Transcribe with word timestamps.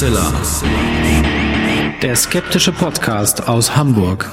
Hoaxilla. 0.00 0.32
Der 2.00 2.16
skeptische 2.16 2.72
Podcast 2.72 3.46
aus 3.46 3.76
Hamburg. 3.76 4.30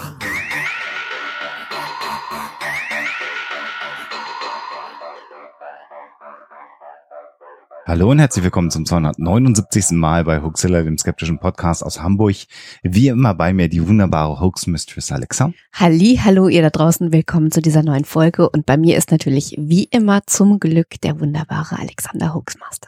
Hallo 7.85 8.11
und 8.11 8.19
herzlich 8.19 8.45
willkommen 8.45 8.71
zum 8.71 8.85
279. 8.85 9.91
Mal 9.91 10.23
bei 10.23 10.41
Hoaxilla, 10.41 10.83
dem 10.83 10.97
skeptischen 10.97 11.37
Podcast 11.37 11.83
aus 11.83 12.01
Hamburg. 12.01 12.35
Wie 12.83 13.09
immer 13.09 13.33
bei 13.33 13.51
mir 13.51 13.67
die 13.67 13.85
wunderbare 13.85 14.39
Hoax 14.39 14.67
Mistress 14.67 15.11
Alexa. 15.11 15.51
Halli, 15.73 16.17
hallo 16.23 16.47
ihr 16.47 16.61
da 16.61 16.69
draußen, 16.69 17.11
willkommen 17.11 17.51
zu 17.51 17.61
dieser 17.61 17.83
neuen 17.83 18.05
Folge 18.05 18.49
und 18.49 18.65
bei 18.65 18.77
mir 18.77 18.95
ist 18.95 19.11
natürlich 19.11 19.53
wie 19.59 19.83
immer 19.83 20.21
zum 20.27 20.61
Glück 20.61 21.01
der 21.03 21.19
wunderbare 21.19 21.77
Alexander 21.77 22.33
Hoaxmaster. 22.33 22.87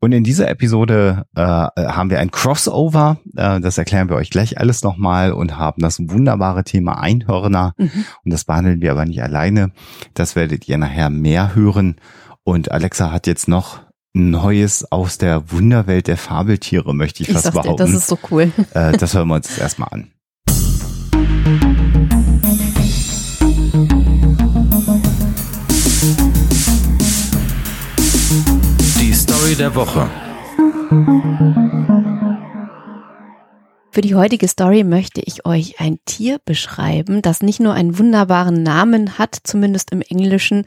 Und 0.00 0.12
in 0.12 0.22
dieser 0.22 0.48
Episode 0.50 1.24
äh, 1.34 1.40
haben 1.40 2.10
wir 2.10 2.20
ein 2.20 2.30
Crossover, 2.30 3.18
äh, 3.36 3.60
das 3.60 3.78
erklären 3.78 4.10
wir 4.10 4.16
euch 4.16 4.30
gleich 4.30 4.58
alles 4.58 4.82
nochmal 4.82 5.32
und 5.32 5.56
haben 5.56 5.80
das 5.80 5.98
wunderbare 5.98 6.64
Thema 6.64 7.00
Einhörner. 7.00 7.72
Mhm. 7.78 8.04
Und 8.24 8.32
das 8.32 8.44
behandeln 8.44 8.82
wir 8.82 8.90
aber 8.90 9.06
nicht 9.06 9.22
alleine. 9.22 9.72
Das 10.12 10.36
werdet 10.36 10.68
ihr 10.68 10.76
nachher 10.76 11.08
mehr 11.08 11.54
hören. 11.54 11.96
Und 12.42 12.70
Alexa 12.70 13.10
hat 13.10 13.26
jetzt 13.26 13.48
noch 13.48 13.80
Neues 14.12 14.92
aus 14.92 15.18
der 15.18 15.50
Wunderwelt 15.50 16.06
der 16.06 16.18
Fabeltiere, 16.18 16.94
möchte 16.94 17.22
ich, 17.22 17.30
ich 17.30 17.34
fast 17.34 17.52
behaupten. 17.52 17.86
Dir, 17.86 17.92
das 17.92 18.02
ist 18.02 18.06
so 18.06 18.18
cool. 18.30 18.52
Äh, 18.74 18.92
das 18.96 19.14
hören 19.14 19.28
wir 19.28 19.36
uns 19.36 19.48
jetzt 19.48 19.58
erstmal 19.58 19.88
an. 19.90 20.10
Story 29.44 29.56
der 29.56 29.74
Woche. 29.74 30.08
Für 33.90 34.00
die 34.00 34.14
heutige 34.14 34.48
Story 34.48 34.84
möchte 34.84 35.20
ich 35.20 35.44
euch 35.44 35.80
ein 35.80 35.98
Tier 36.06 36.40
beschreiben, 36.42 37.20
das 37.20 37.42
nicht 37.42 37.60
nur 37.60 37.74
einen 37.74 37.98
wunderbaren 37.98 38.62
Namen 38.62 39.18
hat, 39.18 39.36
zumindest 39.44 39.92
im 39.92 40.00
Englischen, 40.00 40.64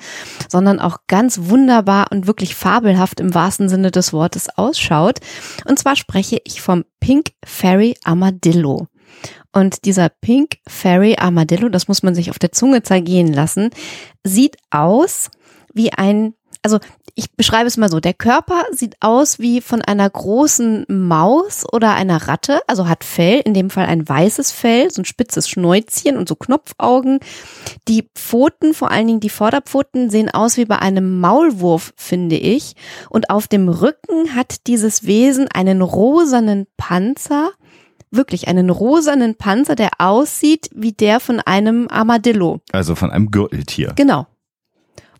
sondern 0.47 0.79
auch 0.79 0.97
ganz 1.07 1.39
wunderbar 1.45 2.11
und 2.11 2.27
wirklich 2.27 2.53
fabelhaft 2.53 3.19
im 3.19 3.33
wahrsten 3.33 3.67
Sinne 3.67 3.89
des 3.89 4.13
Wortes 4.13 4.47
ausschaut. 4.55 5.21
Und 5.65 5.79
zwar 5.79 5.95
spreche 5.95 6.39
ich 6.43 6.61
vom 6.61 6.85
Pink 6.99 7.31
Fairy 7.43 7.97
Armadillo. 8.03 8.85
Und 9.51 9.85
dieser 9.85 10.09
Pink 10.09 10.57
Fairy 10.67 11.15
Armadillo, 11.17 11.69
das 11.69 11.87
muss 11.87 12.03
man 12.03 12.13
sich 12.13 12.29
auf 12.29 12.37
der 12.37 12.51
Zunge 12.51 12.83
zergehen 12.83 13.33
lassen, 13.33 13.71
sieht 14.23 14.57
aus 14.69 15.31
wie 15.73 15.93
ein 15.93 16.33
also 16.61 16.79
ich 17.15 17.31
beschreibe 17.31 17.67
es 17.67 17.77
mal 17.77 17.89
so, 17.89 17.99
der 17.99 18.13
Körper 18.13 18.63
sieht 18.71 18.97
aus 18.99 19.39
wie 19.39 19.61
von 19.61 19.81
einer 19.81 20.09
großen 20.09 20.85
Maus 20.87 21.65
oder 21.71 21.93
einer 21.93 22.27
Ratte, 22.27 22.61
also 22.67 22.87
hat 22.87 23.03
Fell, 23.03 23.41
in 23.43 23.53
dem 23.53 23.69
Fall 23.69 23.87
ein 23.87 24.07
weißes 24.07 24.51
Fell, 24.51 24.91
so 24.91 25.01
ein 25.01 25.05
spitzes 25.05 25.49
Schnäuzchen 25.49 26.17
und 26.17 26.29
so 26.29 26.35
Knopfaugen. 26.35 27.19
Die 27.87 28.09
Pfoten, 28.15 28.73
vor 28.73 28.91
allen 28.91 29.07
Dingen 29.07 29.19
die 29.19 29.29
Vorderpfoten, 29.29 30.09
sehen 30.09 30.29
aus 30.29 30.57
wie 30.57 30.65
bei 30.65 30.79
einem 30.79 31.19
Maulwurf, 31.19 31.93
finde 31.95 32.35
ich. 32.35 32.75
Und 33.09 33.29
auf 33.29 33.47
dem 33.47 33.69
Rücken 33.69 34.35
hat 34.35 34.67
dieses 34.67 35.05
Wesen 35.05 35.47
einen 35.47 35.81
rosanen 35.81 36.67
Panzer, 36.77 37.51
wirklich 38.11 38.47
einen 38.47 38.69
rosanen 38.69 39.35
Panzer, 39.35 39.75
der 39.75 39.89
aussieht 39.97 40.69
wie 40.73 40.93
der 40.93 41.19
von 41.19 41.39
einem 41.39 41.87
Armadillo. 41.89 42.61
Also 42.71 42.95
von 42.95 43.11
einem 43.11 43.31
Gürteltier. 43.31 43.93
Genau. 43.95 44.27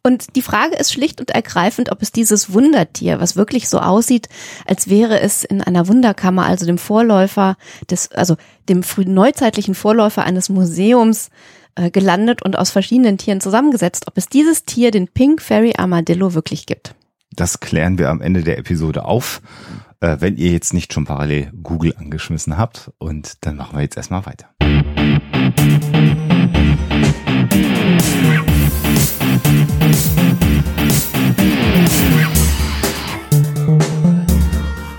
Und 0.03 0.35
die 0.35 0.41
Frage 0.41 0.75
ist 0.75 0.93
schlicht 0.93 1.19
und 1.19 1.31
ergreifend, 1.31 1.91
ob 1.91 2.01
es 2.01 2.11
dieses 2.11 2.53
Wundertier, 2.53 3.19
was 3.19 3.35
wirklich 3.35 3.69
so 3.69 3.79
aussieht, 3.79 4.29
als 4.65 4.89
wäre 4.89 5.19
es 5.19 5.43
in 5.43 5.61
einer 5.61 5.87
Wunderkammer, 5.87 6.45
also 6.45 6.65
dem 6.65 6.77
Vorläufer 6.77 7.57
des, 7.89 8.11
also 8.11 8.37
dem 8.69 8.83
frühen 8.83 9.13
neuzeitlichen 9.13 9.75
Vorläufer 9.75 10.23
eines 10.23 10.49
Museums, 10.49 11.29
äh, 11.77 11.91
gelandet 11.91 12.41
und 12.41 12.57
aus 12.57 12.71
verschiedenen 12.71 13.17
Tieren 13.17 13.39
zusammengesetzt, 13.39 14.07
ob 14.07 14.17
es 14.17 14.27
dieses 14.27 14.65
Tier, 14.65 14.89
den 14.89 15.07
Pink 15.07 15.41
Fairy 15.41 15.73
Armadillo, 15.77 16.33
wirklich 16.33 16.65
gibt. 16.65 16.95
Das 17.31 17.59
klären 17.59 17.99
wir 17.99 18.09
am 18.09 18.19
Ende 18.19 18.41
der 18.41 18.57
Episode 18.57 19.05
auf, 19.05 19.41
äh, 19.99 20.17
wenn 20.19 20.37
ihr 20.37 20.51
jetzt 20.51 20.73
nicht 20.73 20.91
schon 20.91 21.05
parallel 21.05 21.51
Google 21.61 21.93
angeschmissen 21.95 22.57
habt. 22.57 22.91
Und 22.97 23.45
dann 23.45 23.57
machen 23.57 23.77
wir 23.77 23.83
jetzt 23.83 23.95
erstmal 23.95 24.25
weiter. 24.25 24.47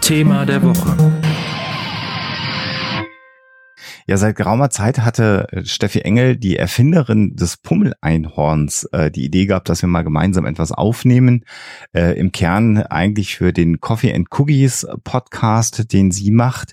Thema 0.01 0.47
der 0.47 0.63
Woche. 0.63 1.28
Ja, 4.09 4.17
seit 4.17 4.37
geraumer 4.37 4.71
Zeit 4.71 5.01
hatte 5.01 5.49
äh, 5.53 5.67
Steffi 5.67 6.01
Engel, 6.01 6.39
die 6.39 6.57
Erfinderin 6.57 7.37
des 7.37 7.59
Pummeleinhorns, 7.59 8.85
äh, 8.93 9.11
die 9.11 9.27
Idee 9.27 9.45
gehabt, 9.45 9.69
dass 9.69 9.83
wir 9.83 9.89
mal 9.91 10.01
gemeinsam 10.01 10.47
etwas 10.47 10.73
aufnehmen. 10.73 11.45
Äh, 11.93 12.19
Im 12.19 12.33
Kern 12.33 12.79
eigentlich 12.79 13.37
für 13.37 13.53
den 13.53 13.81
Coffee 13.81 14.15
and 14.15 14.29
Cookies 14.31 14.87
Podcast, 15.05 15.93
den 15.93 16.11
sie 16.11 16.31
macht. 16.31 16.73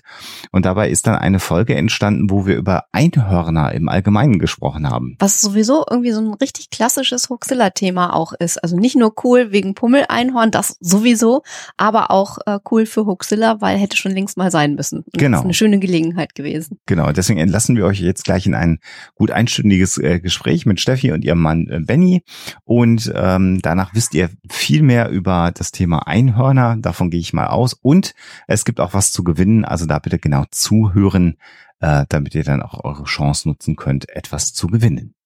Und 0.50 0.64
dabei 0.64 0.88
ist 0.88 1.06
dann 1.06 1.16
eine 1.16 1.38
Folge 1.38 1.74
entstanden, 1.74 2.30
wo 2.30 2.46
wir 2.46 2.56
über 2.56 2.84
Einhörner 2.92 3.72
im 3.72 3.90
Allgemeinen 3.90 4.38
gesprochen 4.38 4.88
haben. 4.88 5.16
Was 5.18 5.42
sowieso 5.42 5.84
irgendwie 5.90 6.12
so 6.12 6.22
ein 6.22 6.32
richtig 6.32 6.70
klassisches 6.70 7.28
Hoaxilla-Thema 7.28 8.14
auch 8.14 8.32
ist. 8.32 8.64
Also 8.64 8.78
nicht 8.78 8.96
nur 8.96 9.12
cool 9.24 9.52
wegen 9.52 9.74
Pummeleinhorn, 9.74 10.52
das 10.52 10.78
sowieso, 10.80 11.42
aber 11.76 12.10
auch 12.10 12.38
cool 12.70 12.86
für 12.86 13.04
Hoaxilla, 13.04 13.60
weil 13.60 13.76
hätte 13.76 13.98
schon 13.98 14.12
längst 14.12 14.38
mal 14.38 14.50
sein 14.50 14.74
müssen. 14.74 15.00
Und 15.00 15.18
genau. 15.18 15.32
Das 15.32 15.40
ist 15.40 15.44
eine 15.44 15.54
schöne 15.54 15.78
Gelegenheit 15.78 16.34
gewesen. 16.34 16.78
Genau. 16.86 17.12
Deswegen 17.26 17.40
entlassen 17.40 17.74
wir 17.74 17.86
euch 17.86 17.98
jetzt 17.98 18.22
gleich 18.22 18.46
in 18.46 18.54
ein 18.54 18.78
gut 19.16 19.32
einstündiges 19.32 19.98
äh, 19.98 20.20
Gespräch 20.20 20.64
mit 20.64 20.78
Steffi 20.78 21.10
und 21.10 21.24
ihrem 21.24 21.40
Mann 21.40 21.66
äh, 21.66 21.80
Benny. 21.80 22.22
Und 22.62 23.12
ähm, 23.16 23.60
danach 23.62 23.94
wisst 23.94 24.14
ihr 24.14 24.30
viel 24.48 24.82
mehr 24.82 25.08
über 25.10 25.50
das 25.52 25.72
Thema 25.72 26.06
Einhörner. 26.06 26.76
Davon 26.78 27.10
gehe 27.10 27.18
ich 27.18 27.32
mal 27.32 27.48
aus. 27.48 27.72
Und 27.72 28.14
es 28.46 28.64
gibt 28.64 28.78
auch 28.78 28.94
was 28.94 29.10
zu 29.10 29.24
gewinnen. 29.24 29.64
Also 29.64 29.86
da 29.86 29.98
bitte 29.98 30.20
genau 30.20 30.44
zuhören, 30.52 31.36
äh, 31.80 32.04
damit 32.08 32.36
ihr 32.36 32.44
dann 32.44 32.62
auch 32.62 32.84
eure 32.84 33.02
Chance 33.02 33.48
nutzen 33.48 33.74
könnt, 33.74 34.08
etwas 34.08 34.52
zu 34.52 34.68
gewinnen. 34.68 35.16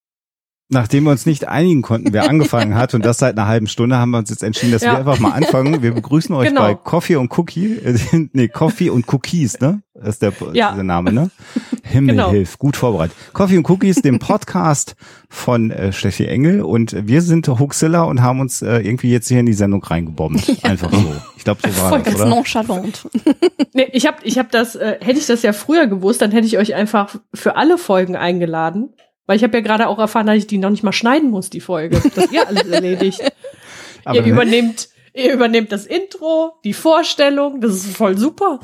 Nachdem 0.72 1.04
wir 1.04 1.10
uns 1.10 1.26
nicht 1.26 1.48
einigen 1.48 1.82
konnten, 1.82 2.12
wer 2.12 2.30
angefangen 2.30 2.76
hat 2.76 2.94
und 2.94 3.04
das 3.04 3.18
seit 3.18 3.36
einer 3.36 3.48
halben 3.48 3.66
Stunde, 3.66 3.98
haben 3.98 4.12
wir 4.12 4.18
uns 4.18 4.30
jetzt 4.30 4.44
entschieden, 4.44 4.70
dass 4.72 4.82
ja. 4.82 4.92
wir 4.92 4.98
einfach 5.00 5.18
mal 5.18 5.32
anfangen. 5.32 5.82
Wir 5.82 5.92
begrüßen 5.92 6.32
euch 6.34 6.48
genau. 6.48 6.60
bei 6.60 6.74
Coffee 6.76 7.16
und 7.16 7.36
Cookie, 7.36 7.74
äh, 7.74 7.98
nee, 8.32 8.48
Coffee 8.48 8.88
und 8.88 9.12
Cookies, 9.12 9.58
ne? 9.60 9.82
Das 10.00 10.14
ist 10.14 10.22
der, 10.22 10.32
ja. 10.54 10.72
der 10.72 10.82
Name, 10.82 11.12
ne? 11.12 11.30
Himmel 11.82 12.14
genau. 12.14 12.30
hilf, 12.30 12.58
gut 12.58 12.76
vorbereitet. 12.76 13.14
Coffee 13.34 13.58
und 13.58 13.68
Cookies, 13.68 14.00
dem 14.00 14.18
Podcast 14.18 14.96
von 15.28 15.70
äh, 15.70 15.92
Steffi 15.92 16.24
Engel 16.24 16.62
und 16.62 17.06
wir 17.06 17.20
sind 17.20 17.46
Huxilla 17.48 18.04
und 18.04 18.22
haben 18.22 18.40
uns 18.40 18.62
äh, 18.62 18.78
irgendwie 18.78 19.10
jetzt 19.10 19.28
hier 19.28 19.40
in 19.40 19.46
die 19.46 19.52
Sendung 19.52 19.82
reingebombt. 19.82 20.64
Einfach 20.64 20.90
so. 20.90 21.14
Ich 21.36 21.44
glaube, 21.44 21.60
so 21.68 21.82
war 21.82 21.88
Voll 21.90 21.98
das, 21.98 22.06
ganz 22.06 22.20
oder? 22.20 22.30
nonchalant. 22.30 23.08
nee, 23.74 23.88
ich 23.92 24.06
habe 24.06 24.18
ich 24.22 24.38
hab 24.38 24.50
das, 24.50 24.74
äh, 24.74 24.96
hätte 25.00 25.18
ich 25.18 25.26
das 25.26 25.42
ja 25.42 25.52
früher 25.52 25.86
gewusst, 25.86 26.22
dann 26.22 26.30
hätte 26.30 26.46
ich 26.46 26.56
euch 26.56 26.74
einfach 26.74 27.16
für 27.34 27.56
alle 27.56 27.76
Folgen 27.76 28.16
eingeladen. 28.16 28.94
Weil 29.26 29.36
ich 29.36 29.44
habe 29.44 29.58
ja 29.58 29.62
gerade 29.62 29.86
auch 29.86 29.98
erfahren, 29.98 30.26
dass 30.26 30.36
ich 30.36 30.46
die 30.46 30.58
noch 30.58 30.70
nicht 30.70 30.82
mal 30.82 30.92
schneiden 30.92 31.30
muss, 31.30 31.50
die 31.50 31.60
Folge. 31.60 32.00
Das 32.14 32.24
ist 32.24 32.32
ja 32.32 32.44
alles 32.44 32.66
erledigt. 32.70 33.20
Aber 34.04 34.16
ihr 34.16 34.24
übernehmt, 34.24 34.88
ihr 35.14 35.34
übernehmt 35.34 35.70
das 35.72 35.86
Intro, 35.86 36.54
die 36.64 36.72
Vorstellung, 36.72 37.60
das 37.60 37.74
ist 37.74 37.96
voll 37.96 38.16
super. 38.16 38.60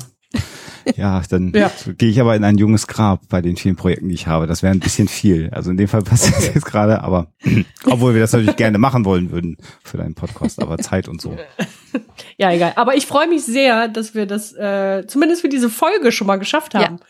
Ja, 0.97 1.21
dann 1.29 1.51
ja. 1.53 1.71
gehe 1.97 2.09
ich 2.09 2.19
aber 2.21 2.35
in 2.35 2.43
ein 2.43 2.57
junges 2.57 2.87
Grab 2.87 3.21
bei 3.29 3.41
den 3.41 3.57
vielen 3.57 3.75
Projekten, 3.75 4.09
die 4.09 4.15
ich 4.15 4.27
habe. 4.27 4.47
Das 4.47 4.63
wäre 4.63 4.73
ein 4.73 4.79
bisschen 4.79 5.07
viel. 5.07 5.49
Also 5.51 5.71
in 5.71 5.77
dem 5.77 5.87
Fall 5.87 6.01
passiert 6.01 6.37
es 6.39 6.53
jetzt 6.53 6.65
gerade, 6.65 7.03
aber 7.03 7.27
obwohl 7.85 8.13
wir 8.13 8.21
das 8.21 8.33
natürlich 8.33 8.55
gerne 8.55 8.77
machen 8.77 9.05
wollen 9.05 9.31
würden 9.31 9.57
für 9.83 9.97
deinen 9.97 10.15
Podcast, 10.15 10.61
aber 10.61 10.77
Zeit 10.77 11.07
und 11.07 11.21
so. 11.21 11.37
Ja, 12.37 12.51
egal. 12.51 12.73
Aber 12.75 12.95
ich 12.95 13.07
freue 13.07 13.27
mich 13.27 13.43
sehr, 13.43 13.87
dass 13.87 14.13
wir 14.13 14.27
das 14.27 14.53
äh, 14.53 15.05
zumindest 15.07 15.41
für 15.41 15.49
diese 15.49 15.69
Folge 15.69 16.11
schon 16.11 16.27
mal 16.27 16.37
geschafft 16.37 16.75
haben. 16.75 16.97
Ja. 16.99 17.05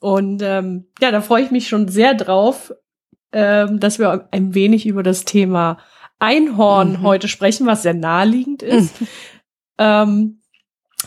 Und 0.00 0.42
ähm, 0.42 0.86
ja, 1.00 1.10
da 1.10 1.22
freue 1.22 1.44
ich 1.44 1.50
mich 1.50 1.68
schon 1.68 1.88
sehr 1.88 2.12
drauf, 2.12 2.74
ähm, 3.32 3.80
dass 3.80 3.98
wir 3.98 4.28
ein 4.30 4.54
wenig 4.54 4.86
über 4.86 5.02
das 5.02 5.24
Thema 5.24 5.78
Einhorn 6.18 6.92
mhm. 6.92 7.02
heute 7.02 7.28
sprechen, 7.28 7.66
was 7.66 7.82
sehr 7.82 7.94
naheliegend 7.94 8.62
ist. 8.62 9.00
Mhm. 9.00 9.06
Ähm, 9.78 10.41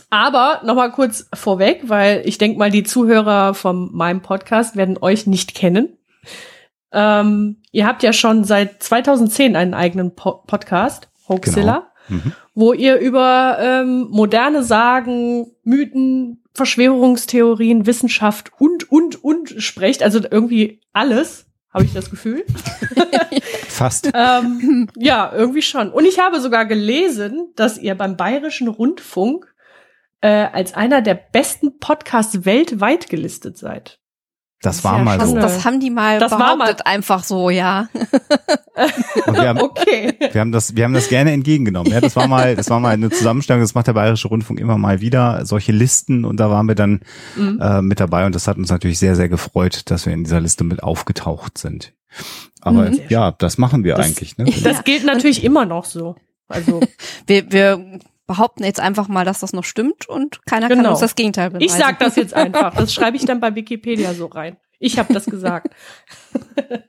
aber 0.09 0.61
nochmal 0.63 0.91
kurz 0.91 1.27
vorweg, 1.33 1.83
weil 1.87 2.21
ich 2.25 2.37
denke 2.37 2.57
mal, 2.57 2.71
die 2.71 2.83
Zuhörer 2.83 3.53
von 3.53 3.93
meinem 3.93 4.21
Podcast 4.21 4.75
werden 4.75 4.97
euch 5.01 5.27
nicht 5.27 5.55
kennen. 5.55 5.97
Ähm, 6.91 7.57
ihr 7.71 7.85
habt 7.85 8.03
ja 8.03 8.13
schon 8.13 8.43
seit 8.43 8.81
2010 8.81 9.55
einen 9.55 9.73
eigenen 9.73 10.15
po 10.15 10.43
Podcast, 10.47 11.09
Hoaxilla, 11.27 11.91
genau. 12.07 12.21
mhm. 12.23 12.31
wo 12.53 12.73
ihr 12.73 12.99
über 12.99 13.57
ähm, 13.59 14.07
moderne 14.09 14.63
Sagen, 14.63 15.51
Mythen, 15.63 16.43
Verschwörungstheorien, 16.53 17.85
Wissenschaft 17.85 18.51
und, 18.57 18.89
und, 18.89 19.23
und 19.23 19.61
sprecht. 19.61 20.03
Also 20.03 20.21
irgendwie 20.31 20.79
alles, 20.93 21.45
habe 21.73 21.83
ich 21.83 21.93
das 21.93 22.09
Gefühl. 22.09 22.45
Fast. 23.67 24.09
ähm, 24.13 24.87
ja, 24.95 25.33
irgendwie 25.35 25.61
schon. 25.61 25.91
Und 25.91 26.05
ich 26.05 26.19
habe 26.19 26.39
sogar 26.39 26.65
gelesen, 26.65 27.49
dass 27.57 27.77
ihr 27.77 27.95
beim 27.95 28.15
Bayerischen 28.15 28.69
Rundfunk 28.69 29.53
äh, 30.25 30.47
als 30.51 30.73
einer 30.73 31.01
der 31.01 31.13
besten 31.15 31.79
Podcasts 31.79 32.45
weltweit 32.45 33.09
gelistet 33.09 33.57
seid. 33.57 33.99
Das, 34.61 34.83
war 34.83 34.97
mal 34.99 35.19
das, 35.19 35.29
so. 35.29 35.35
Das 35.35 35.63
haben 35.65 35.79
die 35.79 35.91
mal 35.91 36.17
Das 36.19 36.31
war 36.31 36.55
behauptet, 36.55 36.79
mal- 36.85 36.91
einfach 36.91 37.23
so, 37.23 37.51
ja. 37.51 37.87
Und 39.27 39.35
wir 39.35 39.47
haben, 39.49 39.59
Okay. 39.61 40.13
wir 40.31 40.41
haben 40.41 40.51
das, 40.51 40.75
wir 40.75 40.83
haben 40.85 40.93
das 40.93 41.09
gerne 41.09 41.31
entgegengenommen. 41.33 41.91
Ja, 41.91 42.01
das 42.01 42.15
war 42.15 42.27
mal, 42.27 42.55
das 42.55 42.69
war 42.71 42.79
mal 42.79 42.93
eine 42.93 43.11
Zusammenstellung. 43.11 43.61
Das 43.61 43.75
macht 43.75 43.85
der 43.87 43.93
Bayerische 43.93 44.27
Rundfunk 44.27 44.59
immer 44.59 44.77
mal 44.79 45.01
wieder 45.01 45.45
solche 45.45 45.71
Listen 45.71 46.25
und 46.25 46.39
da 46.39 46.49
waren 46.49 46.67
wir 46.67 46.73
dann 46.75 47.01
Mhm. 47.35 47.59
äh, 47.61 47.81
mit 47.83 47.99
dabei 47.99 48.25
und 48.25 48.33
das 48.33 48.47
hat 48.47 48.57
uns 48.57 48.69
natürlich 48.71 48.97
sehr, 48.97 49.15
sehr 49.15 49.29
gefreut, 49.29 49.83
dass 49.91 50.07
wir 50.07 50.13
in 50.13 50.23
dieser 50.23 50.41
Liste 50.41 50.63
mit 50.63 50.81
aufgetaucht 50.81 51.57
sind. 51.59 51.93
Aber 52.61 52.89
Mhm. 52.89 53.01
ja, 53.09 53.31
das 53.31 53.59
machen 53.59 53.83
wir 53.83 53.95
Das- 53.95 54.07
eigentlich. 54.07 54.37
Ne? 54.39 54.45
Das 54.63 54.83
gilt 54.83 55.05
natürlich 55.05 55.43
immer 55.43 55.65
noch 55.65 55.85
so. 55.85 56.15
Also 56.47 56.79
Wir, 57.27 57.51
wir 57.51 57.99
behaupten 58.27 58.63
jetzt 58.63 58.79
einfach 58.79 59.07
mal, 59.07 59.25
dass 59.25 59.39
das 59.39 59.53
noch 59.53 59.63
stimmt 59.63 60.07
und 60.09 60.45
keiner 60.45 60.67
kann 60.67 60.77
Genau. 60.79 60.91
uns 60.91 60.99
das 60.99 61.15
Gegenteil 61.15 61.49
beweisen. 61.51 61.65
ich 61.65 61.71
sag 61.71 61.99
das 61.99 62.15
jetzt 62.15 62.33
einfach. 62.33 62.75
Das 62.75 62.93
schreibe 62.93 63.17
ich 63.17 63.25
dann 63.25 63.39
bei 63.39 63.55
Wikipedia 63.55 64.13
so 64.13 64.25
rein. 64.27 64.57
Ich 64.79 64.99
habe 64.99 65.13
das 65.13 65.25
gesagt. 65.25 65.73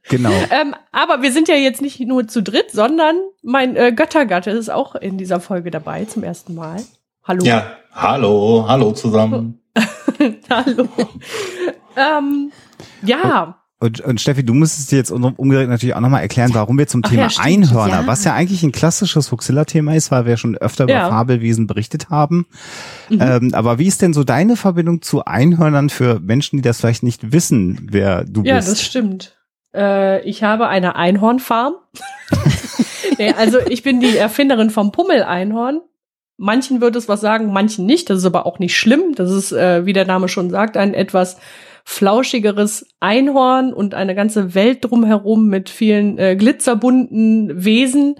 Genau. 0.09 0.31
Ähm, 0.51 0.75
aber 0.93 1.23
wir 1.23 1.33
sind 1.33 1.49
ja 1.49 1.57
jetzt 1.57 1.83
nicht 1.83 1.99
nur 2.01 2.29
zu 2.29 2.41
dritt, 2.43 2.71
sondern 2.71 3.17
mein 3.43 3.75
äh, 3.77 3.93
Göttergatte 3.93 4.51
ist 4.51 4.71
auch 4.71 4.95
in 4.95 5.19
dieser 5.19 5.41
Folge 5.41 5.71
dabei 5.73 6.05
zum 6.05 6.23
ersten 6.23 6.55
Mal. 6.55 6.81
Hallo. 7.25 7.45
Ja, 7.45 7.73
hallo, 7.93 8.65
hallo 8.69 8.93
zusammen. 8.93 9.61
Hallo. 10.49 10.89
ähm, 11.97 12.53
ja, 13.03 13.61
Und, 13.79 14.01
und 14.01 14.21
Steffi, 14.23 14.43
du 14.43 14.55
müsstest 14.55 14.91
dir 14.91 14.97
jetzt 14.97 15.11
um- 15.11 15.23
umgerechnet 15.35 15.71
natürlich 15.71 15.95
auch 15.95 16.01
nochmal 16.01 16.23
erklären, 16.23 16.51
warum 16.55 16.79
wir 16.79 16.87
zum 16.87 17.03
Ach 17.05 17.11
Thema 17.11 17.23
ja, 17.25 17.31
stimmt. 17.31 17.47
Einhörner, 17.47 18.01
Ja. 18.01 18.07
was 18.07 18.25
ja 18.25 18.33
eigentlich 18.33 18.63
ein 18.63 18.73
klassisches 18.73 19.31
Huxilla-Thema 19.31 19.95
ist, 19.95 20.11
weil 20.11 20.25
wir 20.25 20.39
schon 20.39 20.57
öfter 20.57 20.89
Ja. 20.89 21.01
über 21.01 21.11
Fabelwesen 21.11 21.67
berichtet 21.67 22.09
haben. 22.09 22.47
Mhm. 23.11 23.19
Ähm, 23.21 23.51
aber 23.55 23.79
wie 23.79 23.87
ist 23.87 24.01
denn 24.01 24.15
so 24.15 24.25
deine 24.25 24.57
Verbindung 24.57 25.03
zu 25.03 25.27
Einhörnern 25.27 25.91
für 25.91 26.21
Menschen, 26.21 26.57
die 26.57 26.63
das 26.63 26.81
vielleicht 26.81 27.03
nicht 27.03 27.33
wissen, 27.33 27.87
wer 27.91 28.25
du 28.25 28.43
ja, 28.45 28.57
bist? 28.57 28.71
das 28.71 28.83
stimmt. 28.83 29.37
Äh, 29.75 30.23
ich 30.23 30.43
habe 30.43 30.69
eine 30.69 30.97
Einhornfarm. 30.97 31.75
nee, 33.19 33.33
also 33.37 33.59
ich 33.69 33.83
bin 33.83 34.01
die 34.01 34.17
Erfinderin 34.17 34.71
vom 34.71 34.91
Pummel-Einhorn. 34.91 35.81
Manchen 36.39 36.81
wird 36.81 36.97
es 36.97 37.09
was 37.09 37.21
sagen, 37.21 37.53
manchen 37.53 37.87
nicht. 37.87 38.09
Das 38.11 38.19
ist 38.19 38.25
aber 38.27 38.47
auch 38.47 38.59
nicht 38.59 38.77
schlimm. 38.77 39.15
Das 39.15 39.31
ist, 39.31 39.53
äh, 39.53 39.87
wie 39.87 39.93
der 39.93 40.07
Name 40.07 40.29
schon 40.29 40.51
sagt, 40.51 40.77
ein 40.77 40.93
etwas 40.95 41.37
flauschigeres 41.89 42.89
Einhorn 42.99 43.73
und 43.73 43.95
eine 43.95 44.17
ganze 44.17 44.55
Welt 44.57 44.85
drumherum 44.85 45.47
mit 45.47 45.71
vielen 45.71 46.19
äh, 46.19 46.35
glitzerbunten 46.35 47.65
Wesen. 47.65 48.17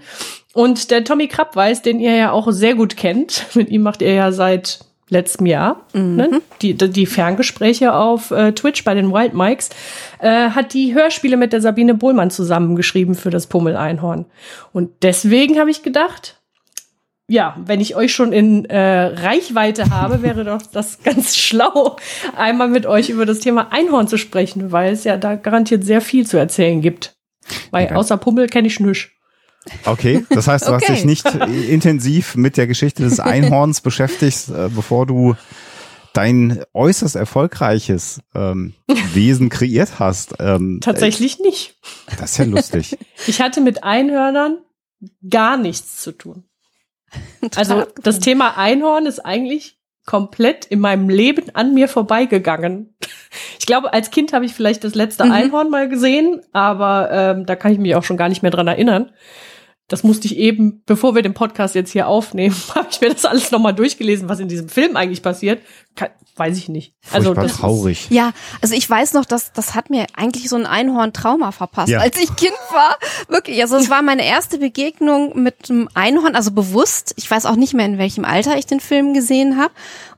Und 0.53 0.89
der 0.89 1.03
Tommy 1.03 1.27
Krabweis, 1.27 1.81
den 1.81 1.99
ihr 1.99 2.15
ja 2.15 2.31
auch 2.31 2.49
sehr 2.51 2.75
gut 2.75 2.95
kennt, 2.95 3.45
mit 3.55 3.69
ihm 3.69 3.83
macht 3.83 4.01
ihr 4.01 4.13
ja 4.13 4.31
seit 4.31 4.79
letztem 5.09 5.45
Jahr 5.45 5.85
ne? 5.93 6.41
die, 6.61 6.75
die 6.75 7.05
Ferngespräche 7.05 7.93
auf 7.93 8.31
äh, 8.31 8.53
Twitch 8.53 8.83
bei 8.83 8.93
den 8.93 9.11
Wild 9.11 9.33
Mikes, 9.33 9.69
äh, 10.19 10.49
hat 10.49 10.73
die 10.73 10.93
Hörspiele 10.93 11.37
mit 11.37 11.53
der 11.53 11.61
Sabine 11.61 11.93
Bohlmann 11.93 12.29
zusammengeschrieben 12.29 13.15
für 13.15 13.29
das 13.29 13.47
Pummel-Einhorn. 13.47 14.25
Und 14.73 14.91
deswegen 15.03 15.59
habe 15.59 15.71
ich 15.71 15.83
gedacht, 15.83 16.36
ja, 17.29 17.57
wenn 17.65 17.81
ich 17.81 17.95
euch 17.95 18.13
schon 18.13 18.31
in 18.31 18.65
äh, 18.65 18.77
Reichweite 18.79 19.89
habe, 19.89 20.21
wäre 20.21 20.43
doch 20.45 20.61
das 20.61 21.03
ganz 21.03 21.35
schlau, 21.35 21.97
einmal 22.35 22.69
mit 22.69 22.85
euch 22.85 23.09
über 23.09 23.25
das 23.25 23.39
Thema 23.39 23.71
Einhorn 23.71 24.07
zu 24.07 24.17
sprechen, 24.17 24.71
weil 24.71 24.93
es 24.93 25.03
ja 25.03 25.17
da 25.17 25.35
garantiert 25.35 25.83
sehr 25.83 26.01
viel 26.01 26.25
zu 26.25 26.37
erzählen 26.37 26.81
gibt. 26.81 27.15
Weil 27.71 27.85
Okay. 27.87 27.95
außer 27.95 28.17
Pummel 28.17 28.47
kenne 28.47 28.67
ich 28.67 28.79
nichts. 28.79 29.09
Okay, 29.83 30.25
das 30.29 30.47
heißt, 30.47 30.67
du 30.67 30.73
hast 30.73 30.83
Okay. 30.83 30.93
dich 30.93 31.05
nicht 31.05 31.25
äh, 31.25 31.73
intensiv 31.73 32.35
mit 32.35 32.55
der 32.55 32.67
Geschichte 32.67 33.03
des 33.03 33.19
Einhorns 33.19 33.81
beschäftigt, 33.81 34.47
äh, 34.49 34.69
bevor 34.73 35.05
du 35.05 35.35
dein 36.13 36.63
äußerst 36.73 37.17
erfolgreiches 37.17 38.21
ähm, 38.33 38.73
Wesen 39.13 39.49
kreiert 39.49 39.99
hast. 39.99 40.35
Ähm, 40.39 40.79
Tatsächlich 40.81 41.39
nicht. 41.39 41.75
Äh, 42.07 42.15
das 42.19 42.31
ist 42.31 42.37
ja 42.37 42.45
lustig. 42.45 42.97
Ich 43.27 43.41
hatte 43.41 43.59
mit 43.59 43.83
Einhörnern 43.83 44.59
gar 45.29 45.57
nichts 45.57 45.97
zu 46.01 46.13
tun. 46.13 46.43
Also 47.55 47.85
das 48.01 48.19
Thema 48.19 48.57
Einhorn 48.57 49.05
ist 49.05 49.19
eigentlich 49.19 49.77
komplett 50.05 50.65
in 50.65 50.79
meinem 50.79 51.09
Leben 51.09 51.53
an 51.53 51.73
mir 51.73 51.87
vorbeigegangen. 51.87 52.95
Ich 53.59 53.65
glaube, 53.65 53.91
als 53.93 54.09
Kind 54.09 54.31
habe 54.33 54.45
ich 54.45 54.53
vielleicht 54.53 54.83
das 54.83 54.95
letzte 54.95 55.25
Mhm. 55.25 55.31
Einhorn 55.31 55.69
mal 55.69 55.89
gesehen, 55.89 56.41
aber 56.53 57.09
ähm, 57.11 57.45
da 57.45 57.55
kann 57.55 57.73
ich 57.73 57.77
mich 57.77 57.93
auch 57.95 58.03
schon 58.03 58.17
gar 58.17 58.29
nicht 58.29 58.41
mehr 58.41 58.51
dran 58.51 58.67
erinnern. 58.67 59.11
Das 59.89 60.03
musste 60.03 60.27
ich 60.27 60.37
eben, 60.37 60.81
bevor 60.85 61.15
wir 61.15 61.21
den 61.21 61.33
Podcast 61.33 61.75
jetzt 61.75 61.91
hier 61.91 62.07
aufnehmen, 62.07 62.55
habe 62.75 62.87
ich 62.89 63.01
mir 63.01 63.09
das 63.09 63.25
alles 63.25 63.51
nochmal 63.51 63.73
durchgelesen, 63.73 64.29
was 64.29 64.39
in 64.39 64.47
diesem 64.47 64.69
Film 64.69 64.95
eigentlich 64.95 65.21
passiert. 65.21 65.61
Kann, 65.97 66.09
weiß 66.37 66.55
ich 66.57 66.69
nicht. 66.69 66.93
Also 67.11 67.25
Furchtbar 67.25 67.43
das 67.43 67.51
ist- 67.53 67.59
traurig. 67.59 68.07
Ja, 68.11 68.31
also 68.61 68.75
ich 68.75 68.87
weiß 68.89 69.13
noch, 69.13 69.25
dass 69.25 69.51
das 69.51 69.73
hat 69.75 69.89
mir 69.89 70.05
eigentlich 70.15 70.47
so 70.47 70.55
ein 70.55 70.65
Einhorn-Trauma 70.67 71.51
verpasst, 71.51 71.89
Ja. 71.89 71.99
als 71.99 72.17
ich 72.21 72.33
Kind 72.35 72.53
war. 72.71 72.97
Wirklich, 73.27 73.59
also 73.61 73.75
es 73.77 73.89
war 73.89 74.01
meine 74.03 74.23
erste 74.23 74.59
Begegnung 74.59 75.41
mit 75.41 75.69
einem 75.69 75.89
Einhorn, 75.95 76.35
also 76.35 76.51
bewusst. 76.51 77.13
Ich 77.17 77.29
weiß 77.29 77.45
auch 77.47 77.55
nicht 77.55 77.73
mehr, 77.73 77.87
in 77.87 77.97
welchem 77.97 78.23
Alter 78.23 78.57
ich 78.57 78.67
den 78.67 78.79
Film 78.79 79.13
gesehen 79.15 79.57
habe. 79.57 79.73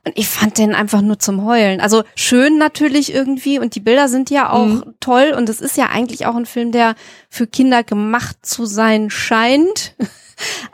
Und 0.06 0.12
ich 0.16 0.28
fand 0.28 0.58
den 0.58 0.74
einfach 0.74 1.00
nur 1.00 1.18
zum 1.18 1.44
Heulen. 1.44 1.80
Also 1.80 2.04
schön 2.14 2.58
natürlich 2.58 3.12
irgendwie 3.12 3.58
und 3.58 3.74
die 3.74 3.80
Bilder 3.80 4.08
sind 4.08 4.30
ja 4.30 4.50
auch 4.50 4.66
Mhm. 4.66 4.94
toll 5.00 5.34
und 5.36 5.48
es 5.48 5.60
ist 5.62 5.76
ja 5.78 5.86
eigentlich 5.86 6.26
auch 6.26 6.36
ein 6.36 6.46
Film, 6.46 6.72
der 6.72 6.94
für 7.30 7.46
Kinder 7.46 7.82
gemacht 7.82 8.36
zu 8.42 8.66
sein 8.66 9.08
scheint. 9.10 9.94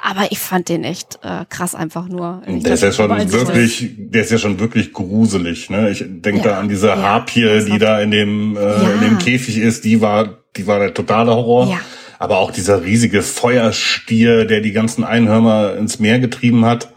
Aber 0.02 0.30
ich 0.30 0.38
fand 0.38 0.68
den 0.68 0.84
echt 0.84 1.18
äh, 1.22 1.44
krass 1.48 1.74
einfach 1.74 2.08
nur. 2.08 2.42
Ich 2.46 2.62
Der 2.62 2.74
ist 2.74 2.82
ja 2.82 2.92
schon 2.92 3.10
wirklich, 3.10 3.90
der 3.98 4.22
ist 4.22 4.30
ja 4.30 4.38
schon 4.38 4.60
wirklich 4.60 4.92
gruselig. 4.92 5.70
Ne? 5.70 5.90
Ich 5.90 6.04
denke 6.06 6.38
Ja, 6.38 6.54
da 6.54 6.58
an 6.60 6.68
diese 6.68 6.88
ja. 6.88 6.96
Harpie, 6.96 7.64
die 7.66 7.78
da 7.78 8.00
in 8.00 8.10
dem, 8.10 8.56
äh, 8.56 8.60
Ja. 8.60 8.90
in 8.94 9.00
dem 9.00 9.18
Käfig 9.18 9.58
ist. 9.58 9.84
Die 9.84 10.00
war, 10.00 10.28
die 10.56 10.66
war 10.66 10.78
der 10.78 10.94
totale 10.94 11.32
Horror. 11.34 11.68
Ja. 11.70 11.80
Aber 12.18 12.38
auch 12.38 12.50
dieser 12.50 12.82
riesige 12.82 13.22
Feuerstier, 13.22 14.46
der 14.46 14.60
die 14.60 14.72
ganzen 14.72 15.04
Einhörner 15.04 15.76
ins 15.76 15.98
Meer 15.98 16.18
getrieben 16.18 16.64
hat. 16.64 16.88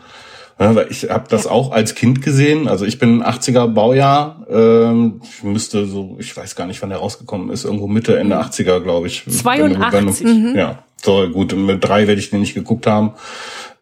Ja, 0.60 0.75
weil 0.75 0.88
ich 0.89 1.10
habe 1.10 1.25
das 1.30 1.48
auch 1.48 1.72
als 1.72 1.96
Kind 1.96 2.22
gesehen. 2.22 2.68
Also 2.68 2.86
ich 2.86 3.00
bin 3.00 3.24
80er 3.24 3.68
Baujahr. 3.68 4.46
Ähm, 4.51 5.22
ich 5.24 5.44
müsste 5.44 5.86
so, 5.86 6.18
ich 6.20 6.36
weiß 6.36 6.56
gar 6.56 6.68
nicht, 6.68 6.82
wann 6.82 6.89
der 6.89 7.00
rausgekommen 7.00 7.50
ist. 7.50 7.63
Irgendwo 7.63 7.88
Mitte, 7.88 8.20
Ende 8.20 8.38
80er, 8.38 8.82
glaube 8.82 9.08
ich. 9.08 9.24
Wenn 9.25 9.34
du- 9.34 9.80
wenn 9.94 10.06
du- 10.08 10.12
82. 10.12 10.28
Mhm. 10.28 10.56
Ja, 10.58 10.84
so 11.01 11.30
gut. 11.30 11.56
Mit 11.56 11.84
drei 11.88 12.08
werde 12.08 12.20
ich 12.20 12.30
den 12.30 12.42
nicht 12.42 12.56
geguckt 12.56 12.88
haben. 12.88 13.12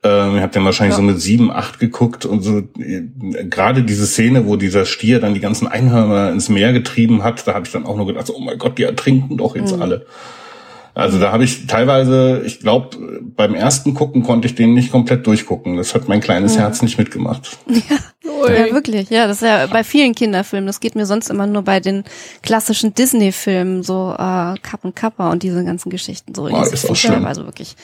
Ähm, 0.03 0.36
ich 0.36 0.41
habe 0.43 0.53
den 0.53 0.63
wahrscheinlich 0.65 0.96
so 0.96 1.01
mit 1.01 1.19
sieben, 1.19 1.51
acht 1.51 1.79
geguckt 1.79 2.25
und 2.25 2.43
so. 2.43 2.62
Gerade 2.75 3.81
diese 3.81 4.05
Szene, 4.05 4.46
wo 4.46 4.55
dieser 4.55 4.86
Stier 4.86 5.19
dann 5.19 5.34
die 5.34 5.39
ganzen 5.39 5.67
Einhörner 5.67 6.31
ins 6.31 6.48
Meer 6.50 6.74
getrieben 6.74 7.24
hat, 7.24 7.48
da 7.48 7.55
habe 7.55 7.65
ich 7.65 7.72
dann 7.72 7.88
auch 7.88 7.98
nur 7.98 8.05
gedacht, 8.05 8.29
oh 8.31 8.39
mein 8.39 8.60
Gott, 8.60 8.77
die 8.77 8.84
ertrinken 8.84 9.38
doch 9.38 9.55
jetzt 9.55 9.74
alle. 9.81 10.05
Also 10.98 11.20
da 11.20 11.32
habe 11.32 11.44
ich 11.44 11.68
teilweise, 11.68 12.42
ich 12.44 12.60
glaube, 12.60 13.22
beim 13.36 13.54
ersten 13.54 13.94
Gucken 13.94 14.24
konnte 14.24 14.48
ich 14.48 14.56
den 14.56 14.74
nicht 14.74 14.92
komplett 14.92 15.27
durchgucken. 15.27 15.77
Das 15.77 15.94
hat 15.94 16.08
mein 16.08 16.22
kleines 16.22 16.58
Herz 16.58 16.82
nicht 16.82 16.98
mitgemacht. 16.98 17.60
Ja, 17.89 17.98
wirklich. 18.27 19.10
Ja, 19.10 19.27
das 19.27 19.38
ist 19.38 19.48
ja 19.48 19.67
bei 19.67 19.84
vielen 19.84 20.15
Kinderfilmen. 20.15 20.67
Das 20.67 20.79
geht 20.79 20.96
mir 20.96 21.05
sonst 21.05 21.29
immer 21.29 21.48
nur 21.48 21.62
bei 21.62 21.79
den 21.79 22.03
klassischen 22.43 22.93
Disney-Filmen, 22.93 23.84
so 23.84 24.13
äh, 24.13 24.55
Kapp 24.62 24.84
und 24.84 24.96
Kappa 24.96 25.31
und 25.31 25.43
diese 25.43 25.63
ganzen 25.63 25.89
Geschichten. 25.89 26.34
So 26.36 26.48
Oh, 26.48 26.62
ist 26.62 26.89
auch 26.89 26.96
schlimm. 26.96 27.25
Also 27.25 27.46
wirklich 27.46 27.75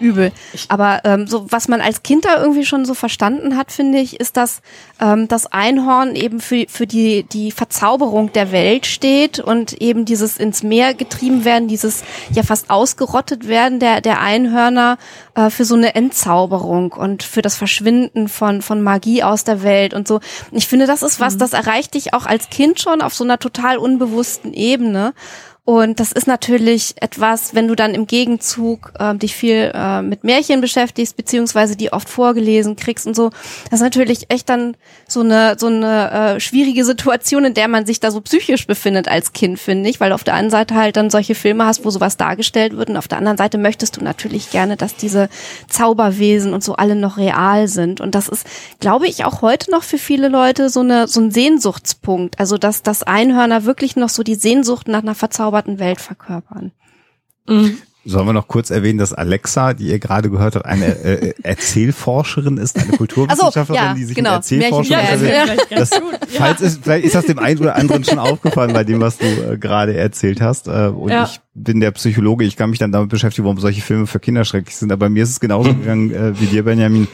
übel. 0.00 0.32
Aber 0.68 1.00
ähm, 1.04 1.26
so 1.26 1.50
was 1.50 1.68
man 1.68 1.80
als 1.80 2.02
Kind 2.02 2.24
da 2.24 2.40
irgendwie 2.40 2.64
schon 2.64 2.84
so 2.84 2.94
verstanden 2.94 3.56
hat, 3.56 3.72
finde 3.72 3.98
ich, 3.98 4.20
ist, 4.20 4.36
dass 4.36 4.60
ähm, 5.00 5.28
das 5.28 5.46
Einhorn 5.46 6.14
eben 6.14 6.40
für 6.40 6.66
für 6.68 6.86
die 6.86 7.24
die 7.24 7.50
Verzauberung 7.52 8.32
der 8.32 8.52
Welt 8.52 8.86
steht 8.86 9.40
und 9.40 9.72
eben 9.74 10.04
dieses 10.04 10.38
ins 10.38 10.62
Meer 10.62 10.94
getrieben 10.94 11.44
werden, 11.44 11.68
dieses 11.68 12.02
ja 12.30 12.42
fast 12.42 12.70
ausgerottet 12.70 13.48
werden 13.48 13.80
der 13.80 14.00
der 14.00 14.20
Einhörner 14.20 14.98
äh, 15.34 15.50
für 15.50 15.64
so 15.64 15.74
eine 15.74 15.94
Entzauberung 15.94 16.92
und 16.92 17.22
für 17.22 17.42
das 17.42 17.56
Verschwinden 17.56 18.28
von 18.28 18.62
von 18.62 18.82
Magie 18.82 19.22
aus 19.22 19.44
der 19.44 19.62
Welt 19.62 19.87
und 19.94 20.08
so. 20.08 20.20
Ich 20.52 20.66
finde, 20.66 20.86
das 20.86 21.02
ist 21.02 21.20
was, 21.20 21.36
das 21.36 21.52
erreicht 21.52 21.94
dich 21.94 22.14
auch 22.14 22.26
als 22.26 22.50
Kind 22.50 22.80
schon 22.80 23.02
auf 23.02 23.14
so 23.14 23.24
einer 23.24 23.38
total 23.38 23.78
unbewussten 23.78 24.52
Ebene. 24.52 25.14
Und 25.68 26.00
das 26.00 26.12
ist 26.12 26.26
natürlich 26.26 26.94
etwas, 27.02 27.54
wenn 27.54 27.68
du 27.68 27.74
dann 27.74 27.92
im 27.92 28.06
Gegenzug 28.06 28.94
äh, 28.98 29.14
dich 29.14 29.36
viel 29.36 29.70
äh, 29.74 30.00
mit 30.00 30.24
Märchen 30.24 30.62
beschäftigst, 30.62 31.14
beziehungsweise 31.14 31.76
die 31.76 31.92
oft 31.92 32.08
vorgelesen 32.08 32.74
kriegst 32.74 33.06
und 33.06 33.14
so. 33.14 33.28
Das 33.64 33.80
ist 33.80 33.82
natürlich 33.82 34.30
echt 34.30 34.48
dann 34.48 34.78
so 35.06 35.20
eine 35.20 35.56
so 35.58 35.66
eine 35.66 36.36
äh, 36.36 36.40
schwierige 36.40 36.86
Situation, 36.86 37.44
in 37.44 37.52
der 37.52 37.68
man 37.68 37.84
sich 37.84 38.00
da 38.00 38.10
so 38.10 38.22
psychisch 38.22 38.66
befindet 38.66 39.08
als 39.08 39.34
Kind, 39.34 39.58
finde 39.58 39.90
ich, 39.90 40.00
weil 40.00 40.08
du 40.08 40.14
auf 40.14 40.24
der 40.24 40.32
einen 40.32 40.48
Seite 40.48 40.74
halt 40.74 40.96
dann 40.96 41.10
solche 41.10 41.34
Filme 41.34 41.66
hast, 41.66 41.84
wo 41.84 41.90
sowas 41.90 42.16
dargestellt 42.16 42.74
wird 42.74 42.88
und 42.88 42.96
auf 42.96 43.06
der 43.06 43.18
anderen 43.18 43.36
Seite 43.36 43.58
möchtest 43.58 43.98
du 43.98 44.02
natürlich 44.02 44.50
gerne, 44.50 44.78
dass 44.78 44.96
diese 44.96 45.28
Zauberwesen 45.68 46.54
und 46.54 46.64
so 46.64 46.76
alle 46.76 46.96
noch 46.96 47.18
real 47.18 47.68
sind. 47.68 48.00
Und 48.00 48.14
das 48.14 48.30
ist, 48.30 48.46
glaube 48.80 49.06
ich, 49.06 49.26
auch 49.26 49.42
heute 49.42 49.70
noch 49.70 49.82
für 49.82 49.98
viele 49.98 50.28
Leute 50.28 50.70
so 50.70 50.80
eine 50.80 51.08
so 51.08 51.20
ein 51.20 51.30
Sehnsuchtspunkt. 51.30 52.40
Also 52.40 52.56
dass 52.56 52.82
das 52.82 53.02
Einhörner 53.02 53.66
wirklich 53.66 53.96
noch 53.96 54.08
so 54.08 54.22
die 54.22 54.34
Sehnsucht 54.34 54.88
nach 54.88 55.02
einer 55.02 55.14
verzauberten 55.14 55.57
Welt 55.78 56.00
verkörpern. 56.00 56.72
Mhm. 57.48 57.78
Sollen 58.04 58.26
wir 58.26 58.32
noch 58.32 58.48
kurz 58.48 58.70
erwähnen, 58.70 58.98
dass 58.98 59.12
Alexa, 59.12 59.74
die 59.74 59.88
ihr 59.88 59.98
gerade 59.98 60.30
gehört 60.30 60.54
habt, 60.54 60.64
eine 60.64 60.86
äh, 61.04 61.34
Erzählforscherin 61.42 62.56
ist, 62.56 62.78
eine 62.78 62.96
Kulturwissenschaftlerin, 62.96 63.66
so, 63.66 63.74
ja, 63.74 63.94
die 63.94 64.04
sich 64.04 64.16
genau. 64.16 64.30
mit 64.30 64.36
Erzählforschung 64.38 64.92
Ja, 64.92 65.00
also, 65.00 65.26
das 65.68 65.90
ja. 65.90 66.00
falls 66.28 66.60
ist, 66.62 66.82
vielleicht 66.82 67.04
ist 67.04 67.14
das 67.14 67.26
dem 67.26 67.38
einen 67.38 67.60
oder 67.60 67.76
anderen 67.76 68.04
schon 68.04 68.18
aufgefallen 68.18 68.72
bei 68.72 68.84
dem, 68.84 69.00
was 69.00 69.18
du 69.18 69.26
äh, 69.26 69.58
gerade 69.58 69.94
erzählt 69.94 70.40
hast. 70.40 70.68
Äh, 70.68 70.86
und 70.88 71.10
Ja. 71.10 71.24
ich 71.24 71.40
bin 71.54 71.80
der 71.80 71.90
Psychologe, 71.90 72.46
ich 72.46 72.56
kann 72.56 72.70
mich 72.70 72.78
dann 72.78 72.92
damit 72.92 73.10
beschäftigen, 73.10 73.44
warum 73.44 73.58
solche 73.58 73.82
Filme 73.82 74.06
für 74.06 74.20
Kinder 74.20 74.44
schrecklich 74.44 74.76
sind. 74.76 74.90
Aber 74.90 75.10
mir 75.10 75.24
ist 75.24 75.30
es 75.30 75.40
genauso 75.40 75.74
gegangen 75.74 76.10
äh, 76.14 76.40
wie 76.40 76.46
dir, 76.46 76.62
Benjamin. 76.64 77.08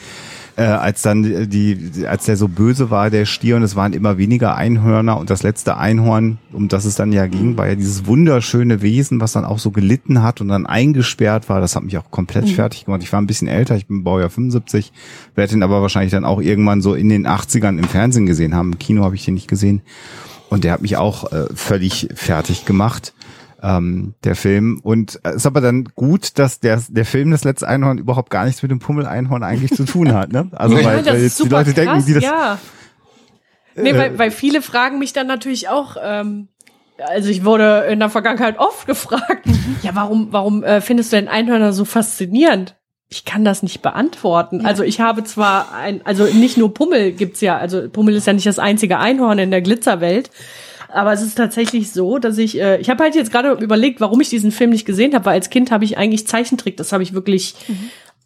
Äh, 0.56 0.62
als 0.62 1.02
dann 1.02 1.50
die, 1.50 2.06
als 2.06 2.26
der 2.26 2.36
so 2.36 2.46
böse 2.46 2.88
war, 2.88 3.10
der 3.10 3.24
Stier, 3.24 3.56
und 3.56 3.64
es 3.64 3.74
waren 3.74 3.92
immer 3.92 4.18
weniger 4.18 4.54
Einhörner 4.54 5.18
und 5.18 5.28
das 5.28 5.42
letzte 5.42 5.78
Einhorn, 5.78 6.38
um 6.52 6.68
das 6.68 6.84
es 6.84 6.94
dann 6.94 7.12
ja 7.12 7.26
ging, 7.26 7.56
war 7.56 7.66
ja 7.66 7.74
dieses 7.74 8.06
wunderschöne 8.06 8.80
Wesen, 8.80 9.20
was 9.20 9.32
dann 9.32 9.44
auch 9.44 9.58
so 9.58 9.72
gelitten 9.72 10.22
hat 10.22 10.40
und 10.40 10.46
dann 10.48 10.64
eingesperrt 10.64 11.48
war. 11.48 11.60
Das 11.60 11.74
hat 11.74 11.82
mich 11.82 11.98
auch 11.98 12.08
komplett 12.12 12.48
fertig 12.48 12.84
gemacht. 12.84 13.02
Ich 13.02 13.12
war 13.12 13.20
ein 13.20 13.26
bisschen 13.26 13.48
älter, 13.48 13.74
ich 13.74 13.88
bin 13.88 14.04
Baujahr 14.04 14.30
75, 14.30 14.92
werde 15.34 15.54
ihn 15.54 15.64
aber 15.64 15.82
wahrscheinlich 15.82 16.12
dann 16.12 16.24
auch 16.24 16.40
irgendwann 16.40 16.82
so 16.82 16.94
in 16.94 17.08
den 17.08 17.26
80ern 17.26 17.76
im 17.76 17.84
Fernsehen 17.84 18.26
gesehen 18.26 18.54
haben. 18.54 18.74
Im 18.74 18.78
Kino 18.78 19.02
habe 19.02 19.16
ich 19.16 19.24
den 19.24 19.34
nicht 19.34 19.48
gesehen. 19.48 19.82
Und 20.50 20.62
der 20.62 20.72
hat 20.72 20.82
mich 20.82 20.96
auch 20.96 21.32
äh, 21.32 21.46
völlig 21.52 22.10
fertig 22.14 22.64
gemacht 22.64 23.12
ähm, 23.64 24.14
der 24.24 24.36
Film. 24.36 24.78
Und 24.82 25.18
es 25.22 25.36
ist 25.36 25.46
aber 25.46 25.62
dann 25.62 25.84
gut, 25.94 26.38
dass 26.38 26.60
der, 26.60 26.82
der 26.88 27.06
Film 27.06 27.30
Das 27.30 27.44
letzte 27.44 27.66
Einhorn 27.66 27.96
überhaupt 27.98 28.28
gar 28.28 28.44
nichts 28.44 28.62
mit 28.62 28.70
dem 28.70 28.78
Pummel-Einhorn 28.78 29.42
eigentlich 29.42 29.72
zu 29.72 29.84
tun 29.84 30.12
hat. 30.12 30.32
Ne? 30.32 30.50
Also 30.54 30.76
Ja, 30.76 30.84
weil, 30.84 31.06
weil 31.06 31.22
jetzt 31.22 31.42
die 31.42 31.48
Leute 31.48 31.72
denken, 31.72 31.94
krass, 31.94 32.04
die 32.04 32.14
das. 32.14 32.22
ja. 32.22 32.58
Nee, 33.74 33.90
Äh, 33.90 33.98
weil, 33.98 34.18
weil 34.18 34.30
viele 34.30 34.62
fragen 34.62 34.98
mich 34.98 35.14
dann 35.14 35.26
natürlich 35.26 35.68
auch, 35.68 35.96
ähm, 36.00 36.48
also 36.98 37.28
ich 37.30 37.44
wurde 37.44 37.86
in 37.90 37.98
der 37.98 38.10
Vergangenheit 38.10 38.58
oft 38.58 38.86
gefragt, 38.86 39.46
ja, 39.82 39.92
warum, 39.94 40.28
warum 40.30 40.62
äh, 40.62 40.80
findest 40.80 41.12
du 41.12 41.16
denn 41.16 41.28
Einhörner 41.28 41.72
so 41.72 41.84
faszinierend? 41.84 42.76
Ich 43.08 43.24
kann 43.24 43.44
das 43.44 43.62
nicht 43.62 43.80
beantworten. 43.80 44.64
Also 44.66 44.82
ich 44.82 45.00
habe 45.00 45.24
zwar 45.24 45.72
ein, 45.72 46.00
also 46.04 46.24
nicht 46.24 46.56
nur 46.56 46.74
Pummel 46.74 47.12
gibt's 47.12 47.40
ja, 47.40 47.56
also 47.56 47.88
Pummel 47.88 48.14
ist 48.16 48.26
ja 48.26 48.32
nicht 48.32 48.46
das 48.46 48.58
einzige 48.58 48.98
Einhorn 48.98 49.38
in 49.38 49.50
der 49.50 49.62
Glitzerwelt. 49.62 50.30
Aber 50.94 51.12
es 51.12 51.22
ist 51.22 51.34
tatsächlich 51.36 51.90
so, 51.92 52.18
dass 52.18 52.38
ich, 52.38 52.58
äh, 52.60 52.78
ich 52.80 52.88
habe 52.90 53.02
halt 53.02 53.14
jetzt 53.14 53.32
gerade 53.32 53.52
überlegt, 53.52 54.00
warum 54.00 54.20
ich 54.20 54.28
diesen 54.30 54.52
Film 54.52 54.70
nicht 54.70 54.84
gesehen 54.86 55.14
habe, 55.14 55.26
weil 55.26 55.34
als 55.34 55.50
Kind 55.50 55.70
habe 55.70 55.84
ich 55.84 55.98
eigentlich 55.98 56.26
Zeichentrick, 56.26 56.76
das 56.76 56.92
habe 56.92 57.02
ich 57.02 57.12
wirklich 57.14 57.54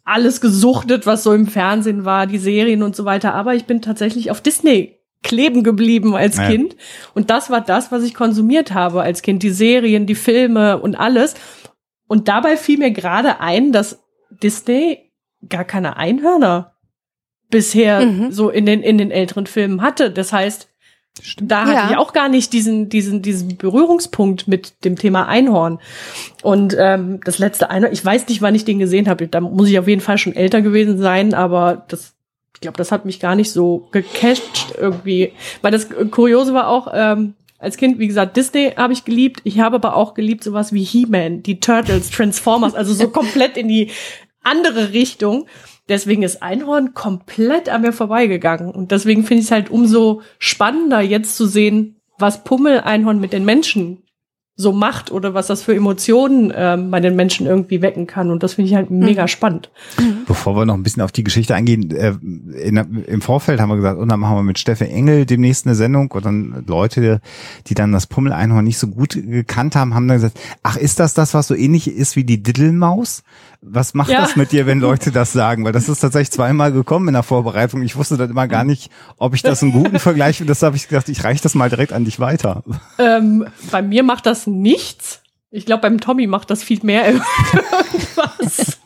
alles 0.05 0.41
gesuchtet, 0.41 1.05
was 1.05 1.23
so 1.23 1.33
im 1.33 1.47
Fernsehen 1.47 2.05
war, 2.05 2.25
die 2.27 2.37
Serien 2.39 2.83
und 2.83 2.95
so 2.95 3.05
weiter. 3.05 3.33
Aber 3.33 3.53
ich 3.55 3.65
bin 3.65 3.81
tatsächlich 3.81 4.31
auf 4.31 4.41
Disney 4.41 4.95
kleben 5.21 5.63
geblieben 5.63 6.15
als 6.15 6.37
Ja. 6.37 6.47
Kind. 6.47 6.75
Und 7.13 7.29
das 7.29 7.49
war 7.49 7.61
das, 7.61 7.91
was 7.91 8.03
ich 8.03 8.13
konsumiert 8.13 8.73
habe 8.73 9.01
als 9.01 9.21
Kind. 9.21 9.43
Die 9.43 9.49
Serien, 9.49 10.05
die 10.05 10.15
Filme 10.15 10.79
und 10.79 10.95
alles. 10.95 11.35
Und 12.07 12.27
dabei 12.27 12.55
fiel 12.57 12.79
mir 12.79 12.91
gerade 12.91 13.39
ein, 13.39 13.71
dass 13.71 13.99
Disney 14.41 15.11
gar 15.47 15.65
keine 15.65 15.97
Einhörner 15.97 16.73
bisher 17.49 18.05
Mhm. 18.05 18.31
so 18.31 18.49
in 18.49 18.65
den, 18.65 18.81
in 18.81 18.97
den 18.97 19.11
älteren 19.11 19.45
Filmen 19.47 19.81
hatte. 19.81 20.09
Das 20.11 20.31
heißt, 20.31 20.69
da 21.41 21.61
hatte 21.61 21.71
Ja. 21.73 21.89
ich 21.91 21.97
auch 21.97 22.13
gar 22.13 22.29
nicht 22.29 22.53
diesen, 22.53 22.87
diesen, 22.89 23.21
diesen 23.21 23.57
Berührungspunkt 23.57 24.47
mit 24.47 24.85
dem 24.85 24.95
Thema 24.95 25.27
Einhorn. 25.27 25.79
Und 26.43 26.75
ähm, 26.79 27.19
das 27.25 27.39
letzte 27.39 27.69
Einhorn, 27.69 27.91
ich 27.93 28.03
weiß 28.03 28.27
nicht, 28.29 28.41
wann 28.41 28.55
ich 28.55 28.65
den 28.65 28.79
gesehen 28.79 29.09
habe. 29.09 29.27
Da 29.27 29.41
muss 29.41 29.69
ich 29.69 29.77
auf 29.79 29.87
jeden 29.87 30.01
Fall 30.01 30.17
schon 30.17 30.35
älter 30.35 30.61
gewesen 30.61 30.97
sein, 30.97 31.33
aber 31.33 31.85
das, 31.89 32.13
ich 32.55 32.61
glaube, 32.61 32.77
das 32.77 32.91
hat 32.91 33.05
mich 33.05 33.19
gar 33.19 33.35
nicht 33.35 33.51
so 33.51 33.87
gecatcht 33.91 34.73
irgendwie. 34.77 35.33
Weil 35.61 35.71
das 35.71 35.89
Kuriose 36.11 36.53
war 36.53 36.67
auch, 36.69 36.87
ähm, 36.93 37.33
als 37.57 37.75
Kind, 37.75 37.99
wie 37.99 38.07
gesagt, 38.07 38.37
Disney 38.37 38.71
habe 38.77 38.93
ich 38.93 39.03
geliebt. 39.03 39.41
Ich 39.43 39.59
habe 39.59 39.75
aber 39.75 39.97
auch 39.97 40.13
geliebt 40.13 40.45
sowas 40.45 40.71
wie 40.71 40.83
He-Man, 40.83 41.43
die 41.43 41.59
Turtles, 41.59 42.09
Transformers, 42.09 42.73
also 42.75 42.93
so 42.93 43.09
komplett 43.09 43.57
in 43.57 43.67
die 43.67 43.91
andere 44.41 44.93
Richtung. 44.93 45.45
Deswegen 45.89 46.23
ist 46.23 46.41
Einhorn 46.41 46.93
komplett 46.93 47.67
an 47.67 47.81
mir 47.81 47.93
vorbeigegangen. 47.93 48.71
Und 48.71 48.91
deswegen 48.91 49.23
finde 49.23 49.41
ich 49.41 49.47
es 49.47 49.51
halt 49.51 49.69
umso 49.69 50.21
spannender, 50.37 51.01
jetzt 51.01 51.35
zu 51.35 51.47
sehen, 51.47 51.95
was 52.17 52.43
Pummel-Einhorn 52.43 53.19
mit 53.19 53.33
den 53.33 53.43
Menschen 53.45 54.03
so 54.59 54.73
macht 54.73 55.09
oder 55.09 55.33
was 55.33 55.47
das 55.47 55.63
für 55.63 55.73
Emotionen 55.73 56.51
ähm, 56.53 56.91
bei 56.91 56.99
den 56.99 57.15
Menschen 57.15 57.47
irgendwie 57.47 57.81
wecken 57.81 58.07
kann. 58.07 58.29
Und 58.29 58.43
das 58.43 58.55
finde 58.55 58.69
ich 58.69 58.75
halt 58.75 58.91
mega 58.91 59.29
spannend. 59.29 59.71
Bevor 60.27 60.53
wir 60.53 60.65
noch 60.65 60.73
ein 60.73 60.83
bisschen 60.83 61.01
auf 61.01 61.13
die 61.13 61.23
Geschichte 61.23 61.55
eingehen, 61.55 61.89
äh, 61.91 62.09
in, 62.61 62.75
im 62.75 63.21
Vorfeld 63.21 63.61
haben 63.61 63.69
wir 63.69 63.77
gesagt, 63.77 63.97
und 63.97 64.09
dann 64.09 64.19
machen 64.19 64.35
wir 64.35 64.43
mit 64.43 64.59
Steffi 64.59 64.83
Engel 64.83 65.25
demnächst 65.25 65.65
eine 65.65 65.75
Sendung 65.75 66.11
und 66.11 66.25
dann 66.25 66.65
Leute, 66.67 67.21
die 67.67 67.73
dann 67.73 67.93
das 67.93 68.05
Pummel-Einhorn 68.07 68.65
nicht 68.65 68.79
so 68.79 68.87
gut 68.87 69.11
gekannt 69.13 69.77
haben, 69.77 69.95
haben 69.95 70.09
dann 70.09 70.17
gesagt, 70.17 70.37
ach, 70.61 70.75
ist 70.75 70.99
das 70.99 71.13
das, 71.13 71.33
was 71.33 71.47
so 71.47 71.55
ähnlich 71.55 71.87
ist 71.89 72.17
wie 72.17 72.25
die 72.25 72.43
Diddelmaus? 72.43 73.23
Was 73.61 73.93
macht 73.93 74.09
Ja. 74.09 74.21
das 74.21 74.35
mit 74.37 74.51
dir, 74.53 74.65
wenn 74.65 74.79
Leute 74.79 75.11
das 75.11 75.33
sagen? 75.33 75.65
Weil 75.65 75.73
das 75.73 75.89
ist 75.89 75.99
tatsächlich 75.99 76.31
zweimal 76.31 76.71
gekommen 76.71 77.09
in 77.09 77.13
der 77.13 77.23
Vorbereitung. 77.23 77.81
Ich 77.81 77.97
wusste 77.97 78.15
dann 78.15 78.29
immer 78.29 78.47
gar 78.47 78.63
nicht, 78.63 78.89
ob 79.17 79.33
ich 79.35 79.41
das 79.41 79.61
einen 79.61 79.73
guten 79.73 79.99
Vergleich 79.99 80.37
finde. 80.37 80.51
Deshalb 80.51 80.69
habe 80.71 80.77
ich 80.77 80.87
gedacht, 80.87 81.09
ich 81.09 81.23
reiche 81.25 81.43
das 81.43 81.55
mal 81.55 81.69
direkt 81.69 81.91
an 81.91 82.05
dich 82.05 82.19
weiter. 82.21 82.63
Ähm, 82.97 83.45
bei 83.69 83.81
mir 83.81 84.03
macht 84.03 84.25
das 84.25 84.47
nichts. 84.47 85.21
Ich 85.51 85.65
glaube, 85.65 85.81
beim 85.81 85.99
Tommy 85.99 86.25
macht 86.27 86.49
das 86.51 86.63
viel 86.63 86.79
mehr 86.83 87.05
irgendwas. 87.11 88.77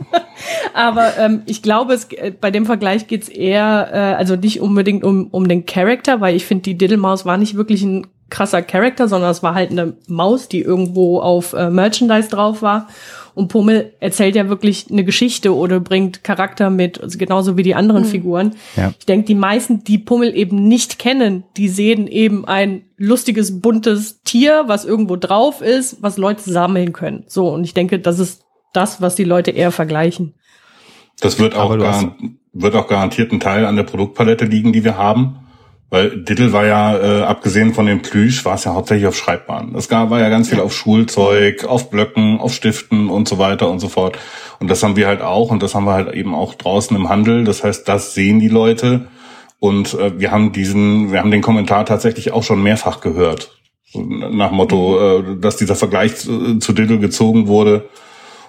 Aber 0.74 1.18
ähm, 1.18 1.44
ich 1.46 1.62
glaube, 1.62 1.94
es, 1.94 2.06
äh, 2.12 2.32
bei 2.32 2.50
dem 2.52 2.66
Vergleich 2.66 3.08
geht's 3.08 3.30
eher, 3.30 3.90
äh, 3.94 3.98
also 4.16 4.36
nicht 4.36 4.60
unbedingt 4.62 5.04
um, 5.04 5.28
um 5.28 5.48
den 5.48 5.66
Charakter, 5.66 6.20
weil 6.22 6.36
ich 6.36 6.46
finde, 6.46 6.64
die 6.64 6.78
Diddlemaus 6.78 7.26
war 7.26 7.38
nicht 7.38 7.56
wirklich 7.56 7.84
ein 7.84 8.08
krasser 8.30 8.62
Charakter, 8.62 9.08
sondern 9.08 9.32
es 9.32 9.44
war 9.44 9.54
halt 9.54 9.72
eine 9.72 9.94
Maus, 10.08 10.48
die 10.48 10.62
irgendwo 10.62 11.20
auf 11.20 11.54
äh, 11.54 11.70
Merchandise 11.70 12.30
drauf 12.30 12.62
war. 12.62 12.88
Und 13.36 13.48
Pummel 13.48 13.94
erzählt 14.00 14.36
ja 14.36 14.48
wirklich 14.48 14.88
eine 14.92 15.04
Geschichte 15.04 15.56
oder 15.56 15.80
bringt 15.80 16.24
Charakter 16.24 16.70
mit, 16.70 17.02
also 17.02 17.18
genauso 17.18 17.58
wie 17.58 17.64
die 17.64 17.74
anderen 17.74 18.06
Figuren. 18.06 18.56
Ja. 18.76 18.94
Ich 19.00 19.06
denke, 19.06 19.26
die 19.26 19.36
meisten, 19.36 19.84
die 19.84 19.98
Pummel 19.98 20.36
eben 20.36 20.68
nicht 20.68 21.00
kennen, 21.00 21.44
die 21.58 21.68
sehen 21.68 22.08
eben 22.08 22.46
ein 22.46 22.84
lustiges, 22.98 23.60
buntes 23.60 24.22
Tier, 24.22 24.66
was 24.68 24.86
irgendwo 24.86 25.16
drauf 25.16 25.62
ist, 25.62 26.02
was 26.02 26.18
Leute 26.18 26.44
sammeln 26.44 26.94
können. 26.94 27.24
So, 27.28 27.50
und 27.50 27.64
ich 27.64 27.74
denke, 27.74 28.00
das 28.00 28.20
ist 28.20 28.44
das, 28.72 29.02
was 29.02 29.16
die 29.16 29.24
Leute 29.24 29.52
eher 29.52 29.72
vergleichen. 29.72 30.36
Das 31.20 31.40
wird 31.40 31.56
auch, 31.56 31.78
garan 31.78 32.38
wird 32.54 32.76
auch 32.76 32.88
garantiert 32.88 33.32
ein 33.32 33.40
Teil 33.40 33.66
an 33.66 33.76
der 33.76 33.84
Produktpalette 33.84 34.46
liegen, 34.46 34.74
die 34.74 34.84
wir 34.84 34.98
haben. 34.98 35.40
Weil 35.94 36.10
Diddle 36.10 36.54
war 36.54 36.66
ja, 36.66 36.98
äh, 36.98 37.22
abgesehen 37.22 37.76
von 37.76 37.86
dem 37.86 38.02
Plüsch, 38.02 38.46
war 38.46 38.56
es 38.56 38.64
ja 38.64 38.74
hauptsächlich 38.74 39.06
auf 39.06 39.16
Schreibbahn. 39.16 39.76
Es 39.76 39.90
gab, 39.90 40.10
war 40.10 40.20
ja 40.20 40.30
ganz 40.30 40.50
viel 40.50 40.60
auf 40.60 40.74
Schulzeug, 40.74 41.66
auf 41.66 41.92
Blöcken, 41.92 42.40
auf 42.40 42.52
Stiften 42.52 43.12
und 43.12 43.28
so 43.28 43.38
weiter 43.38 43.70
und 43.70 43.78
so 43.78 43.90
fort. 43.90 44.18
Und 44.60 44.72
das 44.72 44.82
haben 44.82 44.96
wir 44.96 45.06
halt 45.06 45.22
auch 45.22 45.52
und 45.52 45.62
das 45.62 45.76
haben 45.76 45.86
wir 45.86 45.94
halt 45.94 46.12
eben 46.16 46.34
auch 46.34 46.56
draußen 46.56 46.98
im 46.98 47.10
Handel. 47.10 47.44
Das 47.44 47.64
heißt, 47.64 47.88
das 47.88 48.16
sehen 48.16 48.40
die 48.40 48.48
Leute. 48.48 49.06
Und 49.60 49.94
äh, 49.94 50.20
wir 50.20 50.32
haben 50.32 50.52
diesen, 50.52 51.12
wir 51.12 51.20
haben 51.20 51.30
den 51.30 51.44
Kommentar 51.44 51.86
tatsächlich 51.86 52.32
auch 52.32 52.42
schon 52.42 52.64
mehrfach 52.64 53.00
gehört. 53.00 53.52
Nach 53.94 54.50
Motto, 54.50 55.20
äh, 55.20 55.38
dass 55.40 55.58
dieser 55.58 55.76
Vergleich 55.76 56.16
zu, 56.16 56.58
zu 56.58 56.74
Diddle 56.74 56.98
gezogen 56.98 57.46
wurde. 57.48 57.88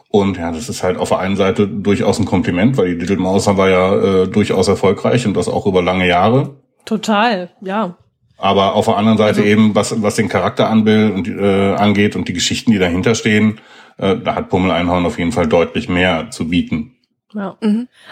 Und 0.08 0.38
ja, 0.38 0.50
das 0.50 0.70
ist 0.70 0.82
halt 0.82 0.96
auf 0.96 1.10
der 1.10 1.18
einen 1.18 1.36
Seite 1.36 1.68
durchaus 1.68 2.18
ein 2.18 2.24
Kompliment, 2.24 2.78
weil 2.78 2.94
die 2.94 3.00
Little 3.00 3.18
Maus 3.18 3.46
war 3.48 3.68
ja 3.68 4.22
äh, 4.22 4.28
durchaus 4.28 4.66
erfolgreich 4.68 5.26
und 5.26 5.36
das 5.36 5.48
auch 5.48 5.66
über 5.66 5.82
lange 5.82 6.08
Jahre. 6.08 6.63
Total, 6.84 7.50
ja. 7.60 7.96
Aber 8.36 8.74
auf 8.74 8.86
der 8.86 8.96
anderen 8.96 9.18
Seite 9.18 9.42
eben, 9.42 9.74
was, 9.74 10.02
was 10.02 10.16
den 10.16 10.28
Charakter 10.28 10.68
anbild 10.68 11.14
und, 11.14 11.28
äh, 11.28 11.74
angeht 11.74 12.16
und 12.16 12.28
die 12.28 12.32
Geschichten, 12.32 12.72
die 12.72 12.78
dahinter 12.78 13.14
stehen, 13.14 13.60
äh, 13.96 14.16
da 14.16 14.34
hat 14.34 14.48
Pummel 14.48 14.70
Einhorn 14.70 15.06
auf 15.06 15.18
jeden 15.18 15.32
Fall 15.32 15.46
deutlich 15.46 15.88
mehr 15.88 16.30
zu 16.30 16.48
bieten. 16.48 16.96
Ja. 17.32 17.56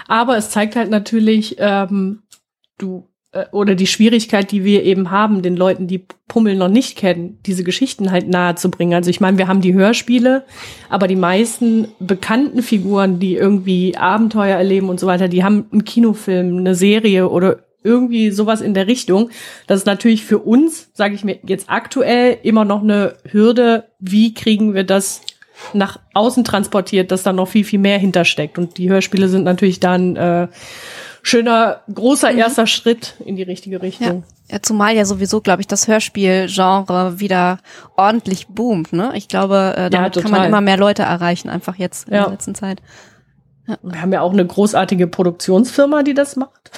Aber 0.09 0.37
es 0.37 0.50
zeigt 0.50 0.76
halt 0.76 0.91
natürlich, 0.91 1.57
ähm, 1.59 2.23
du 2.79 3.09
äh, 3.33 3.47
oder 3.50 3.75
die 3.75 3.87
Schwierigkeit, 3.87 4.50
die 4.52 4.64
wir 4.64 4.85
eben 4.85 5.11
haben, 5.11 5.43
den 5.43 5.57
Leuten, 5.57 5.87
die 5.87 6.07
Pummel 6.29 6.57
noch 6.57 6.69
nicht 6.69 6.97
kennen, 6.97 7.38
diese 7.45 7.64
Geschichten 7.64 8.11
halt 8.11 8.29
nahe 8.29 8.55
zu 8.55 8.71
bringen. 8.71 8.95
Also 8.95 9.11
ich 9.11 9.21
meine, 9.21 9.38
wir 9.38 9.49
haben 9.49 9.61
die 9.61 9.75
Hörspiele, 9.75 10.45
aber 10.88 11.09
die 11.09 11.17
meisten 11.17 11.88
bekannten 11.99 12.62
Figuren, 12.62 13.19
die 13.19 13.35
irgendwie 13.35 13.97
Abenteuer 13.97 14.57
erleben 14.57 14.88
und 14.88 15.00
so 15.00 15.07
weiter, 15.07 15.29
die 15.29 15.45
haben 15.45 15.67
einen 15.73 15.85
Kinofilm, 15.85 16.59
eine 16.59 16.75
Serie 16.75 17.29
oder 17.29 17.64
irgendwie 17.85 18.31
sowas 18.31 18.61
in 18.61 18.75
der 18.75 18.87
Richtung. 18.87 19.31
Das 19.67 19.79
ist 19.81 19.87
natürlich 19.87 20.25
für 20.25 20.39
uns, 20.39 20.91
sage 20.95 21.15
ich 21.15 21.25
mir 21.25 21.39
jetzt 21.47 21.69
aktuell, 21.69 22.39
immer 22.43 22.65
noch 22.65 22.83
eine 22.83 23.15
Hürde. 23.31 23.85
Wie 23.99 24.35
kriegen 24.35 24.75
wir 24.75 24.85
das 24.85 25.21
nach 25.75 25.99
außen 26.15 26.45
transportiert, 26.45 27.12
dass 27.12 27.23
da 27.23 27.33
noch 27.33 27.47
viel, 27.49 27.65
viel 27.65 27.79
mehr 27.79 27.99
hintersteckt. 27.99 28.59
Und 28.59 28.79
die 28.79 28.91
Hörspiele 28.91 29.29
sind 29.29 29.45
natürlich 29.45 29.79
dann 29.79 30.17
äh, 30.17 30.49
schöner, 31.23 31.83
großer 31.93 32.33
erster 32.33 32.67
Schritt 32.67 33.15
in 33.25 33.37
die 33.37 33.43
richtige 33.45 33.77
Ja. 33.77 33.83
Richtung. 33.83 34.25
ja, 34.51 34.61
zumal 34.61 34.97
ja 34.97 35.05
sowieso, 35.05 35.41
glaube 35.41 35.61
ich, 35.61 35.69
das 35.69 35.87
Hörspielgenre 35.87 37.21
wieder 37.21 37.59
ordentlich 37.97 38.49
boomt. 38.49 38.93
Ne? 38.93 39.12
Ich 39.15 39.29
glaube, 39.29 39.75
äh, 39.77 39.91
damit 39.91 40.15
kann 40.21 40.31
man 40.33 40.45
immer 40.45 40.61
mehr 40.61 40.79
Leute 40.79 41.03
erreichen, 41.03 41.49
einfach 41.49 41.77
jetzt 41.77 42.09
in 42.09 42.15
Ja. 42.15 42.23
der 42.25 42.33
letzten 42.33 42.55
Zeit. 42.57 42.83
Wir 43.83 44.03
haben 44.03 44.12
ja 44.12 44.21
auch 44.23 44.33
eine 44.33 44.45
großartige 44.45 45.07
Produktionsfirma, 45.07 46.03
die 46.03 46.15
das 46.15 46.35
macht. 46.35 46.73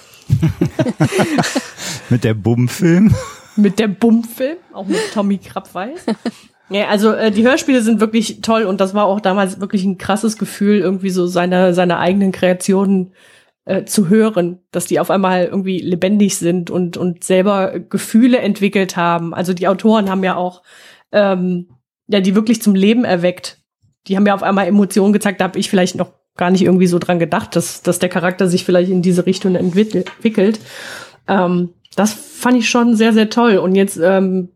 Mit 2.10 2.24
der 2.24 2.34
Bumm-Film. 2.34 3.14
Mit 3.56 3.78
der 3.78 3.88
Bum-Film, 3.88 4.56
auch 4.72 4.86
mit 4.86 4.98
Tommy 5.12 5.38
Krabweis. 5.38 6.04
Ja, 6.70 6.88
also 6.88 7.12
äh, 7.12 7.30
die 7.30 7.44
Hörspiele 7.44 7.82
sind 7.82 8.00
wirklich 8.00 8.40
toll 8.40 8.64
und 8.64 8.80
das 8.80 8.94
war 8.94 9.04
auch 9.04 9.20
damals 9.20 9.60
wirklich 9.60 9.84
ein 9.84 9.98
krasses 9.98 10.38
Gefühl, 10.38 10.78
irgendwie 10.78 11.10
so 11.10 11.26
seine, 11.26 11.74
seine 11.74 11.98
eigenen 11.98 12.32
Kreationen 12.32 13.12
äh, 13.64 13.84
zu 13.84 14.08
hören, 14.08 14.60
dass 14.72 14.86
die 14.86 14.98
auf 14.98 15.10
einmal 15.10 15.44
irgendwie 15.44 15.78
lebendig 15.78 16.36
sind 16.36 16.70
und, 16.70 16.96
und 16.96 17.22
selber 17.22 17.78
Gefühle 17.78 18.38
entwickelt 18.38 18.96
haben. 18.96 19.34
Also 19.34 19.52
die 19.52 19.68
Autoren 19.68 20.10
haben 20.10 20.24
ja 20.24 20.36
auch 20.36 20.62
ähm, 21.12 21.68
ja 22.06 22.20
die 22.20 22.34
wirklich 22.34 22.62
zum 22.62 22.74
Leben 22.74 23.04
erweckt. 23.04 23.62
Die 24.06 24.16
haben 24.16 24.26
ja 24.26 24.34
auf 24.34 24.42
einmal 24.42 24.66
Emotionen 24.66 25.12
gezeigt, 25.12 25.40
da 25.40 25.44
habe 25.44 25.58
ich 25.58 25.70
vielleicht 25.70 25.96
noch 25.96 26.12
gar 26.36 26.50
nicht 26.50 26.62
irgendwie 26.62 26.86
so 26.86 26.98
dran 26.98 27.18
gedacht, 27.18 27.56
dass, 27.56 27.82
dass 27.82 27.98
der 27.98 28.08
Charakter 28.08 28.48
sich 28.48 28.64
vielleicht 28.64 28.90
in 28.90 29.02
diese 29.02 29.26
Richtung 29.26 29.54
entwickelt. 29.54 30.60
Ähm, 31.28 31.70
das 31.96 32.12
fand 32.12 32.56
ich 32.58 32.68
schon 32.68 32.96
sehr, 32.96 33.12
sehr 33.12 33.30
toll. 33.30 33.58
Und 33.58 33.74
jetzt 33.74 33.98
ähm, 34.02 34.48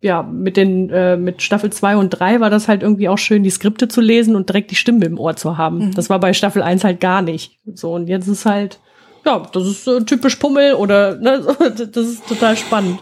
ja, 0.00 0.22
mit 0.22 0.56
den, 0.56 0.90
äh, 0.90 1.16
mit 1.16 1.42
Staffel 1.42 1.70
2 1.70 1.96
und 1.96 2.10
3 2.10 2.40
war 2.40 2.50
das 2.50 2.68
halt 2.68 2.82
irgendwie 2.82 3.08
auch 3.08 3.18
schön, 3.18 3.42
die 3.42 3.50
Skripte 3.50 3.88
zu 3.88 4.00
lesen 4.00 4.36
und 4.36 4.48
direkt 4.48 4.70
die 4.70 4.76
Stimme 4.76 5.04
im 5.04 5.18
Ohr 5.18 5.36
zu 5.36 5.56
haben. 5.56 5.78
Mhm. 5.78 5.94
Das 5.94 6.10
war 6.10 6.20
bei 6.20 6.32
Staffel 6.32 6.62
1 6.62 6.84
halt 6.84 7.00
gar 7.00 7.22
nicht. 7.22 7.58
So, 7.74 7.94
und 7.94 8.06
jetzt 8.06 8.28
ist 8.28 8.46
halt, 8.46 8.78
ja, 9.24 9.42
das 9.52 9.66
ist 9.66 9.88
äh, 9.88 10.02
typisch 10.02 10.36
Pummel 10.36 10.74
oder, 10.74 11.16
ne, 11.16 11.42
das 11.92 12.06
ist 12.06 12.28
total 12.28 12.56
spannend. 12.56 13.00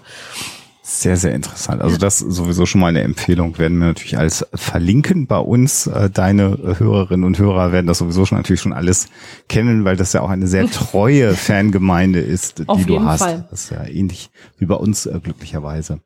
Sehr, 0.87 1.17
sehr 1.17 1.35
interessant. 1.35 1.81
Also 1.81 1.97
das 1.97 2.19
sowieso 2.19 2.67
schon 2.67 2.83
mal 2.83 2.89
eine 2.89 3.01
Empfehlung. 3.01 3.57
Werden 3.57 3.79
wir 3.79 3.87
natürlich 3.87 4.19
alles 4.19 4.47
verlinken 4.53 5.27
bei 5.27 5.39
uns. 5.39 5.87
Äh, 5.87 6.11
deine 6.11 6.59
Hörerinnen 6.79 7.25
und 7.25 7.39
Hörer 7.39 7.73
werden 7.73 7.87
das 7.87 7.99
sowieso 7.99 8.27
schon 8.27 8.37
natürlich 8.37 8.61
schon 8.61 8.75
alles 8.75 9.09
kennen, 9.49 9.87
weil 9.87 9.97
das 9.97 10.13
ja 10.13 10.21
auch 10.21 10.29
eine 10.29 10.47
sehr 10.47 10.67
treue 10.71 11.35
Fangemeinde 11.37 12.21
ist, 12.21 12.59
die 12.59 12.85
du 12.85 13.03
hast. 13.03 13.21
Fall. 13.21 13.47
Das 13.51 13.65
ist 13.65 13.71
ja 13.71 13.83
ähnlich 13.87 14.29
wie 14.59 14.67
bei 14.67 14.75
uns 14.75 15.07
äh, 15.07 15.19
glücklicherweise. 15.23 16.01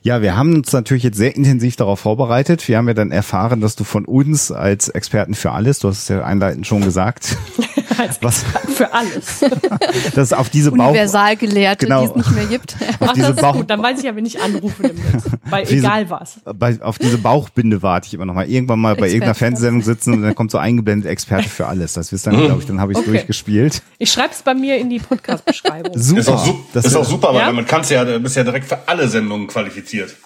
Ja, 0.00 0.22
wir 0.22 0.36
haben 0.36 0.54
uns 0.54 0.72
natürlich 0.72 1.02
jetzt 1.02 1.18
sehr 1.18 1.36
intensiv 1.36 1.76
darauf 1.76 2.00
vorbereitet. 2.00 2.66
Wir 2.66 2.78
haben 2.78 2.88
ja 2.88 2.94
dann 2.94 3.10
erfahren, 3.10 3.60
dass 3.60 3.76
du 3.76 3.84
von 3.84 4.06
uns 4.06 4.50
als 4.50 4.88
Experten 4.88 5.34
für 5.34 5.52
alles, 5.52 5.80
du 5.80 5.88
hast 5.88 5.98
es 5.98 6.08
ja 6.08 6.24
einleitend 6.24 6.66
schon 6.66 6.80
gesagt, 6.82 7.36
was 8.22 8.44
für 8.74 8.92
alles, 8.92 9.44
das 10.14 10.32
auf 10.32 10.48
diese 10.48 10.72
Bauch 10.72 10.88
Universalgelehrte, 10.88 11.86
genau, 11.86 12.02
die 12.02 12.10
es 12.10 12.16
nicht 12.16 12.32
mehr 12.32 12.46
gibt. 12.46 12.76
Auf 13.00 13.08
Ach, 13.08 13.12
diese 13.12 13.34
Bauch 13.34 13.54
gut, 13.54 13.70
dann 13.70 13.82
weiß 13.82 13.98
ich 13.98 14.04
ja, 14.04 14.13
wenn 14.16 14.26
ich 14.26 14.40
anrufe 14.40 14.82
demnächst. 14.82 15.30
Bei 15.50 15.64
egal 15.64 16.10
was. 16.10 16.40
Bei, 16.44 16.80
auf 16.80 16.98
diese 16.98 17.18
Bauchbinde 17.18 17.82
warte 17.82 18.06
ich 18.06 18.14
immer 18.14 18.24
noch 18.24 18.34
mal. 18.34 18.48
Irgendwann 18.48 18.80
mal 18.80 18.94
bei 18.94 19.06
Experte 19.06 19.12
irgendeiner 19.12 19.34
Fernsehsendung 19.34 19.82
sitzen 19.82 20.14
und 20.14 20.22
dann 20.22 20.34
kommt 20.34 20.50
so 20.50 20.58
eingeblendet 20.58 21.10
Experte 21.10 21.48
für 21.48 21.66
alles. 21.66 21.92
Das 21.94 22.12
wisst 22.12 22.26
dann, 22.26 22.36
glaube 22.36 22.60
ich, 22.60 22.66
dann 22.66 22.80
habe 22.80 22.92
ich 22.92 22.98
es 22.98 23.02
okay. 23.02 23.12
durchgespielt. 23.12 23.82
Ich 23.98 24.10
schreibe 24.10 24.32
es 24.32 24.42
bei 24.42 24.54
mir 24.54 24.78
in 24.78 24.90
die 24.90 24.98
Podcast-Beschreibung. 24.98 25.92
Super. 25.98 26.20
Ist 26.20 26.28
auch, 26.28 26.44
su 26.44 26.54
das 26.72 26.84
ist 26.86 26.96
auch 26.96 27.04
super, 27.04 27.28
weil 27.28 27.40
ja? 27.40 27.52
man 27.52 27.66
kannst 27.66 27.90
ja, 27.90 28.04
du 28.04 28.18
bist 28.20 28.36
ja 28.36 28.44
direkt 28.44 28.66
für 28.66 28.88
alle 28.88 29.08
Sendungen 29.08 29.46
qualifiziert. 29.46 30.16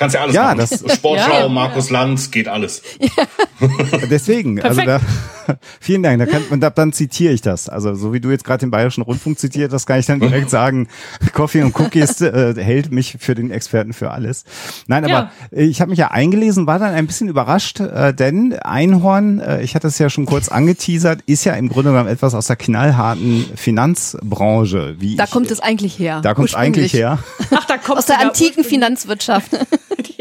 Kannst 0.00 0.14
ja 0.14 0.22
alles 0.22 0.34
ja, 0.34 0.54
machen. 0.54 0.56
Das, 0.56 0.94
Sportschau, 0.96 1.40
ja, 1.40 1.48
Markus 1.50 1.90
Lanz, 1.90 2.30
geht 2.30 2.48
alles. 2.48 2.80
Ja. 3.00 3.68
Deswegen, 4.10 4.58
also 4.62 4.80
da, 4.80 4.98
vielen 5.80 6.02
Dank. 6.02 6.18
Da 6.18 6.24
kann, 6.24 6.42
und 6.48 6.60
da, 6.60 6.70
dann 6.70 6.94
zitiere 6.94 7.34
ich 7.34 7.42
das. 7.42 7.68
Also 7.68 7.94
so 7.94 8.14
wie 8.14 8.20
du 8.20 8.30
jetzt 8.30 8.44
gerade 8.44 8.60
den 8.60 8.70
Bayerischen 8.70 9.02
Rundfunk 9.02 9.38
zitiert, 9.38 9.74
das 9.74 9.84
kann 9.84 10.00
ich 10.00 10.06
dann 10.06 10.18
direkt 10.18 10.48
sagen. 10.48 10.88
Coffee 11.34 11.62
und 11.62 11.78
Cookies 11.78 12.22
äh, 12.22 12.54
hält 12.56 12.90
mich 12.92 13.18
für 13.20 13.34
den 13.34 13.50
Experten 13.50 13.92
für 13.92 14.10
alles. 14.10 14.44
Nein, 14.86 15.04
aber 15.04 15.12
ja. 15.12 15.32
ich 15.50 15.82
habe 15.82 15.90
mich 15.90 15.98
ja 15.98 16.10
eingelesen, 16.12 16.66
war 16.66 16.78
dann 16.78 16.94
ein 16.94 17.06
bisschen 17.06 17.28
überrascht, 17.28 17.80
äh, 17.80 18.14
denn 18.14 18.54
Einhorn, 18.54 19.38
äh, 19.40 19.60
ich 19.60 19.74
hatte 19.74 19.88
es 19.88 19.98
ja 19.98 20.08
schon 20.08 20.24
kurz 20.24 20.48
angeteasert, 20.48 21.20
ist 21.26 21.44
ja 21.44 21.52
im 21.52 21.68
Grunde 21.68 21.90
genommen 21.90 22.08
etwas 22.08 22.34
aus 22.34 22.46
der 22.46 22.56
knallharten 22.56 23.44
Finanzbranche. 23.54 24.96
Wie 24.98 25.16
da 25.16 25.24
ich, 25.24 25.30
kommt 25.30 25.50
es 25.50 25.60
eigentlich 25.60 25.98
her. 25.98 26.22
Da 26.22 26.32
kommt 26.32 26.48
es 26.48 26.54
eigentlich 26.54 26.94
her. 26.94 27.18
Ach, 27.50 27.66
da 27.66 27.76
kommt 27.76 27.98
aus 27.98 28.06
der 28.06 28.18
antiken 28.20 28.64
Finanzwirtschaft. 28.64 29.50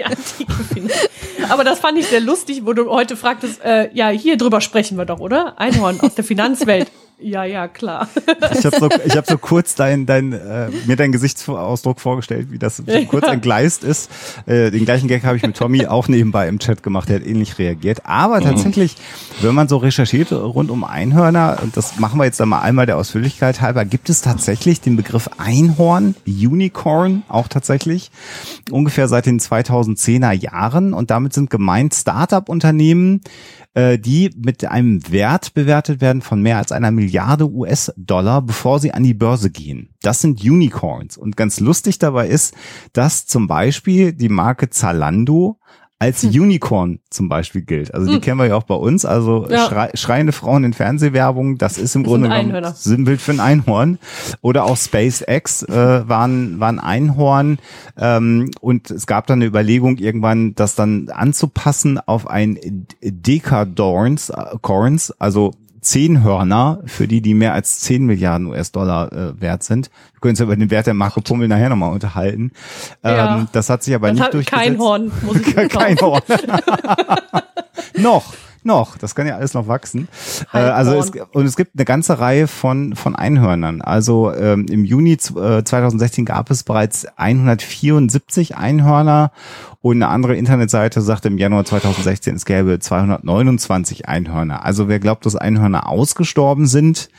Die 0.10 0.16
antike 0.16 0.54
Finanzwirtschaft. 0.64 1.39
Aber 1.50 1.64
das 1.64 1.80
fand 1.80 1.98
ich 1.98 2.08
sehr 2.08 2.22
lustig, 2.22 2.62
wo 2.66 2.74
du 2.74 2.90
heute 2.90 3.16
fragtest, 3.16 3.64
äh, 3.64 3.90
ja, 3.94 4.10
hier 4.10 4.38
drüber 4.38 4.62
sprechen 4.62 4.98
wir 4.98 5.06
doch, 5.06 5.20
oder? 5.20 5.60
Einhorn 5.60 6.00
aus 6.02 6.16
der 6.16 6.24
Finanzwelt. 6.24 6.92
Ja, 7.22 7.44
ja, 7.44 7.68
klar. 7.68 8.08
Ich 8.58 8.66
habe 8.66 8.80
so, 8.80 8.90
ich 9.06 9.18
hab 9.18 9.28
so 9.28 9.38
kurz 9.38 9.76
dein, 9.76 10.06
dein, 10.06 10.32
äh, 10.32 10.70
mir 10.86 10.96
deinen 10.96 11.12
Gesichtsausdruck 11.12 12.00
vorgestellt, 12.00 12.48
wie 12.52 12.58
das 12.58 12.78
so 12.78 12.84
kurz 13.08 13.28
entgleist 13.28 13.84
ist. 13.84 14.10
Äh, 14.46 14.72
den 14.72 14.86
gleichen 14.86 15.10
Gag 15.10 15.26
habe 15.26 15.36
ich 15.36 15.44
mit 15.44 15.58
Tommy 15.58 15.86
auch 15.86 16.08
nebenbei 16.08 16.48
im 16.48 16.60
Chat 16.60 16.82
gemacht, 16.82 17.10
der 17.10 17.18
hat 17.18 17.26
ähnlich 17.26 17.60
reagiert. 17.60 18.06
Aber 18.06 18.40
mhm. 18.40 18.46
tatsächlich, 18.46 18.96
wenn 19.42 19.54
man 19.54 19.68
so 19.68 19.78
recherchiert 19.78 20.32
rund 20.32 20.72
um 20.72 20.86
Einhörner, 20.86 21.58
und 21.62 21.76
das 21.76 22.00
machen 22.00 22.20
wir 22.20 22.26
jetzt 22.26 22.40
einmal 22.42 22.62
einmal 22.62 22.86
der 22.86 22.98
Ausführlichkeit 22.98 23.60
halber, 23.60 23.84
gibt 23.84 24.10
es 24.10 24.22
tatsächlich 24.22 24.80
den 24.80 24.96
Begriff 24.96 25.30
Einhorn, 25.38 26.16
Unicorn 26.26 27.24
auch 27.28 27.50
tatsächlich, 27.50 28.12
ungefähr 28.72 29.10
seit 29.10 29.26
den 29.26 29.42
2010er 29.42 30.32
Jahren. 30.32 30.94
Und 30.94 31.12
damit 31.12 31.34
sind 31.40 31.50
gemeint 31.50 31.94
Startup-Unternehmen, 31.94 33.22
äh, 33.74 33.98
die 33.98 34.30
mit 34.36 34.66
einem 34.66 35.10
Wert 35.12 35.54
bewertet 35.54 36.02
werden 36.02 36.22
von 36.22 36.42
mehr 36.42 36.58
als 36.58 36.72
einer 36.72 36.92
Milliarde 36.92 37.50
US-Dollar, 37.50 38.42
bevor 38.42 38.80
sie 38.80 38.94
an 38.94 39.04
die 39.04 39.14
Börse 39.14 39.50
gehen. 39.50 39.90
Das 40.02 40.22
sind 40.22 40.44
Unicorns. 40.44 41.18
Und 41.18 41.38
ganz 41.38 41.60
lustig 41.60 42.00
dabei 42.00 42.28
ist, 42.28 42.54
dass 42.94 43.26
zum 43.26 43.48
Beispiel 43.48 44.14
die 44.14 44.30
Marke 44.30 44.70
Zalando 44.70 45.60
als 46.00 46.24
hm. 46.24 46.30
Unicorn 46.30 47.00
zum 47.10 47.28
Beispiel 47.28 47.62
gilt. 47.62 47.94
Also 47.94 48.08
die 48.08 48.14
hm. 48.14 48.22
kennen 48.22 48.40
wir 48.40 48.48
ja 48.48 48.56
auch 48.56 48.64
bei 48.64 48.76
uns. 48.76 49.04
Also 49.04 49.48
ja. 49.50 49.68
schrei 49.68 49.92
schreiende 49.96 50.32
Frauen 50.32 50.64
in 50.64 50.72
Fernsehwerbung, 50.72 51.58
das 51.58 51.78
ist 51.78 51.94
im 51.94 52.04
das 52.04 52.10
Grunde 52.10 52.30
genommen 52.30 52.74
Sinnbild 52.74 53.20
für 53.20 53.34
ein 53.34 53.42
Einhorn. 53.42 54.00
Oder 54.42 54.64
auch 54.64 54.78
SpaceX 54.78 55.64
äh, 55.64 56.08
waren, 56.08 56.60
waren 56.62 56.80
Einhorn. 56.80 57.60
Ähm, 57.98 58.50
und 58.62 58.90
es 58.90 59.08
gab 59.08 59.28
dann 59.28 59.40
eine 59.40 59.46
Überlegung, 59.46 59.98
irgendwann 59.98 60.56
das 60.56 60.76
dann 60.76 61.10
anzupassen 61.10 62.00
auf 62.00 62.28
ein 62.30 62.58
Decadorns, 63.04 64.30
äh, 64.30 64.56
Corns, 64.62 65.12
also 65.20 65.52
zehn 65.82 66.24
Hörner, 66.24 66.82
für 66.86 67.08
die, 67.08 67.22
die 67.22 67.34
mehr 67.34 67.54
als 67.54 67.80
zehn 67.80 68.06
Milliarden 68.06 68.48
US-Dollar 68.48 69.12
äh, 69.12 69.42
wert 69.42 69.64
sind. 69.64 69.90
Wir 70.14 70.22
können 70.22 70.32
uns 70.32 70.40
über 70.40 70.56
den 70.56 70.70
Wert 70.72 70.88
der 70.88 70.94
Marco 70.94 71.22
Pummel 71.22 71.48
nachher 71.48 71.70
nochmal 71.70 71.94
unterhalten. 71.94 72.52
Ja. 73.04 73.38
Ähm, 73.38 73.48
das 73.52 73.70
hat 73.70 73.84
sich 73.84 73.96
aber 73.96 74.10
das 74.10 74.20
nicht 74.20 74.34
durchgesetzt. 74.34 74.64
Kein 74.64 74.80
Horn, 74.80 75.12
muss 75.22 75.38
ich 75.38 75.56
Kein 75.70 75.98
Horn. 76.00 76.22
noch 77.98 78.34
noch. 78.66 78.98
Das 78.98 79.16
kann 79.16 79.28
ja 79.28 79.36
alles 79.36 79.54
noch 79.54 79.68
wachsen. 79.68 80.08
Äh, 80.54 80.58
also 80.58 80.94
es, 80.94 81.12
und 81.34 81.46
es 81.46 81.56
gibt 81.56 81.72
eine 81.76 81.86
ganze 81.86 82.20
Reihe 82.20 82.48
von 82.48 82.96
von 82.96 83.16
Einhörnern. 83.16 83.82
Also 83.82 84.34
ähm, 84.34 84.66
im 84.70 84.86
Juni 84.86 85.14
äh, 85.14 85.64
2016 85.64 86.26
gab 86.26 86.52
es 86.52 86.64
bereits 86.64 87.06
174 87.18 88.58
Einhörner 88.58 89.32
und 89.82 89.98
eine 89.98 90.10
andere 90.10 90.36
Internetseite 90.36 91.02
sagte 91.02 91.30
im 91.30 91.38
Januar 91.38 91.64
2016, 91.64 92.36
es 92.36 92.46
gäbe 92.46 92.80
229 92.80 94.10
Einhörner. 94.10 94.66
Also 94.66 94.90
wer 94.90 95.00
glaubt, 95.00 95.26
dass 95.26 95.36
Einhörner 95.36 95.88
ausgestorben 95.88 96.68
sind, 96.68 97.10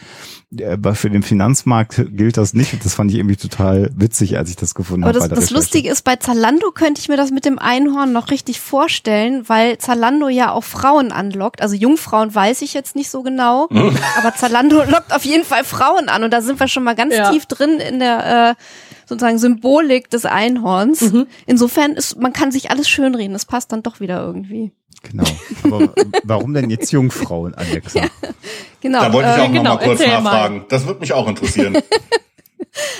aber 0.58 0.96
für 0.96 1.10
den 1.10 1.22
Finanzmarkt 1.22 2.06
gilt 2.10 2.36
das 2.36 2.54
nicht. 2.54 2.84
Das 2.84 2.94
fand 2.94 3.12
ich 3.12 3.18
irgendwie 3.18 3.36
total 3.36 3.90
witzig, 3.94 4.36
als 4.36 4.50
ich 4.50 4.56
das 4.56 4.74
gefunden 4.74 5.04
habe. 5.04 5.16
Aber 5.16 5.28
das, 5.28 5.38
das 5.38 5.50
Lustige 5.50 5.88
ist, 5.88 6.02
bei 6.02 6.16
Zalando 6.16 6.72
könnte 6.72 7.00
ich 7.00 7.08
mir 7.08 7.16
das 7.16 7.30
mit 7.30 7.44
dem 7.44 7.60
Einhorn 7.60 8.12
noch 8.12 8.30
richtig 8.32 8.60
vorstellen, 8.60 9.48
weil 9.48 9.78
Zalando 9.78 10.28
ja 10.28 10.50
auch 10.50 10.64
Frauen 10.64 11.12
anlockt. 11.12 11.62
Also 11.62 11.76
Jungfrauen 11.76 12.34
weiß 12.34 12.62
ich 12.62 12.74
jetzt 12.74 12.96
nicht 12.96 13.10
so 13.10 13.22
genau, 13.22 13.68
hm. 13.70 13.96
aber 14.18 14.34
Zalando 14.34 14.82
lockt 14.88 15.14
auf 15.14 15.24
jeden 15.24 15.44
Fall 15.44 15.62
Frauen 15.62 16.08
an 16.08 16.24
und 16.24 16.32
da 16.32 16.42
sind 16.42 16.58
wir 16.58 16.66
schon 16.66 16.82
mal 16.82 16.96
ganz 16.96 17.14
ja. 17.14 17.30
tief 17.30 17.46
drin 17.46 17.78
in 17.78 18.00
der 18.00 18.50
äh, 18.50 18.62
sozusagen 19.06 19.38
Symbolik 19.38 20.10
des 20.10 20.24
Einhorns. 20.24 21.12
Mhm. 21.12 21.26
Insofern 21.46 21.92
ist, 21.92 22.18
man 22.18 22.32
kann 22.32 22.50
sich 22.50 22.70
alles 22.70 22.88
schönreden. 22.88 23.34
Das 23.34 23.44
passt 23.44 23.70
dann 23.70 23.82
doch 23.82 24.00
wieder 24.00 24.20
irgendwie. 24.24 24.72
Genau. 25.02 25.24
Aber 25.62 25.94
warum 26.24 26.54
denn 26.54 26.70
jetzt 26.70 26.92
Jungfrauen, 26.92 27.54
Alexa? 27.54 28.00
Ja, 28.00 28.08
genau. 28.80 29.00
Da 29.00 29.12
wollte 29.12 29.30
ich 29.30 29.34
auch 29.34 29.44
äh, 29.44 29.48
noch 29.48 29.54
genau, 29.54 29.74
mal 29.76 29.84
kurz 29.84 30.00
nachfragen. 30.00 30.58
Mal. 30.58 30.66
Das 30.68 30.86
würde 30.86 31.00
mich 31.00 31.12
auch 31.12 31.28
interessieren. 31.28 31.78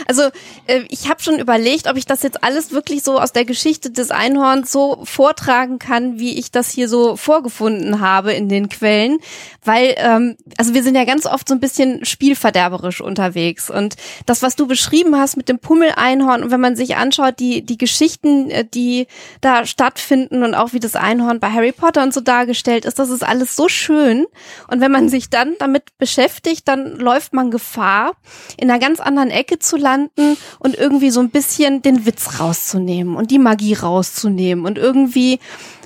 Also 0.06 0.22
äh, 0.66 0.82
ich 0.88 1.08
habe 1.08 1.22
schon 1.22 1.38
überlegt, 1.38 1.86
ob 1.86 1.96
ich 1.96 2.06
das 2.06 2.22
jetzt 2.22 2.42
alles 2.42 2.72
wirklich 2.72 3.02
so 3.02 3.18
aus 3.18 3.32
der 3.32 3.44
Geschichte 3.44 3.90
des 3.90 4.10
Einhorns 4.10 4.72
so 4.72 5.00
vortragen 5.04 5.78
kann, 5.78 6.18
wie 6.18 6.38
ich 6.38 6.50
das 6.50 6.70
hier 6.70 6.88
so 6.88 7.16
vorgefunden 7.16 8.00
habe 8.00 8.32
in 8.32 8.48
den 8.48 8.68
Quellen, 8.68 9.18
weil 9.64 9.94
ähm, 9.98 10.36
also 10.56 10.74
wir 10.74 10.82
sind 10.82 10.96
ja 10.96 11.04
ganz 11.04 11.26
oft 11.26 11.48
so 11.48 11.54
ein 11.54 11.60
bisschen 11.60 12.04
spielverderberisch 12.04 13.00
unterwegs. 13.00 13.70
Und 13.70 13.96
das, 14.26 14.42
was 14.42 14.56
du 14.56 14.66
beschrieben 14.66 15.16
hast 15.16 15.36
mit 15.36 15.48
dem 15.48 15.58
Pummel-Einhorn 15.58 16.42
und 16.42 16.50
wenn 16.50 16.60
man 16.60 16.76
sich 16.76 16.96
anschaut, 16.96 17.38
die 17.38 17.62
die 17.62 17.78
Geschichten, 17.78 18.50
äh, 18.50 18.64
die 18.64 19.06
da 19.40 19.66
stattfinden 19.66 20.42
und 20.42 20.54
auch 20.54 20.72
wie 20.72 20.80
das 20.80 20.96
Einhorn 20.96 21.40
bei 21.40 21.50
Harry 21.50 21.72
Potter 21.72 22.02
und 22.02 22.12
so 22.12 22.20
dargestellt 22.20 22.84
ist, 22.84 22.98
das 22.98 23.10
ist 23.10 23.22
alles 23.22 23.54
so 23.54 23.68
schön. 23.68 24.26
Und 24.68 24.80
wenn 24.80 24.90
man 24.90 25.08
sich 25.08 25.30
dann 25.30 25.54
damit 25.58 25.96
beschäftigt, 25.98 26.66
dann 26.66 26.96
läuft 26.96 27.32
man 27.32 27.50
Gefahr 27.50 28.12
in 28.56 28.70
einer 28.70 28.80
ganz 28.80 28.98
anderen 29.00 29.30
Ecke 29.30 29.59
zu 29.60 29.76
landen 29.76 30.36
und 30.58 30.76
irgendwie 30.76 31.10
so 31.10 31.20
ein 31.20 31.30
bisschen 31.30 31.82
den 31.82 32.06
Witz 32.06 32.40
rauszunehmen 32.40 33.16
und 33.16 33.30
die 33.30 33.38
Magie 33.38 33.74
rauszunehmen 33.74 34.64
und 34.64 34.78
irgendwie 34.78 35.38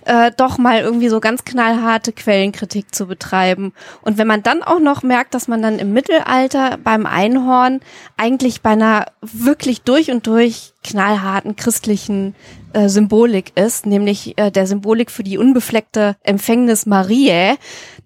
äh, 0.05 0.31
doch 0.37 0.59
mal 0.59 0.81
irgendwie 0.81 1.09
so 1.09 1.21
ganz 1.21 1.45
knallharte 1.45 2.13
Quellenkritik 2.13 2.95
zu 2.95 3.07
betreiben. 3.07 3.73
Und 4.03 4.19
wenn 4.19 4.27
man 4.27 4.43
dann 4.43 4.63
auch 4.63 4.81
noch 4.81 5.03
merkt, 5.03 5.35
dass 5.35 5.49
man 5.49 5.63
dann 5.63 5.79
im 5.79 5.93
Mittelalter 5.93 6.79
beim 6.83 7.07
Einhorn 7.07 7.81
eigentlich 8.17 8.61
bei 8.61 8.71
einer 8.71 9.07
wirklich 9.23 9.83
durch 9.83 10.11
und 10.11 10.27
durch 10.27 10.73
knallharten 10.83 11.57
christlichen 11.57 12.35
äh, 12.75 12.89
Symbolik 12.89 13.53
ist, 13.57 13.87
nämlich 13.87 14.37
äh, 14.37 14.51
der 14.51 14.67
Symbolik 14.67 15.11
für 15.11 15.23
die 15.23 15.39
unbefleckte 15.39 16.17
Empfängnis 16.23 16.87
Mariä, 16.87 17.57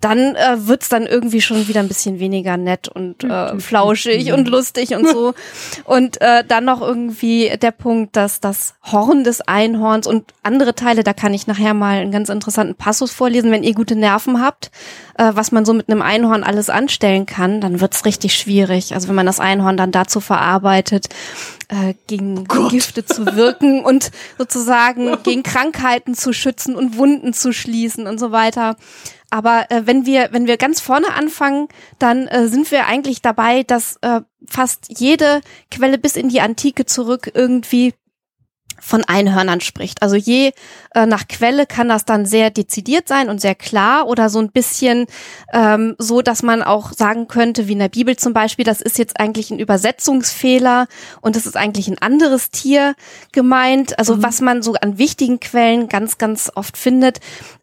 dann 0.00 0.36
äh, 0.36 0.66
wird's 0.66 0.88
dann 0.88 1.06
irgendwie 1.06 1.40
schon 1.40 1.66
wieder 1.68 1.80
ein 1.80 1.88
bisschen 1.88 2.20
weniger 2.20 2.56
nett 2.56 2.88
und 2.88 3.24
äh, 3.24 3.58
flauschig 3.58 4.32
und 4.32 4.48
lustig 4.48 4.94
und 4.94 5.08
so. 5.08 5.34
Und 5.84 6.20
äh, 6.20 6.44
dann 6.46 6.64
noch 6.64 6.80
irgendwie 6.80 7.50
der 7.60 7.70
Punkt, 7.70 8.14
dass 8.16 8.40
das 8.40 8.74
Horn 8.84 9.24
des 9.24 9.40
Einhorns 9.40 10.06
und 10.06 10.32
andere 10.42 10.74
Teile, 10.74 11.02
da 11.02 11.12
kann 11.12 11.34
ich 11.34 11.46
nachher 11.46 11.74
mal 11.74 11.98
einen 11.98 12.10
ganz 12.10 12.28
interessanten 12.28 12.74
Passus 12.74 13.12
vorlesen, 13.12 13.50
wenn 13.50 13.62
ihr 13.62 13.74
gute 13.74 13.96
Nerven 13.96 14.42
habt, 14.42 14.70
äh, 15.16 15.30
was 15.34 15.52
man 15.52 15.64
so 15.64 15.72
mit 15.72 15.88
einem 15.88 16.02
Einhorn 16.02 16.44
alles 16.44 16.70
anstellen 16.70 17.26
kann, 17.26 17.60
dann 17.60 17.80
wird's 17.80 18.04
richtig 18.04 18.34
schwierig. 18.34 18.94
Also 18.94 19.08
wenn 19.08 19.14
man 19.14 19.26
das 19.26 19.40
Einhorn 19.40 19.76
dann 19.76 19.92
dazu 19.92 20.20
verarbeitet, 20.20 21.08
äh, 21.68 21.94
gegen 22.06 22.46
Gott. 22.46 22.70
Gifte 22.70 23.04
zu 23.04 23.26
wirken 23.36 23.84
und 23.84 24.10
sozusagen 24.38 25.22
gegen 25.22 25.42
Krankheiten 25.42 26.14
zu 26.14 26.32
schützen 26.32 26.74
und 26.74 26.96
Wunden 26.96 27.32
zu 27.32 27.52
schließen 27.52 28.06
und 28.06 28.18
so 28.18 28.32
weiter. 28.32 28.76
Aber 29.30 29.70
äh, 29.70 29.82
wenn 29.84 30.06
wir 30.06 30.28
wenn 30.32 30.46
wir 30.46 30.56
ganz 30.56 30.80
vorne 30.80 31.12
anfangen, 31.12 31.68
dann 31.98 32.26
äh, 32.28 32.48
sind 32.48 32.70
wir 32.70 32.86
eigentlich 32.86 33.20
dabei, 33.20 33.62
dass 33.62 33.96
äh, 34.00 34.22
fast 34.46 34.86
jede 34.98 35.42
Quelle 35.70 35.98
bis 35.98 36.16
in 36.16 36.28
die 36.28 36.40
Antike 36.40 36.86
zurück 36.86 37.30
irgendwie 37.34 37.94
von 38.80 39.04
Einhörnern 39.04 39.60
spricht. 39.60 40.02
Also 40.02 40.16
je 40.16 40.52
äh, 40.94 41.06
nach 41.06 41.28
Quelle 41.28 41.66
kann 41.66 41.88
das 41.88 42.04
dann 42.04 42.26
sehr 42.26 42.50
dezidiert 42.50 43.08
sein 43.08 43.28
und 43.28 43.40
sehr 43.40 43.54
klar 43.54 44.06
oder 44.06 44.30
so 44.30 44.38
ein 44.38 44.50
bisschen 44.50 45.06
ähm, 45.52 45.94
so, 45.98 46.22
dass 46.22 46.42
man 46.42 46.62
auch 46.62 46.92
sagen 46.92 47.28
könnte, 47.28 47.68
wie 47.68 47.72
in 47.72 47.78
der 47.78 47.88
Bibel 47.88 48.16
zum 48.16 48.32
Beispiel, 48.32 48.64
das 48.64 48.80
ist 48.80 48.98
jetzt 48.98 49.20
eigentlich 49.20 49.50
ein 49.50 49.58
Übersetzungsfehler 49.58 50.86
und 51.20 51.36
das 51.36 51.46
ist 51.46 51.56
eigentlich 51.56 51.88
ein 51.88 51.98
anderes 51.98 52.50
Tier 52.50 52.94
gemeint. 53.32 53.98
Also 53.98 54.22
was 54.22 54.40
man 54.40 54.62
so 54.62 54.74
an 54.74 54.98
wichtigen 54.98 55.40
Quellen 55.40 55.88
ganz, 55.88 56.18
ganz 56.18 56.50
oft 56.54 56.76
findet, 56.76 57.18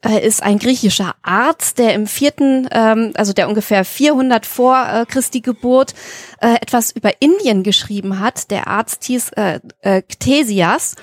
äh, 0.06 0.25
ist 0.25 0.43
ein 0.43 0.60
griechischer 0.60 1.15
Arzt, 1.21 1.80
der 1.80 1.93
im 1.93 2.08
vierten, 2.08 2.67
ähm, 2.71 3.13
also 3.15 3.34
der 3.34 3.47
ungefähr 3.47 3.86
400 3.86 4.45
vor 4.45 4.86
äh, 4.88 5.06
Christi 5.06 5.41
Geburt 5.41 5.93
äh, 6.39 6.56
etwas 6.56 6.91
über 6.91 7.21
Indien 7.21 7.63
geschrieben 7.63 8.19
hat. 8.19 8.52
Der 8.52 8.67
Arzt 8.67 9.04
hieß 9.06 9.30
äh, 9.30 9.60
äh, 9.82 10.02
Ctesias 10.02 10.95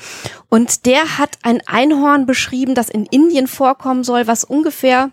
und 0.49 0.87
der 0.87 1.19
hat 1.19 1.39
ein 1.43 1.61
Einhorn 1.67 2.27
beschrieben, 2.27 2.75
das 2.75 2.89
in 2.89 3.07
Indien 3.07 3.47
vorkommen 3.47 4.05
soll, 4.05 4.27
was 4.27 4.45
ungefähr 4.45 5.11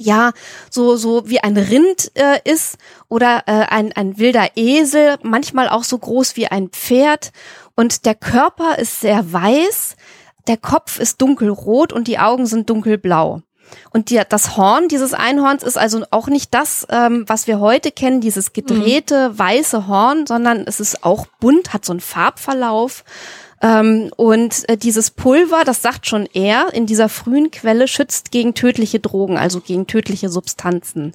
ja, 0.00 0.32
so, 0.70 0.96
so 0.96 1.28
wie 1.28 1.40
ein 1.40 1.56
Rind 1.56 2.12
äh, 2.14 2.38
ist 2.44 2.78
oder 3.08 3.42
äh, 3.46 3.66
ein, 3.68 3.92
ein 3.92 4.18
wilder 4.18 4.56
Esel, 4.56 5.18
manchmal 5.22 5.68
auch 5.68 5.82
so 5.82 5.98
groß 5.98 6.36
wie 6.36 6.46
ein 6.46 6.68
Pferd. 6.68 7.32
Und 7.74 8.06
der 8.06 8.14
Körper 8.14 8.78
ist 8.78 9.00
sehr 9.00 9.32
weiß, 9.32 9.96
der 10.46 10.56
Kopf 10.56 10.98
ist 10.98 11.20
dunkelrot 11.20 11.92
und 11.92 12.08
die 12.08 12.18
Augen 12.18 12.46
sind 12.46 12.70
dunkelblau. 12.70 13.42
Und 13.90 14.10
die, 14.10 14.20
das 14.28 14.56
Horn 14.56 14.88
dieses 14.88 15.14
Einhorns 15.14 15.62
ist 15.62 15.78
also 15.78 16.04
auch 16.10 16.28
nicht 16.28 16.54
das, 16.54 16.86
ähm, 16.90 17.24
was 17.26 17.46
wir 17.46 17.60
heute 17.60 17.90
kennen, 17.90 18.20
dieses 18.20 18.52
gedrehte 18.52 19.38
weiße 19.38 19.86
Horn, 19.86 20.26
sondern 20.26 20.64
es 20.66 20.80
ist 20.80 21.04
auch 21.04 21.26
bunt, 21.40 21.72
hat 21.72 21.84
so 21.84 21.92
einen 21.92 22.00
Farbverlauf. 22.00 23.04
Ähm, 23.60 24.10
und 24.16 24.68
äh, 24.68 24.76
dieses 24.76 25.10
Pulver, 25.10 25.62
das 25.64 25.82
sagt 25.82 26.06
schon 26.06 26.28
er, 26.32 26.72
in 26.72 26.86
dieser 26.86 27.08
frühen 27.08 27.50
Quelle 27.50 27.88
schützt 27.88 28.30
gegen 28.30 28.54
tödliche 28.54 29.00
Drogen, 29.00 29.36
also 29.36 29.60
gegen 29.60 29.86
tödliche 29.86 30.28
Substanzen. 30.28 31.12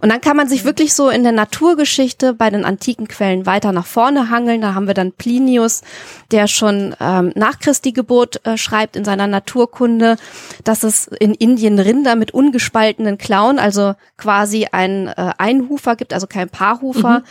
Und 0.00 0.10
dann 0.10 0.20
kann 0.20 0.36
man 0.36 0.48
sich 0.48 0.64
wirklich 0.64 0.94
so 0.94 1.08
in 1.08 1.22
der 1.22 1.32
Naturgeschichte 1.32 2.34
bei 2.34 2.50
den 2.50 2.64
antiken 2.64 3.08
Quellen 3.08 3.46
weiter 3.46 3.72
nach 3.72 3.86
vorne 3.86 4.30
hangeln. 4.30 4.60
Da 4.60 4.74
haben 4.74 4.86
wir 4.86 4.94
dann 4.94 5.12
Plinius, 5.12 5.82
der 6.30 6.46
schon 6.46 6.94
ähm, 7.00 7.32
nach 7.34 7.58
Christi 7.58 7.92
Geburt 7.92 8.44
äh, 8.44 8.56
schreibt 8.56 8.96
in 8.96 9.04
seiner 9.04 9.26
Naturkunde, 9.26 10.16
dass 10.64 10.82
es 10.82 11.06
in 11.06 11.34
Indien 11.34 11.78
Rinder 11.78 12.16
mit 12.16 12.32
ungespaltenen 12.32 13.18
Klauen, 13.18 13.58
also 13.58 13.94
quasi 14.16 14.66
ein 14.70 15.08
äh, 15.08 15.32
Einhufer 15.38 15.96
gibt, 15.96 16.12
also 16.12 16.26
kein 16.26 16.48
Paarhufer, 16.48 17.22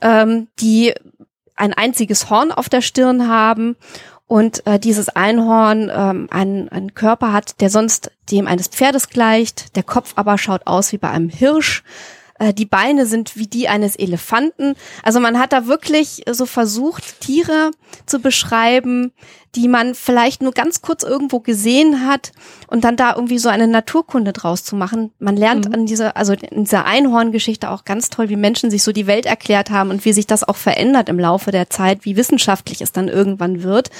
ähm, 0.00 0.48
die 0.60 0.94
ein 1.62 1.72
einziges 1.72 2.28
Horn 2.28 2.50
auf 2.50 2.68
der 2.68 2.80
Stirn 2.80 3.28
haben 3.28 3.76
und 4.26 4.66
äh, 4.66 4.80
dieses 4.80 5.08
Einhorn 5.10 5.92
ähm, 5.94 6.26
einen, 6.30 6.68
einen 6.70 6.94
Körper 6.94 7.32
hat, 7.32 7.60
der 7.60 7.70
sonst 7.70 8.10
dem 8.32 8.48
eines 8.48 8.66
Pferdes 8.66 9.08
gleicht, 9.08 9.76
der 9.76 9.84
Kopf 9.84 10.14
aber 10.16 10.38
schaut 10.38 10.66
aus 10.66 10.90
wie 10.90 10.98
bei 10.98 11.08
einem 11.08 11.28
Hirsch. 11.28 11.84
Äh, 12.42 12.52
die 12.52 12.66
Beine 12.66 13.06
sind 13.06 13.36
wie 13.36 13.46
die 13.46 13.68
eines 13.68 13.94
Elefanten. 13.96 14.74
Also 15.02 15.20
man 15.20 15.38
hat 15.38 15.52
da 15.52 15.66
wirklich 15.66 16.24
so 16.30 16.44
versucht, 16.46 17.20
Tiere 17.20 17.70
zu 18.06 18.18
beschreiben, 18.18 19.12
die 19.54 19.68
man 19.68 19.94
vielleicht 19.94 20.42
nur 20.42 20.52
ganz 20.52 20.82
kurz 20.82 21.02
irgendwo 21.02 21.40
gesehen 21.40 22.06
hat 22.06 22.32
und 22.68 22.84
dann 22.84 22.96
da 22.96 23.14
irgendwie 23.14 23.38
so 23.38 23.48
eine 23.48 23.68
Naturkunde 23.68 24.32
draus 24.32 24.64
zu 24.64 24.74
machen. 24.74 25.12
Man 25.18 25.36
lernt 25.36 25.68
Mhm. 25.68 25.74
an 25.74 25.86
dieser, 25.86 26.16
also 26.16 26.32
in 26.32 26.64
dieser 26.64 26.84
Einhorngeschichte 26.86 27.70
auch 27.70 27.84
ganz 27.84 28.08
toll, 28.08 28.28
wie 28.28 28.36
Menschen 28.36 28.70
sich 28.70 28.82
so 28.82 28.92
die 28.92 29.06
Welt 29.06 29.26
erklärt 29.26 29.70
haben 29.70 29.90
und 29.90 30.04
wie 30.04 30.12
sich 30.12 30.26
das 30.26 30.42
auch 30.42 30.56
verändert 30.56 31.08
im 31.08 31.20
Laufe 31.20 31.50
der 31.52 31.70
Zeit, 31.70 32.04
wie 32.04 32.16
wissenschaftlich 32.16 32.80
es 32.80 32.92
dann 32.92 33.08
irgendwann 33.08 33.62
wird. 33.62 33.90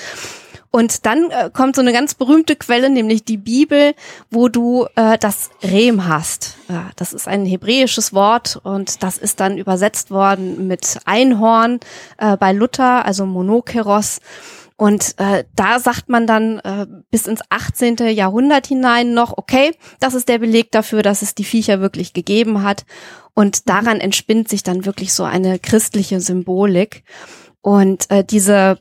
Und 0.73 1.05
dann 1.05 1.31
äh, 1.31 1.51
kommt 1.53 1.77
so 1.77 1.83
eine 1.83 1.93
ganz 1.93 2.15
berühmte 2.15 2.57
Quelle, 2.57 2.89
nämlich 2.89 3.25
die 3.25 3.37
Bibel, 3.37 3.95
wo 4.31 4.49
du 4.49 4.87
äh, 4.97 5.19
das 5.19 5.51
Rem 5.63 6.09
hast. 6.09 6.57
Ja, 6.69 6.91
das 6.97 7.13
ist 7.13 7.29
ein 7.29 7.45
hebräisches 7.45 8.15
Wort 8.15 8.59
und 8.63 9.03
das 9.03 9.19
ist 9.19 9.39
dann 9.41 9.59
übersetzt 9.59 10.11
worden 10.11 10.67
mit 10.67 10.99
Einhorn 11.05 11.79
äh, 12.17 12.39
bei 12.39 12.53
Luther, 12.53 13.05
also 13.05 13.27
Monokeros. 13.27 14.21
Und 14.77 15.15
äh, 15.19 15.45
da 15.55 15.79
sagt 15.79 16.09
man 16.09 16.27
dann 16.27 16.59
äh, 16.61 16.87
bis 17.11 17.27
ins 17.27 17.43
18. 17.51 17.99
Jahrhundert 18.09 18.67
hinein 18.67 19.13
noch, 19.13 19.37
okay, 19.37 19.73
das 20.01 20.15
ist 20.15 20.31
der 20.31 20.39
Beleg 20.39 20.73
dafür, 20.73 21.03
dass 21.03 21.21
es 21.21 21.35
die 21.35 21.45
Viecher 21.45 21.83
wirklich 21.83 22.15
gegeben 22.15 22.63
hat. 22.63 22.87
Und 23.35 23.69
daran 23.69 24.01
entspinnt 24.01 24.49
sich 24.49 24.63
dann 24.63 24.87
wirklich 24.87 25.13
so 25.13 25.25
eine 25.25 25.59
christliche 25.59 26.19
Symbolik. 26.21 27.05
Und 27.61 28.11
äh, 28.11 28.25
diese 28.25 28.79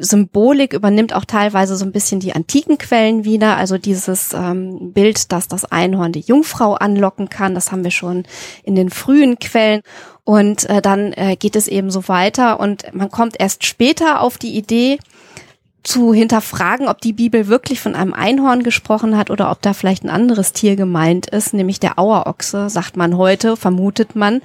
Symbolik 0.00 0.72
übernimmt 0.72 1.14
auch 1.14 1.24
teilweise 1.24 1.76
so 1.76 1.84
ein 1.84 1.92
bisschen 1.92 2.20
die 2.20 2.34
antiken 2.34 2.78
Quellen 2.78 3.24
wieder. 3.24 3.56
Also 3.56 3.78
dieses 3.78 4.32
ähm, 4.32 4.92
Bild, 4.92 5.32
dass 5.32 5.48
das 5.48 5.64
Einhorn 5.64 6.12
die 6.12 6.20
Jungfrau 6.20 6.74
anlocken 6.74 7.28
kann, 7.28 7.54
das 7.54 7.70
haben 7.70 7.84
wir 7.84 7.90
schon 7.90 8.24
in 8.64 8.74
den 8.74 8.90
frühen 8.90 9.38
Quellen. 9.38 9.82
Und 10.24 10.68
äh, 10.68 10.82
dann 10.82 11.12
äh, 11.12 11.36
geht 11.36 11.56
es 11.56 11.68
eben 11.68 11.90
so 11.90 12.08
weiter 12.08 12.60
und 12.60 12.94
man 12.94 13.10
kommt 13.10 13.38
erst 13.38 13.64
später 13.64 14.20
auf 14.20 14.38
die 14.38 14.56
Idee, 14.56 14.98
zu 15.82 16.12
hinterfragen, 16.12 16.88
ob 16.88 17.00
die 17.00 17.14
Bibel 17.14 17.46
wirklich 17.46 17.80
von 17.80 17.94
einem 17.94 18.12
Einhorn 18.12 18.62
gesprochen 18.62 19.16
hat 19.16 19.30
oder 19.30 19.50
ob 19.50 19.62
da 19.62 19.72
vielleicht 19.72 20.04
ein 20.04 20.10
anderes 20.10 20.52
Tier 20.52 20.76
gemeint 20.76 21.26
ist, 21.26 21.54
nämlich 21.54 21.80
der 21.80 21.98
Auerochse, 21.98 22.68
sagt 22.68 22.96
man 22.96 23.16
heute, 23.16 23.56
vermutet 23.56 24.14
man. 24.14 24.42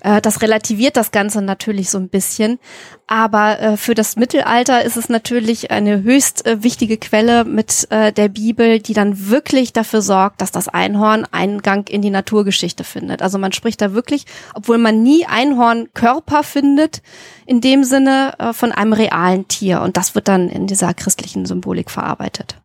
Äh, 0.00 0.20
das 0.20 0.42
relativiert 0.42 0.96
das 0.96 1.12
Ganze 1.12 1.40
natürlich 1.40 1.90
so 1.90 1.98
ein 1.98 2.08
bisschen. 2.08 2.58
Aber 3.08 3.60
äh, 3.60 3.76
für 3.76 3.94
das 3.94 4.16
Mittelalter 4.16 4.84
ist 4.84 4.96
es 4.96 5.08
natürlich 5.08 5.70
eine 5.70 6.02
höchst 6.02 6.44
äh, 6.44 6.64
wichtige 6.64 6.96
Quelle 6.96 7.44
mit 7.44 7.86
äh, 7.90 8.12
der 8.12 8.28
Bibel, 8.28 8.80
die 8.80 8.94
dann 8.94 9.28
wirklich 9.28 9.72
dafür 9.72 10.02
sorgt, 10.02 10.40
dass 10.40 10.50
das 10.50 10.66
Einhorn 10.66 11.24
Eingang 11.30 11.86
in 11.86 12.02
die 12.02 12.10
Naturgeschichte 12.10 12.82
findet. 12.82 13.22
Also 13.22 13.38
man 13.38 13.52
spricht 13.52 13.80
da 13.80 13.92
wirklich, 13.92 14.26
obwohl 14.54 14.78
man 14.78 15.04
nie 15.04 15.24
Einhornkörper 15.24 16.42
findet, 16.42 17.00
in 17.46 17.60
dem 17.60 17.84
Sinne 17.84 18.34
äh, 18.38 18.52
von 18.52 18.72
einem 18.72 18.92
realen 18.92 19.46
Tier. 19.46 19.82
Und 19.82 19.96
das 19.96 20.16
wird 20.16 20.26
dann 20.26 20.48
in 20.48 20.66
dieser 20.66 20.92
christlichen 20.92 21.46
Symbolik 21.46 21.92
verarbeitet. 21.92 22.56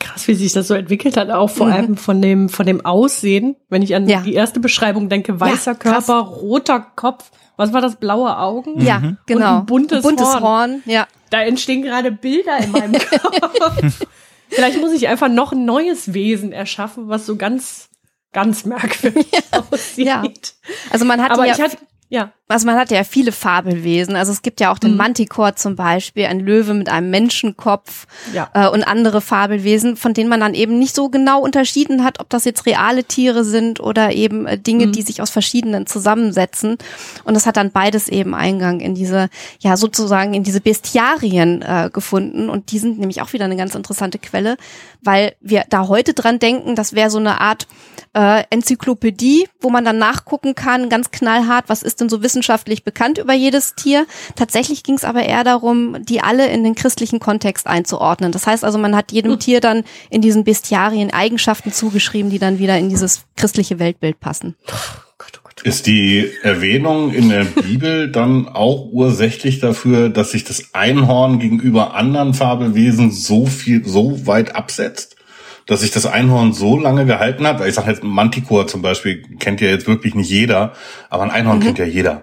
Krass, 0.00 0.26
wie 0.28 0.34
sich 0.34 0.52
das 0.52 0.68
so 0.68 0.74
entwickelt 0.74 1.16
hat, 1.16 1.30
auch 1.30 1.50
vor 1.50 1.66
Mhm. 1.68 1.72
allem 1.72 1.96
von 1.96 2.20
dem, 2.20 2.48
von 2.48 2.66
dem 2.66 2.84
Aussehen. 2.84 3.56
Wenn 3.68 3.82
ich 3.82 3.94
an 3.94 4.08
Ja. 4.08 4.20
die 4.20 4.34
erste 4.34 4.58
Beschreibung 4.60 5.08
denke, 5.08 5.38
weißer 5.38 5.72
Ja. 5.72 5.78
Körper, 5.78 6.18
roter 6.18 6.80
Kopf. 6.80 7.30
Was 7.56 7.72
war 7.72 7.80
das? 7.80 7.96
Blaue 7.96 8.36
Augen? 8.38 8.80
Ja, 8.80 8.98
Mhm. 8.98 9.18
genau. 9.26 9.60
Und 9.70 9.92
ein 9.92 10.02
buntes 10.02 10.34
Horn. 10.34 10.42
Horn. 10.42 10.82
Ja. 10.86 11.06
Da 11.30 11.40
entstehen 11.42 11.82
gerade 11.82 12.12
Bilder 12.12 12.58
in 12.58 12.70
meinem 12.72 12.92
Kopf. 13.20 14.06
Vielleicht 14.48 14.80
muss 14.80 14.92
ich 14.92 15.08
einfach 15.08 15.28
noch 15.28 15.52
ein 15.52 15.64
neues 15.64 16.12
Wesen 16.14 16.52
erschaffen, 16.52 17.08
was 17.08 17.26
so 17.26 17.36
ganz, 17.36 17.88
ganz 18.32 18.64
merkwürdig 18.64 19.26
aussieht. 19.70 20.06
Ja. 20.06 20.22
Also 20.90 21.04
man 21.04 21.22
hat 21.22 21.30
Aber 21.32 21.46
ja 21.46 21.54
ich 21.54 21.60
hatte, 21.60 21.78
ja. 22.08 22.32
Also 22.48 22.64
man 22.66 22.76
hat 22.76 22.92
ja 22.92 23.02
viele 23.02 23.32
Fabelwesen. 23.32 24.14
Also 24.14 24.30
es 24.30 24.40
gibt 24.40 24.60
ja 24.60 24.70
auch 24.70 24.78
den 24.78 24.92
Mhm. 24.92 24.98
Manticore 24.98 25.56
zum 25.56 25.74
Beispiel, 25.74 26.26
ein 26.26 26.38
Löwe 26.38 26.74
mit 26.74 26.88
einem 26.88 27.10
Menschenkopf 27.10 28.06
Ja. 28.32 28.48
äh, 28.54 28.68
und 28.68 28.84
andere 28.84 29.20
Fabelwesen, 29.20 29.96
von 29.96 30.14
denen 30.14 30.28
man 30.30 30.38
dann 30.38 30.54
eben 30.54 30.78
nicht 30.78 30.94
so 30.94 31.08
genau 31.08 31.40
unterschieden 31.40 32.04
hat, 32.04 32.20
ob 32.20 32.30
das 32.30 32.44
jetzt 32.44 32.64
reale 32.64 33.02
Tiere 33.02 33.44
sind 33.44 33.80
oder 33.80 34.12
eben 34.12 34.46
äh, 34.46 34.58
Dinge, 34.58 34.86
Mhm. 34.86 34.92
die 34.92 35.02
sich 35.02 35.20
aus 35.22 35.30
verschiedenen 35.30 35.86
zusammensetzen. 35.88 36.78
Und 37.24 37.34
das 37.34 37.46
hat 37.46 37.56
dann 37.56 37.72
beides 37.72 38.06
eben 38.08 38.32
Eingang 38.32 38.78
in 38.78 38.94
diese, 38.94 39.28
ja 39.58 39.76
sozusagen 39.76 40.32
in 40.32 40.44
diese 40.44 40.60
Bestiarien 40.60 41.62
äh, 41.62 41.90
gefunden. 41.92 42.48
Und 42.48 42.70
die 42.70 42.78
sind 42.78 43.00
nämlich 43.00 43.22
auch 43.22 43.32
wieder 43.32 43.46
eine 43.46 43.56
ganz 43.56 43.74
interessante 43.74 44.18
Quelle, 44.20 44.56
weil 45.02 45.34
wir 45.40 45.64
da 45.68 45.88
heute 45.88 46.14
dran 46.14 46.38
denken, 46.38 46.76
das 46.76 46.92
wäre 46.92 47.10
so 47.10 47.18
eine 47.18 47.40
Art 47.40 47.66
äh, 48.14 48.44
Enzyklopädie, 48.50 49.48
wo 49.60 49.68
man 49.68 49.84
dann 49.84 49.98
nachgucken 49.98 50.54
kann, 50.54 50.88
ganz 50.88 51.10
knallhart, 51.10 51.64
was 51.68 51.82
ist 51.82 52.00
denn 52.00 52.08
so 52.08 52.22
wissenschaftlich 52.22 52.35
wissenschaftlich 52.36 52.84
bekannt 52.84 53.16
über 53.16 53.32
jedes 53.32 53.74
Tier. 53.74 54.06
Tatsächlich 54.34 54.82
ging 54.82 54.96
es 54.96 55.04
aber 55.04 55.22
eher 55.22 55.42
darum, 55.42 56.04
die 56.04 56.20
alle 56.20 56.48
in 56.48 56.64
den 56.64 56.74
christlichen 56.74 57.18
Kontext 57.18 57.66
einzuordnen. 57.66 58.30
Das 58.30 58.46
heißt 58.46 58.62
also, 58.62 58.76
man 58.76 58.94
hat 58.94 59.10
jedem 59.10 59.32
mhm. 59.32 59.38
Tier 59.38 59.60
dann 59.60 59.84
in 60.10 60.20
diesen 60.20 60.44
Bestiarien 60.44 61.10
Eigenschaften 61.10 61.72
zugeschrieben, 61.72 62.30
die 62.30 62.38
dann 62.38 62.58
wieder 62.58 62.78
in 62.78 62.90
dieses 62.90 63.22
christliche 63.36 63.78
Weltbild 63.78 64.20
passen. 64.20 64.54
Ist 65.64 65.86
die 65.86 66.30
Erwähnung 66.42 67.14
in 67.14 67.30
der 67.30 67.44
Bibel 67.44 68.12
dann 68.12 68.46
auch 68.46 68.90
ursächlich 68.92 69.58
dafür, 69.58 70.10
dass 70.10 70.32
sich 70.32 70.44
das 70.44 70.74
Einhorn 70.74 71.38
gegenüber 71.38 71.94
anderen 71.94 72.34
Fabelwesen 72.34 73.10
so 73.10 73.46
viel, 73.46 73.82
so 73.86 74.26
weit 74.26 74.54
absetzt? 74.54 75.15
Dass 75.66 75.80
sich 75.80 75.90
das 75.90 76.06
Einhorn 76.06 76.52
so 76.52 76.78
lange 76.78 77.06
gehalten 77.06 77.46
hat? 77.46 77.58
Weil 77.58 77.68
ich 77.68 77.74
sage 77.74 77.90
jetzt, 77.90 78.04
Manticore 78.04 78.66
zum 78.66 78.82
Beispiel 78.82 79.22
kennt 79.38 79.60
ja 79.60 79.68
jetzt 79.68 79.86
wirklich 79.86 80.14
nicht 80.14 80.30
jeder, 80.30 80.72
aber 81.10 81.24
ein 81.24 81.30
Einhorn 81.30 81.58
mhm. 81.58 81.62
kennt 81.62 81.78
ja 81.78 81.84
jeder. 81.84 82.22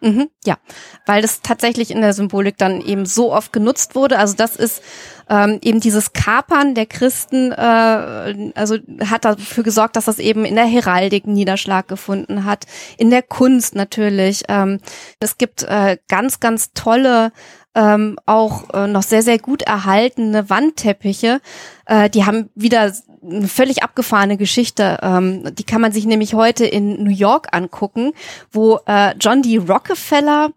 Mhm, 0.00 0.28
ja, 0.44 0.58
weil 1.06 1.22
das 1.22 1.42
tatsächlich 1.42 1.90
in 1.90 2.00
der 2.00 2.12
Symbolik 2.12 2.56
dann 2.56 2.80
eben 2.80 3.04
so 3.04 3.32
oft 3.32 3.52
genutzt 3.52 3.96
wurde. 3.96 4.16
Also 4.20 4.36
das 4.36 4.54
ist 4.54 4.80
ähm, 5.28 5.58
eben 5.60 5.80
dieses 5.80 6.12
Kapern 6.12 6.76
der 6.76 6.86
Christen, 6.86 7.50
äh, 7.50 8.52
also 8.54 8.76
hat 9.04 9.24
dafür 9.24 9.64
gesorgt, 9.64 9.96
dass 9.96 10.04
das 10.04 10.20
eben 10.20 10.44
in 10.44 10.54
der 10.54 10.66
Heraldik 10.66 11.26
Niederschlag 11.26 11.88
gefunden 11.88 12.44
hat, 12.44 12.66
in 12.96 13.10
der 13.10 13.22
Kunst 13.22 13.74
natürlich. 13.74 14.44
Ähm, 14.48 14.78
es 15.18 15.36
gibt 15.36 15.64
äh, 15.64 15.98
ganz, 16.06 16.38
ganz 16.38 16.72
tolle 16.74 17.32
ähm, 17.78 18.18
auch 18.26 18.70
äh, 18.74 18.88
noch 18.88 19.04
sehr, 19.04 19.22
sehr 19.22 19.38
gut 19.38 19.62
erhaltene 19.62 20.50
Wandteppiche. 20.50 21.40
Äh, 21.86 22.10
die 22.10 22.24
haben 22.24 22.50
wieder 22.56 22.92
eine 23.22 23.46
völlig 23.46 23.84
abgefahrene 23.84 24.36
Geschichte. 24.36 24.98
Ähm, 25.00 25.54
die 25.54 25.62
kann 25.62 25.80
man 25.80 25.92
sich 25.92 26.04
nämlich 26.04 26.34
heute 26.34 26.66
in 26.66 27.04
New 27.04 27.10
York 27.10 27.48
angucken, 27.52 28.12
wo 28.50 28.80
äh, 28.86 29.14
John 29.20 29.42
D. 29.42 29.58
Rockefeller 29.58 30.50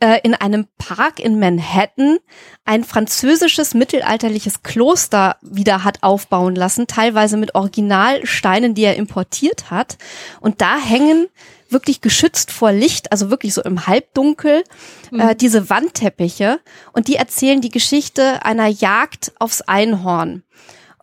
äh, 0.00 0.20
in 0.22 0.34
einem 0.34 0.66
Park 0.78 1.20
in 1.20 1.38
Manhattan 1.38 2.16
ein 2.64 2.84
französisches 2.84 3.74
mittelalterliches 3.74 4.62
Kloster 4.62 5.36
wieder 5.42 5.84
hat 5.84 6.02
aufbauen 6.02 6.54
lassen, 6.54 6.86
teilweise 6.86 7.36
mit 7.36 7.54
Originalsteinen, 7.54 8.74
die 8.74 8.84
er 8.84 8.96
importiert 8.96 9.70
hat. 9.70 9.98
Und 10.40 10.62
da 10.62 10.78
hängen 10.78 11.26
wirklich 11.72 12.00
geschützt 12.00 12.50
vor 12.50 12.72
Licht, 12.72 13.12
also 13.12 13.30
wirklich 13.30 13.54
so 13.54 13.62
im 13.62 13.86
Halbdunkel, 13.86 14.64
mhm. 15.10 15.20
äh, 15.20 15.34
diese 15.34 15.70
Wandteppiche. 15.70 16.60
Und 16.92 17.08
die 17.08 17.16
erzählen 17.16 17.60
die 17.60 17.70
Geschichte 17.70 18.44
einer 18.44 18.68
Jagd 18.68 19.32
aufs 19.38 19.62
Einhorn. 19.62 20.42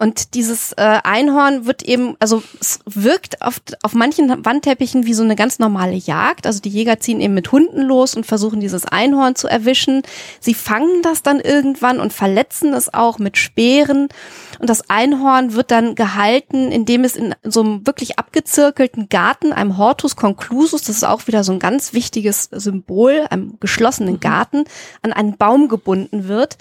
Und 0.01 0.33
dieses 0.33 0.71
äh, 0.71 0.99
Einhorn 1.03 1.65
wird 1.65 1.83
eben, 1.83 2.15
also 2.19 2.41
es 2.61 2.79
wirkt 2.85 3.41
auf, 3.41 3.61
auf 3.83 3.93
manchen 3.93 4.45
Wandteppichen 4.45 5.05
wie 5.05 5.13
so 5.13 5.23
eine 5.23 5.35
ganz 5.35 5.59
normale 5.59 5.95
Jagd. 5.95 6.47
Also 6.47 6.61
die 6.61 6.69
Jäger 6.69 7.01
ziehen 7.01 7.19
eben 7.19 7.33
mit 7.33 7.51
Hunden 7.51 7.81
los 7.81 8.15
und 8.15 8.25
versuchen 8.25 8.61
dieses 8.61 8.85
Einhorn 8.85 9.35
zu 9.35 9.49
erwischen. 9.49 10.03
Sie 10.39 10.53
fangen 10.53 11.01
das 11.01 11.21
dann 11.21 11.41
irgendwann 11.41 11.99
und 11.99 12.13
verletzen 12.13 12.73
es 12.73 12.93
auch 12.93 13.19
mit 13.19 13.37
Speeren. 13.37 14.07
Und 14.59 14.69
das 14.69 14.89
Einhorn 14.89 15.53
wird 15.53 15.71
dann 15.71 15.95
gehalten, 15.95 16.71
indem 16.71 17.03
es 17.03 17.15
in 17.15 17.35
so 17.43 17.61
einem 17.61 17.85
wirklich 17.85 18.19
abgezirkelten 18.19 19.09
Garten, 19.09 19.53
einem 19.53 19.77
Hortus 19.77 20.15
conclusus, 20.15 20.81
das 20.81 20.97
ist 20.97 21.03
auch 21.03 21.27
wieder 21.27 21.43
so 21.43 21.51
ein 21.51 21.59
ganz 21.59 21.93
wichtiges 21.93 22.49
Symbol, 22.51 23.27
einem 23.29 23.57
geschlossenen 23.59 24.15
mhm. 24.15 24.19
Garten, 24.19 24.63
an 25.01 25.13
einen 25.13 25.37
Baum 25.37 25.67
gebunden 25.67 26.27
wird. 26.27 26.57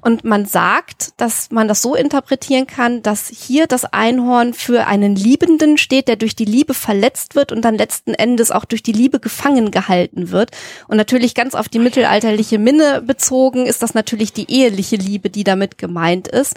Und 0.00 0.24
man 0.24 0.46
sagt, 0.46 1.20
dass 1.20 1.50
man 1.50 1.68
das 1.68 1.82
so 1.82 1.94
interpretieren 1.94 2.66
kann, 2.66 2.82
kann, 2.82 3.02
dass 3.02 3.28
hier 3.28 3.66
das 3.66 3.84
Einhorn 3.84 4.54
für 4.54 4.86
einen 4.86 5.14
Liebenden 5.14 5.78
steht, 5.78 6.08
der 6.08 6.16
durch 6.16 6.34
die 6.34 6.44
Liebe 6.44 6.74
verletzt 6.74 7.34
wird 7.34 7.52
und 7.52 7.64
dann 7.64 7.76
letzten 7.76 8.14
Endes 8.14 8.50
auch 8.50 8.64
durch 8.64 8.82
die 8.82 8.92
Liebe 8.92 9.20
gefangen 9.20 9.70
gehalten 9.70 10.30
wird. 10.30 10.50
Und 10.88 10.96
natürlich 10.96 11.34
ganz 11.34 11.54
auf 11.54 11.68
die 11.68 11.78
mittelalterliche 11.78 12.58
Minne 12.58 13.02
bezogen 13.02 13.66
ist 13.66 13.82
das 13.82 13.94
natürlich 13.94 14.32
die 14.32 14.50
eheliche 14.50 14.96
Liebe, 14.96 15.30
die 15.30 15.44
damit 15.44 15.78
gemeint 15.78 16.28
ist 16.28 16.56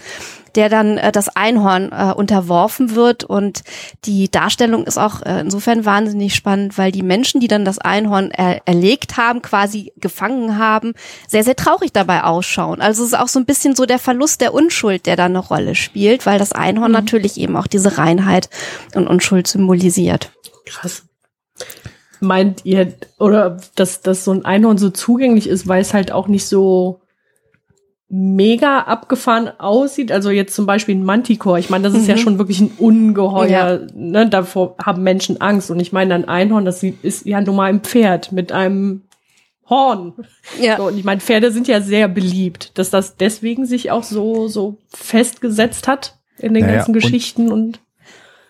der 0.55 0.69
dann 0.69 0.97
äh, 0.97 1.11
das 1.11 1.35
Einhorn 1.35 1.91
äh, 1.91 2.13
unterworfen 2.13 2.95
wird. 2.95 3.23
Und 3.23 3.63
die 4.05 4.29
Darstellung 4.29 4.85
ist 4.85 4.97
auch 4.97 5.21
äh, 5.21 5.41
insofern 5.41 5.85
wahnsinnig 5.85 6.35
spannend, 6.35 6.77
weil 6.77 6.91
die 6.91 7.03
Menschen, 7.03 7.39
die 7.41 7.47
dann 7.47 7.65
das 7.65 7.79
Einhorn 7.79 8.31
er 8.31 8.61
erlegt 8.65 9.17
haben, 9.17 9.41
quasi 9.41 9.93
gefangen 9.97 10.57
haben, 10.57 10.93
sehr, 11.27 11.43
sehr 11.43 11.55
traurig 11.55 11.93
dabei 11.93 12.23
ausschauen. 12.23 12.81
Also 12.81 13.03
es 13.03 13.09
ist 13.09 13.19
auch 13.19 13.27
so 13.27 13.39
ein 13.39 13.45
bisschen 13.45 13.75
so 13.75 13.85
der 13.85 13.99
Verlust 13.99 14.41
der 14.41 14.53
Unschuld, 14.53 15.05
der 15.05 15.15
da 15.15 15.25
eine 15.25 15.39
Rolle 15.39 15.75
spielt, 15.75 16.25
weil 16.25 16.39
das 16.39 16.51
Einhorn 16.51 16.91
mhm. 16.91 16.97
natürlich 16.97 17.37
eben 17.37 17.55
auch 17.57 17.67
diese 17.67 17.97
Reinheit 17.97 18.49
und 18.95 19.07
Unschuld 19.07 19.47
symbolisiert. 19.47 20.31
Krass. 20.65 21.03
Meint 22.21 22.65
ihr, 22.65 22.93
oder 23.19 23.57
dass, 23.75 24.01
dass 24.01 24.23
so 24.23 24.31
ein 24.31 24.45
Einhorn 24.45 24.77
so 24.77 24.89
zugänglich 24.89 25.47
ist, 25.47 25.67
weil 25.67 25.81
es 25.81 25.93
halt 25.93 26.11
auch 26.11 26.27
nicht 26.27 26.47
so 26.47 27.01
mega 28.17 28.79
abgefahren 28.79 29.51
aussieht. 29.59 30.11
Also 30.11 30.29
jetzt 30.29 30.55
zum 30.55 30.65
Beispiel 30.65 30.95
ein 30.95 31.03
Manticore. 31.03 31.59
Ich 31.59 31.69
meine, 31.69 31.83
das 31.83 31.93
ist 31.93 32.03
mhm. 32.03 32.09
ja 32.09 32.17
schon 32.17 32.37
wirklich 32.37 32.61
ein 32.61 32.71
Ungeheuer. 32.77 33.49
Ja. 33.49 33.79
Ne? 33.93 34.29
Davor 34.29 34.75
haben 34.83 35.03
Menschen 35.03 35.41
Angst. 35.41 35.69
Und 35.69 35.79
ich 35.81 35.91
meine, 35.91 36.15
ein 36.15 36.25
Einhorn, 36.25 36.63
das 36.63 36.81
ist 36.81 37.25
ja 37.25 37.41
nun 37.41 37.57
mal 37.57 37.65
ein 37.65 37.81
Pferd 37.81 38.31
mit 38.31 38.51
einem 38.53 39.01
Horn. 39.69 40.13
Ja. 40.61 40.77
So, 40.77 40.87
und 40.87 40.97
ich 40.97 41.03
meine, 41.03 41.19
Pferde 41.19 41.51
sind 41.51 41.67
ja 41.67 41.81
sehr 41.81 42.07
beliebt, 42.07 42.77
dass 42.77 42.89
das 42.89 43.17
deswegen 43.17 43.65
sich 43.65 43.91
auch 43.91 44.03
so, 44.03 44.47
so 44.47 44.77
festgesetzt 44.89 45.87
hat 45.87 46.17
in 46.37 46.53
den 46.53 46.65
naja, 46.65 46.77
ganzen 46.77 46.93
Geschichten 46.93 47.51
und, 47.51 47.51
und 47.51 47.79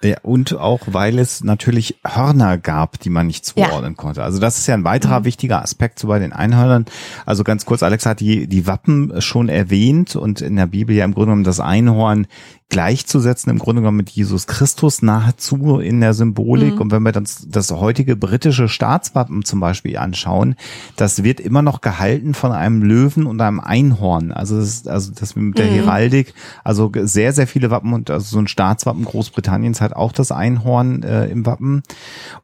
ja, 0.06 0.18
und 0.24 0.54
auch, 0.54 0.82
weil 0.88 1.20
es 1.20 1.44
natürlich 1.44 2.00
Hörner 2.06 2.58
gab, 2.58 3.00
die 3.00 3.10
man 3.10 3.28
nicht 3.28 3.46
zuordnen 3.46 3.94
ja. 3.94 3.98
konnte. 3.98 4.24
Also 4.24 4.40
das 4.40 4.58
ist 4.58 4.68
ja 4.68 4.74
ein 4.74 4.84
weiterer 4.84 5.22
mhm. 5.22 5.26
wichtiger 5.26 5.62
Aspekt 5.62 6.00
so 6.00 6.08
bei 6.08 6.20
den 6.20 6.34
Einhörnern. 6.34 6.86
Also 7.26 7.44
ganz 7.44 7.66
kurz, 7.66 7.84
Alex 7.84 8.06
hat 8.06 8.20
die, 8.20 8.48
die 8.48 8.68
Wappen 8.68 9.22
schon 9.22 9.50
erwähnt 9.50 10.16
und 10.16 10.42
in 10.42 10.56
der 10.56 10.68
Bibel 10.68 10.96
ja 10.96 11.06
im 11.06 11.14
Grunde 11.14 11.28
genommen 11.28 11.44
das 11.44 11.60
Einhorn 11.60 12.28
gleichzusetzen, 12.70 13.52
im 13.52 13.60
Grunde 13.60 13.82
genommen 13.82 13.98
mit 13.98 14.10
Jesus 14.10 14.48
Christus 14.48 15.02
nahezu 15.02 15.80
in 15.80 16.02
der 16.02 16.14
Symbolik. 16.14 16.76
Mhm. 16.76 16.82
Und 16.82 16.92
wenn 16.92 17.04
wir 17.04 17.12
dann 17.12 17.28
das 17.48 17.72
heutige 17.72 18.16
britische 18.16 18.68
Staatswappen 18.68 19.46
zum 19.46 19.60
Beispiel 19.60 19.98
anschauen, 19.98 20.56
das 20.96 21.24
wird 21.24 21.40
immer 21.40 21.62
noch 21.62 21.82
gehalten 21.82 22.34
von 22.34 22.52
einem 22.52 22.82
Löwen 22.82 23.28
und 23.28 23.40
einem 23.40 23.60
Einhorn. 23.60 24.32
Also 24.32 24.58
das, 24.58 24.68
ist, 24.68 24.88
also 24.90 25.12
das 25.14 25.36
mit 25.36 25.58
der 25.58 25.68
mhm. 25.68 25.76
Heraldik, 25.76 26.34
also 26.64 26.92
sehr, 26.96 27.34
sehr 27.34 27.48
viele 27.48 27.70
Wappen 27.70 27.94
und 27.94 28.10
also 28.10 28.26
so 28.26 28.40
ein 28.40 28.48
Staatswappen 28.48 29.06
Großbritanniens 29.06 29.80
hat 29.80 29.94
auch 29.94 30.12
das 30.12 30.32
Einhorn 30.32 31.04
äh, 31.04 31.28
im 31.28 31.46
Wappen. 31.46 31.84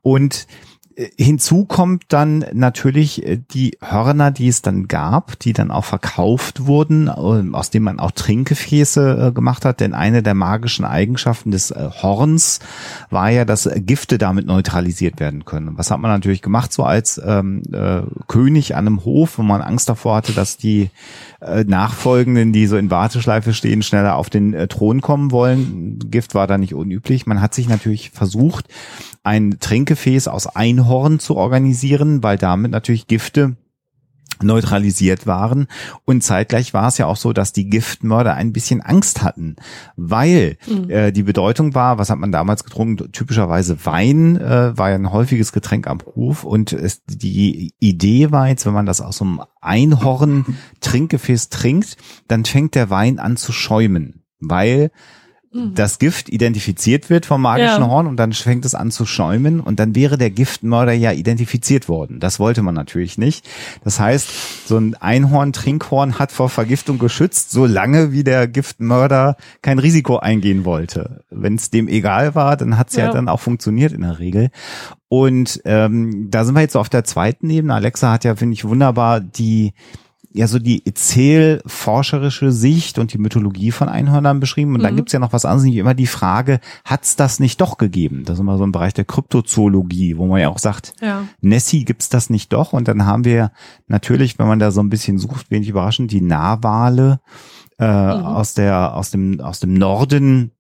Und 0.01 0.47
Hinzu 1.17 1.65
kommt 1.65 2.06
dann 2.10 2.45
natürlich 2.54 3.25
äh, 3.25 3.39
die 3.51 3.77
Hörner, 3.82 4.32
die 4.32 4.47
es 4.47 4.62
dann 4.62 4.88
gab, 4.88 5.39
die 5.39 5.54
dann 5.54 5.71
auch 5.71 5.86
verkauft 5.86 6.65
wurden, 6.65 7.08
äh, 7.08 7.56
aus 7.56 7.69
denen 7.69 7.86
man 7.86 7.99
auch 7.99 8.12
Trinkgefäße 8.12 9.27
äh, 9.27 9.32
gemacht 9.32 9.65
hat. 9.65 9.80
Denn 9.80 9.93
eine 9.93 10.23
der 10.23 10.34
magischen 10.34 10.86
Eigenschaften 10.86 11.51
des 11.51 11.71
Horns 11.71 12.60
war 13.10 13.30
ja, 13.30 13.45
dass 13.45 13.69
Gifte 13.75 14.17
damit 14.17 14.45
neutralisiert 14.45 15.19
werden 15.19 15.45
können. 15.45 15.77
Was 15.77 15.91
hat 15.91 15.99
man 15.99 16.12
natürlich 16.12 16.41
gemacht, 16.41 16.73
so 16.73 16.84
als 16.84 17.21
ähm, 17.23 17.63
äh, 17.71 18.01
König 18.27 18.75
an 18.75 18.88
einem 18.88 19.06
Hof, 19.06 19.38
wo 19.38 19.43
man 19.43 19.62
Angst 19.62 19.89
davor 19.89 20.17
hatte, 20.17 20.34
dass 20.34 20.58
die 20.58 20.89
äh, 21.41 21.63
Nachfolgenden, 21.63 22.54
die 22.54 22.67
so 22.67 22.77
in 22.77 22.91
Warteschleife 22.91 23.54
stehen, 23.54 23.82
schneller 23.82 24.15
auf 24.15 24.30
den 24.30 24.54
äh, 24.54 24.67
Thron 24.67 25.01
kommen 25.01 25.32
wollen. 25.32 25.99
Gift 26.12 26.36
war 26.36 26.47
da 26.47 26.58
nicht 26.58 26.75
unüblich. 26.75 27.25
Man 27.25 27.41
hat 27.41 27.54
sich 27.54 27.67
natürlich 27.67 28.12
versucht, 28.12 28.67
ein 29.23 29.57
Trinkgefäß 29.60 30.27
aus 30.27 30.47
Einhorn 30.47 31.19
zu 31.19 31.36
organisieren, 31.36 32.23
weil 32.23 32.38
damit 32.38 32.71
natürlich 32.71 33.07
Gifte 33.07 33.55
neutralisiert 34.43 35.27
waren. 35.27 35.67
Und 36.05 36.23
zeitgleich 36.23 36.73
war 36.73 36.88
es 36.88 36.97
ja 36.97 37.05
auch 37.05 37.17
so, 37.17 37.34
dass 37.34 37.53
die 37.53 37.69
Giftmörder 37.69 38.34
ein 38.34 38.53
bisschen 38.53 38.81
Angst 38.81 39.23
hatten, 39.23 39.55
weil 39.95 40.57
mhm. 40.67 40.89
äh, 40.89 41.12
die 41.12 41.23
Bedeutung 41.23 41.75
war, 41.75 41.97
was 41.97 42.10
hat 42.10 42.19
man 42.19 42.31
damals 42.31 42.63
getrunken? 42.63 43.12
Typischerweise 43.12 43.86
Wein 43.86 44.38
äh, 44.38 44.77
war 44.77 44.89
ja 44.89 44.95
ein 44.95 45.12
häufiges 45.12 45.51
Getränk 45.51 45.88
am 45.88 45.99
Hof 46.15 46.43
und 46.43 46.73
es, 46.73 47.03
die 47.05 47.73
Idee 47.79 48.31
war 48.31 48.47
jetzt, 48.47 48.65
wenn 48.65 48.73
man 48.73 48.86
das 48.86 49.01
aus 49.01 49.17
so 49.17 49.25
einem 49.25 49.41
Einhorn-Trinkgefäß 49.62 51.49
trinkt, 51.49 51.97
dann 52.27 52.45
fängt 52.45 52.75
der 52.75 52.89
Wein 52.89 53.19
an 53.19 53.38
zu 53.38 53.51
schäumen, 53.51 54.23
weil. 54.39 54.91
Das 55.53 55.99
Gift 55.99 56.29
identifiziert 56.29 57.09
wird 57.09 57.25
vom 57.25 57.41
magischen 57.41 57.81
ja. 57.81 57.87
Horn 57.87 58.07
und 58.07 58.15
dann 58.15 58.31
fängt 58.31 58.63
es 58.63 58.73
an 58.73 58.89
zu 58.89 59.05
schäumen 59.05 59.59
und 59.59 59.81
dann 59.81 59.95
wäre 59.95 60.17
der 60.17 60.29
Giftmörder 60.29 60.93
ja 60.93 61.11
identifiziert 61.11 61.89
worden. 61.89 62.21
Das 62.21 62.39
wollte 62.39 62.61
man 62.61 62.73
natürlich 62.73 63.17
nicht. 63.17 63.49
Das 63.83 63.99
heißt, 63.99 64.67
so 64.67 64.77
ein 64.77 64.95
Einhorn-Trinkhorn 64.95 66.19
hat 66.19 66.31
vor 66.31 66.47
Vergiftung 66.47 66.99
geschützt, 66.99 67.51
solange 67.51 68.13
wie 68.13 68.23
der 68.23 68.47
Giftmörder 68.47 69.35
kein 69.61 69.79
Risiko 69.79 70.17
eingehen 70.17 70.63
wollte. 70.63 71.25
Wenn 71.29 71.55
es 71.55 71.69
dem 71.69 71.89
egal 71.89 72.33
war, 72.33 72.55
dann 72.55 72.77
hat 72.77 72.89
es 72.89 72.95
ja. 72.95 73.07
ja 73.07 73.11
dann 73.11 73.27
auch 73.27 73.41
funktioniert 73.41 73.91
in 73.91 74.01
der 74.01 74.19
Regel. 74.19 74.51
Und 75.09 75.61
ähm, 75.65 76.29
da 76.31 76.45
sind 76.45 76.55
wir 76.55 76.61
jetzt 76.61 76.77
auf 76.77 76.87
der 76.87 77.03
zweiten 77.03 77.49
Ebene. 77.49 77.73
Alexa 77.73 78.13
hat 78.13 78.23
ja, 78.23 78.37
finde 78.37 78.53
ich, 78.53 78.63
wunderbar 78.63 79.19
die 79.19 79.73
ja 80.33 80.47
so 80.47 80.59
die 80.59 80.85
erzählforscherische 80.85 82.51
Sicht 82.51 82.99
und 82.99 83.13
die 83.13 83.17
Mythologie 83.17 83.71
von 83.71 83.89
Einhörnern 83.89 84.39
beschrieben. 84.39 84.73
Und 84.73 84.79
mhm. 84.79 84.83
dann 84.83 84.95
gibt's 84.95 85.13
ja 85.13 85.19
noch 85.19 85.33
was 85.33 85.45
anderes, 85.45 85.63
nämlich 85.63 85.79
immer 85.79 85.93
die 85.93 86.07
Frage, 86.07 86.59
hat's 86.85 87.15
das 87.15 87.39
nicht 87.39 87.59
doch 87.61 87.77
gegeben? 87.77 88.23
Das 88.25 88.35
ist 88.35 88.39
immer 88.39 88.57
so 88.57 88.63
ein 88.63 88.71
Bereich 88.71 88.93
der 88.93 89.05
Kryptozoologie, 89.05 90.17
wo 90.17 90.27
man 90.27 90.41
ja 90.41 90.49
auch 90.49 90.59
sagt, 90.59 90.93
ja. 91.01 91.23
Nessie 91.41 91.85
gibt's 91.85 92.09
das 92.09 92.29
nicht 92.29 92.53
doch? 92.53 92.73
Und 92.73 92.87
dann 92.87 93.05
haben 93.05 93.25
wir 93.25 93.51
natürlich, 93.87 94.39
wenn 94.39 94.47
man 94.47 94.59
da 94.59 94.71
so 94.71 94.81
ein 94.81 94.89
bisschen 94.89 95.17
sucht, 95.17 95.51
wenig 95.51 95.69
überraschend, 95.69 96.11
die 96.11 96.21
Narwale 96.21 97.19
äh, 97.79 97.85
mhm. 97.85 98.25
aus 98.25 98.53
der 98.53 98.95
aus 98.95 99.11
dem 99.11 99.41
aus 99.41 99.59
dem 99.59 99.73
Norden 99.73 100.51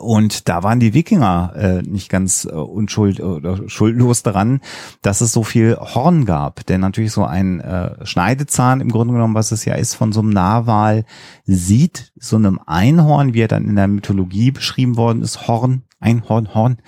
und 0.00 0.48
da 0.48 0.62
waren 0.62 0.80
die 0.80 0.94
Wikinger 0.94 1.52
äh, 1.56 1.82
nicht 1.82 2.08
ganz 2.08 2.44
äh, 2.44 2.54
unschuld 2.54 3.20
oder 3.20 3.68
schuldlos 3.68 4.22
daran, 4.22 4.60
dass 5.02 5.20
es 5.20 5.32
so 5.32 5.42
viel 5.42 5.76
Horn 5.76 6.24
gab. 6.24 6.64
Denn 6.66 6.80
natürlich 6.80 7.12
so 7.12 7.24
ein 7.24 7.60
äh, 7.60 8.06
Schneidezahn 8.06 8.80
im 8.80 8.90
Grunde 8.90 9.14
genommen, 9.14 9.34
was 9.34 9.50
es 9.52 9.64
ja 9.64 9.74
ist, 9.74 9.94
von 9.94 10.12
so 10.12 10.20
einem 10.20 10.30
Narwal, 10.30 11.04
sieht 11.44 12.12
so 12.16 12.36
einem 12.36 12.60
Einhorn, 12.64 13.34
wie 13.34 13.40
er 13.40 13.48
dann 13.48 13.66
in 13.66 13.76
der 13.76 13.88
Mythologie 13.88 14.50
beschrieben 14.52 14.96
worden 14.96 15.22
ist, 15.22 15.48
Horn, 15.48 15.82
Einhorn, 16.02 16.54
Horn, 16.54 16.78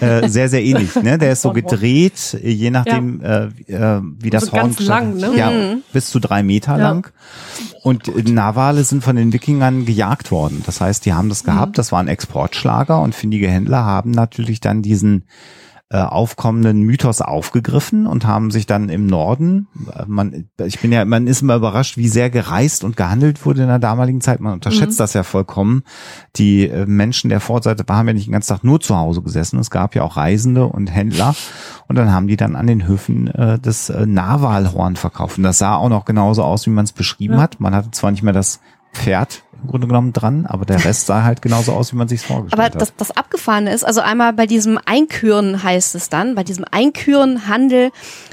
äh, 0.00 0.28
sehr, 0.28 0.48
sehr 0.48 0.62
ähnlich. 0.62 0.94
Ne? 0.96 1.18
Der 1.18 1.32
ist 1.32 1.42
so 1.42 1.52
gedreht, 1.52 2.38
je 2.42 2.70
nachdem, 2.70 3.20
ja. 3.22 3.44
äh, 3.68 3.72
äh 3.72 4.00
wie 4.18 4.30
das 4.30 4.46
so 4.46 4.52
Horn 4.52 4.62
ganz 4.62 4.80
lang, 4.80 5.16
ne? 5.16 5.32
Ja, 5.36 5.50
mhm. 5.50 5.82
bis 5.92 6.10
zu 6.10 6.18
drei 6.18 6.42
Meter 6.42 6.72
ja. 6.72 6.82
lang. 6.82 7.10
Und 7.82 8.28
Narwale 8.28 8.84
sind 8.84 9.04
von 9.04 9.16
den 9.16 9.32
Wikingern 9.32 9.84
gejagt 9.84 10.30
worden. 10.30 10.62
Das 10.66 10.80
heißt, 10.80 11.06
die 11.06 11.12
haben 11.12 11.28
das 11.28 11.44
gehabt, 11.44 11.72
mhm. 11.72 11.74
das 11.74 11.92
war 11.92 12.00
ein 12.00 12.08
Exportschlager 12.08 13.00
und 13.00 13.14
findige 13.14 13.48
Händler 13.48 13.84
haben 13.84 14.10
natürlich 14.10 14.60
dann 14.60 14.82
diesen 14.82 15.24
äh, 15.90 15.98
aufkommenden 15.98 16.80
Mythos 16.80 17.20
aufgegriffen 17.20 18.06
und 18.06 18.26
haben 18.26 18.50
sich 18.50 18.64
dann 18.64 18.88
im 18.88 19.06
Norden, 19.06 19.68
äh, 19.94 20.04
man, 20.06 20.48
ich 20.64 20.80
bin 20.80 20.90
ja, 20.90 21.04
man 21.04 21.26
ist 21.26 21.42
immer 21.42 21.56
überrascht, 21.56 21.98
wie 21.98 22.08
sehr 22.08 22.30
gereist 22.30 22.84
und 22.84 22.96
gehandelt 22.96 23.44
wurde 23.44 23.62
in 23.62 23.68
der 23.68 23.78
damaligen 23.78 24.22
Zeit. 24.22 24.40
Man 24.40 24.54
unterschätzt 24.54 24.98
mhm. 24.98 25.02
das 25.02 25.12
ja 25.12 25.22
vollkommen. 25.22 25.82
Die 26.36 26.68
äh, 26.68 26.86
Menschen 26.86 27.28
der 27.28 27.40
Vorseite 27.40 27.84
haben 27.88 28.08
ja 28.08 28.14
nicht 28.14 28.26
den 28.26 28.32
ganzen 28.32 28.54
Tag 28.54 28.64
nur 28.64 28.80
zu 28.80 28.96
Hause 28.96 29.22
gesessen. 29.22 29.58
Es 29.58 29.70
gab 29.70 29.94
ja 29.94 30.02
auch 30.02 30.16
Reisende 30.16 30.66
und 30.66 30.88
Händler. 30.88 31.34
Und 31.86 31.96
dann 31.96 32.10
haben 32.10 32.28
die 32.28 32.36
dann 32.36 32.56
an 32.56 32.66
den 32.66 32.86
Höfen 32.88 33.28
äh, 33.28 33.58
das 33.60 33.90
äh, 33.90 34.06
Narwalhorn 34.06 34.96
verkauft. 34.96 35.36
Und 35.36 35.44
das 35.44 35.58
sah 35.58 35.76
auch 35.76 35.90
noch 35.90 36.06
genauso 36.06 36.42
aus, 36.42 36.66
wie 36.66 36.70
man 36.70 36.86
es 36.86 36.92
beschrieben 36.92 37.34
ja. 37.34 37.42
hat. 37.42 37.60
Man 37.60 37.74
hatte 37.74 37.90
zwar 37.90 38.10
nicht 38.10 38.22
mehr 38.22 38.32
das 38.32 38.60
Pferd 38.94 39.42
im 39.64 39.70
Grunde 39.70 39.86
genommen 39.86 40.12
dran, 40.12 40.44
aber 40.46 40.66
der 40.66 40.84
Rest 40.84 41.06
sah 41.06 41.22
halt 41.22 41.40
genauso 41.40 41.72
aus, 41.72 41.92
wie 41.92 41.96
man 41.96 42.06
sich 42.06 42.20
vorgestellt 42.20 42.62
hat. 42.62 42.72
Aber 42.72 42.78
das, 42.78 42.94
das 42.96 43.16
Abgefahrene 43.16 43.72
ist, 43.72 43.82
also 43.82 44.02
einmal 44.02 44.34
bei 44.34 44.46
diesem 44.46 44.78
Einküren 44.84 45.62
heißt 45.62 45.94
es 45.94 46.10
dann, 46.10 46.34
bei 46.34 46.44
diesem 46.44 46.66
Einkürenhandel 46.70 47.90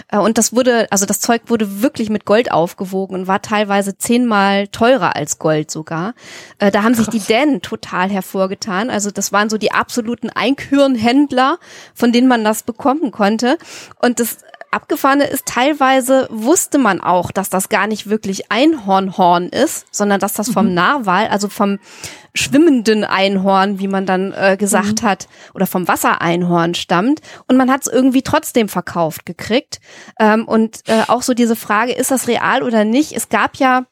äh, 0.10 0.18
und 0.18 0.38
das 0.38 0.54
wurde, 0.54 0.92
also 0.92 1.06
das 1.06 1.22
Zeug 1.22 1.44
wurde 1.48 1.82
wirklich 1.82 2.10
mit 2.10 2.26
Gold 2.26 2.52
aufgewogen 2.52 3.16
und 3.16 3.28
war 3.28 3.42
teilweise 3.42 3.98
zehnmal 3.98 4.68
teurer 4.68 5.16
als 5.16 5.40
Gold 5.40 5.72
sogar. 5.72 6.14
Äh, 6.60 6.70
da 6.70 6.84
haben 6.84 6.96
Krass. 6.96 7.06
sich 7.06 7.22
die 7.24 7.26
Dänen 7.26 7.62
total 7.62 8.10
hervorgetan. 8.10 8.90
Also 8.90 9.10
das 9.10 9.32
waren 9.32 9.50
so 9.50 9.58
die 9.58 9.72
absoluten 9.72 10.30
Einkürenhändler, 10.30 11.60
von 11.94 12.12
denen 12.12 12.28
man 12.28 12.44
das 12.44 12.64
bekommen 12.64 13.12
konnte. 13.12 13.58
Und 14.00 14.20
das 14.20 14.40
Abgefahrene 14.72 15.26
ist, 15.26 15.46
teilweise 15.46 16.28
wusste 16.32 16.78
man 16.78 17.02
auch, 17.02 17.32
dass 17.32 17.50
das 17.50 17.68
gar 17.68 17.88
nicht 17.88 18.10
wirklich 18.10 18.52
Einhornhorn 18.52 19.50
ist, 19.50 19.86
sondern 19.92 20.22
dass 20.22 20.34
das 20.34 20.50
vom 20.50 20.70
mhm. 20.70 20.76
Narwal, 20.76 21.28
also 21.28 21.50
vom 21.50 21.80
schwimmenden 22.34 23.04
Einhorn, 23.04 23.80
wie 23.80 23.90
man 23.90 24.06
dann 24.06 24.32
äh, 24.32 24.56
gesagt 24.58 25.04
mhm. 25.04 25.08
hat, 25.08 25.28
oder 25.54 25.68
vom 25.68 25.90
Wassereinhorn 25.90 26.74
stammt. 26.74 27.20
Und 27.48 27.58
man 27.58 27.70
hat 27.70 27.82
es 27.82 27.88
irgendwie 27.88 28.22
trotzdem 28.22 28.70
verkauft 28.70 29.26
gekriegt. 29.26 29.82
Ähm, 30.18 30.48
und 30.48 30.88
äh, 30.88 31.04
auch 31.08 31.22
so 31.22 31.34
diese 31.34 31.58
Frage, 31.58 31.92
ist 31.92 32.12
das 32.12 32.30
real 32.30 32.64
oder 32.64 32.86
nicht? 32.86 33.12
Es 33.12 33.28
gab 33.28 33.58
ja 33.58 33.86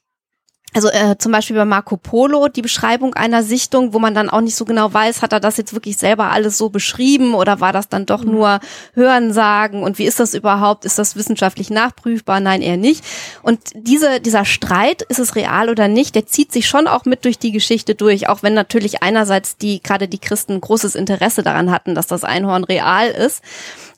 also 0.74 0.90
äh, 0.90 1.18
zum 1.18 1.32
Beispiel 1.32 1.56
bei 1.56 1.66
Marco 1.66 1.98
Polo 1.98 2.48
die 2.48 2.62
Beschreibung 2.62 3.16
einer 3.16 3.42
Sichtung, 3.42 3.94
wo 3.94 4.00
man 4.00 4.14
dann 4.14 4.30
auch 4.30 4.42
nicht 4.42 4.56
so 4.56 4.66
genau 4.66 4.94
weiß, 4.94 5.24
hat 5.24 5.34
er 5.34 5.40
das 5.40 5.58
jetzt 5.58 5.74
wirklich 5.74 5.98
selber 5.98 6.32
alles 6.32 6.58
so 6.58 6.70
beschrieben 6.70 7.34
oder 7.34 7.60
war 7.60 7.74
das 7.74 7.90
dann 7.90 8.06
doch 8.06 8.24
mhm. 8.24 8.32
nur 8.32 8.60
Hörensagen 8.94 9.82
und 9.82 9.98
wie 9.98 10.06
ist 10.06 10.20
das 10.20 10.36
überhaupt? 10.36 10.86
Ist 10.86 11.00
das 11.00 11.16
wissenschaftlich 11.16 11.72
nachprüfbar? 11.72 12.40
Nein, 12.40 12.62
eher 12.62 12.78
nicht. 12.78 13.04
Und 13.42 13.60
diese, 13.74 14.20
dieser 14.20 14.46
Streit, 14.46 15.02
ist 15.02 15.20
es 15.20 15.36
real 15.36 15.70
oder 15.70 15.88
nicht, 15.88 16.14
der 16.14 16.28
zieht 16.28 16.52
sich 16.52 16.68
schon 16.68 16.88
auch 16.88 17.06
mit 17.06 17.26
durch 17.26 17.40
die 17.40 17.52
Geschichte 17.52 17.96
durch, 17.96 18.30
auch 18.30 18.44
wenn 18.44 18.54
natürlich 18.54 19.02
einerseits 19.02 19.58
die, 19.58 19.82
gerade 19.82 20.08
die 20.08 20.20
Christen 20.20 20.62
großes 20.62 20.94
Interesse 20.94 21.42
daran 21.42 21.72
hatten, 21.72 21.96
dass 21.96 22.06
das 22.06 22.24
Einhorn 22.24 22.64
real 22.64 23.10
ist. 23.10 23.42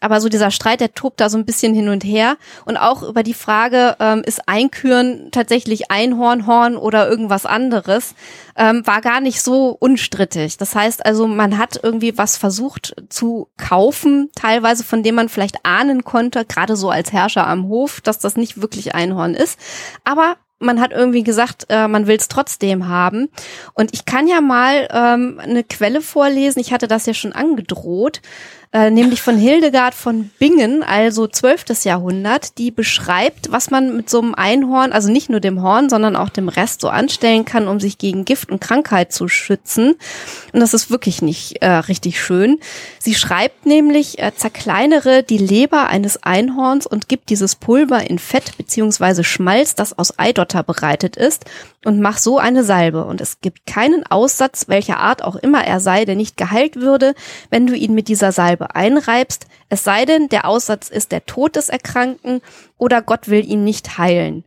Aber 0.03 0.19
so 0.19 0.29
dieser 0.29 0.49
Streit, 0.49 0.81
der 0.81 0.95
tobt 0.95 1.21
da 1.21 1.29
so 1.29 1.37
ein 1.37 1.45
bisschen 1.45 1.75
hin 1.75 1.87
und 1.87 2.03
her. 2.03 2.37
Und 2.65 2.75
auch 2.77 3.03
über 3.03 3.21
die 3.21 3.35
Frage, 3.35 3.95
ähm, 3.99 4.23
ist 4.25 4.47
Einküren 4.47 5.29
tatsächlich 5.31 5.91
Einhornhorn 6.61 6.77
oder 6.77 7.09
irgendwas 7.09 7.45
anderes, 7.45 8.15
ähm, 8.55 8.85
war 8.85 9.01
gar 9.01 9.21
nicht 9.21 9.41
so 9.41 9.75
unstrittig. 9.79 10.57
Das 10.57 10.75
heißt 10.75 11.05
also, 11.05 11.27
man 11.27 11.57
hat 11.57 11.79
irgendwie 11.81 12.17
was 12.17 12.37
versucht 12.37 12.95
zu 13.09 13.47
kaufen, 13.57 14.29
teilweise 14.35 14.83
von 14.83 15.03
dem 15.03 15.15
man 15.15 15.29
vielleicht 15.29 15.65
ahnen 15.65 16.03
konnte, 16.03 16.45
gerade 16.45 16.75
so 16.75 16.89
als 16.89 17.11
Herrscher 17.11 17.47
am 17.47 17.67
Hof, 17.67 18.01
dass 18.01 18.19
das 18.19 18.35
nicht 18.35 18.61
wirklich 18.61 18.95
Einhorn 18.95 19.33
ist. 19.33 19.59
Aber 20.03 20.35
man 20.59 20.79
hat 20.79 20.91
irgendwie 20.91 21.23
gesagt, 21.23 21.65
äh, 21.69 21.87
man 21.87 22.05
will 22.05 22.17
es 22.17 22.27
trotzdem 22.27 22.87
haben. 22.87 23.29
Und 23.73 23.93
ich 23.93 24.05
kann 24.05 24.27
ja 24.27 24.41
mal 24.41 24.87
ähm, 24.91 25.39
eine 25.41 25.63
Quelle 25.63 26.01
vorlesen. 26.01 26.59
Ich 26.59 26.71
hatte 26.71 26.87
das 26.87 27.07
ja 27.07 27.15
schon 27.15 27.33
angedroht 27.33 28.21
äh, 28.73 28.89
nämlich 28.89 29.21
von 29.21 29.37
Hildegard 29.37 29.93
von 29.93 30.29
Bingen, 30.39 30.81
also 30.81 31.27
12. 31.27 31.83
Jahrhundert, 31.83 32.57
die 32.57 32.71
beschreibt, 32.71 33.51
was 33.51 33.69
man 33.69 33.97
mit 33.97 34.09
so 34.09 34.21
einem 34.21 34.33
Einhorn, 34.33 34.93
also 34.93 35.11
nicht 35.11 35.29
nur 35.29 35.41
dem 35.41 35.61
Horn, 35.61 35.89
sondern 35.89 36.15
auch 36.15 36.29
dem 36.29 36.47
Rest 36.47 36.79
so 36.79 36.87
anstellen 36.87 37.43
kann, 37.43 37.67
um 37.67 37.81
sich 37.81 37.97
gegen 37.97 38.23
Gift 38.23 38.49
und 38.49 38.61
Krankheit 38.61 39.11
zu 39.11 39.27
schützen. 39.27 39.95
Und 40.53 40.59
das 40.61 40.73
ist 40.73 40.89
wirklich 40.89 41.21
nicht 41.21 41.61
äh, 41.61 41.67
richtig 41.69 42.21
schön. 42.21 42.59
Sie 42.97 43.13
schreibt 43.13 43.65
nämlich, 43.65 44.19
äh, 44.19 44.31
zerkleinere 44.33 45.23
die 45.23 45.37
Leber 45.37 45.87
eines 45.87 46.23
Einhorns 46.23 46.87
und 46.87 47.09
gib 47.09 47.25
dieses 47.25 47.55
Pulver 47.55 48.09
in 48.09 48.19
Fett 48.19 48.57
beziehungsweise 48.57 49.25
Schmalz, 49.25 49.75
das 49.75 49.97
aus 49.97 50.17
Eidotter 50.17 50.63
bereitet 50.63 51.17
ist, 51.17 51.43
und 51.85 51.99
mach 51.99 52.17
so 52.17 52.37
eine 52.37 52.63
Salbe. 52.63 53.05
Und 53.05 53.21
es 53.21 53.41
gibt 53.41 53.65
keinen 53.65 54.05
Aussatz, 54.05 54.67
welcher 54.67 54.97
Art 54.97 55.23
auch 55.23 55.35
immer 55.35 55.63
er 55.65 55.79
sei, 55.79 56.05
der 56.05 56.15
nicht 56.15 56.37
geheilt 56.37 56.75
würde, 56.75 57.15
wenn 57.49 57.67
du 57.67 57.75
ihn 57.75 57.93
mit 57.93 58.07
dieser 58.07 58.31
Salbe 58.31 58.75
einreibst, 58.75 59.47
es 59.69 59.83
sei 59.83 60.05
denn, 60.05 60.27
der 60.27 60.45
Aussatz 60.45 60.89
ist 60.89 61.11
der 61.11 61.25
Tod 61.25 61.55
des 61.55 61.69
Erkrankten 61.69 62.41
oder 62.77 63.01
Gott 63.01 63.29
will 63.29 63.45
ihn 63.45 63.63
nicht 63.63 63.97
heilen. 63.97 64.43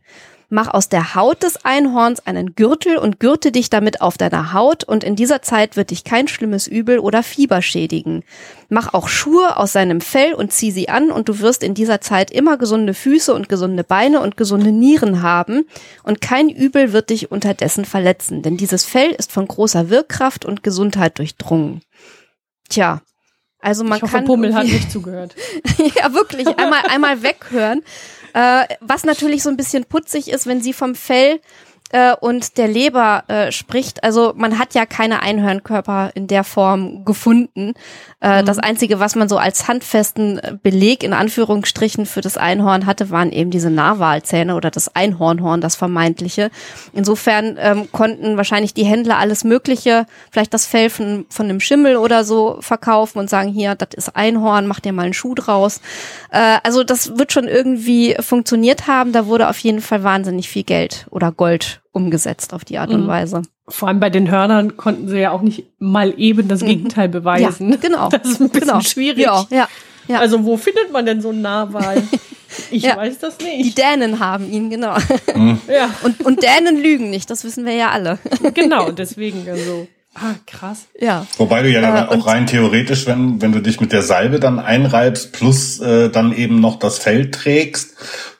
Mach 0.49 0.67
aus 0.67 0.89
der 0.89 1.15
Haut 1.15 1.43
des 1.43 1.65
Einhorns 1.65 2.25
einen 2.25 2.55
Gürtel 2.55 2.97
und 2.97 3.19
gürte 3.19 3.51
dich 3.51 3.69
damit 3.69 4.01
auf 4.01 4.17
deiner 4.17 4.53
Haut 4.53 4.83
und 4.83 5.03
in 5.03 5.15
dieser 5.15 5.41
Zeit 5.41 5.75
wird 5.75 5.91
dich 5.91 6.03
kein 6.03 6.27
schlimmes 6.27 6.67
Übel 6.67 6.99
oder 6.99 7.23
Fieber 7.23 7.61
schädigen. 7.61 8.23
Mach 8.69 8.93
auch 8.93 9.07
Schuhe 9.07 9.57
aus 9.57 9.73
seinem 9.73 10.01
Fell 10.01 10.33
und 10.33 10.53
zieh 10.53 10.71
sie 10.71 10.89
an 10.89 11.11
und 11.11 11.29
du 11.29 11.39
wirst 11.39 11.63
in 11.63 11.73
dieser 11.73 12.01
Zeit 12.01 12.31
immer 12.31 12.57
gesunde 12.57 12.93
Füße 12.93 13.33
und 13.33 13.49
gesunde 13.49 13.83
Beine 13.83 14.21
und 14.21 14.37
gesunde 14.37 14.71
Nieren 14.71 15.21
haben 15.21 15.65
und 16.03 16.21
kein 16.21 16.49
Übel 16.49 16.93
wird 16.93 17.09
dich 17.09 17.31
unterdessen 17.31 17.85
verletzen, 17.85 18.41
denn 18.41 18.57
dieses 18.57 18.85
Fell 18.85 19.11
ist 19.11 19.31
von 19.31 19.47
großer 19.47 19.89
Wirkkraft 19.89 20.45
und 20.45 20.63
Gesundheit 20.63 21.17
durchdrungen. 21.17 21.81
Tja, 22.69 23.01
also 23.65 23.83
man 23.83 23.97
ich 23.97 24.03
hoffe, 24.03 24.17
kann. 24.17 24.25
Pummel 24.25 24.53
hat 24.53 24.67
nicht 24.67 24.91
zugehört. 24.91 25.35
ja, 25.95 26.13
wirklich. 26.13 26.47
Einmal, 26.47 26.81
einmal 26.87 27.23
weghören. 27.23 27.81
Äh, 28.35 28.67
was 28.81 29.05
natürlich 29.05 29.43
so 29.43 29.49
ein 29.49 29.55
bisschen 29.55 29.85
putzig 29.85 30.29
ist, 30.29 30.45
wenn 30.45 30.61
sie 30.61 30.73
vom 30.73 30.93
Fell 30.93 31.39
äh, 31.95 32.13
und 32.19 32.57
der 32.57 32.67
Leber 32.67 33.23
äh, 33.29 33.53
spricht. 33.53 34.03
Also 34.03 34.33
man 34.35 34.59
hat 34.59 34.73
ja 34.73 34.85
keine 34.85 35.21
Einhörnkörper 35.21 36.11
in 36.13 36.27
der 36.27 36.43
Form 36.43 37.05
gefunden. 37.05 37.73
Äh, 38.19 38.41
mhm. 38.41 38.45
Das 38.45 38.59
Einzige, 38.59 38.99
was 38.99 39.15
man 39.15 39.29
so 39.29 39.37
als 39.37 39.69
handfesten 39.69 40.41
Beleg 40.61 41.03
in 41.03 41.13
Anführungsstrichen 41.13 42.05
für 42.05 42.19
das 42.19 42.35
Einhorn 42.35 42.85
hatte, 42.85 43.11
waren 43.11 43.31
eben 43.31 43.49
diese 43.49 43.69
Narwalzähne 43.69 44.55
oder 44.55 44.71
das 44.71 44.93
Einhornhorn, 44.93 45.61
das 45.61 45.77
vermeintliche. 45.77 46.51
Insofern 46.91 47.55
ähm, 47.57 47.89
konnten 47.93 48.35
wahrscheinlich 48.35 48.73
die 48.73 48.83
Händler 48.83 49.17
alles 49.17 49.45
Mögliche, 49.45 50.05
vielleicht 50.31 50.53
das 50.53 50.65
Fell 50.65 50.89
von, 50.89 51.25
von 51.29 51.45
einem 51.45 51.61
Schimmel 51.61 51.95
oder 51.95 52.25
so 52.25 52.57
verkaufen 52.59 53.19
und 53.19 53.29
sagen, 53.29 53.47
hier, 53.47 53.73
das 53.75 53.89
ist 53.95 54.17
Einhorn, 54.17 54.67
mach 54.67 54.81
dir 54.81 54.91
mal 54.91 55.03
einen 55.03 55.13
Schuh 55.13 55.33
draus. 55.33 55.79
Äh, 56.29 56.57
also 56.63 56.83
das 56.83 57.17
wird 57.17 57.31
schon 57.31 57.47
irgendwie 57.47 58.17
funktioniert 58.19 58.87
haben. 58.87 59.13
Da 59.13 59.27
wurde 59.27 59.47
auf 59.47 59.59
jeden 59.59 59.79
Fall 59.79 60.03
wahnsinnig 60.03 60.49
viel 60.49 60.63
Geld 60.63 61.07
oder 61.09 61.31
Gold 61.31 61.79
umgesetzt 61.95 62.53
auf 62.53 62.65
die 62.65 62.77
Art 62.77 62.91
und 62.91 63.03
mhm. 63.03 63.07
Weise. 63.07 63.41
Vor 63.67 63.87
allem 63.87 63.99
bei 63.99 64.09
den 64.09 64.29
Hörnern 64.29 64.75
konnten 64.75 65.07
sie 65.07 65.19
ja 65.19 65.31
auch 65.31 65.41
nicht 65.41 65.65
mal 65.79 66.13
eben 66.17 66.47
das 66.47 66.61
mhm. 66.61 66.67
Gegenteil 66.67 67.09
beweisen. 67.09 67.71
Ja, 67.71 67.77
genau. 67.77 68.09
Das 68.11 68.29
ist 68.29 68.41
ein 68.41 68.49
bisschen 68.49 68.67
genau. 68.67 68.81
schwierig. 68.81 69.23
Ja, 69.23 69.47
ja, 69.49 69.67
ja. 70.07 70.19
Also 70.19 70.43
wo 70.43 70.57
findet 70.57 70.91
man 70.91 71.05
denn 71.05 71.21
so 71.21 71.29
einen 71.29 71.41
Narwal? 71.41 72.03
Ich 72.71 72.83
ja. 72.83 72.95
weiß 72.95 73.19
das 73.19 73.37
nicht. 73.39 73.65
Die 73.65 73.75
Dänen 73.75 74.19
haben 74.21 74.49
ihn, 74.49 74.69
genau. 74.69 74.95
Mhm. 75.35 75.59
Ja. 75.67 75.89
Und, 76.03 76.25
und 76.25 76.41
Dänen 76.41 76.81
lügen 76.81 77.09
nicht, 77.09 77.29
das 77.29 77.43
wissen 77.43 77.65
wir 77.65 77.73
ja 77.73 77.89
alle. 77.89 78.17
Genau, 78.53 78.91
deswegen 78.91 79.45
also. 79.49 79.89
Ah, 80.13 80.35
krass. 80.47 80.85
Ja. 80.97 81.27
Wobei 81.37 81.63
du 81.63 81.69
ja 81.69 81.81
dann 81.81 81.97
äh, 81.97 82.07
auch 82.07 82.27
rein 82.27 82.47
theoretisch, 82.47 83.07
wenn, 83.07 83.41
wenn 83.41 83.51
du 83.51 83.61
dich 83.61 83.81
mit 83.81 83.91
der 83.91 84.03
Salbe 84.03 84.39
dann 84.39 84.59
einreibst, 84.59 85.33
plus 85.33 85.81
äh, 85.81 86.09
dann 86.09 86.33
eben 86.33 86.61
noch 86.61 86.79
das 86.79 86.97
Fell 86.99 87.29
trägst, 87.29 87.95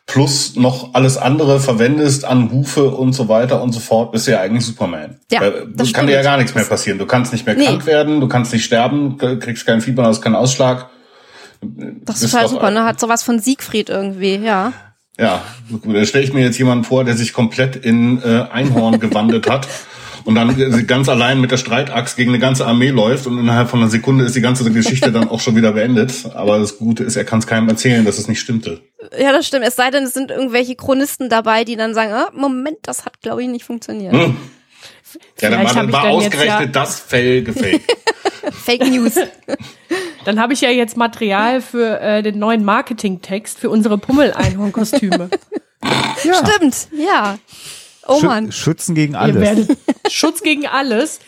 plus 0.05 0.55
noch 0.55 0.93
alles 0.93 1.17
andere 1.17 1.59
verwendest 1.59 2.25
an 2.25 2.51
Hufe 2.51 2.89
und 2.89 3.13
so 3.13 3.27
weiter 3.27 3.61
und 3.61 3.71
so 3.71 3.79
fort, 3.79 4.11
bist 4.11 4.27
du 4.27 4.31
ja 4.31 4.39
eigentlich 4.41 4.65
Superman. 4.65 5.19
Ja, 5.31 5.41
Weil, 5.41 5.67
das 5.75 5.93
kann 5.93 6.07
dir 6.07 6.13
ja 6.13 6.21
gar 6.21 6.37
nichts 6.37 6.53
mehr 6.53 6.63
passieren. 6.63 6.99
Du 6.99 7.05
kannst 7.05 7.31
nicht 7.33 7.45
mehr 7.45 7.55
Nee. 7.55 7.65
krank 7.65 7.85
werden, 7.85 8.19
du 8.21 8.27
kannst 8.27 8.53
nicht 8.53 8.65
sterben, 8.65 9.17
kriegst 9.17 9.65
keinen 9.65 9.81
Fieber, 9.81 10.03
hast 10.03 10.21
keinen 10.21 10.35
Ausschlag. 10.35 10.89
Das 11.61 12.21
ist 12.21 12.31
total 12.31 12.47
super, 12.47 12.71
ne? 12.71 12.83
Hat 12.83 12.99
sowas 12.99 13.23
von 13.23 13.39
Siegfried 13.39 13.89
irgendwie, 13.89 14.35
ja. 14.35 14.73
Ja, 15.17 15.41
da 15.85 16.05
stelle 16.05 16.23
ich 16.25 16.33
mir 16.33 16.43
jetzt 16.43 16.57
jemanden 16.59 16.83
vor, 16.83 17.03
der 17.05 17.15
sich 17.15 17.33
komplett 17.33 17.75
in 17.77 18.21
äh, 18.21 18.45
Einhorn 18.51 18.99
gewandelt 18.99 19.49
hat 19.49 19.67
und 20.25 20.35
dann 20.35 20.59
äh, 20.59 20.83
ganz 20.83 21.07
allein 21.07 21.39
mit 21.39 21.51
der 21.51 21.57
Streitaxt 21.57 22.17
gegen 22.17 22.31
eine 22.31 22.39
ganze 22.39 22.65
Armee 22.65 22.89
läuft 22.89 23.27
und 23.27 23.37
innerhalb 23.37 23.69
von 23.69 23.79
einer 23.79 23.89
Sekunde 23.89 24.25
ist 24.25 24.35
die 24.35 24.41
ganze 24.41 24.69
Geschichte 24.71 25.11
dann 25.11 25.29
auch 25.29 25.39
schon 25.39 25.55
wieder 25.55 25.71
beendet. 25.71 26.25
Aber 26.33 26.59
das 26.59 26.77
Gute 26.77 27.03
ist, 27.03 27.15
er 27.15 27.23
kann 27.23 27.39
es 27.39 27.47
keinem 27.47 27.69
erzählen, 27.69 28.03
dass 28.03 28.17
es 28.17 28.27
nicht 28.27 28.39
stimmte. 28.39 28.81
Ja, 29.17 29.31
das 29.31 29.47
stimmt. 29.47 29.65
Es 29.65 29.75
sei 29.75 29.91
denn, 29.91 30.03
es 30.03 30.13
sind 30.13 30.31
irgendwelche 30.31 30.75
Chronisten 30.75 31.29
dabei, 31.29 31.63
die 31.63 31.75
dann 31.75 31.93
sagen, 31.93 32.11
ah, 32.11 32.29
Moment, 32.33 32.77
das 32.83 33.05
hat, 33.05 33.21
glaube 33.21 33.43
ich, 33.43 33.49
nicht 33.49 33.63
funktioniert. 33.63 34.13
Hm. 34.13 34.35
Ja, 35.39 35.49
dann 35.49 35.67
Vielleicht 35.67 35.75
war, 35.75 35.91
war 35.91 36.09
ausgerechnet 36.09 36.59
ja- 36.59 36.65
das 36.65 36.99
Fell 36.99 37.43
gefaked. 37.43 37.81
Fake 38.51 38.85
News. 38.87 39.15
Dann 40.25 40.39
habe 40.39 40.53
ich 40.53 40.61
ja 40.61 40.69
jetzt 40.69 40.97
Material 40.97 41.61
für 41.61 41.99
äh, 41.99 42.23
den 42.23 42.39
neuen 42.39 42.63
Marketingtext 42.63 43.59
für 43.59 43.69
unsere 43.69 43.97
Pummel-Einhorn-Kostüme. 43.97 45.29
Stimmt, 46.19 46.87
ja. 46.97 47.37
Oh 48.07 48.19
Mann. 48.21 48.51
Schützen 48.51 48.95
gegen 48.95 49.15
alles. 49.15 49.67
Schutz 50.09 50.41
gegen 50.43 50.67
alles. 50.67 51.19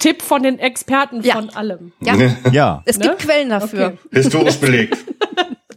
Tipp 0.00 0.22
von 0.22 0.42
den 0.42 0.58
Experten 0.58 1.22
Ja. 1.22 1.34
von 1.34 1.50
allem. 1.50 1.92
Ja, 2.00 2.14
Ja. 2.50 2.82
es 2.86 2.98
gibt 2.98 3.10
Ne? 3.10 3.16
Quellen 3.18 3.48
dafür. 3.50 3.86
Okay. 3.86 3.98
Historisch 4.12 4.56
belegt. 4.56 4.96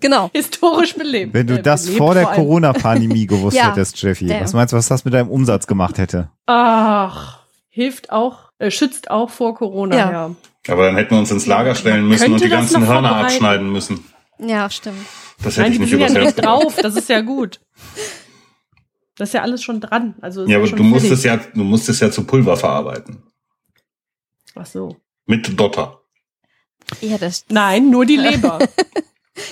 Genau. 0.02 0.30
Historisch 0.32 0.96
belebt. 0.96 1.34
Wenn 1.34 1.46
du 1.48 1.56
Äh, 1.58 1.62
das 1.62 1.84
belebt 1.84 1.98
vor 1.98 2.14
der. 2.14 2.24
Corona-Pandemie 2.24 3.28
gewusst 3.28 3.58
Ja. 3.58 3.70
hättest, 3.72 4.02
Jeffy, 4.02 4.28
Damn. 4.28 4.42
was 4.44 4.54
meinst 4.54 4.72
du, 4.72 4.78
was 4.78 4.88
das 4.88 5.04
mit 5.04 5.14
deinem 5.14 5.28
Umsatz 5.30 5.68
gemacht 5.68 5.98
hätte? 5.98 6.30
Ach, 6.46 7.40
hilft 7.68 8.10
auch, 8.10 8.38
äh, 8.60 8.72
schützt 8.72 9.12
auch 9.12 9.30
vor 9.30 9.56
Corona, 9.56 9.98
Ja. 9.98 10.12
ja. 10.12 10.36
Aber 10.70 10.86
dann 10.86 10.96
hätten 10.96 11.12
wir 11.16 11.20
uns 11.20 11.32
ins 11.32 11.48
Lager 11.48 11.76
stellen 11.76 12.08
müssen 12.08 12.22
Könnte 12.22 12.34
und 12.36 12.44
die 12.46 12.50
ganzen 12.50 12.88
Hörner 12.88 13.14
abschneiden 13.18 13.74
müssen. 13.74 14.06
Ja, 14.40 14.70
stimmt. 14.70 15.00
Das 15.44 15.58
hätte 15.58 15.64
Nein, 15.64 15.72
ich 15.74 15.78
die 15.80 15.82
nicht 15.96 16.08
sind 16.08 16.16
ja 16.16 16.24
nicht 16.24 16.46
drauf, 16.46 16.78
das 16.82 16.96
ist 16.96 17.10
ja 17.10 17.20
gut. 17.20 17.60
Das 19.20 19.30
ist 19.30 19.34
ja 19.34 19.42
alles 19.42 19.62
schon 19.62 19.82
dran. 19.82 20.16
Also 20.22 20.48
Ja, 20.48 20.58
aber 20.58 20.68
schon 20.68 20.78
du 20.78 20.84
musst 20.84 21.02
fertig. 21.08 21.20
es 21.20 21.24
ja, 21.26 21.36
du 21.38 21.64
musst 21.66 21.90
es 21.90 22.00
ja 22.00 22.10
zu 22.10 22.24
Pulver 22.24 22.56
verarbeiten. 22.56 23.22
Ach 24.56 24.66
so. 24.66 24.96
Mit 25.26 25.60
Dotter. 25.60 26.02
Ja, 27.02 27.18
das, 27.18 27.46
Nein, 27.50 27.90
nur 27.90 28.06
die 28.06 28.16
Leber. 28.16 28.60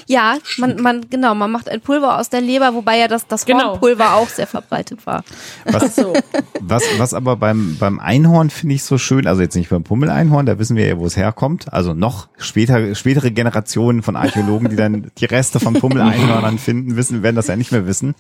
ja 0.06 0.38
man, 0.58 0.82
man, 0.82 1.10
genau, 1.10 1.36
man 1.36 1.52
macht 1.52 1.70
ein 1.70 1.82
Pulver 1.82 2.20
aus 2.20 2.30
der 2.30 2.42
Leber, 2.42 2.74
wobei 2.74 2.98
ja 3.00 3.08
das, 3.08 3.28
das 3.28 3.46
Genau. 3.46 3.72
Hornpulver 3.72 4.14
auch 4.16 4.28
sehr 4.30 4.48
verbreitet 4.48 5.06
war. 5.06 5.24
Ach 5.72 5.90
so. 5.90 6.14
Was, 6.60 6.84
was 6.98 7.14
aber 7.14 7.36
beim, 7.36 7.78
beim 7.80 8.00
Einhorn 8.00 8.50
finde 8.50 8.76
ich 8.76 8.84
so 8.84 8.98
schön, 8.98 9.28
also 9.28 9.42
jetzt 9.42 9.56
nicht 9.56 9.70
beim 9.70 9.84
Pummeleinhorn, 9.84 10.46
da 10.46 10.60
wissen 10.60 10.76
wir 10.76 10.86
ja, 10.86 10.98
wo 10.98 11.06
es 11.06 11.16
herkommt. 11.18 11.72
Also 11.72 11.94
noch 11.94 12.28
später, 12.38 12.94
spätere 12.96 13.32
Generationen 13.32 14.04
von 14.04 14.16
Archäologen, 14.16 14.70
die 14.70 14.76
dann 14.76 15.12
die 15.18 15.26
Reste 15.26 15.60
von 15.60 15.74
Pummeleinhörnern 15.74 16.58
finden, 16.58 16.96
wissen, 16.96 17.24
werden 17.24 17.36
das 17.36 17.48
ja 17.48 17.56
nicht 17.56 17.72
mehr 17.72 17.88
wissen. 17.88 18.16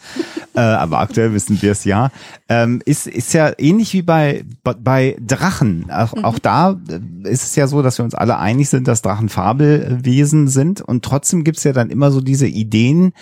Äh, 0.55 0.61
aber 0.61 0.99
aktuell 0.99 1.33
wissen 1.33 1.61
wir 1.61 1.71
es 1.71 1.83
ja. 1.83 2.09
Ähm, 2.49 2.81
ist, 2.85 3.07
ist 3.07 3.33
ja 3.33 3.51
ähnlich 3.57 3.93
wie 3.93 4.01
bei, 4.01 4.43
bei 4.63 5.17
Drachen. 5.19 5.89
Auch, 5.91 6.13
auch 6.23 6.39
da 6.39 6.77
äh, 6.89 7.29
ist 7.29 7.43
es 7.43 7.55
ja 7.55 7.67
so, 7.67 7.81
dass 7.81 7.97
wir 7.97 8.05
uns 8.05 8.15
alle 8.15 8.37
einig 8.37 8.69
sind, 8.69 8.87
dass 8.87 9.01
Drachen 9.01 9.29
Fabelwesen 9.29 10.47
sind. 10.47 10.81
Und 10.81 11.03
trotzdem 11.03 11.43
gibt 11.43 11.56
es 11.57 11.63
ja 11.63 11.73
dann 11.73 11.89
immer 11.89 12.11
so 12.11 12.21
diese 12.21 12.47
Ideen, 12.47 13.13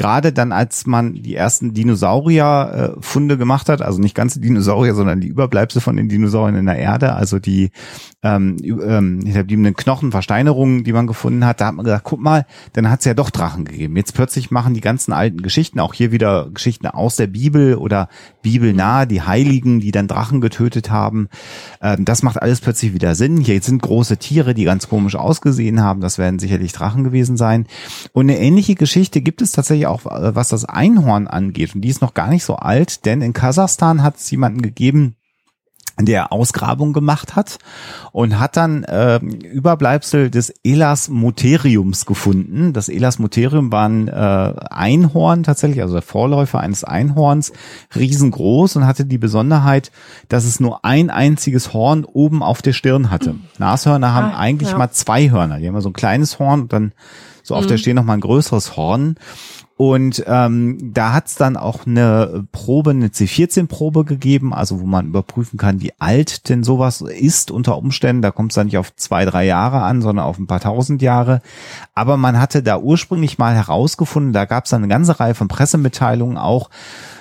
gerade 0.00 0.32
dann, 0.32 0.50
als 0.50 0.86
man 0.86 1.12
die 1.12 1.34
ersten 1.34 1.74
Dinosaurier-Funde 1.74 3.36
gemacht 3.36 3.68
hat, 3.68 3.82
also 3.82 4.00
nicht 4.00 4.14
ganze 4.14 4.40
Dinosaurier, 4.40 4.94
sondern 4.94 5.20
die 5.20 5.28
Überbleibsel 5.28 5.82
von 5.82 5.94
den 5.94 6.08
Dinosauriern 6.08 6.56
in 6.56 6.64
der 6.64 6.78
Erde, 6.78 7.12
also 7.12 7.38
die 7.38 7.70
ähm, 8.22 8.56
ähm, 8.62 9.20
hinterbliebenen 9.22 9.76
Knochen, 9.76 10.10
Versteinerungen, 10.10 10.84
die 10.84 10.94
man 10.94 11.06
gefunden 11.06 11.44
hat, 11.44 11.60
da 11.60 11.66
hat 11.66 11.74
man 11.74 11.84
gesagt, 11.84 12.04
guck 12.04 12.18
mal, 12.18 12.46
dann 12.72 12.90
hat 12.90 13.00
es 13.00 13.04
ja 13.04 13.12
doch 13.12 13.28
Drachen 13.28 13.66
gegeben. 13.66 13.94
Jetzt 13.94 14.14
plötzlich 14.14 14.50
machen 14.50 14.72
die 14.72 14.80
ganzen 14.80 15.12
alten 15.12 15.42
Geschichten, 15.42 15.80
auch 15.80 15.92
hier 15.92 16.12
wieder 16.12 16.48
Geschichten 16.48 16.86
aus 16.86 17.16
der 17.16 17.26
Bibel 17.26 17.74
oder 17.74 18.08
bibelnah, 18.40 19.04
die 19.04 19.20
Heiligen, 19.20 19.80
die 19.80 19.90
dann 19.90 20.08
Drachen 20.08 20.40
getötet 20.40 20.90
haben. 20.90 21.28
Ähm, 21.82 22.06
das 22.06 22.22
macht 22.22 22.40
alles 22.40 22.62
plötzlich 22.62 22.94
wieder 22.94 23.14
Sinn. 23.14 23.36
Hier 23.36 23.60
sind 23.60 23.82
große 23.82 24.16
Tiere, 24.16 24.54
die 24.54 24.64
ganz 24.64 24.88
komisch 24.88 25.16
ausgesehen 25.16 25.82
haben. 25.82 26.00
Das 26.00 26.16
werden 26.16 26.38
sicherlich 26.38 26.72
Drachen 26.72 27.04
gewesen 27.04 27.36
sein. 27.36 27.66
Und 28.14 28.30
eine 28.30 28.38
ähnliche 28.38 28.76
Geschichte 28.76 29.20
gibt 29.20 29.42
es 29.42 29.52
tatsächlich 29.52 29.89
auch, 29.90 30.06
äh, 30.06 30.34
was 30.34 30.48
das 30.48 30.64
Einhorn 30.64 31.26
angeht. 31.26 31.74
Und 31.74 31.82
die 31.82 31.88
ist 31.88 32.02
noch 32.02 32.14
gar 32.14 32.28
nicht 32.28 32.44
so 32.44 32.56
alt, 32.56 33.04
denn 33.04 33.22
in 33.22 33.32
Kasachstan 33.32 34.02
hat 34.02 34.16
es 34.16 34.30
jemanden 34.30 34.62
gegeben, 34.62 35.16
der 35.98 36.32
Ausgrabung 36.32 36.92
gemacht 36.92 37.36
hat 37.36 37.58
und 38.12 38.38
hat 38.38 38.56
dann 38.56 38.86
ähm, 38.88 39.32
Überbleibsel 39.32 40.30
des 40.30 40.50
Elasmotheriums 40.64 42.06
gefunden. 42.06 42.72
Das 42.72 42.88
Elasmotherium 42.88 43.70
war 43.72 43.88
ein 43.88 44.08
äh, 44.08 44.54
Einhorn 44.70 45.42
tatsächlich, 45.42 45.82
also 45.82 45.94
der 45.94 46.02
Vorläufer 46.02 46.60
eines 46.60 46.84
Einhorns, 46.84 47.52
riesengroß 47.94 48.76
und 48.76 48.86
hatte 48.86 49.04
die 49.04 49.18
Besonderheit, 49.18 49.90
dass 50.28 50.44
es 50.44 50.60
nur 50.60 50.84
ein 50.84 51.10
einziges 51.10 51.72
Horn 51.72 52.04
oben 52.04 52.42
auf 52.42 52.62
der 52.62 52.72
Stirn 52.72 53.10
hatte. 53.10 53.34
Nashörner 53.58 54.14
haben 54.14 54.30
Ah, 54.32 54.38
eigentlich 54.38 54.70
ja. 54.70 54.78
mal 54.78 54.90
zwei 54.90 55.30
Hörner. 55.30 55.58
Die 55.58 55.66
haben 55.66 55.74
immer 55.74 55.82
so 55.82 55.90
ein 55.90 55.94
kleines 55.94 56.38
Horn 56.38 56.62
und 56.62 56.72
dann 56.72 56.92
so 57.42 57.54
auf 57.54 57.66
der 57.66 57.78
Stirn 57.78 57.96
noch 57.96 58.04
mal 58.04 58.14
ein 58.14 58.20
größeres 58.20 58.76
Horn. 58.76 59.16
Und 59.80 60.24
ähm, 60.26 60.92
da 60.92 61.14
hat's 61.14 61.36
dann 61.36 61.56
auch 61.56 61.86
eine 61.86 62.46
Probe, 62.52 62.90
eine 62.90 63.08
C14-Probe 63.08 64.04
gegeben, 64.04 64.52
also 64.52 64.78
wo 64.82 64.84
man 64.84 65.06
überprüfen 65.06 65.58
kann, 65.58 65.80
wie 65.80 65.94
alt 65.98 66.50
denn 66.50 66.62
sowas 66.62 67.00
ist 67.00 67.50
unter 67.50 67.78
Umständen. 67.78 68.20
Da 68.20 68.30
kommt 68.30 68.52
es 68.52 68.56
dann 68.56 68.66
nicht 68.66 68.76
auf 68.76 68.94
zwei, 68.94 69.24
drei 69.24 69.46
Jahre 69.46 69.80
an, 69.80 70.02
sondern 70.02 70.26
auf 70.26 70.38
ein 70.38 70.46
paar 70.46 70.60
tausend 70.60 71.00
Jahre. 71.00 71.40
Aber 71.94 72.18
man 72.18 72.38
hatte 72.38 72.62
da 72.62 72.76
ursprünglich 72.76 73.38
mal 73.38 73.54
herausgefunden, 73.54 74.34
da 74.34 74.44
gab's 74.44 74.68
dann 74.68 74.82
eine 74.82 74.92
ganze 74.92 75.18
Reihe 75.18 75.34
von 75.34 75.48
Pressemitteilungen 75.48 76.36
auch, 76.36 76.68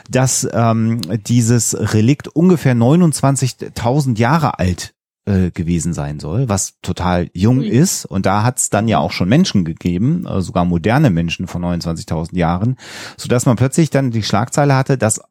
dass 0.09 0.45
ähm, 0.51 0.99
dieses 1.27 1.93
Relikt 1.93 2.27
ungefähr 2.27 2.75
29.000 2.75 4.17
Jahre 4.17 4.59
alt 4.59 4.93
äh, 5.25 5.51
gewesen 5.51 5.93
sein 5.93 6.19
soll, 6.19 6.49
was 6.49 6.79
total 6.81 7.29
jung 7.33 7.59
Ui. 7.59 7.67
ist. 7.67 8.05
Und 8.05 8.25
da 8.25 8.43
hat 8.43 8.57
es 8.57 8.69
dann 8.69 8.87
ja 8.87 8.99
auch 8.99 9.11
schon 9.11 9.29
Menschen 9.29 9.65
gegeben, 9.65 10.25
äh, 10.25 10.41
sogar 10.41 10.65
moderne 10.65 11.09
Menschen 11.09 11.47
von 11.47 11.63
29.000 11.63 12.37
Jahren, 12.37 12.77
sodass 13.17 13.45
man 13.45 13.55
plötzlich 13.55 13.89
dann 13.89 14.11
die 14.11 14.23
Schlagzeile 14.23 14.75
hatte, 14.75 14.97
dass 14.97 15.21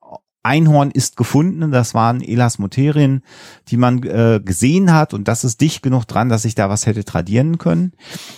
Einhorn 0.49 0.91
ist 0.91 1.17
gefunden, 1.17 1.73
das 1.73 1.95
waren 1.95 2.23
Elasmoterien, 2.23 3.23
die 3.69 3.77
man 3.77 4.03
äh, 4.05 4.41
gesehen 4.43 4.95
hat 4.95 5.13
und 5.13 5.27
das 5.27 5.45
ist 5.45 5.61
dicht 5.61 5.83
genug 5.83 6.05
dran, 6.05 6.29
dass 6.29 6.43
sich 6.43 6.55
da 6.55 6.71
was 6.71 6.87
hätte 6.87 7.05
tradieren 7.05 7.59
können. 7.59 7.93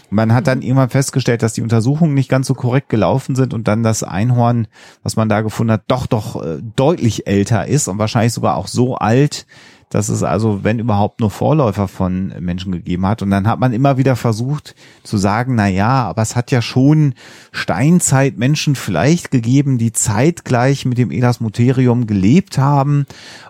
Man 0.08 0.32
hat 0.32 0.46
dann 0.46 0.62
irgendwann 0.62 0.90
festgestellt, 0.90 1.42
dass 1.42 1.52
die 1.52 1.62
Untersuchungen 1.62 2.14
nicht 2.14 2.30
ganz 2.30 2.46
so 2.46 2.54
korrekt 2.54 2.88
gelaufen 2.88 3.36
sind 3.36 3.52
und 3.54 3.68
dann 3.68 3.82
das 3.82 4.02
Einhorn, 4.02 4.66
was 5.02 5.16
man 5.16 5.28
da 5.28 5.42
gefunden 5.42 5.74
hat, 5.74 5.84
doch 5.88 6.06
doch 6.06 6.42
äh, 6.42 6.58
deutlich 6.74 7.26
älter 7.26 7.66
ist 7.68 7.86
und 7.86 7.98
wahrscheinlich 7.98 8.32
sogar 8.32 8.56
auch 8.56 8.66
so 8.66 8.96
alt, 8.96 9.46
dass 9.90 10.08
es 10.08 10.22
also, 10.22 10.62
wenn 10.62 10.78
überhaupt, 10.78 11.20
nur 11.20 11.30
Vorläufer 11.30 11.88
von 11.88 12.32
Menschen 12.38 12.70
gegeben 12.70 13.04
hat. 13.06 13.22
Und 13.22 13.30
dann 13.30 13.48
hat 13.48 13.58
man 13.58 13.72
immer 13.72 13.98
wieder 13.98 14.14
versucht 14.14 14.76
zu 15.02 15.18
sagen, 15.18 15.56
na 15.56 15.66
ja, 15.66 16.04
aber 16.04 16.22
es 16.22 16.36
hat 16.36 16.52
ja 16.52 16.62
schon 16.62 17.14
Steinzeitmenschen 17.50 18.76
vielleicht 18.76 19.32
gegeben, 19.32 19.78
die 19.78 19.92
zeitgleich 19.92 20.84
mit 20.86 20.96
dem 20.96 21.10
Elasmotherium 21.10 22.06
gelebt 22.06 22.56
haben. 22.56 23.04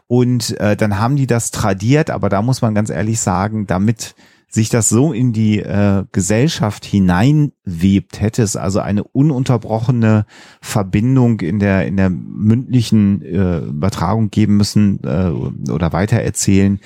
Und 0.06 0.58
äh, 0.58 0.76
dann 0.76 0.98
haben 0.98 1.16
die 1.16 1.26
das 1.26 1.50
tradiert, 1.50 2.10
aber 2.10 2.30
da 2.30 2.40
muss 2.40 2.62
man 2.62 2.74
ganz 2.74 2.88
ehrlich 2.88 3.20
sagen, 3.20 3.66
damit 3.66 4.14
sich 4.50 4.68
das 4.68 4.88
so 4.88 5.12
in 5.12 5.32
die 5.32 5.60
äh, 5.60 6.04
Gesellschaft 6.10 6.84
hineinwebt, 6.84 8.20
hätte 8.20 8.42
es 8.42 8.56
also 8.56 8.80
eine 8.80 9.04
ununterbrochene 9.04 10.26
Verbindung 10.60 11.38
in 11.40 11.60
der 11.60 11.86
in 11.86 11.96
der 11.96 12.10
mündlichen 12.10 13.22
äh, 13.22 13.58
Übertragung 13.58 14.30
geben 14.30 14.56
müssen 14.56 15.00
äh, 15.04 15.70
oder 15.70 15.92
weitererzählen. 15.92 16.80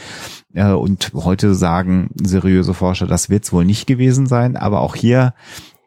Äh, 0.52 0.72
und 0.72 1.12
heute 1.14 1.54
sagen 1.54 2.10
seriöse 2.22 2.74
Forscher, 2.74 3.06
das 3.06 3.30
wird 3.30 3.44
es 3.44 3.52
wohl 3.52 3.64
nicht 3.64 3.86
gewesen 3.86 4.26
sein. 4.26 4.56
Aber 4.56 4.82
auch 4.82 4.94
hier 4.94 5.32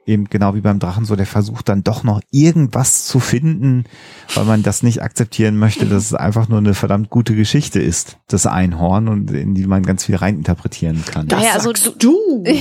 eben 0.08 0.26
genau 0.26 0.56
wie 0.56 0.62
beim 0.62 0.80
Drachen 0.80 1.06
so 1.06 1.16
der 1.16 1.26
Versuch 1.26 1.62
dann 1.62 1.84
doch 1.84 2.04
noch 2.04 2.22
irgendwas 2.32 3.06
zu 3.06 3.20
finden, 3.20 3.86
weil 4.34 4.46
man 4.46 4.64
das 4.64 4.82
nicht 4.82 5.04
akzeptieren 5.04 5.58
möchte, 5.58 5.86
dass 5.86 6.06
es 6.06 6.14
einfach 6.14 6.48
nur 6.48 6.60
eine 6.60 6.74
verdammt 6.74 7.10
gute 7.10 7.36
Geschichte 7.36 7.82
ist, 7.82 8.18
das 8.28 8.48
Einhorn 8.48 9.08
und 9.08 9.32
in 9.32 9.54
die 9.54 9.68
man 9.68 9.84
ganz 9.84 10.06
viel 10.06 10.16
reininterpretieren 10.16 11.04
kann. 11.06 11.28
Das 11.28 11.44
Ja, 11.44 11.54
also 11.54 11.70
sagst 11.70 11.96
du. 12.00 12.44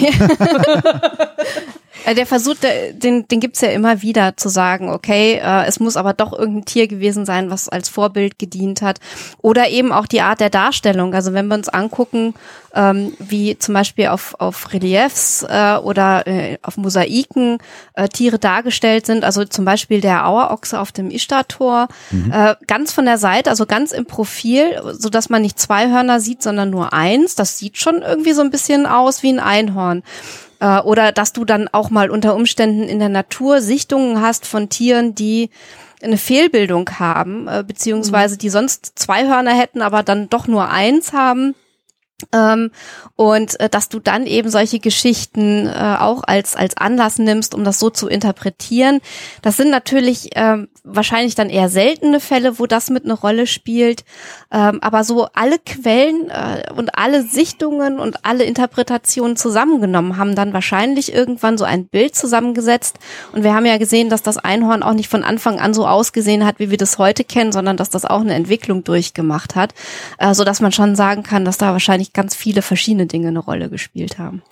Der 2.07 2.27
Versuch, 2.27 2.55
den, 2.93 3.27
den 3.27 3.41
gibt's 3.41 3.61
ja 3.61 3.69
immer 3.69 4.01
wieder 4.01 4.37
zu 4.37 4.49
sagen, 4.49 4.91
okay, 4.91 5.41
äh, 5.43 5.65
es 5.67 5.81
muss 5.81 5.97
aber 5.97 6.13
doch 6.13 6.33
irgendein 6.33 6.65
Tier 6.65 6.87
gewesen 6.87 7.27
sein, 7.27 7.51
was 7.51 7.69
als 7.69 7.89
Vorbild 7.89 8.39
gedient 8.39 8.81
hat. 8.81 9.01
Oder 9.39 9.69
eben 9.71 9.91
auch 9.91 10.07
die 10.07 10.21
Art 10.21 10.39
der 10.39 10.51
Darstellung. 10.51 11.15
Also 11.15 11.33
wenn 11.33 11.49
wir 11.49 11.57
uns 11.57 11.69
angucken, 11.69 12.35
ähm, 12.75 13.15
wie 13.19 13.59
zum 13.59 13.75
Beispiel 13.75 14.09
auf, 14.09 14.37
auf 14.39 14.73
Reliefs 14.73 15.45
äh, 15.49 15.77
oder 15.77 16.27
äh, 16.27 16.59
auf 16.63 16.77
Mosaiken 16.77 17.59
äh, 17.95 18.09
Tiere 18.09 18.39
dargestellt 18.39 19.07
sind, 19.07 19.25
also 19.25 19.45
zum 19.45 19.65
Beispiel 19.65 20.01
der 20.01 20.27
Auerochse 20.27 20.79
auf 20.79 20.93
dem 20.93 21.11
Ishtar-Tor, 21.11 21.89
mhm. 22.11 22.31
äh, 22.31 22.55
ganz 22.67 22.93
von 22.93 23.07
der 23.07 23.19
Seite, 23.19 23.51
also 23.51 23.67
ganz 23.67 23.93
im 23.93 24.07
Profil, 24.07 24.81
so 24.93 25.09
dass 25.09 25.29
man 25.29 25.43
nicht 25.43 25.59
zwei 25.59 25.89
Hörner 25.89 26.21
sieht, 26.21 26.43
sondern 26.43 26.71
nur 26.71 26.93
eins. 26.93 27.35
Das 27.35 27.59
sieht 27.59 27.79
schon 27.79 28.03
irgendwie 28.03 28.33
so 28.33 28.43
ein 28.43 28.51
bisschen 28.51 28.87
aus 28.87 29.23
wie 29.23 29.33
ein 29.33 29.41
Einhorn. 29.41 30.03
Äh, 30.61 30.81
oder 30.81 31.13
dass 31.13 31.33
du 31.33 31.45
dann 31.45 31.69
auch 31.69 31.91
mal 31.91 32.11
unter 32.11 32.35
Umständen 32.35 32.85
in 32.85 32.99
der 32.99 33.09
Natur 33.09 33.61
Sichtungen 33.61 34.21
hast 34.21 34.47
von 34.47 34.69
Tieren, 34.69 35.15
die 35.15 35.51
eine 36.03 36.19
Fehlbildung 36.19 36.89
haben, 36.99 37.49
äh, 37.49 37.65
beziehungsweise 37.67 38.37
die 38.37 38.51
sonst 38.51 38.99
zwei 38.99 39.27
Hörner 39.27 39.53
hätten, 39.53 39.83
aber 39.83 40.03
dann 40.03 40.29
doch 40.29 40.47
nur 40.47 40.69
eins 40.69 41.13
haben. 41.13 41.55
Ähm, 42.33 42.71
und 43.15 43.61
äh, 43.61 43.69
dass 43.69 43.91
du 43.91 43.99
dann 43.99 44.27
eben 44.27 44.49
solche 44.49 44.79
Geschichten 44.79 45.67
äh, 45.67 45.97
auch 45.99 46.23
als 46.23 46.57
als 46.57 46.75
Anlass 46.79 47.19
nimmst, 47.19 47.55
um 47.55 47.63
das 47.63 47.79
so 47.79 47.91
zu 47.91 48.09
interpretieren. 48.09 49.01
Das 49.43 49.59
sind 49.59 49.69
natürlich 49.69 50.31
ähm, 50.35 50.69
wahrscheinlich 50.83 51.35
dann 51.35 51.51
eher 51.51 51.69
seltene 51.69 52.21
Fälle, 52.21 52.59
wo 52.59 52.67
das 52.67 52.89
mit 52.89 53.05
eine 53.05 53.13
Rolle 53.13 53.47
spielt. 53.47 54.05
Ähm, 54.51 54.79
aber 54.81 55.05
so 55.05 55.27
alle 55.35 55.59
Quellen 55.59 56.31
äh, 56.31 56.73
und 56.75 56.97
alle 56.97 57.23
Sichtungen 57.23 57.99
und 57.99 58.25
alle 58.25 58.45
Interpretationen 58.45 59.37
zusammengenommen 59.37 60.17
haben 60.17 60.35
dann 60.35 60.55
wahrscheinlich 60.55 61.13
irgendwann 61.13 61.59
so 61.59 61.67
ein 61.67 61.87
Bild 61.87 62.15
zusammengesetzt. 62.15 62.99
Und 63.33 63.45
wir 63.45 63.53
haben 63.53 63.67
ja 63.67 63.77
gesehen, 63.77 64.09
dass 64.09 64.23
das 64.23 64.39
Einhorn 64.39 64.83
auch 64.83 64.95
nicht 64.95 65.11
von 65.11 65.23
Anfang 65.23 65.61
an 65.61 65.75
so 65.75 65.87
ausgesehen 65.87 66.47
hat, 66.47 66.61
wie 66.61 66.71
wir 66.71 66.79
das 66.79 66.97
heute 66.97 67.25
kennen, 67.25 67.53
sondern 67.53 67.77
dass 67.77 67.91
das 67.91 68.07
auch 68.07 68.21
eine 68.21 68.35
Entwicklung 68.35 68.85
durchgemacht 68.85 69.55
hat, 69.55 69.75
äh, 70.17 70.33
so 70.33 70.45
dass 70.45 70.61
man 70.61 70.73
schon 70.73 70.97
sagen 70.97 71.23
kann, 71.23 71.45
dass 71.45 71.59
da 71.59 71.73
wahrscheinlich 71.73 72.06
wahrscheinlich 72.07 72.13
ganz 72.13 72.35
viele 72.35 72.63
verschiedene 72.63 73.07
Dinge 73.07 73.29
eine 73.29 73.39
Rolle 73.39 73.69
gespielt 73.69 74.19
haben. 74.19 74.43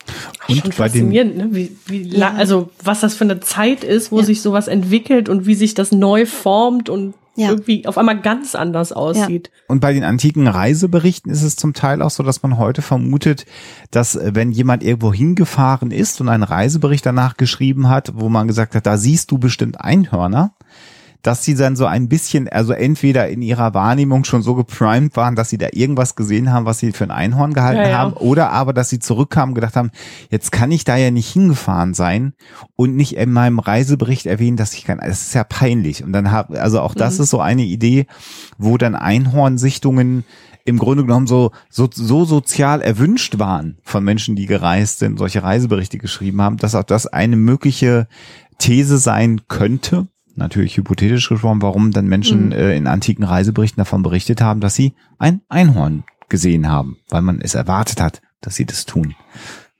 Und 0.47 0.57
Schon 0.57 0.71
faszinierend, 0.71 1.37
ne? 1.37 1.49
wie, 1.51 1.75
wie 1.87 2.17
ja. 2.17 2.33
also 2.33 2.69
was 2.83 3.01
das 3.01 3.15
für 3.15 3.23
eine 3.23 3.39
Zeit 3.39 3.83
ist, 3.83 4.11
wo 4.11 4.19
ja. 4.19 4.25
sich 4.25 4.41
sowas 4.41 4.67
entwickelt 4.67 5.29
und 5.29 5.45
wie 5.45 5.55
sich 5.55 5.73
das 5.73 5.91
neu 5.91 6.25
formt 6.25 6.89
und 6.89 7.13
ja. 7.37 7.49
irgendwie 7.49 7.85
auf 7.85 7.97
einmal 7.97 8.21
ganz 8.21 8.55
anders 8.55 8.93
aussieht. 8.93 9.51
Ja. 9.53 9.63
Und 9.67 9.81
bei 9.81 9.93
den 9.93 10.05
antiken 10.05 10.47
Reiseberichten 10.47 11.31
ist 11.31 11.43
es 11.43 11.57
zum 11.57 11.73
Teil 11.73 12.01
auch 12.01 12.09
so, 12.09 12.23
dass 12.23 12.43
man 12.43 12.57
heute 12.57 12.81
vermutet, 12.81 13.45
dass 13.91 14.15
äh, 14.15 14.31
wenn 14.33 14.51
jemand 14.51 14.83
irgendwo 14.83 15.13
hingefahren 15.13 15.91
ist 15.91 16.21
und 16.21 16.29
einen 16.29 16.43
Reisebericht 16.43 17.05
danach 17.05 17.35
geschrieben 17.35 17.89
hat, 17.89 18.13
wo 18.15 18.29
man 18.29 18.47
gesagt 18.47 18.75
hat, 18.75 18.85
da 18.85 18.97
siehst 18.97 19.31
du 19.31 19.37
bestimmt 19.37 19.81
Einhörner, 19.81 20.53
dass 21.25 21.43
sie 21.43 21.55
dann 21.55 21.75
so 21.75 21.87
ein 21.87 22.07
bisschen, 22.07 22.47
also 22.49 22.71
entweder 22.71 23.27
in 23.29 23.41
ihrer 23.41 23.73
Wahrnehmung 23.73 24.25
schon 24.25 24.43
so 24.43 24.53
geprimed 24.53 25.17
waren, 25.17 25.35
dass 25.35 25.49
sie 25.49 25.57
da 25.57 25.69
irgendwas 25.71 26.15
gesehen 26.15 26.53
haben, 26.53 26.67
was 26.67 26.77
sie 26.77 26.91
für 26.91 27.03
ein 27.03 27.09
Einhorn 27.11 27.53
gehalten 27.53 27.81
ja, 27.81 27.89
ja. 27.89 27.97
haben, 27.97 28.13
oder 28.13 28.51
aber, 28.51 28.73
dass 28.73 28.89
sie 28.89 28.99
zurückkamen 28.99 29.49
und 29.49 29.55
gedacht 29.55 29.75
haben, 29.75 29.89
jetzt 30.29 30.51
kann 30.51 30.69
ich 30.71 30.83
da 30.83 30.97
ja 30.97 31.09
nicht 31.09 31.33
hingefahren 31.33 31.95
sein 31.95 32.33
und 32.75 32.95
nicht 32.95 33.15
in 33.15 33.33
meinem 33.33 33.57
Reisebericht 33.57 34.27
erwähnen, 34.27 34.55
dass 34.55 34.75
ich 34.75 34.83
kann. 34.83 34.99
Es 34.99 35.23
ist 35.23 35.33
ja 35.33 35.43
peinlich. 35.43 36.03
Und 36.03 36.13
dann 36.13 36.29
habe, 36.29 36.61
also 36.61 36.79
auch 36.79 36.93
das 36.93 37.17
mhm. 37.17 37.23
ist 37.23 37.29
so 37.31 37.39
eine 37.39 37.63
Idee, 37.63 38.05
wo 38.59 38.77
dann 38.77 38.93
Einhornsichtungen 38.93 40.25
im 40.63 40.77
Grunde 40.77 41.05
genommen 41.05 41.25
so, 41.25 41.51
so, 41.71 41.89
so 41.91 42.25
sozial 42.25 42.81
erwünscht 42.81 43.39
waren 43.39 43.79
von 43.81 44.03
Menschen, 44.03 44.35
die 44.35 44.45
gereist 44.45 44.99
sind, 44.99 45.17
solche 45.17 45.41
Reiseberichte 45.41 45.97
geschrieben 45.97 46.41
haben, 46.43 46.57
dass 46.57 46.75
auch 46.75 46.83
das 46.83 47.07
eine 47.07 47.35
mögliche 47.35 48.07
These 48.59 48.99
sein 48.99 49.41
könnte, 49.47 50.07
natürlich 50.35 50.77
hypothetisch 50.77 51.29
gesprochen, 51.29 51.61
warum 51.61 51.91
dann 51.91 52.07
Menschen 52.07 52.47
mhm. 52.47 52.51
äh, 52.51 52.75
in 52.75 52.87
antiken 52.87 53.23
Reiseberichten 53.23 53.81
davon 53.81 54.03
berichtet 54.03 54.41
haben, 54.41 54.59
dass 54.59 54.75
sie 54.75 54.93
ein 55.17 55.41
Einhorn 55.49 56.03
gesehen 56.29 56.69
haben, 56.69 56.97
weil 57.09 57.21
man 57.21 57.41
es 57.41 57.55
erwartet 57.55 58.01
hat, 58.01 58.21
dass 58.41 58.55
sie 58.55 58.65
das 58.65 58.85
tun. 58.85 59.15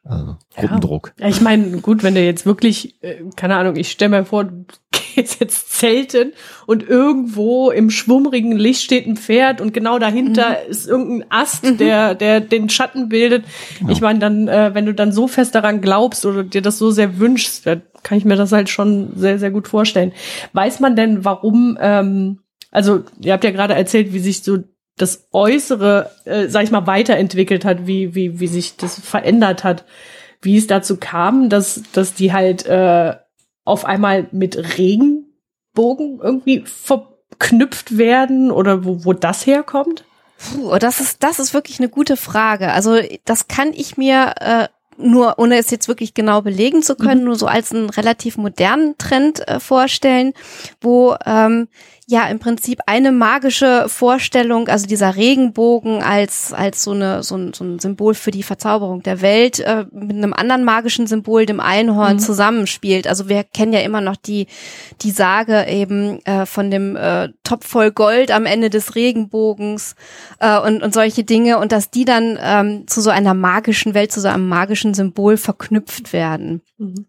Also 0.07 0.37
Gruppendruck. 0.55 1.13
Ja, 1.19 1.27
ich 1.27 1.41
meine, 1.41 1.79
gut, 1.81 2.03
wenn 2.03 2.13
du 2.13 2.23
jetzt 2.23 2.45
wirklich, 2.45 3.01
äh, 3.01 3.23
keine 3.35 3.55
Ahnung, 3.55 3.75
ich 3.75 3.89
stelle 3.89 4.09
mir 4.09 4.25
vor, 4.25 4.43
du 4.43 4.65
gehst 5.15 5.39
jetzt 5.39 5.71
zelten 5.71 6.33
und 6.67 6.83
irgendwo 6.83 7.71
im 7.71 7.89
schwummrigen 7.89 8.51
Licht 8.51 8.83
steht 8.83 9.07
ein 9.07 9.17
Pferd 9.17 9.61
und 9.61 9.73
genau 9.73 9.97
dahinter 9.97 10.49
mhm. 10.49 10.69
ist 10.69 10.87
irgendein 10.87 11.31
Ast, 11.31 11.63
mhm. 11.63 11.77
der, 11.77 12.13
der 12.13 12.39
den 12.39 12.69
Schatten 12.69 13.09
bildet. 13.09 13.45
Genau. 13.79 13.91
Ich 13.91 14.01
meine, 14.01 14.19
dann, 14.19 14.47
äh, 14.47 14.75
wenn 14.75 14.85
du 14.85 14.93
dann 14.93 15.11
so 15.11 15.27
fest 15.27 15.55
daran 15.55 15.81
glaubst 15.81 16.23
oder 16.27 16.43
dir 16.43 16.61
das 16.61 16.77
so 16.77 16.91
sehr 16.91 17.17
wünschst, 17.17 17.65
kann 18.05 18.17
ich 18.19 18.23
mir 18.23 18.35
das 18.35 18.51
halt 18.51 18.69
schon 18.69 19.11
sehr, 19.15 19.39
sehr 19.39 19.51
gut 19.51 19.67
vorstellen. 19.67 20.13
Weiß 20.53 20.79
man 20.79 20.95
denn, 20.95 21.25
warum, 21.25 21.77
ähm, 21.81 22.39
also 22.71 23.03
ihr 23.19 23.33
habt 23.33 23.43
ja 23.43 23.51
gerade 23.51 23.73
erzählt, 23.73 24.13
wie 24.13 24.19
sich 24.19 24.43
so 24.43 24.59
das 24.95 25.27
Äußere, 25.33 26.11
äh, 26.23 26.47
sag 26.47 26.63
ich 26.63 26.71
mal, 26.71 26.87
weiterentwickelt 26.87 27.65
hat, 27.65 27.87
wie, 27.87 28.15
wie, 28.15 28.39
wie 28.39 28.47
sich 28.47 28.77
das 28.77 28.99
verändert 28.99 29.63
hat, 29.63 29.85
wie 30.41 30.55
es 30.55 30.67
dazu 30.67 30.97
kam, 30.97 31.49
dass, 31.49 31.81
dass 31.91 32.13
die 32.13 32.31
halt 32.31 32.65
äh, 32.67 33.15
auf 33.65 33.85
einmal 33.85 34.27
mit 34.31 34.77
Regenbogen 34.77 36.19
irgendwie 36.21 36.63
verknüpft 36.65 37.97
werden 37.97 38.51
oder 38.51 38.85
wo, 38.85 39.03
wo 39.03 39.13
das 39.13 39.47
herkommt? 39.47 40.05
Puh, 40.37 40.77
das 40.77 40.99
ist, 40.99 41.23
das 41.23 41.39
ist 41.39 41.55
wirklich 41.55 41.79
eine 41.79 41.89
gute 41.89 42.17
Frage. 42.17 42.71
Also 42.71 42.99
das 43.25 43.47
kann 43.47 43.73
ich 43.73 43.97
mir 43.97 44.35
äh, 44.39 44.67
nur 44.97 45.39
ohne 45.39 45.57
es 45.57 45.71
jetzt 45.71 45.87
wirklich 45.87 46.13
genau 46.13 46.41
belegen 46.41 46.81
zu 46.81 46.95
können, 46.95 47.21
mhm. 47.21 47.27
nur 47.27 47.35
so 47.35 47.47
als 47.47 47.71
einen 47.71 47.89
relativ 47.89 48.37
modernen 48.37 48.97
Trend 48.97 49.47
äh, 49.47 49.59
vorstellen, 49.59 50.33
wo 50.81 51.15
ähm, 51.25 51.67
ja 52.07 52.27
im 52.27 52.37
Prinzip 52.37 52.81
eine 52.85 53.11
magische 53.11 53.85
Vorstellung, 53.87 54.67
also 54.67 54.85
dieser 54.85 55.15
Regenbogen 55.15 56.03
als 56.03 56.53
als 56.53 56.83
so 56.83 56.91
eine 56.91 57.23
so 57.23 57.35
ein, 57.35 57.53
so 57.53 57.63
ein 57.63 57.79
Symbol 57.79 58.13
für 58.13 58.29
die 58.29 58.43
Verzauberung 58.43 59.01
der 59.01 59.21
Welt 59.21 59.59
äh, 59.59 59.85
mit 59.91 60.15
einem 60.15 60.33
anderen 60.33 60.63
magischen 60.63 61.07
Symbol, 61.07 61.47
dem 61.47 61.59
Einhorn, 61.59 62.13
mhm. 62.13 62.19
zusammenspielt. 62.19 63.07
Also 63.07 63.27
wir 63.27 63.43
kennen 63.43 63.73
ja 63.73 63.79
immer 63.79 64.01
noch 64.01 64.17
die 64.17 64.45
die 65.01 65.09
Sage 65.09 65.65
eben 65.67 66.23
äh, 66.25 66.45
von 66.45 66.69
dem 66.69 66.95
äh, 66.95 67.29
Topf 67.43 67.67
voll 67.67 67.91
Gold 67.91 68.29
am 68.29 68.45
Ende 68.45 68.69
des 68.69 68.93
Regenbogens 68.93 69.95
äh, 70.39 70.59
und 70.59 70.83
und 70.83 70.93
solche 70.93 71.23
Dinge 71.23 71.57
und 71.57 71.71
dass 71.71 71.89
die 71.89 72.05
dann 72.05 72.37
ähm, 72.39 72.87
zu 72.87 73.01
so 73.01 73.09
einer 73.09 73.33
magischen 73.33 73.95
Welt, 73.95 74.11
zu 74.11 74.21
so 74.21 74.27
einem 74.27 74.47
magischen 74.47 74.93
Symbol 74.93 75.37
verknüpft 75.37 76.13
werden. 76.13 76.61
Mhm. 76.77 77.07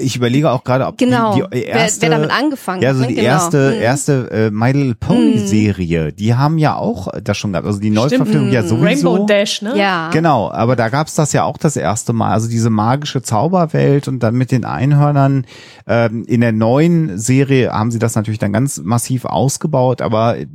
Ich 0.00 0.16
überlege 0.16 0.50
auch 0.50 0.64
gerade, 0.64 0.86
ob 0.86 0.98
genau. 0.98 1.36
die, 1.36 1.44
die 1.52 1.62
erste, 1.62 2.02
wer, 2.02 2.10
wer 2.10 2.18
damit 2.18 2.36
angefangen 2.36 2.82
ja, 2.82 2.88
also 2.88 3.04
die 3.04 3.14
ne? 3.14 3.22
erste, 3.22 3.70
genau. 3.70 3.80
erste 3.80 4.30
äh, 4.32 4.50
My 4.50 4.72
Little 4.72 4.96
Pony 4.96 5.36
mhm. 5.36 5.46
Serie, 5.46 6.12
die 6.12 6.34
haben 6.34 6.58
ja 6.58 6.74
auch 6.74 7.06
das 7.22 7.38
schon 7.38 7.52
gehabt, 7.52 7.64
also 7.64 7.78
die 7.78 7.90
Neuverfilmung 7.90 8.50
ja 8.50 8.64
sowieso. 8.64 8.84
Rainbow 8.84 9.26
Dash, 9.26 9.62
ne? 9.62 9.78
Ja. 9.78 10.10
Genau, 10.10 10.50
aber 10.50 10.74
da 10.74 10.88
gab's 10.88 11.14
das 11.14 11.32
ja 11.32 11.44
auch 11.44 11.58
das 11.58 11.76
erste 11.76 12.12
Mal, 12.12 12.32
also 12.32 12.48
diese 12.48 12.70
magische 12.70 13.22
Zauberwelt 13.22 14.08
und 14.08 14.20
dann 14.20 14.34
mit 14.34 14.50
den 14.50 14.64
Einhörnern. 14.64 15.46
Ähm, 15.86 16.24
in 16.26 16.40
der 16.40 16.52
neuen 16.52 17.16
Serie 17.16 17.70
haben 17.72 17.92
sie 17.92 18.00
das 18.00 18.16
natürlich 18.16 18.40
dann 18.40 18.52
ganz 18.52 18.78
massiv 18.78 19.26
ausgebaut, 19.26 20.02
aber 20.02 20.38
äh, 20.38 20.48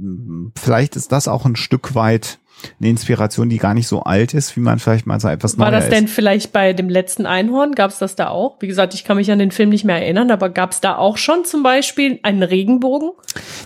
vielleicht 0.60 0.98
ist 0.98 1.14
das 1.14 1.30
auch 1.30 1.46
ein 1.46 1.56
Stück 1.56 1.96
weit 1.96 2.40
eine 2.80 2.90
Inspiration, 2.90 3.50
die 3.50 3.58
gar 3.58 3.74
nicht 3.74 3.88
so 3.88 4.04
alt 4.04 4.34
ist, 4.34 4.56
wie 4.56 4.62
man 4.62 4.80
vielleicht 4.80 5.06
mal 5.06 5.20
so 5.20 5.28
etwas 5.28 5.58
War 5.58 5.72
das 5.72 5.90
denn 5.90 6.06
ist. 6.06 6.14
vielleicht 6.14 6.54
bei 6.54 6.74
dem 6.74 6.90
letzten 6.90 7.26
Einhorn? 7.26 7.74
Gab 7.74 7.92
es 7.92 8.00
das 8.00 8.16
da 8.16 8.30
auch? 8.30 8.58
Wie 8.60 8.68
gesagt, 8.68 8.94
ich 8.94 9.04
kann 9.04 9.18
mich 9.18 9.32
an 9.32 9.40
den 9.40 9.52
Film 9.52 9.70
nicht 9.70 9.86
mehr 9.86 10.02
erinnern, 10.02 10.32
aber 10.32 10.50
gab 10.50 10.72
es 10.72 10.82
da 10.82 10.96
auch 10.96 11.18
schon 11.18 11.46
zum 11.46 11.64
Beispiel 11.64 12.20
einen 12.24 12.44
Regenbogen? 12.44 13.12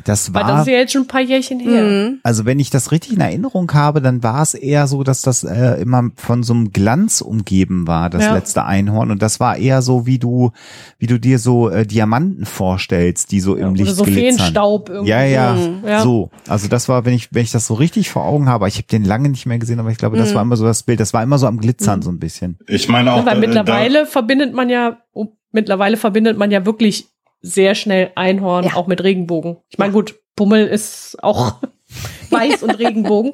Das 0.03 0.33
war. 0.33 0.41
Weil 0.41 0.51
das 0.51 0.61
ist 0.61 0.67
ja 0.67 0.79
jetzt 0.79 0.93
schon 0.93 1.03
ein 1.03 1.07
paar 1.07 1.21
Jährchen 1.21 1.59
her. 1.59 1.83
Mhm. 1.83 2.19
Also 2.23 2.45
wenn 2.45 2.59
ich 2.59 2.69
das 2.69 2.91
richtig 2.91 3.13
in 3.13 3.21
Erinnerung 3.21 3.71
habe, 3.73 4.01
dann 4.01 4.23
war 4.23 4.41
es 4.41 4.53
eher 4.53 4.87
so, 4.87 5.03
dass 5.03 5.21
das 5.21 5.43
äh, 5.43 5.81
immer 5.81 6.09
von 6.15 6.43
so 6.43 6.53
einem 6.53 6.71
Glanz 6.71 7.21
umgeben 7.21 7.87
war, 7.87 8.09
das 8.09 8.23
ja. 8.23 8.33
letzte 8.33 8.65
Einhorn. 8.65 9.11
Und 9.11 9.21
das 9.21 9.39
war 9.39 9.57
eher 9.57 9.81
so, 9.81 10.05
wie 10.05 10.19
du, 10.19 10.51
wie 10.97 11.07
du 11.07 11.19
dir 11.19 11.39
so 11.39 11.69
äh, 11.69 11.85
Diamanten 11.85 12.45
vorstellst, 12.45 13.31
die 13.31 13.39
so 13.39 13.57
ja, 13.57 13.67
im 13.67 13.75
Licht 13.75 13.95
so 13.95 14.03
glitzern. 14.03 14.37
Feenstaub 14.37 14.89
irgendwie. 14.89 15.09
Ja, 15.09 15.23
ja, 15.23 15.53
mhm. 15.53 15.87
ja, 15.87 16.01
so. 16.01 16.29
Also 16.47 16.67
das 16.67 16.89
war, 16.89 17.05
wenn 17.05 17.13
ich, 17.13 17.33
wenn 17.33 17.43
ich 17.43 17.51
das 17.51 17.67
so 17.67 17.73
richtig 17.73 18.09
vor 18.09 18.25
Augen 18.25 18.47
habe, 18.47 18.67
ich 18.67 18.86
habe 18.87 18.99
den 18.99 19.05
lange 19.05 19.29
nicht 19.29 19.45
mehr 19.45 19.59
gesehen, 19.59 19.79
aber 19.79 19.89
ich 19.89 19.97
glaube, 19.97 20.17
das 20.17 20.31
mhm. 20.31 20.35
war 20.35 20.41
immer 20.43 20.57
so 20.57 20.65
das 20.65 20.83
Bild. 20.83 20.99
Das 20.99 21.13
war 21.13 21.23
immer 21.23 21.37
so 21.37 21.47
am 21.47 21.59
Glitzern 21.59 21.99
mhm. 21.99 22.03
so 22.03 22.11
ein 22.11 22.19
bisschen. 22.19 22.57
Ich 22.67 22.87
meine 22.87 23.13
auch. 23.13 23.19
Ja, 23.19 23.25
weil 23.25 23.37
äh, 23.37 23.47
mittlerweile 23.47 24.05
verbindet 24.05 24.53
man 24.53 24.69
ja, 24.69 24.99
oh, 25.13 25.27
mittlerweile 25.51 25.97
verbindet 25.97 26.37
man 26.37 26.51
ja 26.51 26.65
wirklich 26.65 27.07
sehr 27.41 27.75
schnell 27.75 28.11
Einhorn 28.15 28.65
ja. 28.65 28.73
auch 28.73 28.87
mit 28.87 29.03
Regenbogen. 29.03 29.57
Ich 29.69 29.77
meine, 29.77 29.93
gut, 29.93 30.15
Pummel 30.35 30.67
ist 30.67 31.17
auch 31.21 31.61
weiß 32.29 32.63
und 32.63 32.71
Regenbogen. 32.79 33.33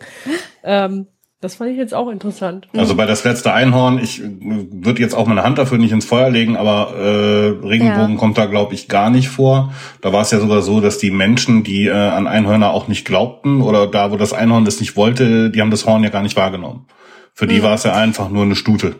Ähm, 0.63 1.07
das 1.43 1.55
fand 1.55 1.71
ich 1.71 1.77
jetzt 1.77 1.93
auch 1.93 2.09
interessant. 2.09 2.69
Also 2.75 2.95
bei 2.95 3.05
das 3.05 3.25
letzte 3.25 3.51
Einhorn, 3.51 3.99
ich 3.99 4.21
würde 4.21 5.01
jetzt 5.01 5.13
auch 5.13 5.27
meine 5.27 5.43
Hand 5.43 5.57
dafür 5.57 5.77
nicht 5.77 5.91
ins 5.91 6.05
Feuer 6.05 6.29
legen, 6.29 6.55
aber 6.55 6.93
äh, 6.95 7.67
Regenbogen 7.67 8.13
ja. 8.13 8.17
kommt 8.17 8.37
da, 8.37 8.45
glaube 8.45 8.73
ich, 8.73 8.87
gar 8.87 9.09
nicht 9.09 9.27
vor. 9.27 9.73
Da 9.99 10.13
war 10.13 10.21
es 10.21 10.31
ja 10.31 10.39
sogar 10.39 10.61
so, 10.61 10.79
dass 10.79 10.99
die 10.99 11.11
Menschen, 11.11 11.63
die 11.63 11.87
äh, 11.87 11.91
an 11.91 12.27
Einhörner 12.27 12.71
auch 12.71 12.87
nicht 12.87 13.05
glaubten 13.05 13.61
oder 13.61 13.87
da, 13.87 14.11
wo 14.11 14.15
das 14.15 14.31
Einhorn 14.31 14.63
das 14.63 14.79
nicht 14.79 14.95
wollte, 14.95 15.49
die 15.49 15.59
haben 15.59 15.71
das 15.71 15.85
Horn 15.85 16.03
ja 16.03 16.09
gar 16.09 16.23
nicht 16.23 16.37
wahrgenommen. 16.37 16.85
Für 17.33 17.45
die 17.45 17.59
mhm. 17.59 17.63
war 17.63 17.73
es 17.73 17.83
ja 17.83 17.93
einfach 17.93 18.29
nur 18.29 18.43
eine 18.43 18.55
Stute. 18.55 18.95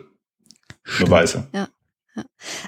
Eine 0.98 1.10
weiße. 1.10 1.48
Ja. 1.54 1.68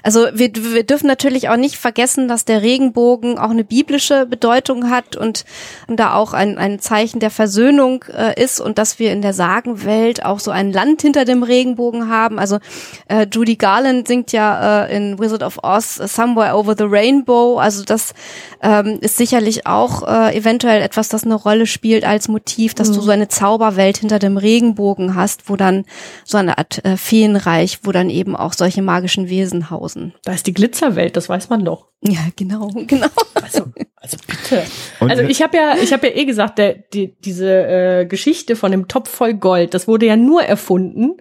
Also 0.03 0.27
wir, 0.33 0.49
wir 0.53 0.83
dürfen 0.83 1.07
natürlich 1.07 1.49
auch 1.49 1.57
nicht 1.57 1.77
vergessen, 1.77 2.27
dass 2.27 2.45
der 2.45 2.61
Regenbogen 2.61 3.37
auch 3.37 3.49
eine 3.49 3.63
biblische 3.63 4.25
Bedeutung 4.25 4.89
hat 4.89 5.15
und, 5.15 5.45
da 5.87 6.13
auch 6.13 6.33
ein, 6.33 6.57
ein 6.57 6.79
Zeichen 6.79 7.19
der 7.19 7.31
Versöhnung 7.31 8.03
äh, 8.15 8.41
ist 8.41 8.59
und 8.59 8.77
dass 8.77 8.99
wir 8.99 9.11
in 9.11 9.21
der 9.21 9.33
Sagenwelt 9.33 10.23
auch 10.23 10.39
so 10.39 10.51
ein 10.51 10.71
Land 10.71 11.01
hinter 11.01 11.25
dem 11.25 11.43
Regenbogen 11.43 12.09
haben. 12.09 12.39
Also 12.39 12.59
äh, 13.07 13.25
Judy 13.31 13.55
Garland 13.55 14.07
singt 14.07 14.31
ja 14.31 14.85
äh, 14.85 14.95
in 14.95 15.19
Wizard 15.19 15.43
of 15.43 15.59
Oz 15.63 15.95
Somewhere 15.95 16.55
Over 16.55 16.75
the 16.77 16.85
Rainbow. 16.87 17.57
Also 17.57 17.83
das 17.83 18.13
ähm, 18.61 18.99
ist 19.01 19.17
sicherlich 19.17 19.65
auch 19.65 20.07
äh, 20.07 20.35
eventuell 20.37 20.81
etwas, 20.81 21.09
das 21.09 21.23
eine 21.23 21.35
Rolle 21.35 21.65
spielt 21.65 22.05
als 22.05 22.27
Motiv, 22.27 22.73
dass 22.73 22.89
mhm. 22.89 22.93
du 22.93 23.01
so 23.01 23.11
eine 23.11 23.27
Zauberwelt 23.27 23.97
hinter 23.97 24.19
dem 24.19 24.37
Regenbogen 24.37 25.15
hast, 25.15 25.49
wo 25.49 25.55
dann 25.55 25.85
so 26.23 26.37
eine 26.37 26.57
Art 26.57 26.83
äh, 26.85 26.97
Feenreich, 26.97 27.79
wo 27.83 27.91
dann 27.91 28.09
eben 28.09 28.35
auch 28.35 28.53
solche 28.53 28.81
magischen 28.81 29.29
Wesen 29.29 29.66
hausen. 29.69 30.13
Da 30.23 30.33
ist 30.33 30.47
die 30.47 30.53
Glitzerwelt, 30.53 31.15
das 31.17 31.29
weiß 31.29 31.49
man 31.49 31.63
doch. 31.65 31.87
Ja, 32.01 32.19
genau, 32.35 32.67
genau. 32.87 33.07
Also, 33.35 33.65
also 33.95 34.17
bitte. 34.27 34.63
Und 34.99 35.11
also 35.11 35.23
ich 35.23 35.41
habe 35.41 35.57
ja, 35.57 35.75
ich 35.81 35.93
habe 35.93 36.07
ja 36.07 36.15
eh 36.15 36.25
gesagt, 36.25 36.57
der, 36.57 36.73
die, 36.73 37.15
diese 37.19 37.49
äh, 37.49 38.05
Geschichte 38.05 38.55
von 38.55 38.71
dem 38.71 38.87
Topf 38.87 39.09
voll 39.09 39.33
Gold, 39.33 39.73
das 39.73 39.87
wurde 39.87 40.05
ja 40.05 40.15
nur 40.15 40.43
erfunden, 40.43 41.17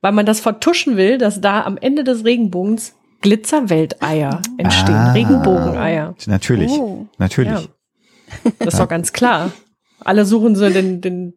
weil 0.00 0.12
man 0.12 0.26
das 0.26 0.40
vertuschen 0.40 0.96
will, 0.96 1.18
dass 1.18 1.40
da 1.40 1.62
am 1.62 1.76
Ende 1.76 2.04
des 2.04 2.24
Regenbogens 2.24 2.94
Glitzerwelteier 3.22 4.42
entstehen, 4.58 4.94
ah, 4.94 5.12
Regenbogeneier. 5.12 6.14
Natürlich, 6.26 6.70
oh. 6.72 7.06
natürlich. 7.18 7.52
Ja. 7.52 8.50
Das 8.58 8.74
ist 8.74 8.80
doch 8.80 8.88
ganz 8.88 9.12
klar. 9.12 9.52
Alle 10.00 10.24
suchen 10.24 10.56
so 10.56 10.68
den, 10.68 11.00
den 11.00 11.34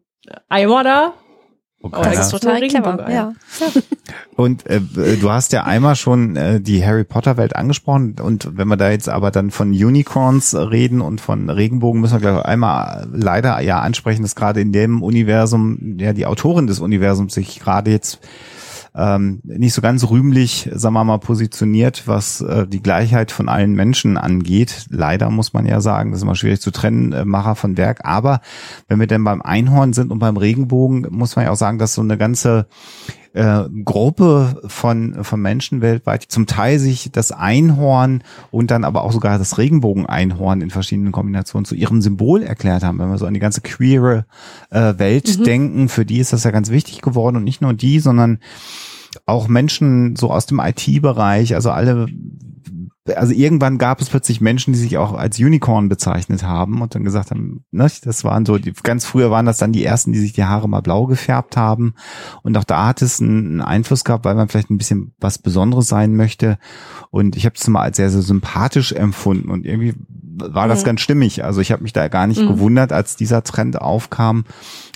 Eimer 0.48 0.84
da 0.84 1.14
Okay. 1.82 1.96
Oh, 1.98 2.04
das 2.04 2.26
ist 2.26 2.30
total 2.30 2.60
clever. 2.68 3.10
Ja. 3.10 3.32
Und 4.36 4.66
äh, 4.66 4.80
du 4.80 5.30
hast 5.30 5.52
ja 5.52 5.64
einmal 5.64 5.96
schon 5.96 6.36
äh, 6.36 6.60
die 6.60 6.84
Harry 6.84 7.04
Potter 7.04 7.38
Welt 7.38 7.56
angesprochen 7.56 8.16
und 8.20 8.56
wenn 8.56 8.68
wir 8.68 8.76
da 8.76 8.90
jetzt 8.90 9.08
aber 9.08 9.30
dann 9.30 9.50
von 9.50 9.70
Unicorns 9.70 10.54
reden 10.54 11.00
und 11.00 11.22
von 11.22 11.48
Regenbogen 11.48 12.02
müssen 12.02 12.20
wir 12.20 12.32
gleich 12.32 12.44
einmal 12.44 13.08
leider 13.12 13.58
ja 13.60 13.80
ansprechen, 13.80 14.22
dass 14.22 14.34
gerade 14.36 14.60
in 14.60 14.72
dem 14.72 15.02
Universum 15.02 15.96
ja 15.98 16.12
die 16.12 16.26
Autorin 16.26 16.66
des 16.66 16.80
Universums 16.80 17.32
sich 17.32 17.60
gerade 17.60 17.90
jetzt 17.90 18.20
ähm, 18.94 19.40
nicht 19.44 19.74
so 19.74 19.82
ganz 19.82 20.08
rühmlich, 20.10 20.68
sagen 20.72 20.94
wir 20.94 21.04
mal, 21.04 21.18
positioniert, 21.18 22.06
was 22.06 22.40
äh, 22.40 22.66
die 22.66 22.82
Gleichheit 22.82 23.30
von 23.30 23.48
allen 23.48 23.74
Menschen 23.74 24.16
angeht. 24.16 24.86
Leider 24.90 25.30
muss 25.30 25.52
man 25.52 25.66
ja 25.66 25.80
sagen, 25.80 26.10
das 26.10 26.18
ist 26.18 26.24
immer 26.24 26.34
schwierig 26.34 26.60
zu 26.60 26.70
trennen, 26.70 27.12
äh, 27.12 27.24
Macher 27.24 27.54
von 27.54 27.76
Werk. 27.76 28.00
Aber 28.04 28.40
wenn 28.88 28.98
wir 28.98 29.06
denn 29.06 29.22
beim 29.22 29.42
Einhorn 29.42 29.92
sind 29.92 30.10
und 30.10 30.18
beim 30.18 30.36
Regenbogen, 30.36 31.06
muss 31.10 31.36
man 31.36 31.44
ja 31.44 31.52
auch 31.52 31.56
sagen, 31.56 31.78
dass 31.78 31.94
so 31.94 32.02
eine 32.02 32.18
ganze 32.18 32.66
äh, 33.32 33.64
Gruppe 33.84 34.60
von, 34.66 35.22
von 35.24 35.40
Menschen 35.40 35.80
weltweit, 35.80 36.24
zum 36.28 36.46
Teil 36.46 36.78
sich 36.78 37.10
das 37.12 37.32
Einhorn 37.32 38.22
und 38.50 38.70
dann 38.70 38.84
aber 38.84 39.02
auch 39.02 39.12
sogar 39.12 39.38
das 39.38 39.58
Regenbogen-Einhorn 39.58 40.60
in 40.60 40.70
verschiedenen 40.70 41.12
Kombinationen 41.12 41.64
zu 41.64 41.74
ihrem 41.74 42.02
Symbol 42.02 42.42
erklärt 42.42 42.82
haben. 42.82 42.98
Wenn 42.98 43.10
wir 43.10 43.18
so 43.18 43.26
an 43.26 43.34
die 43.34 43.40
ganze 43.40 43.60
queere 43.60 44.26
äh, 44.70 44.94
Welt 44.98 45.38
mhm. 45.38 45.44
denken, 45.44 45.88
für 45.88 46.04
die 46.04 46.18
ist 46.18 46.32
das 46.32 46.44
ja 46.44 46.50
ganz 46.50 46.70
wichtig 46.70 47.02
geworden 47.02 47.36
und 47.36 47.44
nicht 47.44 47.62
nur 47.62 47.74
die, 47.74 48.00
sondern 48.00 48.38
auch 49.26 49.48
Menschen 49.48 50.16
so 50.16 50.30
aus 50.30 50.46
dem 50.46 50.60
IT-Bereich, 50.60 51.54
also 51.54 51.70
alle 51.70 52.06
also 53.16 53.32
irgendwann 53.32 53.78
gab 53.78 54.00
es 54.00 54.08
plötzlich 54.08 54.40
Menschen, 54.40 54.72
die 54.72 54.78
sich 54.78 54.98
auch 54.98 55.12
als 55.12 55.38
Unicorn 55.38 55.88
bezeichnet 55.88 56.42
haben 56.42 56.82
und 56.82 56.94
dann 56.94 57.04
gesagt 57.04 57.30
haben, 57.30 57.64
ne, 57.70 57.90
das 58.02 58.24
waren 58.24 58.46
so, 58.46 58.58
die, 58.58 58.72
ganz 58.72 59.04
früher 59.04 59.30
waren 59.30 59.46
das 59.46 59.58
dann 59.58 59.72
die 59.72 59.84
ersten, 59.84 60.12
die 60.12 60.18
sich 60.18 60.32
die 60.32 60.44
Haare 60.44 60.68
mal 60.68 60.80
blau 60.80 61.06
gefärbt 61.06 61.56
haben 61.56 61.94
und 62.42 62.56
auch 62.56 62.64
da 62.64 62.86
hat 62.88 63.02
es 63.02 63.20
einen, 63.20 63.60
Einfluss 63.60 64.04
gehabt, 64.04 64.24
weil 64.24 64.34
man 64.34 64.48
vielleicht 64.48 64.70
ein 64.70 64.78
bisschen 64.78 65.12
was 65.18 65.38
Besonderes 65.38 65.86
sein 65.86 66.16
möchte 66.16 66.58
und 67.10 67.36
ich 67.36 67.44
habe 67.44 67.54
es 67.56 67.68
mal 67.68 67.82
als 67.82 67.96
sehr, 67.96 68.10
sehr 68.10 68.22
sympathisch 68.22 68.92
empfunden 68.92 69.50
und 69.50 69.66
irgendwie 69.66 69.94
war 70.48 70.68
das 70.68 70.82
mhm. 70.82 70.86
ganz 70.86 71.00
stimmig. 71.00 71.44
Also 71.44 71.60
ich 71.60 71.72
habe 71.72 71.82
mich 71.82 71.92
da 71.92 72.08
gar 72.08 72.26
nicht 72.26 72.40
mhm. 72.40 72.48
gewundert, 72.48 72.92
als 72.92 73.16
dieser 73.16 73.42
Trend 73.42 73.80
aufkam. 73.80 74.44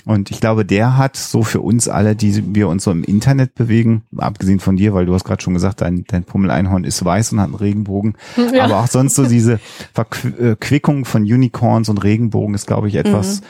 Und 0.05 0.29
ich 0.29 0.39
glaube, 0.39 0.65
der 0.65 0.97
hat 0.97 1.17
so 1.17 1.43
für 1.43 1.61
uns 1.61 1.87
alle, 1.87 2.15
die 2.15 2.55
wir 2.55 2.67
uns 2.67 2.83
so 2.83 2.91
im 2.91 3.03
Internet 3.03 3.55
bewegen, 3.55 4.03
abgesehen 4.15 4.59
von 4.59 4.77
dir, 4.77 4.93
weil 4.93 5.07
du 5.07 5.13
hast 5.13 5.23
gerade 5.23 5.41
schon 5.41 5.55
gesagt, 5.55 5.81
dein, 5.81 6.05
dein 6.07 6.23
Pummeleinhorn 6.23 6.83
ist 6.83 7.03
weiß 7.03 7.31
und 7.31 7.39
hat 7.39 7.47
einen 7.47 7.55
Regenbogen. 7.55 8.15
Ja. 8.55 8.65
Aber 8.65 8.79
auch 8.79 8.87
sonst 8.87 9.15
so 9.15 9.25
diese 9.25 9.59
Verquickung 9.93 11.03
von 11.03 11.23
Unicorns 11.23 11.89
und 11.89 12.03
Regenbogen 12.03 12.53
ist, 12.53 12.67
glaube 12.67 12.87
ich, 12.87 12.95
etwas, 12.95 13.41
mhm 13.41 13.45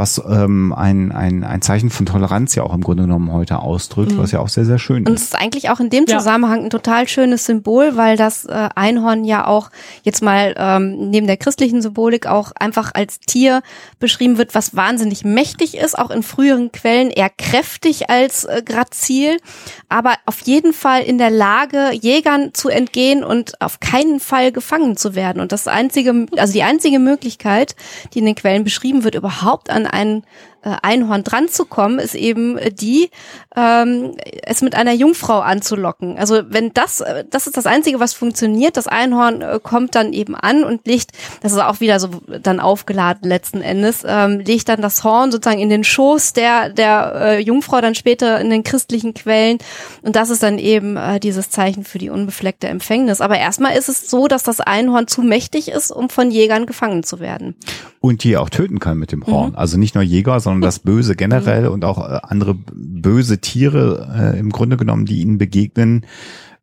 was 0.00 0.20
ähm, 0.26 0.72
ein, 0.72 1.12
ein, 1.12 1.44
ein 1.44 1.60
Zeichen 1.60 1.90
von 1.90 2.06
Toleranz 2.06 2.54
ja 2.54 2.62
auch 2.62 2.72
im 2.72 2.80
Grunde 2.80 3.02
genommen 3.02 3.30
heute 3.34 3.58
ausdrückt, 3.58 4.12
mhm. 4.12 4.18
was 4.18 4.32
ja 4.32 4.40
auch 4.40 4.48
sehr, 4.48 4.64
sehr 4.64 4.78
schön 4.78 5.02
ist. 5.02 5.10
Und 5.10 5.16
es 5.16 5.24
ist 5.24 5.36
eigentlich 5.38 5.68
auch 5.68 5.78
in 5.78 5.90
dem 5.90 6.06
Zusammenhang 6.06 6.64
ein 6.64 6.70
total 6.70 7.06
schönes 7.06 7.44
Symbol, 7.44 7.98
weil 7.98 8.16
das 8.16 8.46
äh, 8.46 8.70
Einhorn 8.74 9.26
ja 9.26 9.46
auch 9.46 9.70
jetzt 10.02 10.22
mal 10.22 10.54
ähm, 10.56 11.10
neben 11.10 11.26
der 11.26 11.36
christlichen 11.36 11.82
Symbolik 11.82 12.26
auch 12.26 12.52
einfach 12.58 12.92
als 12.94 13.20
Tier 13.20 13.60
beschrieben 13.98 14.38
wird, 14.38 14.54
was 14.54 14.74
wahnsinnig 14.74 15.22
mächtig 15.22 15.76
ist, 15.76 15.98
auch 15.98 16.10
in 16.10 16.22
früheren 16.22 16.72
Quellen 16.72 17.10
eher 17.10 17.28
kräftig 17.28 18.08
als 18.08 18.44
äh, 18.44 18.62
grazil, 18.64 19.36
aber 19.90 20.14
auf 20.24 20.40
jeden 20.40 20.72
Fall 20.72 21.02
in 21.02 21.18
der 21.18 21.30
Lage, 21.30 21.90
Jägern 21.92 22.54
zu 22.54 22.70
entgehen 22.70 23.22
und 23.22 23.60
auf 23.60 23.80
keinen 23.80 24.18
Fall 24.18 24.50
gefangen 24.50 24.96
zu 24.96 25.14
werden. 25.14 25.42
Und 25.42 25.52
das 25.52 25.68
einzige, 25.68 26.26
also 26.38 26.54
die 26.54 26.62
einzige 26.62 26.98
Möglichkeit, 26.98 27.76
die 28.14 28.20
in 28.20 28.24
den 28.24 28.34
Quellen 28.34 28.64
beschrieben 28.64 29.04
wird, 29.04 29.14
überhaupt 29.14 29.68
an 29.68 29.89
ein 29.92 30.22
Einhorn 30.62 31.24
dran 31.24 31.48
zu 31.48 31.64
kommen, 31.64 31.98
ist 31.98 32.14
eben 32.14 32.58
die, 32.72 33.10
ähm, 33.56 34.12
es 34.42 34.62
mit 34.62 34.74
einer 34.74 34.92
Jungfrau 34.92 35.40
anzulocken. 35.40 36.18
Also 36.18 36.42
wenn 36.48 36.72
das, 36.72 37.00
äh, 37.00 37.24
das 37.28 37.46
ist 37.46 37.56
das 37.56 37.66
Einzige, 37.66 38.00
was 38.00 38.12
funktioniert. 38.12 38.76
Das 38.76 38.86
Einhorn 38.86 39.42
äh, 39.42 39.58
kommt 39.62 39.94
dann 39.94 40.12
eben 40.12 40.34
an 40.34 40.64
und 40.64 40.86
legt, 40.86 41.12
das 41.42 41.52
ist 41.52 41.58
auch 41.58 41.80
wieder 41.80 41.98
so 41.98 42.08
dann 42.42 42.60
aufgeladen 42.60 43.28
letzten 43.28 43.62
Endes, 43.62 44.02
ähm, 44.06 44.40
legt 44.40 44.68
dann 44.68 44.82
das 44.82 45.04
Horn 45.04 45.32
sozusagen 45.32 45.60
in 45.60 45.70
den 45.70 45.84
Schoß 45.84 46.32
der 46.32 46.70
der 46.70 47.12
äh, 47.16 47.40
Jungfrau 47.40 47.80
dann 47.80 47.94
später 47.94 48.40
in 48.40 48.50
den 48.50 48.62
christlichen 48.62 49.14
Quellen 49.14 49.58
und 50.02 50.16
das 50.16 50.30
ist 50.30 50.42
dann 50.42 50.58
eben 50.58 50.96
äh, 50.96 51.20
dieses 51.20 51.50
Zeichen 51.50 51.84
für 51.84 51.98
die 51.98 52.10
unbefleckte 52.10 52.68
Empfängnis. 52.68 53.20
Aber 53.20 53.38
erstmal 53.38 53.76
ist 53.76 53.88
es 53.88 54.10
so, 54.10 54.28
dass 54.28 54.42
das 54.42 54.60
Einhorn 54.60 55.06
zu 55.06 55.22
mächtig 55.22 55.68
ist, 55.68 55.90
um 55.90 56.08
von 56.08 56.30
Jägern 56.30 56.66
gefangen 56.66 57.02
zu 57.02 57.20
werden. 57.20 57.54
Und 58.00 58.24
die 58.24 58.36
auch 58.36 58.48
töten 58.48 58.78
kann 58.78 58.98
mit 58.98 59.12
dem 59.12 59.26
Horn. 59.26 59.50
Mhm. 59.50 59.56
Also 59.56 59.76
nicht 59.76 59.94
nur 59.94 60.02
Jäger, 60.02 60.40
sondern 60.40 60.49
das 60.58 60.80
Böse 60.80 61.16
generell 61.16 61.66
mhm. 61.66 61.72
und 61.72 61.84
auch 61.84 61.98
äh, 61.98 62.20
andere 62.22 62.54
böse 62.54 63.38
Tiere 63.38 64.32
äh, 64.34 64.38
im 64.38 64.50
Grunde 64.50 64.76
genommen, 64.76 65.06
die 65.06 65.20
ihnen 65.20 65.38
begegnen, 65.38 66.06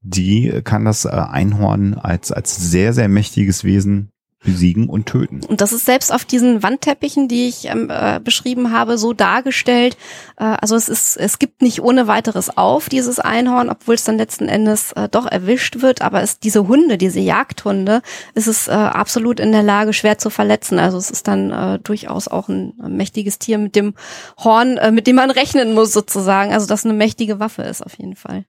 die 0.02 0.62
kann 0.64 0.86
das 0.86 1.06
äh, 1.06 1.10
Einhorn 1.10 1.94
als, 1.96 2.32
als 2.32 2.56
sehr, 2.56 2.94
sehr 2.94 3.10
mächtiges 3.10 3.64
Wesen 3.64 4.12
besiegen 4.44 4.88
und 4.88 5.08
töten. 5.08 5.42
Und 5.46 5.62
das 5.62 5.74
ist 5.74 5.86
selbst 5.86 6.14
auf 6.14 6.24
diesen 6.24 6.62
Wandteppichen, 6.62 7.28
die 7.28 7.48
ich 7.48 7.66
ähm, 7.66 7.90
äh, 7.90 8.20
beschrieben 8.24 8.72
habe, 8.72 8.98
so 8.98 9.14
dargestellt. 9.14 9.98
Äh, 10.38 10.44
also 10.62 10.76
es 10.76 10.90
ist, 10.90 11.18
es 11.18 11.40
gibt 11.40 11.62
nicht 11.62 11.82
ohne 11.82 12.08
weiteres 12.08 12.56
auf 12.56 12.88
dieses 12.88 13.20
Einhorn, 13.20 13.70
obwohl 13.70 13.96
es 13.96 14.04
dann 14.04 14.18
letzten 14.18 14.48
Endes 14.48 14.92
äh, 14.92 15.10
doch 15.10 15.26
erwischt 15.26 15.82
wird. 15.82 16.02
Aber 16.02 16.22
es, 16.22 16.40
diese 16.40 16.68
Hunde, 16.68 16.98
diese 16.98 17.20
Jagdhunde, 17.20 18.02
ist 18.36 18.48
es 18.48 18.68
äh, 18.68 18.72
absolut 18.72 19.40
in 19.40 19.52
der 19.52 19.64
Lage, 19.64 19.94
schwer 19.94 20.20
zu 20.20 20.30
verletzen. 20.30 20.78
Also 20.78 20.98
es 20.98 21.10
ist 21.10 21.28
dann 21.28 21.52
äh, 21.52 21.80
durchaus 21.80 22.28
auch 22.28 22.48
ein, 22.48 22.74
mächtiges 22.88 23.40
Tier 23.40 23.58
mit 23.58 23.76
dem 23.76 23.96
Horn, 24.38 24.78
äh, 24.78 24.92
mit 24.92 25.08
dem 25.08 25.16
man 25.16 25.32
rechnen 25.32 25.74
muss 25.74 25.92
sozusagen. 25.94 26.54
Also 26.54 26.68
das 26.68 26.86
eine 26.86 26.94
mächtige 26.94 27.40
Waffe 27.40 27.64
ist 27.64 27.84
auf 27.84 27.98
jeden 27.98 28.16
Fall. 28.16 28.46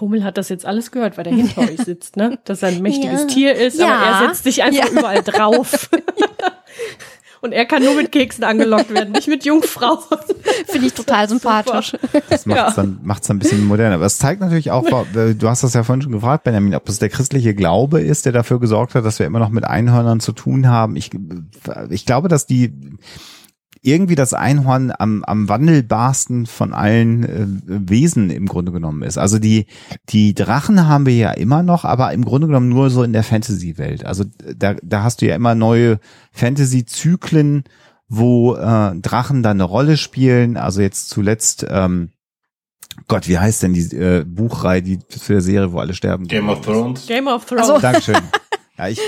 Pummel 0.00 0.24
hat 0.24 0.38
das 0.38 0.48
jetzt 0.48 0.64
alles 0.64 0.92
gehört, 0.92 1.18
weil 1.18 1.26
er 1.26 1.34
hinter 1.34 1.60
euch 1.60 1.76
sitzt, 1.84 2.16
ne? 2.16 2.38
Dass 2.44 2.62
er 2.62 2.70
ein 2.70 2.80
mächtiges 2.80 3.20
ja. 3.20 3.26
Tier 3.26 3.54
ist, 3.54 3.78
ja. 3.78 3.88
aber 3.88 4.06
er 4.06 4.28
setzt 4.28 4.44
sich 4.44 4.62
einfach 4.62 4.86
ja. 4.86 4.98
überall 4.98 5.22
drauf. 5.22 5.90
Und 7.42 7.52
er 7.52 7.66
kann 7.66 7.82
nur 7.82 7.94
mit 7.94 8.10
Keksen 8.10 8.44
angelockt 8.44 8.92
werden, 8.92 9.12
nicht 9.12 9.28
mit 9.28 9.44
Jungfrauen. 9.44 9.98
Finde 10.66 10.86
ich 10.86 10.94
total 10.94 11.28
sympathisch. 11.28 11.96
Das 12.30 12.44
macht 12.46 12.68
es 12.68 12.74
dann, 12.76 12.98
macht's 13.02 13.26
dann 13.26 13.36
ein 13.36 13.40
bisschen 13.40 13.64
moderner. 13.64 13.96
Aber 13.96 14.06
es 14.06 14.16
zeigt 14.16 14.40
natürlich 14.40 14.70
auch, 14.70 14.86
du 15.12 15.48
hast 15.48 15.62
das 15.62 15.74
ja 15.74 15.82
vorhin 15.82 16.02
schon 16.02 16.12
gefragt, 16.12 16.44
Benjamin, 16.44 16.74
ob 16.74 16.88
es 16.88 16.98
der 16.98 17.08
christliche 17.10 17.54
Glaube 17.54 18.00
ist, 18.00 18.24
der 18.24 18.32
dafür 18.32 18.58
gesorgt 18.58 18.94
hat, 18.94 19.04
dass 19.04 19.18
wir 19.18 19.26
immer 19.26 19.38
noch 19.38 19.50
mit 19.50 19.64
Einhörnern 19.64 20.20
zu 20.20 20.32
tun 20.32 20.68
haben. 20.68 20.96
Ich, 20.96 21.10
ich 21.90 22.06
glaube, 22.06 22.28
dass 22.28 22.46
die, 22.46 22.74
irgendwie 23.82 24.14
das 24.14 24.34
Einhorn 24.34 24.92
am, 24.96 25.24
am 25.24 25.48
wandelbarsten 25.48 26.46
von 26.46 26.74
allen 26.74 27.24
äh, 27.24 27.46
Wesen 27.66 28.30
im 28.30 28.46
Grunde 28.46 28.72
genommen 28.72 29.02
ist. 29.02 29.16
Also 29.16 29.38
die, 29.38 29.66
die 30.10 30.34
Drachen 30.34 30.86
haben 30.86 31.06
wir 31.06 31.16
ja 31.16 31.30
immer 31.30 31.62
noch, 31.62 31.84
aber 31.84 32.12
im 32.12 32.24
Grunde 32.24 32.46
genommen 32.46 32.68
nur 32.68 32.90
so 32.90 33.02
in 33.02 33.12
der 33.12 33.22
Fantasy-Welt. 33.22 34.04
Also 34.04 34.24
da, 34.54 34.74
da 34.82 35.02
hast 35.02 35.22
du 35.22 35.26
ja 35.26 35.34
immer 35.34 35.54
neue 35.54 35.98
Fantasy-Zyklen, 36.32 37.64
wo 38.08 38.54
äh, 38.54 38.94
Drachen 38.96 39.42
dann 39.42 39.56
eine 39.56 39.64
Rolle 39.64 39.96
spielen. 39.96 40.58
Also 40.58 40.82
jetzt 40.82 41.08
zuletzt, 41.08 41.66
ähm, 41.68 42.10
Gott, 43.08 43.28
wie 43.28 43.38
heißt 43.38 43.62
denn 43.62 43.72
die 43.72 43.96
äh, 43.96 44.24
Buchreihe, 44.26 44.82
die 44.82 44.98
für 45.08 45.36
die 45.36 45.40
Serie, 45.40 45.72
wo 45.72 45.78
alle 45.78 45.94
sterben? 45.94 46.26
Game 46.26 46.50
of 46.50 46.60
Thrones. 46.60 47.06
Game 47.06 47.28
of 47.28 47.46
Thrones. 47.46 47.70
Also. 47.70 47.80
Dankeschön. 47.80 48.16
Ja, 48.78 48.88
ich, 48.88 48.98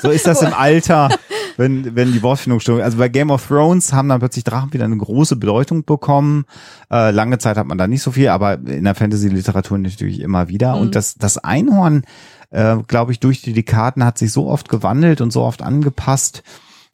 so 0.00 0.10
ist 0.10 0.28
das 0.28 0.42
im 0.42 0.54
Alter. 0.54 1.08
wenn, 1.58 1.96
wenn 1.96 2.12
die 2.12 2.22
Wortfindung 2.22 2.60
stimmt. 2.60 2.80
Also 2.80 2.98
bei 2.98 3.08
Game 3.08 3.30
of 3.30 3.46
Thrones 3.46 3.92
haben 3.92 4.08
dann 4.08 4.20
plötzlich 4.20 4.44
Drachen 4.44 4.72
wieder 4.72 4.84
eine 4.84 4.96
große 4.96 5.36
Bedeutung 5.36 5.84
bekommen. 5.84 6.44
Äh, 6.90 7.10
lange 7.10 7.38
Zeit 7.38 7.56
hat 7.56 7.66
man 7.66 7.76
da 7.76 7.88
nicht 7.88 8.02
so 8.02 8.12
viel, 8.12 8.28
aber 8.28 8.54
in 8.54 8.84
der 8.84 8.94
Fantasy-Literatur 8.94 9.76
natürlich 9.76 10.20
immer 10.20 10.48
wieder. 10.48 10.76
Mhm. 10.76 10.82
Und 10.82 10.94
das, 10.94 11.16
das 11.16 11.36
Einhorn, 11.36 12.04
äh, 12.50 12.76
glaube 12.86 13.10
ich, 13.10 13.18
durch 13.18 13.42
die 13.42 13.52
Dekaden 13.52 14.04
hat 14.04 14.18
sich 14.18 14.30
so 14.30 14.46
oft 14.46 14.68
gewandelt 14.68 15.20
und 15.20 15.32
so 15.32 15.42
oft 15.42 15.60
angepasst, 15.62 16.44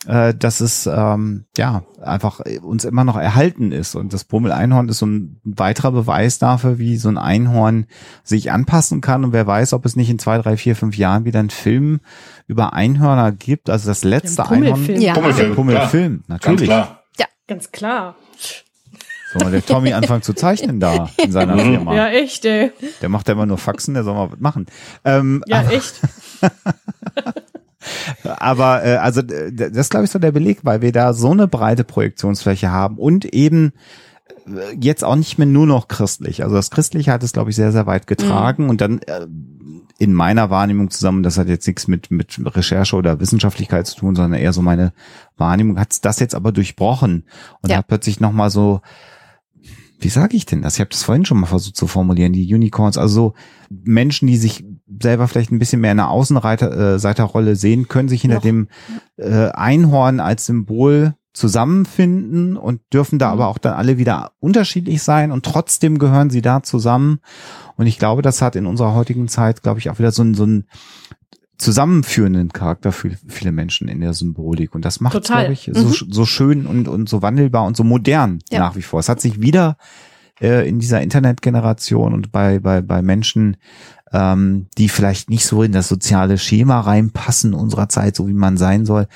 äh, 0.07 0.35
dass 0.35 0.61
es 0.61 0.87
ähm, 0.87 1.45
ja 1.57 1.83
einfach 2.03 2.41
uns 2.63 2.85
immer 2.85 3.05
noch 3.05 3.17
erhalten 3.17 3.73
ist. 3.73 3.95
Und 3.95 4.13
das 4.13 4.25
Pummel-Einhorn 4.25 4.89
ist 4.89 4.99
so 4.99 5.07
ein 5.07 5.41
weiterer 5.45 5.93
Beweis 5.93 6.39
dafür, 6.39 6.79
wie 6.79 6.97
so 6.97 7.09
ein 7.09 7.19
Einhorn 7.19 7.87
sich 8.23 8.53
anpassen 8.53 9.01
kann. 9.01 9.25
Und 9.25 9.33
wer 9.33 9.47
weiß, 9.47 9.73
ob 9.73 9.85
es 9.87 9.97
nicht 9.97 10.11
in 10.11 10.19
zwei, 10.19 10.39
drei, 10.39 10.57
vier, 10.57 10.77
fünf 10.77 10.97
Jahren 10.97 11.25
wieder 11.25 11.41
einen 11.41 11.51
Film 11.51 12.01
über 12.47 12.73
Einhörner 12.73 13.33
gibt. 13.33 13.71
Also 13.71 13.89
das 13.89 14.05
letzte 14.05 14.49
Einhorn. 14.49 14.85
Ja. 15.01 15.15
Pummelfilm, 15.15 15.55
Pummelfilm, 15.55 16.23
klar. 16.25 16.39
natürlich. 16.39 16.69
Ganz 16.69 16.87
klar. 16.87 17.01
Ganz 17.47 17.73
klar. 17.73 18.17
Soll 19.35 19.43
mal 19.43 19.51
der 19.51 19.67
Tommy 19.67 19.93
anfangen 19.93 20.23
zu 20.23 20.33
zeichnen 20.33 20.81
da 20.81 21.11
in 21.17 21.33
seiner 21.33 21.59
Firma. 21.59 21.95
Ja, 21.95 22.09
echt, 22.09 22.45
ey. 22.45 22.71
Der 23.03 23.09
macht 23.09 23.29
ja 23.29 23.35
immer 23.35 23.47
nur 23.47 23.59
Faxen, 23.59 23.95
der 23.95 24.05
soll 24.05 24.15
mal 24.15 24.31
was 24.31 24.39
machen. 24.39 24.67
Ähm, 25.05 25.43
Ja, 25.47 25.63
echt. 25.63 26.01
Aber 28.25 28.85
äh, 28.85 28.97
also 28.97 29.23
das 29.23 29.71
ist, 29.71 29.91
glaube 29.91 30.05
ich, 30.05 30.11
so 30.11 30.19
der 30.19 30.33
Beleg, 30.33 30.61
weil 30.65 30.83
wir 30.83 30.93
da 30.93 31.13
so 31.13 31.31
eine 31.31 31.49
breite 31.49 31.85
Projektionsfläche 31.85 32.71
haben 32.71 32.99
und 32.99 33.25
eben 33.27 33.73
äh, 34.47 34.77
jetzt 34.81 35.05
auch 35.05 35.17
nicht 35.17 35.39
mehr 35.39 35.47
nur 35.47 35.67
noch 35.67 35.89
christlich. 35.89 36.43
Also 36.43 36.57
das 36.57 36.71
Christliche 36.71 37.13
hat 37.13 37.23
es, 37.23 37.33
glaube 37.33 37.51
ich, 37.51 37.57
sehr, 37.57 37.73
sehr 37.73 37.87
weit 37.87 38.07
getragen 38.07 38.69
und 38.69 38.81
dann 38.81 39.01
äh, 39.03 39.27
in 39.99 40.13
meiner 40.13 40.51
Wahrnehmung 40.51 40.91
zusammen, 40.91 41.23
das 41.23 41.39
hat 41.39 41.49
jetzt 41.49 41.67
nichts 41.67 41.87
mit, 41.87 42.11
mit 42.11 42.39
Recherche 42.57 42.97
oder 42.97 43.21
Wissenschaftlichkeit 43.21 43.87
zu 43.87 43.97
tun, 43.97 44.17
sondern 44.17 44.41
eher 44.41 44.53
so 44.53 44.61
meine 44.61 44.93
Wahrnehmung, 45.37 45.79
hat 45.79 46.05
das 46.05 46.19
jetzt 46.19 46.35
aber 46.35 46.51
durchbrochen 46.53 47.25
und 47.63 47.71
Ja. 47.71 47.79
hat 47.79 47.87
plötzlich 47.87 48.19
nochmal 48.19 48.51
so, 48.51 48.81
wie 50.01 50.09
sage 50.09 50.37
ich 50.37 50.47
denn 50.47 50.63
das? 50.63 50.75
Ich 50.75 50.81
habe 50.81 50.91
das 50.91 51.05
vorhin 51.05 51.25
schon 51.25 51.39
mal 51.41 51.47
versucht 51.47 51.77
zu 51.77 51.87
formulieren, 51.87 52.33
die 52.33 52.53
Unicorns, 52.53 52.99
also 52.99 53.15
so 53.15 53.35
Menschen, 53.71 54.27
die 54.27 54.37
sich 54.37 54.65
selber 55.01 55.29
vielleicht 55.29 55.51
ein 55.51 55.59
bisschen 55.59 55.81
mehr 55.81 55.93
in 55.93 56.01
einer 56.01 56.11
Außenreiter 56.11 56.97
äh, 56.97 57.57
sehen, 57.57 57.89
können 57.89 58.09
sich 58.09 58.23
hinter 58.23 58.37
Noch. 58.37 58.43
dem 58.43 58.69
äh, 59.17 59.49
Einhorn 59.51 60.21
als 60.21 60.47
Symbol 60.47 61.15
zusammenfinden 61.33 62.57
und 62.57 62.81
dürfen 62.93 63.19
da 63.19 63.31
aber 63.31 63.49
auch 63.49 63.59
dann 63.59 63.75
alle 63.75 63.99
wieder 63.99 64.33
unterschiedlich 64.39 65.03
sein 65.03 65.33
und 65.33 65.45
trotzdem 65.45 65.99
gehören 65.99 66.31
sie 66.31 66.43
da 66.43 66.63
zusammen. 66.63 67.19
Und 67.77 67.87
ich 67.87 67.99
glaube, 67.99 68.23
das 68.23 68.41
hat 68.41 68.55
in 68.55 68.67
unserer 68.67 68.95
heutigen 68.95 69.27
Zeit, 69.27 69.63
glaube 69.63 69.81
ich, 69.81 69.91
auch 69.91 69.99
wieder 69.99 70.13
so 70.13 70.23
einen, 70.23 70.35
so 70.35 70.45
einen 70.45 70.69
zusammenführenden 71.59 72.53
Charakter 72.53 72.93
für 72.93 73.11
viele 73.29 73.53
Menschen 73.53 73.89
in 73.89 74.01
der 74.01 74.13
Symbolik. 74.13 74.75
Und 74.75 74.85
das 74.85 75.01
macht, 75.01 75.15
glaube 75.25 75.53
ich, 75.53 75.71
so, 75.73 75.89
so 75.89 76.25
schön 76.25 76.67
und, 76.67 76.89
und 76.89 77.09
so 77.09 77.23
wandelbar 77.23 77.65
und 77.65 77.77
so 77.77 77.85
modern 77.85 78.39
Ja. 78.51 78.61
nach 78.61 78.77
wie 78.77 78.83
vor. 78.83 79.01
Es 79.01 79.09
hat 79.09 79.21
sich 79.21 79.41
wieder 79.41 79.77
äh, 80.41 80.69
in 80.69 80.79
dieser 80.79 81.01
Internetgeneration 81.01 82.13
und 82.13 82.33
bei, 82.33 82.59
bei, 82.59 82.81
bei 82.81 83.03
Menschen, 83.03 83.57
ähm, 84.15 84.69
die 84.79 84.89
vielleicht 84.89 85.29
nicht 85.29 85.45
so 85.45 85.63
in 85.65 85.73
das 85.73 85.89
soziale 85.89 86.39
Schema 86.39 86.81
reinpassen 86.81 87.53
unserer 87.53 87.89
Zeit, 87.89 88.15
so 88.17 88.29
wie 88.29 88.33
man 88.33 88.57
sein 88.57 88.87
soll. 88.87 89.09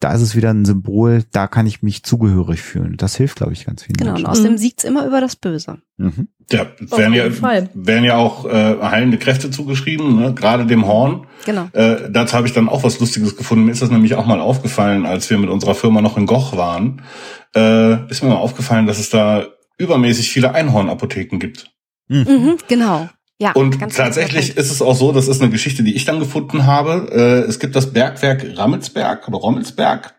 Da 0.00 0.12
ist 0.12 0.20
es 0.20 0.34
wieder 0.34 0.50
ein 0.50 0.64
Symbol, 0.64 1.22
da 1.30 1.46
kann 1.46 1.64
ich 1.68 1.80
mich 1.82 2.02
zugehörig 2.02 2.60
fühlen. 2.60 2.96
Das 2.96 3.14
hilft, 3.14 3.36
glaube 3.36 3.52
ich, 3.52 3.66
ganz 3.66 3.84
vielen 3.84 3.96
Genau, 3.98 4.10
und 4.10 4.14
Menschen. 4.16 4.30
außerdem 4.30 4.58
siegt's 4.58 4.82
immer 4.82 5.06
über 5.06 5.20
das 5.20 5.36
Böse. 5.36 5.78
Mhm. 5.96 6.26
Ja, 6.50 6.66
werden 6.90 7.14
ja, 7.14 7.30
Fall. 7.30 7.70
werden 7.72 8.02
ja 8.02 8.16
auch 8.16 8.44
äh, 8.44 8.78
heilende 8.82 9.16
Kräfte 9.16 9.52
zugeschrieben, 9.52 10.16
ne? 10.16 10.34
gerade 10.34 10.66
dem 10.66 10.88
Horn. 10.88 11.28
Genau. 11.46 11.68
Äh, 11.72 12.10
dazu 12.10 12.34
habe 12.36 12.48
ich 12.48 12.52
dann 12.52 12.68
auch 12.68 12.82
was 12.82 12.98
Lustiges 12.98 13.36
gefunden. 13.36 13.64
Mir 13.66 13.70
ist 13.70 13.80
das 13.80 13.90
nämlich 13.92 14.16
auch 14.16 14.26
mal 14.26 14.40
aufgefallen, 14.40 15.06
als 15.06 15.30
wir 15.30 15.38
mit 15.38 15.50
unserer 15.50 15.76
Firma 15.76 16.02
noch 16.02 16.16
in 16.18 16.26
Goch 16.26 16.56
waren. 16.56 17.02
Äh, 17.54 18.10
ist 18.10 18.24
mir 18.24 18.30
mal 18.30 18.36
aufgefallen, 18.36 18.86
dass 18.88 18.98
es 18.98 19.08
da 19.08 19.46
übermäßig 19.78 20.30
viele 20.30 20.52
Einhornapotheken 20.52 21.38
gibt. 21.38 21.70
Mhm, 22.08 22.56
genau. 22.66 23.08
Ja, 23.42 23.50
Und 23.54 23.76
tatsächlich 23.92 24.56
ist 24.56 24.70
es 24.70 24.80
auch 24.80 24.94
so, 24.94 25.10
das 25.10 25.26
ist 25.26 25.42
eine 25.42 25.50
Geschichte, 25.50 25.82
die 25.82 25.96
ich 25.96 26.04
dann 26.04 26.20
gefunden 26.20 26.64
habe. 26.64 27.08
Äh, 27.10 27.48
es 27.48 27.58
gibt 27.58 27.74
das 27.74 27.92
Bergwerk 27.92 28.46
Rammelsberg 28.56 29.26
oder 29.26 29.38
Rommelsberg. 29.38 30.14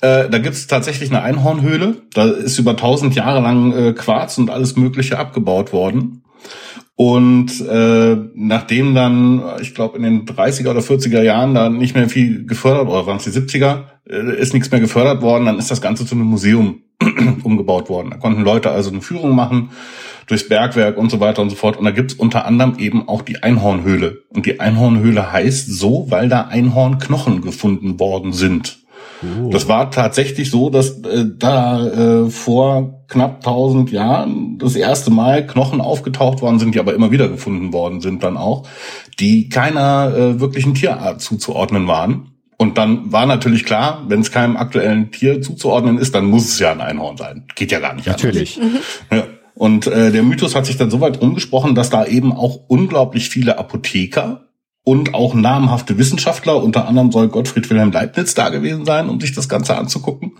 Äh, 0.00 0.30
da 0.30 0.38
gibt 0.38 0.54
es 0.54 0.68
tatsächlich 0.68 1.10
eine 1.10 1.22
Einhornhöhle. 1.22 2.02
Da 2.14 2.26
ist 2.26 2.60
über 2.60 2.76
tausend 2.76 3.16
Jahre 3.16 3.40
lang 3.40 3.72
äh, 3.72 3.92
Quarz 3.94 4.38
und 4.38 4.48
alles 4.48 4.76
Mögliche 4.76 5.18
abgebaut 5.18 5.72
worden. 5.72 6.22
Und 6.94 7.60
äh, 7.62 8.16
nachdem 8.36 8.94
dann, 8.94 9.42
ich 9.60 9.74
glaube, 9.74 9.96
in 9.96 10.04
den 10.04 10.24
30er 10.24 10.70
oder 10.70 10.82
40er 10.82 11.20
Jahren 11.20 11.54
da 11.54 11.68
nicht 11.68 11.96
mehr 11.96 12.08
viel 12.08 12.46
gefördert, 12.46 12.86
oder 12.86 13.08
waren 13.08 13.16
es 13.16 13.24
die 13.24 13.30
70er, 13.30 13.86
äh, 14.08 14.38
ist 14.38 14.54
nichts 14.54 14.70
mehr 14.70 14.78
gefördert 14.78 15.20
worden, 15.20 15.46
dann 15.46 15.58
ist 15.58 15.72
das 15.72 15.82
Ganze 15.82 16.06
zu 16.06 16.14
einem 16.14 16.26
Museum 16.26 16.82
umgebaut 17.42 17.88
worden. 17.88 18.10
Da 18.10 18.18
konnten 18.18 18.42
Leute 18.42 18.70
also 18.70 18.90
eine 18.90 19.00
Führung 19.00 19.34
machen 19.34 19.70
durchs 20.26 20.48
Bergwerk 20.48 20.96
und 20.96 21.10
so 21.10 21.20
weiter 21.20 21.42
und 21.42 21.50
so 21.50 21.56
fort. 21.56 21.76
Und 21.76 21.84
da 21.84 21.90
gibt's 21.90 22.14
unter 22.14 22.44
anderem 22.46 22.76
eben 22.78 23.08
auch 23.08 23.22
die 23.22 23.42
Einhornhöhle. 23.42 24.22
Und 24.28 24.46
die 24.46 24.60
Einhornhöhle 24.60 25.32
heißt 25.32 25.70
so, 25.72 26.06
weil 26.10 26.28
da 26.28 26.42
Einhornknochen 26.42 27.42
gefunden 27.42 27.98
worden 27.98 28.32
sind. 28.32 28.82
Das 29.50 29.68
war 29.68 29.90
tatsächlich 29.90 30.50
so, 30.50 30.68
dass 30.68 31.00
äh, 31.02 31.24
da 31.38 32.24
äh, 32.24 32.30
vor 32.30 33.04
knapp 33.06 33.36
1000 33.36 33.92
Jahren 33.92 34.58
das 34.58 34.74
erste 34.74 35.10
Mal 35.10 35.46
Knochen 35.46 35.80
aufgetaucht 35.80 36.42
worden 36.42 36.58
sind, 36.58 36.74
die 36.74 36.80
aber 36.80 36.94
immer 36.94 37.12
wieder 37.12 37.28
gefunden 37.28 37.72
worden 37.72 38.00
sind 38.00 38.24
dann 38.24 38.36
auch, 38.36 38.66
die 39.20 39.48
keiner 39.48 40.12
äh, 40.14 40.40
wirklichen 40.40 40.74
Tierart 40.74 41.20
zuzuordnen 41.20 41.86
waren. 41.86 42.32
Und 42.56 42.78
dann 42.78 43.12
war 43.12 43.26
natürlich 43.26 43.64
klar, 43.64 44.04
wenn 44.08 44.20
es 44.20 44.32
keinem 44.32 44.56
aktuellen 44.56 45.12
Tier 45.12 45.40
zuzuordnen 45.40 45.98
ist, 45.98 46.14
dann 46.14 46.26
muss 46.26 46.46
es 46.46 46.58
ja 46.58 46.72
ein 46.72 46.80
Einhorn 46.80 47.16
sein. 47.16 47.44
Geht 47.54 47.70
ja 47.70 47.78
gar 47.78 47.94
nicht. 47.94 48.08
anders. 48.08 48.22
Natürlich. 48.22 48.60
Ja. 49.10 49.24
Und 49.54 49.86
äh, 49.86 50.10
der 50.12 50.22
Mythos 50.22 50.54
hat 50.54 50.66
sich 50.66 50.76
dann 50.76 50.90
so 50.90 51.00
weit 51.00 51.20
rumgesprochen, 51.20 51.74
dass 51.74 51.90
da 51.90 52.04
eben 52.06 52.32
auch 52.32 52.60
unglaublich 52.68 53.28
viele 53.28 53.58
Apotheker 53.58 54.48
und 54.84 55.14
auch 55.14 55.34
namhafte 55.34 55.96
Wissenschaftler, 55.96 56.60
unter 56.60 56.88
anderem 56.88 57.12
soll 57.12 57.28
Gottfried 57.28 57.70
Wilhelm 57.70 57.92
Leibniz 57.92 58.34
da 58.34 58.48
gewesen 58.48 58.84
sein, 58.84 59.08
um 59.08 59.20
sich 59.20 59.32
das 59.32 59.48
Ganze 59.48 59.76
anzugucken. 59.76 60.32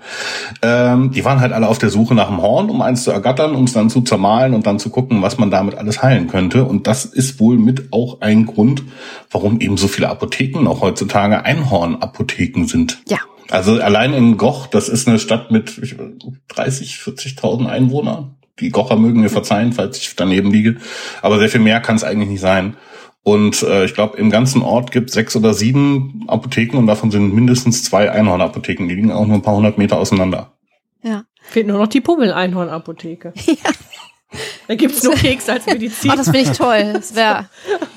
Ähm, 0.63 1.13
die 1.13 1.25
waren 1.25 1.41
halt 1.41 1.53
alle 1.53 1.69
auf 1.69 1.79
der 1.79 1.91
Suche 1.91 2.15
nach 2.17 2.27
dem 2.27 2.43
Horn, 2.43 2.69
um 2.69 2.83
eins 2.83 3.05
zu 3.05 3.13
ergattern, 3.13 3.55
um 3.55 3.65
es 3.65 3.73
dann 3.73 3.89
zu 3.89 4.01
zermahlen 4.01 4.55
und 4.55 4.67
dann 4.67 4.81
zu 4.81 4.91
gucken, 4.91 5.23
was 5.23 5.39
man 5.39 5.53
damit 5.53 5.77
alles 5.77 6.03
heilen 6.03 6.27
könnte. 6.27 6.65
Und 6.65 6.89
das 6.89 7.05
ist 7.05 7.39
wohl 7.39 7.57
mit 7.57 7.93
auch 7.93 8.21
ein 8.21 8.47
Grund, 8.47 8.83
warum 9.31 9.61
eben 9.61 9.77
so 9.77 9.87
viele 9.87 10.09
Apotheken 10.09 10.67
auch 10.67 10.81
heutzutage 10.81 11.45
Einhornapotheken 11.45 12.65
sind. 12.67 13.01
Ja. 13.09 13.19
Also 13.49 13.81
allein 13.81 14.13
in 14.13 14.39
Goch, 14.39 14.67
das 14.67 14.89
ist 14.89 15.07
eine 15.07 15.21
Stadt 15.21 15.53
mit 15.53 15.79
ich, 15.79 15.97
30, 16.49 16.95
40.000 16.95 17.67
Einwohnern. 17.67 18.35
Die 18.63 18.71
Gocher 18.71 18.97
mögen 18.97 19.21
mir 19.21 19.29
verzeihen, 19.29 19.73
falls 19.73 19.99
ich 19.99 20.17
daneben 20.17 20.51
liege. 20.51 20.77
Aber 21.21 21.39
sehr 21.39 21.49
viel 21.49 21.61
mehr 21.61 21.81
kann 21.81 21.97
es 21.97 22.05
eigentlich 22.05 22.31
nicht 22.31 22.41
sein. 22.41 22.77
Und 23.25 23.63
äh, 23.63 23.85
ich 23.85 23.95
glaube, 23.95 24.17
im 24.19 24.31
ganzen 24.31 24.63
Ort 24.63 24.91
gibt 24.91 25.11
es 25.11 25.15
sechs 25.15 25.37
oder 25.37 25.55
sieben 25.55 26.25
Apotheken 26.27 26.77
und 26.79 26.87
davon 26.87 27.11
sind 27.11 27.35
mindestens 27.35 27.85
zwei 27.85 28.11
Einhornapotheken. 28.11 28.89
Die 28.89 28.95
liegen 28.95 29.13
auch 29.13 29.27
nur 29.27 29.37
ein 29.37 29.43
paar 29.43 29.57
hundert 29.57 29.79
Meter 29.79 29.99
auseinander. 29.99 30.53
Ja. 31.03 31.25
Fehlt 31.43 31.67
nur 31.67 31.79
noch 31.79 31.89
die 31.89 32.01
Pummel-Einhorn-Apotheke. 32.01 33.33
Da 34.69 34.75
gibt's 34.75 35.03
nur 35.03 35.15
Keks 35.17 35.49
als 35.49 35.67
Medizin. 35.67 36.11
Oh, 36.11 36.17
das 36.17 36.31
finde 36.31 36.51
ich 36.51 36.57
toll. 36.57 36.93
Das 36.95 37.15
wäre 37.15 37.49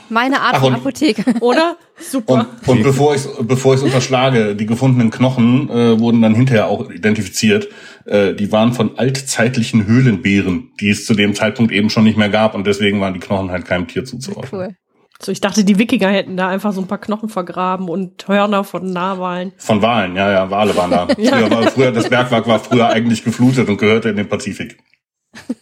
meine 0.09 0.41
Art 0.41 0.55
Ach, 0.55 0.61
von 0.61 0.73
Apotheke. 0.73 1.23
Oder? 1.39 1.77
Super. 1.97 2.47
Und, 2.65 2.67
und 2.67 2.83
bevor 2.83 3.15
ich 3.15 3.23
bevor 3.41 3.75
ich 3.75 3.81
unterschlage, 3.81 4.55
die 4.55 4.65
gefundenen 4.65 5.11
Knochen 5.11 5.69
äh, 5.69 5.99
wurden 5.99 6.21
dann 6.21 6.35
hinterher 6.35 6.67
auch 6.67 6.89
identifiziert. 6.89 7.69
Äh, 8.05 8.33
die 8.33 8.51
waren 8.51 8.73
von 8.73 8.97
altzeitlichen 8.97 9.85
Höhlenbären, 9.85 10.71
die 10.79 10.89
es 10.89 11.05
zu 11.05 11.13
dem 11.13 11.35
Zeitpunkt 11.35 11.71
eben 11.71 11.89
schon 11.89 12.03
nicht 12.03 12.17
mehr 12.17 12.29
gab 12.29 12.55
und 12.55 12.67
deswegen 12.67 12.99
waren 12.99 13.13
die 13.13 13.19
Knochen 13.19 13.51
halt 13.51 13.65
keinem 13.65 13.87
Tier 13.87 14.05
zuzuordnen. 14.05 14.51
Cool. 14.51 14.75
So, 15.21 15.31
ich 15.31 15.39
dachte, 15.39 15.63
die 15.63 15.79
Wikinger 15.79 16.09
hätten 16.09 16.35
da 16.35 16.49
einfach 16.49 16.73
so 16.73 16.81
ein 16.81 16.87
paar 16.87 16.97
Knochen 16.97 17.29
vergraben 17.29 17.87
und 17.87 18.27
Hörner 18.27 18.65
von 18.65 18.91
Narwalen. 18.91 19.53
Von 19.57 19.81
Walen, 19.81 20.15
ja, 20.15 20.29
ja, 20.29 20.51
Wale 20.51 20.75
waren 20.75 20.91
da. 20.91 21.07
Früher, 21.15 21.49
war, 21.49 21.63
früher 21.71 21.91
das 21.91 22.09
Bergwerk 22.09 22.47
war 22.47 22.59
früher 22.59 22.89
eigentlich 22.89 23.23
geflutet 23.23 23.69
und 23.69 23.77
gehörte 23.77 24.09
in 24.09 24.17
den 24.17 24.27
Pazifik. 24.27 24.77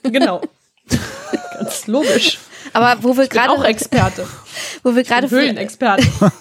Genau. 0.01 0.41
Ganz 1.57 1.88
logisch. 1.88 2.39
Aber 2.73 2.97
wo 3.01 3.15
wir 3.15 3.23
Ich 3.23 3.29
bin 3.29 3.39
auch 3.41 3.55
gerade, 3.57 3.67
Experte. 3.67 4.27
wo 4.84 4.95
wir 4.95 5.03
gerade 5.03 5.29
Höhlenexperte. 5.29 6.05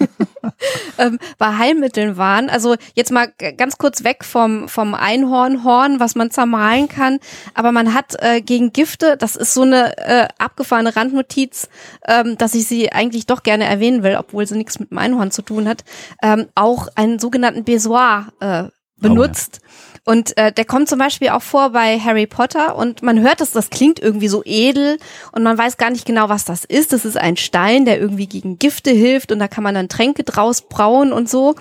ähm, 0.98 1.18
bei 1.38 1.58
Heilmitteln 1.58 2.16
waren, 2.16 2.48
also 2.48 2.76
jetzt 2.94 3.10
mal 3.10 3.32
ganz 3.56 3.78
kurz 3.78 4.04
weg 4.04 4.24
vom 4.24 4.68
vom 4.68 4.94
Einhornhorn, 4.94 6.00
was 6.00 6.14
man 6.14 6.30
zermahlen 6.30 6.88
kann, 6.88 7.18
aber 7.54 7.72
man 7.72 7.92
hat 7.94 8.16
äh, 8.20 8.40
gegen 8.40 8.72
Gifte, 8.72 9.16
das 9.16 9.36
ist 9.36 9.54
so 9.54 9.62
eine 9.62 9.96
äh, 9.98 10.28
abgefahrene 10.38 10.94
Randnotiz, 10.94 11.68
ähm, 12.06 12.38
dass 12.38 12.54
ich 12.54 12.66
sie 12.66 12.92
eigentlich 12.92 13.26
doch 13.26 13.42
gerne 13.42 13.64
erwähnen 13.64 14.02
will, 14.02 14.16
obwohl 14.16 14.46
sie 14.46 14.56
nichts 14.56 14.78
mit 14.78 14.90
dem 14.90 14.98
Einhorn 14.98 15.30
zu 15.30 15.42
tun 15.42 15.68
hat, 15.68 15.84
ähm, 16.22 16.46
auch 16.54 16.88
einen 16.94 17.18
sogenannten 17.18 17.64
Besoir 17.64 18.28
äh, 18.40 18.64
benutzt. 18.96 19.60
Und 20.04 20.36
äh, 20.36 20.50
der 20.50 20.64
kommt 20.64 20.88
zum 20.88 20.98
Beispiel 20.98 21.28
auch 21.28 21.42
vor 21.42 21.70
bei 21.70 21.98
Harry 21.98 22.26
Potter 22.26 22.74
und 22.74 23.02
man 23.02 23.20
hört 23.20 23.40
es, 23.40 23.52
das 23.52 23.70
klingt 23.70 24.00
irgendwie 24.00 24.26
so 24.26 24.42
edel 24.44 24.98
und 25.30 25.44
man 25.44 25.56
weiß 25.56 25.76
gar 25.76 25.90
nicht 25.90 26.04
genau, 26.04 26.28
was 26.28 26.44
das 26.44 26.64
ist. 26.64 26.92
Das 26.92 27.04
ist 27.04 27.16
ein 27.16 27.36
Stein, 27.36 27.84
der 27.84 28.00
irgendwie 28.00 28.26
gegen 28.26 28.58
Gifte 28.58 28.90
hilft 28.90 29.30
und 29.30 29.38
da 29.38 29.46
kann 29.46 29.62
man 29.62 29.76
dann 29.76 29.88
Tränke 29.88 30.24
draus 30.24 30.62
brauen 30.62 31.12
und 31.12 31.30
so. 31.30 31.54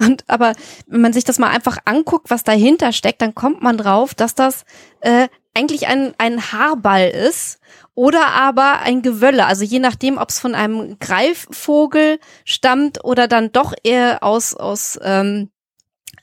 Und 0.00 0.24
aber 0.26 0.54
wenn 0.88 1.02
man 1.02 1.12
sich 1.12 1.22
das 1.22 1.38
mal 1.38 1.50
einfach 1.50 1.78
anguckt, 1.84 2.30
was 2.30 2.42
dahinter 2.42 2.90
steckt, 2.92 3.22
dann 3.22 3.34
kommt 3.34 3.62
man 3.62 3.78
drauf, 3.78 4.14
dass 4.14 4.34
das 4.34 4.64
äh, 5.00 5.28
eigentlich 5.54 5.86
ein, 5.86 6.14
ein 6.18 6.52
Haarball 6.52 7.08
ist 7.10 7.60
oder 7.94 8.26
aber 8.28 8.80
ein 8.80 9.02
Gewölle. 9.02 9.46
Also 9.46 9.64
je 9.64 9.78
nachdem, 9.78 10.18
ob 10.18 10.30
es 10.30 10.40
von 10.40 10.56
einem 10.56 10.98
Greifvogel 10.98 12.18
stammt 12.44 13.04
oder 13.04 13.28
dann 13.28 13.52
doch 13.52 13.72
eher 13.84 14.24
aus, 14.24 14.54
aus 14.54 14.98
ähm, 15.02 15.50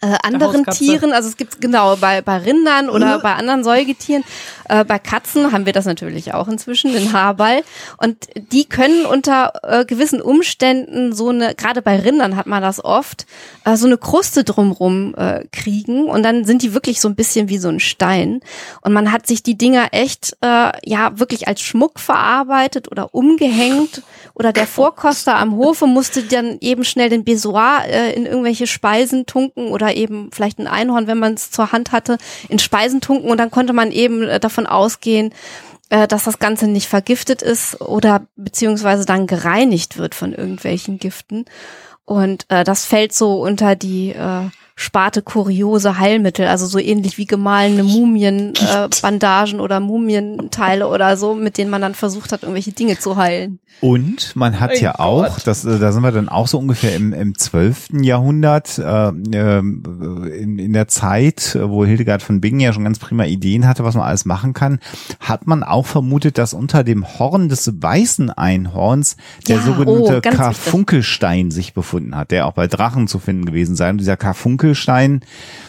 äh, 0.02 0.18
anderen 0.24 0.66
Tieren, 0.66 1.14
also 1.14 1.30
es 1.30 1.38
gibt 1.38 1.62
genau 1.62 1.96
bei, 1.96 2.22
bei 2.22 2.38
Rindern 2.38 2.90
oder 2.90 3.18
mhm. 3.18 3.22
bei 3.22 3.36
anderen 3.36 3.64
Säugetieren, 3.64 4.24
äh, 4.68 4.84
bei 4.84 5.00
Katzen 5.00 5.52
haben 5.52 5.66
wir 5.66 5.74
das 5.74 5.86
natürlich 5.86 6.34
auch 6.34 6.48
inzwischen, 6.48 6.92
den 6.92 7.14
Haarball. 7.14 7.64
Und 7.98 8.18
die 8.52 8.66
können 8.66 9.06
unter 9.06 9.54
äh, 9.64 9.86
gewissen 9.86 10.22
Umständen 10.22 11.14
so 11.14 11.30
eine, 11.30 11.56
gerade 11.56 11.82
bei 11.82 12.00
Rindern 12.00 12.36
hat 12.36 12.48
man 12.48 12.62
das 12.62 12.84
oft, 12.84 13.26
äh, 13.66 13.76
so 13.76 13.86
eine 13.86 13.98
Kruste 13.98 14.44
drumrum 14.44 15.14
äh, 15.16 15.46
kriegen 15.52 16.06
und 16.06 16.24
dann 16.24 16.46
sind 16.46 16.64
die 16.64 16.74
wirklich 16.74 17.00
so 17.00 17.08
ein 17.08 17.16
bisschen 17.16 17.50
wie 17.50 17.58
so 17.58 17.70
ein 17.70 17.80
Stein. 17.80 18.40
Und 18.82 18.94
man 18.94 19.12
hat 19.12 19.28
sich 19.28 19.44
die 19.44 19.58
Dinger 19.58 19.90
echt 19.92 20.38
äh, 20.42 20.72
ja 20.84 21.20
wirklich 21.20 21.48
als 21.48 21.62
Schmuck 21.62 22.00
verarbeitet 22.00 22.92
oder 22.92 23.14
umgehängt 23.14 24.02
oder 24.34 24.54
der 24.54 24.68
Vorkoster 24.68 25.36
am 25.36 25.56
Hofe 25.56 25.86
musste 25.86 26.24
dann 26.24 26.58
eben 26.62 26.84
schnell 26.84 27.10
den 27.10 27.24
Besoir 27.24 27.82
äh, 27.86 28.14
in 28.14 28.26
irgendwelche 28.26 28.68
Speisen 28.68 29.26
tunken 29.26 29.68
oder 29.68 29.91
eben 29.96 30.30
vielleicht 30.32 30.60
ein 30.60 30.68
Einhorn, 30.68 31.08
wenn 31.08 31.20
man 31.20 31.34
es 31.34 31.52
zur 31.52 31.72
Hand 31.72 31.92
hatte, 31.92 32.18
in 32.50 32.60
Speisen 32.60 33.02
tunken 33.02 33.30
und 33.30 33.38
dann 33.38 33.52
konnte 33.52 33.74
man 33.74 33.92
eben 33.92 34.24
äh, 34.24 34.40
davon 34.40 34.68
ausgehen, 34.68 35.34
äh, 35.90 36.08
dass 36.08 36.24
das 36.24 36.40
Ganze 36.40 36.68
nicht 36.68 36.88
vergiftet 36.88 37.42
ist 37.42 37.82
oder 37.82 38.28
beziehungsweise 38.36 39.06
dann 39.06 39.28
gereinigt 39.28 39.98
wird 39.98 40.16
von 40.16 40.34
irgendwelchen 40.34 41.00
Giften. 41.00 41.46
Und 42.06 42.46
äh, 42.50 42.64
das 42.64 42.86
fällt 42.86 43.14
so 43.14 43.42
unter 43.42 43.76
die 43.76 44.12
äh, 44.12 44.50
Sparte 44.82 45.22
kuriose 45.22 46.00
Heilmittel, 46.00 46.48
also 46.48 46.66
so 46.66 46.80
ähnlich 46.80 47.20
wie 47.20 47.28
gemahlene 47.28 47.84
Mumienbandagen 47.84 49.60
äh, 49.60 49.62
oder 49.62 49.80
Mumienteile 49.80 50.88
oder 50.88 51.18
so, 51.18 51.36
mit 51.36 51.60
denen 51.60 51.70
man 51.70 51.82
dann 51.82 51.94
versucht 51.94 52.32
hat, 52.32 52.42
irgendwelche 52.42 52.72
Dinge 52.72 52.98
zu 52.98 53.16
heilen. 53.16 53.60
Und 53.80 54.36
man 54.36 54.60
hat 54.60 54.72
oh 54.74 54.80
ja 54.80 54.94
Gott. 54.94 55.00
auch, 55.00 55.40
das, 55.40 55.66
äh, 55.66 55.78
da 55.78 55.92
sind 55.92 56.02
wir 56.02 56.12
dann 56.12 56.30
auch 56.30 56.48
so 56.48 56.58
ungefähr 56.58 56.96
im, 56.96 57.14
im 57.14 57.38
12. 57.38 57.90
Jahrhundert, 58.02 58.80
äh, 58.80 59.10
in, 59.10 60.58
in 60.58 60.74
der 60.74 60.88
Zeit, 60.88 61.56
wo 61.62 61.86
Hildegard 61.86 62.24
von 62.24 62.42
Bingen 62.42 62.60
ja 62.60 62.74
schon 62.74 62.84
ganz 62.84 62.98
prima 62.98 63.26
Ideen 63.26 63.68
hatte, 63.68 63.84
was 63.84 63.94
man 63.94 64.08
alles 64.08 64.26
machen 64.26 64.54
kann, 64.54 64.80
hat 65.20 65.46
man 65.46 65.62
auch 65.62 65.86
vermutet, 65.86 66.40
dass 66.40 66.56
unter 66.56 66.84
dem 66.84 67.20
Horn 67.20 67.50
des 67.50 67.72
weißen 67.82 68.32
Einhorns 68.32 69.16
der 69.48 69.58
ja, 69.58 69.62
sogenannte 69.62 70.18
oh, 70.18 70.22
Karfunkelstein 70.22 71.52
sich 71.52 71.76
befunden 71.76 72.16
hat, 72.16 72.32
der 72.32 72.48
auch 72.48 72.54
bei 72.54 72.66
Drachen 72.66 73.08
zu 73.08 73.20
finden 73.20 73.46
gewesen 73.46 73.76
sei. 73.76 73.92
Und 73.92 74.00
dieser 74.00 74.18
Karfunkelstein 74.72 75.22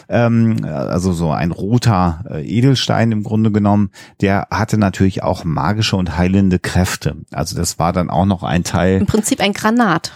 ähm, 0.08 0.64
also 0.64 1.12
so 1.12 1.30
ein 1.30 1.50
roter 1.50 2.24
äh, 2.30 2.46
Edelstein 2.46 3.12
im 3.12 3.22
Grunde 3.22 3.50
genommen, 3.50 3.90
der 4.20 4.48
hatte 4.50 4.78
natürlich 4.78 5.22
auch 5.22 5.44
magische 5.44 5.96
und 5.96 6.16
heilende 6.16 6.58
Kräfte. 6.58 7.16
Also 7.30 7.56
das 7.56 7.78
war 7.78 7.92
dann 7.92 8.10
auch 8.10 8.26
noch 8.26 8.42
ein 8.42 8.64
Teil. 8.64 9.00
Im 9.00 9.06
Prinzip 9.06 9.40
ein 9.40 9.52
Granat 9.52 10.12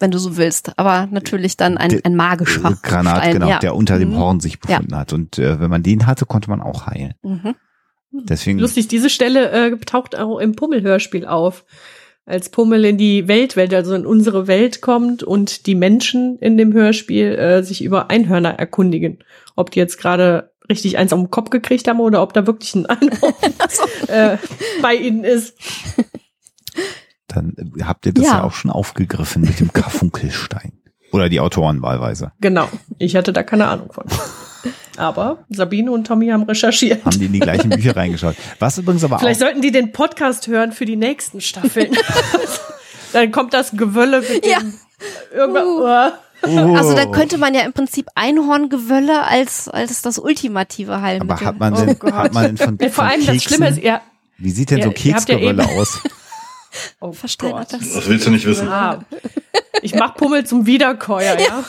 wenn 0.00 0.10
du 0.10 0.18
so 0.18 0.36
willst, 0.36 0.76
aber 0.76 1.06
natürlich 1.12 1.56
dann 1.56 1.78
ein, 1.78 2.00
ein 2.04 2.16
magischer 2.16 2.72
äh, 2.72 2.74
Granat, 2.82 3.18
Stein, 3.18 3.32
genau, 3.34 3.48
ja. 3.48 3.58
der 3.60 3.76
unter 3.76 3.98
dem 3.98 4.10
mhm. 4.10 4.18
Horn 4.18 4.40
sich 4.40 4.58
befunden 4.58 4.90
ja. 4.90 4.98
hat. 4.98 5.12
Und 5.12 5.38
äh, 5.38 5.60
wenn 5.60 5.70
man 5.70 5.84
den 5.84 6.06
hatte, 6.06 6.26
konnte 6.26 6.50
man 6.50 6.60
auch 6.60 6.86
heilen. 6.86 7.14
Mhm. 7.22 7.54
Deswegen 8.10 8.58
lustig, 8.58 8.88
diese 8.88 9.08
Stelle 9.08 9.50
äh, 9.50 9.76
taucht 9.78 10.18
auch 10.18 10.38
im 10.40 10.56
Pummel-Hörspiel 10.56 11.26
auf 11.26 11.64
als 12.26 12.48
Pummel 12.48 12.84
in 12.84 12.98
die 12.98 13.28
Weltwelt, 13.28 13.74
also 13.74 13.94
in 13.94 14.06
unsere 14.06 14.46
Welt 14.46 14.80
kommt 14.80 15.22
und 15.22 15.66
die 15.66 15.74
Menschen 15.74 16.38
in 16.38 16.56
dem 16.56 16.72
Hörspiel 16.72 17.34
äh, 17.34 17.62
sich 17.62 17.84
über 17.84 18.10
Einhörner 18.10 18.58
erkundigen. 18.58 19.18
Ob 19.56 19.70
die 19.70 19.78
jetzt 19.78 19.98
gerade 19.98 20.52
richtig 20.68 20.96
eins 20.96 21.12
auf 21.12 21.20
den 21.20 21.30
Kopf 21.30 21.50
gekriegt 21.50 21.86
haben 21.86 22.00
oder 22.00 22.22
ob 22.22 22.32
da 22.32 22.46
wirklich 22.46 22.74
ein 22.74 22.86
Einhorn 22.86 23.34
äh, 24.08 24.38
bei 24.80 24.94
ihnen 24.94 25.24
ist. 25.24 25.58
Dann 27.28 27.54
habt 27.82 28.06
ihr 28.06 28.14
das 28.14 28.24
ja. 28.24 28.38
ja 28.38 28.44
auch 28.44 28.52
schon 28.52 28.70
aufgegriffen 28.70 29.42
mit 29.42 29.60
dem 29.60 29.72
Karfunkelstein. 29.72 30.72
Oder 31.12 31.28
die 31.28 31.40
Autoren 31.40 31.82
wahlweise. 31.82 32.32
Genau. 32.40 32.68
Ich 32.98 33.14
hatte 33.16 33.32
da 33.32 33.42
keine 33.42 33.68
Ahnung 33.68 33.92
von. 33.92 34.04
Aber 34.96 35.44
Sabine 35.48 35.90
und 35.90 36.06
Tommy 36.06 36.28
haben 36.28 36.44
recherchiert. 36.44 37.04
Haben 37.04 37.18
die 37.18 37.26
in 37.26 37.32
die 37.32 37.40
gleichen 37.40 37.70
Bücher 37.70 37.96
reingeschaut. 37.96 38.36
Was 38.58 38.78
übrigens 38.78 39.04
aber 39.04 39.18
Vielleicht 39.18 39.42
auch 39.42 39.46
sollten 39.46 39.60
die 39.60 39.72
den 39.72 39.92
Podcast 39.92 40.46
hören 40.46 40.72
für 40.72 40.84
die 40.84 40.96
nächsten 40.96 41.40
Staffeln. 41.40 41.96
Dann 43.12 43.30
kommt 43.32 43.54
das 43.54 43.72
Gewölle 43.72 44.20
mit 44.20 44.46
ja. 44.46 44.60
dem 44.60 44.74
irgendwas. 45.32 46.12
Uh. 46.12 46.18
Oh. 46.46 46.76
Also 46.76 46.94
da 46.94 47.06
könnte 47.06 47.38
man 47.38 47.54
ja 47.54 47.62
im 47.62 47.72
Prinzip 47.72 48.06
Einhorngewölle 48.14 49.22
als 49.22 49.68
als 49.68 50.02
das 50.02 50.18
ultimative 50.18 51.00
Heilmittel. 51.00 51.32
Aber 51.32 51.46
hat 51.46 51.58
man 51.58 51.74
denn, 51.74 51.96
oh 52.02 52.12
hat 52.12 52.34
man 52.34 52.44
denn 52.44 52.56
von, 52.58 52.78
von 52.78 52.90
Vor 52.90 53.04
allem 53.04 53.20
Keksen, 53.20 53.34
das 53.34 53.44
Schlimme 53.44 53.68
ist, 53.70 53.82
ja. 53.82 54.02
Wie 54.36 54.50
sieht 54.50 54.70
denn 54.70 54.82
so 54.82 54.90
Keksgewölle 54.90 55.62
ja 55.62 55.68
aus? 55.70 56.00
Oh 57.00 57.12
Versteht 57.12 57.52
Gott. 57.52 57.72
Das? 57.72 57.92
das 57.92 58.08
willst 58.08 58.26
du 58.26 58.30
nicht 58.30 58.46
wissen. 58.46 58.66
Ja. 58.66 58.98
Ich 59.82 59.94
mach 59.94 60.16
Pummel 60.16 60.44
zum 60.44 60.66
Wiederkäuer, 60.66 61.38
ja. 61.38 61.64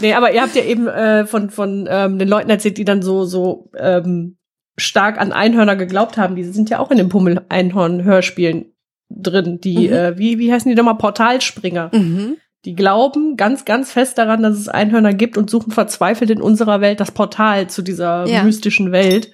Nee, 0.00 0.14
aber 0.14 0.32
ihr 0.32 0.42
habt 0.42 0.54
ja 0.54 0.62
eben 0.62 0.86
äh, 0.86 1.26
von, 1.26 1.50
von 1.50 1.88
ähm, 1.90 2.18
den 2.18 2.28
Leuten 2.28 2.50
erzählt, 2.50 2.78
die 2.78 2.84
dann 2.84 3.02
so, 3.02 3.24
so 3.24 3.70
ähm, 3.76 4.36
stark 4.76 5.20
an 5.20 5.32
Einhörner 5.32 5.76
geglaubt 5.76 6.16
haben. 6.16 6.36
Die 6.36 6.44
sind 6.44 6.70
ja 6.70 6.78
auch 6.78 6.90
in 6.90 6.98
den 6.98 7.08
Pummel-Einhorn-Hörspielen 7.08 8.66
drin. 9.10 9.60
Die, 9.60 9.88
mhm. 9.88 9.92
äh, 9.92 10.18
wie, 10.18 10.38
wie 10.38 10.52
heißen 10.52 10.68
die 10.68 10.76
nochmal? 10.76 10.98
Portalspringer. 10.98 11.90
Mhm. 11.92 12.36
Die 12.64 12.74
glauben 12.76 13.36
ganz, 13.36 13.64
ganz 13.64 13.90
fest 13.90 14.18
daran, 14.18 14.42
dass 14.42 14.56
es 14.56 14.68
Einhörner 14.68 15.14
gibt 15.14 15.36
und 15.36 15.50
suchen 15.50 15.72
verzweifelt 15.72 16.30
in 16.30 16.40
unserer 16.40 16.80
Welt 16.80 17.00
das 17.00 17.10
Portal 17.10 17.68
zu 17.68 17.82
dieser 17.82 18.26
ja. 18.26 18.44
mystischen 18.44 18.92
Welt. 18.92 19.32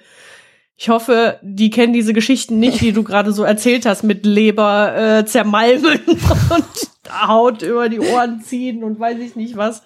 Ich 0.75 0.89
hoffe, 0.89 1.37
die 1.43 1.69
kennen 1.69 1.93
diese 1.93 2.13
Geschichten 2.13 2.57
nicht, 2.57 2.81
die 2.81 2.93
du 2.93 3.03
gerade 3.03 3.33
so 3.33 3.43
erzählt 3.43 3.85
hast, 3.85 4.03
mit 4.03 4.25
Leber 4.25 4.95
äh, 5.19 5.25
zermalmen 5.25 5.99
und 6.07 6.89
Haut 7.09 7.61
über 7.61 7.89
die 7.89 7.99
Ohren 7.99 8.41
ziehen 8.41 8.83
und 8.83 8.99
weiß 8.99 9.19
ich 9.19 9.35
nicht 9.35 9.57
was. 9.57 9.83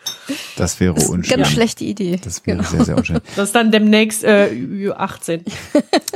Das 0.55 0.79
wäre 0.79 0.93
das 0.93 1.09
unschön. 1.09 1.37
Ganz 1.37 1.51
schlechte 1.51 1.83
Idee. 1.83 2.19
Das 2.23 2.45
wäre 2.45 2.57
genau. 2.57 2.69
sehr, 2.69 2.85
sehr 2.85 2.97
unschön. 2.97 3.19
Das 3.35 3.49
ist 3.49 3.55
dann 3.55 3.71
demnächst 3.71 4.23
äh, 4.23 4.91
18. 4.95 5.43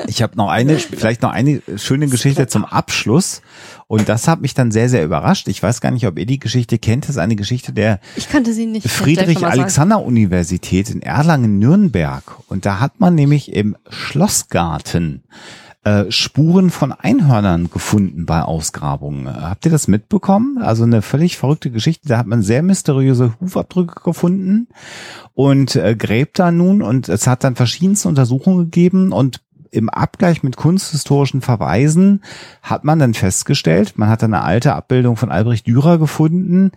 Ich 0.10 0.22
habe 0.22 0.38
noch 0.38 0.49
eine, 0.49 0.78
vielleicht 0.78 1.22
noch 1.22 1.32
eine 1.32 1.62
schöne 1.76 2.08
Geschichte 2.08 2.47
zum 2.47 2.64
Abschluss. 2.64 3.41
Und 3.88 4.08
das 4.08 4.28
hat 4.28 4.41
mich 4.41 4.53
dann 4.53 4.72
sehr, 4.72 4.89
sehr 4.89 5.03
überrascht. 5.03 5.47
Ich 5.47 5.62
weiß 5.62 5.82
gar 5.82 5.91
nicht, 5.91 6.05
ob 6.08 6.20
ihr 6.20 6.26
die 6.26 6.39
Geschichte 6.39 6.78
kennt. 6.78 7.05
Das 7.05 7.12
ist 7.12 7.18
eine 7.18 7.36
Geschichte 7.36 7.74
der 7.74 7.99
ich 8.16 8.30
kannte 8.30 8.53
sie 8.53 8.66
nicht. 8.66 8.89
Friedrich-Alexander-Universität 8.89 10.89
in 10.89 11.01
Erlangen-Nürnberg. 11.01 12.24
Und 12.47 12.66
da 12.66 12.80
hat 12.80 12.99
man 12.99 13.16
nämlich 13.16 13.53
im 13.53 13.76
Schlossgarten 13.89 15.24
äh, 15.88 16.11
Spuren 16.11 16.69
von 16.69 16.91
Einhörnern 16.91 17.69
gefunden 17.69 18.25
bei 18.25 18.41
Ausgrabungen. 18.41 19.33
Habt 19.41 19.65
ihr 19.65 19.71
das 19.71 19.88
mitbekommen? 19.88 20.57
Also 20.57 20.83
eine 20.83 21.01
völlig 21.01 21.38
verrückte 21.38 21.71
Geschichte. 21.71 22.09
Da 22.09 22.17
hat 22.17 22.27
man 22.27 22.41
sehr 22.41 22.61
mysteriöse 22.61 23.33
Hufabdrücke 23.39 24.01
gefunden 24.03 24.67
und 25.33 25.75
äh, 25.75 25.95
gräbt 25.95 26.39
da 26.39 26.51
nun 26.51 26.81
und 26.81 27.07
es 27.07 27.25
hat 27.25 27.43
dann 27.43 27.55
verschiedenste 27.55 28.09
Untersuchungen 28.09 28.65
gegeben 28.65 29.13
und 29.13 29.41
im 29.71 29.89
Abgleich 29.89 30.43
mit 30.43 30.57
kunsthistorischen 30.57 31.41
Verweisen 31.41 32.21
hat 32.61 32.83
man 32.83 32.99
dann 32.99 33.13
festgestellt, 33.13 33.97
man 33.97 34.09
hat 34.09 34.23
eine 34.23 34.41
alte 34.41 34.73
Abbildung 34.73 35.17
von 35.17 35.29
Albrecht 35.29 35.67
Dürer 35.67 35.97
gefunden, 35.97 36.71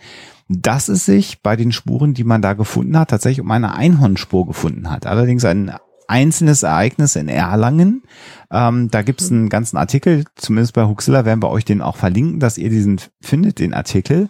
dass 0.48 0.88
es 0.88 1.04
sich 1.04 1.42
bei 1.42 1.56
den 1.56 1.72
Spuren, 1.72 2.14
die 2.14 2.24
man 2.24 2.42
da 2.42 2.54
gefunden 2.54 2.98
hat, 2.98 3.11
tatsächlich 3.11 3.40
um 3.40 3.50
eine 3.50 3.74
Einhornspur 3.74 4.46
gefunden 4.46 4.90
hat. 4.90 5.06
Allerdings 5.06 5.44
ein 5.44 5.72
einzelnes 6.11 6.62
Ereignis 6.62 7.16
in 7.16 7.28
Erlangen. 7.28 8.02
Ähm, 8.50 8.90
da 8.90 9.02
gibt 9.02 9.22
es 9.22 9.30
einen 9.30 9.48
ganzen 9.48 9.76
Artikel, 9.76 10.24
zumindest 10.34 10.74
bei 10.74 10.84
Huxilla 10.84 11.24
werden 11.24 11.42
wir 11.42 11.50
euch 11.50 11.64
den 11.64 11.80
auch 11.80 11.96
verlinken, 11.96 12.40
dass 12.40 12.58
ihr 12.58 12.68
diesen 12.68 13.00
findet, 13.20 13.58
den 13.58 13.72
Artikel. 13.72 14.28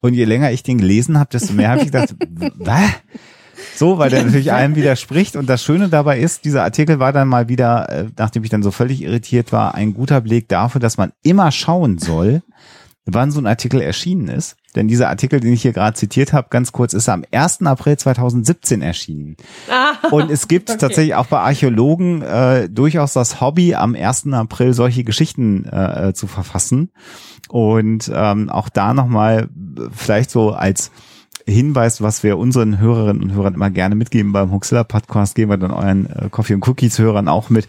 Und 0.00 0.14
je 0.14 0.24
länger 0.24 0.52
ich 0.52 0.62
den 0.62 0.78
gelesen 0.78 1.18
habe, 1.18 1.30
desto 1.32 1.52
mehr 1.54 1.70
habe 1.70 1.80
ich 1.80 1.86
gedacht, 1.86 2.14
was? 2.56 2.90
So, 3.74 3.98
weil 3.98 4.10
der 4.10 4.24
natürlich 4.24 4.52
allem 4.52 4.74
widerspricht. 4.74 5.36
Und 5.36 5.48
das 5.48 5.62
Schöne 5.62 5.88
dabei 5.88 6.18
ist, 6.18 6.44
dieser 6.44 6.64
Artikel 6.64 6.98
war 6.98 7.12
dann 7.12 7.28
mal 7.28 7.48
wieder, 7.48 7.88
äh, 7.88 8.04
nachdem 8.16 8.44
ich 8.44 8.50
dann 8.50 8.62
so 8.62 8.70
völlig 8.70 9.02
irritiert 9.02 9.52
war, 9.52 9.74
ein 9.74 9.94
guter 9.94 10.20
Beleg 10.20 10.48
dafür, 10.48 10.80
dass 10.80 10.98
man 10.98 11.12
immer 11.22 11.50
schauen 11.50 11.98
soll, 11.98 12.42
wann 13.04 13.30
so 13.30 13.40
ein 13.40 13.46
Artikel 13.46 13.80
erschienen 13.80 14.28
ist. 14.28 14.56
Denn 14.74 14.88
dieser 14.88 15.08
Artikel, 15.08 15.40
den 15.40 15.52
ich 15.52 15.62
hier 15.62 15.72
gerade 15.72 15.96
zitiert 15.96 16.32
habe, 16.32 16.48
ganz 16.50 16.72
kurz, 16.72 16.94
ist 16.94 17.08
am 17.08 17.24
1. 17.30 17.62
April 17.62 17.96
2017 17.96 18.80
erschienen. 18.80 19.36
Ah, 19.70 20.08
und 20.10 20.30
es 20.30 20.48
gibt 20.48 20.70
okay. 20.70 20.78
tatsächlich 20.78 21.14
auch 21.14 21.26
bei 21.26 21.40
Archäologen 21.40 22.22
äh, 22.22 22.68
durchaus 22.68 23.12
das 23.12 23.40
Hobby, 23.40 23.74
am 23.74 23.94
1. 23.94 24.32
April 24.32 24.72
solche 24.72 25.04
Geschichten 25.04 25.64
äh, 25.64 26.08
äh, 26.08 26.14
zu 26.14 26.26
verfassen. 26.26 26.90
Und 27.48 28.10
ähm, 28.14 28.48
auch 28.48 28.68
da 28.68 28.94
nochmal 28.94 29.48
vielleicht 29.90 30.30
so 30.30 30.52
als 30.52 30.90
Hinweis, 31.46 32.00
was 32.00 32.22
wir 32.22 32.38
unseren 32.38 32.78
Hörerinnen 32.78 33.22
und 33.22 33.32
Hörern 33.32 33.54
immer 33.54 33.70
gerne 33.70 33.94
mitgeben 33.94 34.32
beim 34.32 34.52
Huxilla 34.52 34.84
Podcast, 34.84 35.34
geben 35.34 35.50
wir 35.50 35.56
dann 35.56 35.70
euren 35.70 36.06
äh, 36.06 36.28
Coffee 36.30 36.54
und 36.54 36.66
Cookies 36.66 36.98
Hörern 36.98 37.28
auch 37.28 37.50
mit. 37.50 37.68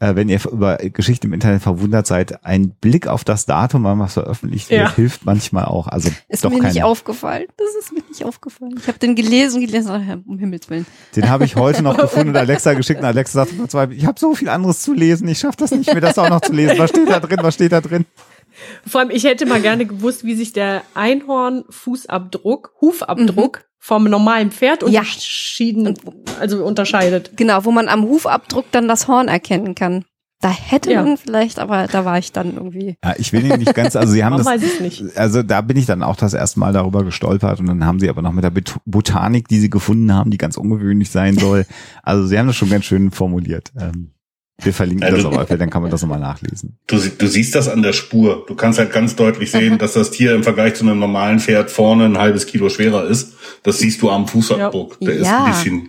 Äh, 0.00 0.14
wenn 0.16 0.28
ihr 0.28 0.40
über 0.50 0.76
Geschichte 0.78 1.26
im 1.26 1.32
Internet 1.32 1.62
verwundert 1.62 2.06
seid, 2.06 2.44
ein 2.44 2.70
Blick 2.70 3.06
auf 3.06 3.24
das 3.24 3.46
Datum, 3.46 3.84
wann 3.84 3.98
was 3.98 4.14
veröffentlicht 4.14 4.70
wird, 4.70 4.80
Ja. 4.80 4.92
hilft 4.96 5.24
manchmal 5.24 5.64
auch. 5.64 5.86
Also 5.88 6.10
Ist 6.28 6.44
doch 6.44 6.50
mir 6.50 6.60
nicht 6.62 6.74
kein, 6.74 6.82
aufgefallen. 6.82 7.46
Das 7.56 7.68
ist 7.80 7.92
mir 7.92 8.02
nicht 8.08 8.24
aufgefallen. 8.24 8.74
Ich 8.78 8.88
habe 8.88 8.98
den 8.98 9.14
gelesen, 9.14 9.60
gelesen, 9.60 10.24
um 10.26 10.38
Himmels 10.38 10.68
Willen. 10.68 10.86
den 11.16 11.28
habe 11.28 11.44
ich 11.44 11.56
heute 11.56 11.82
noch 11.82 11.96
gefunden 11.96 12.30
und 12.30 12.36
Alexa 12.36 12.74
geschickt 12.74 13.00
und 13.00 13.06
Alexa 13.06 13.46
sagt 13.68 13.92
ich 13.92 14.06
habe 14.06 14.18
so 14.20 14.34
viel 14.34 14.48
anderes 14.48 14.80
zu 14.80 14.92
lesen, 14.92 15.28
ich 15.28 15.38
schaffe 15.38 15.56
das 15.58 15.70
nicht 15.70 15.92
mehr, 15.92 16.00
das 16.00 16.18
auch 16.18 16.28
noch 16.28 16.40
zu 16.40 16.52
lesen. 16.52 16.78
Was 16.78 16.90
steht 16.90 17.08
da 17.08 17.20
drin? 17.20 17.38
Was 17.42 17.54
steht 17.54 17.72
da 17.72 17.80
drin? 17.80 18.04
Vor 18.86 19.00
allem, 19.00 19.10
ich 19.10 19.24
hätte 19.24 19.46
mal 19.46 19.60
gerne 19.60 19.86
gewusst, 19.86 20.24
wie 20.24 20.34
sich 20.34 20.52
der 20.52 20.82
Einhorn-Fußabdruck, 20.94 22.72
Hufabdruck 22.80 23.64
vom 23.78 24.04
normalen 24.04 24.50
Pferd 24.50 24.82
Ja. 24.88 25.00
unterschieden, 25.00 25.94
also 26.40 26.64
unterscheidet. 26.64 27.36
Genau, 27.36 27.64
wo 27.64 27.70
man 27.70 27.88
am 27.88 28.02
Hufabdruck 28.04 28.66
dann 28.72 28.88
das 28.88 29.08
Horn 29.08 29.28
erkennen 29.28 29.74
kann. 29.74 30.04
Da 30.40 30.50
hätte 30.50 30.92
Ja. 30.92 31.02
man 31.02 31.16
vielleicht, 31.16 31.58
aber 31.58 31.86
da 31.86 32.04
war 32.04 32.18
ich 32.18 32.32
dann 32.32 32.54
irgendwie. 32.54 32.96
Ja, 33.02 33.14
ich 33.16 33.32
will 33.32 33.44
nicht 33.56 33.74
ganz, 33.74 33.96
also 33.96 34.12
Sie 34.12 34.24
haben 34.24 34.36
das, 34.36 34.44
weiß 34.46 34.62
es 34.62 34.80
nicht. 34.80 35.16
also 35.16 35.42
da 35.42 35.62
bin 35.62 35.76
ich 35.78 35.86
dann 35.86 36.02
auch 36.02 36.16
das 36.16 36.34
erste 36.34 36.60
Mal 36.60 36.72
darüber 36.72 37.02
gestolpert 37.02 37.60
und 37.60 37.66
dann 37.66 37.84
haben 37.86 37.98
Sie 37.98 38.10
aber 38.10 38.20
noch 38.20 38.32
mit 38.32 38.44
der 38.44 38.50
Bet- 38.50 38.76
Botanik, 38.84 39.48
die 39.48 39.58
Sie 39.58 39.70
gefunden 39.70 40.12
haben, 40.12 40.30
die 40.30 40.36
ganz 40.38 40.56
ungewöhnlich 40.58 41.10
sein 41.10 41.38
soll. 41.38 41.64
Also 42.02 42.26
Sie 42.26 42.38
haben 42.38 42.46
das 42.46 42.56
schon 42.56 42.68
ganz 42.68 42.84
schön 42.84 43.10
formuliert. 43.10 43.72
Ähm, 43.80 44.10
wir 44.62 44.72
verlinken 44.72 45.02
Ja, 45.06 45.10
das 45.12 45.22
du- 45.22 45.28
aber, 45.28 45.44
dann 45.56 45.68
kann 45.70 45.82
man 45.82 45.90
das 45.90 46.02
nochmal 46.02 46.20
nachlesen. 46.20 46.78
Du, 46.86 46.96
du 46.98 47.26
siehst 47.26 47.54
das 47.54 47.68
an 47.68 47.82
der 47.82 47.92
Spur. 47.92 48.44
Du 48.46 48.54
kannst 48.54 48.78
halt 48.78 48.92
ganz 48.92 49.16
deutlich 49.16 49.50
sehen, 49.50 49.78
dass 49.78 49.94
das 49.94 50.10
Tier 50.12 50.34
im 50.34 50.42
Vergleich 50.44 50.74
zu 50.74 50.84
einem 50.84 50.98
normalen 51.00 51.40
Pferd 51.40 51.70
vorne 51.70 52.04
ein 52.04 52.18
halbes 52.18 52.46
Kilo 52.46 52.68
schwerer 52.68 53.04
ist. 53.04 53.34
Das 53.64 53.78
siehst 53.78 54.00
du 54.02 54.10
am 54.10 54.28
Fußabdruck. 54.28 54.98
Der 55.00 55.14
ist 55.14 55.26
Ja. 55.26 55.44
ein 55.44 55.50
bisschen, 55.52 55.88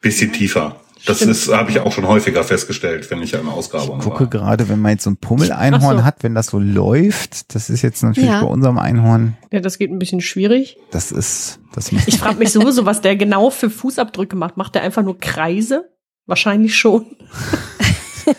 bisschen 0.00 0.32
tiefer. 0.32 0.76
Das 1.04 1.16
Stimmt. 1.16 1.32
ist, 1.32 1.48
habe 1.52 1.68
ich 1.72 1.80
auch 1.80 1.90
schon 1.90 2.06
häufiger 2.06 2.44
festgestellt, 2.44 3.10
wenn 3.10 3.20
ich 3.22 3.34
an 3.36 3.48
Ausgrabungen 3.48 3.98
Ich 3.98 4.04
gucke 4.04 4.20
war. 4.20 4.26
gerade, 4.28 4.68
wenn 4.68 4.78
man 4.78 4.92
jetzt 4.92 5.02
so 5.02 5.10
ein 5.10 5.16
Pummeleinhorn 5.16 5.98
so. 5.98 6.04
hat, 6.04 6.22
wenn 6.22 6.36
das 6.36 6.46
so 6.46 6.60
läuft, 6.60 7.56
das 7.56 7.70
ist 7.70 7.82
jetzt 7.82 8.04
natürlich 8.04 8.30
Ja. 8.30 8.42
bei 8.42 8.46
unserem 8.46 8.78
Einhorn, 8.78 9.36
Ja, 9.50 9.58
das 9.58 9.78
geht 9.78 9.90
ein 9.90 9.98
bisschen 9.98 10.20
schwierig. 10.20 10.76
das 10.92 11.10
ist, 11.10 11.58
das 11.74 11.90
Ich 11.90 12.18
frage 12.20 12.38
mich 12.38 12.52
sowieso, 12.52 12.86
was 12.86 13.00
der 13.00 13.16
genau 13.16 13.50
für 13.50 13.68
Fußabdrücke 13.68 14.36
macht. 14.36 14.56
Macht 14.56 14.76
der 14.76 14.82
einfach 14.82 15.02
nur 15.02 15.18
Kreise? 15.18 15.88
Wahrscheinlich 16.26 16.76
schon. 16.76 17.06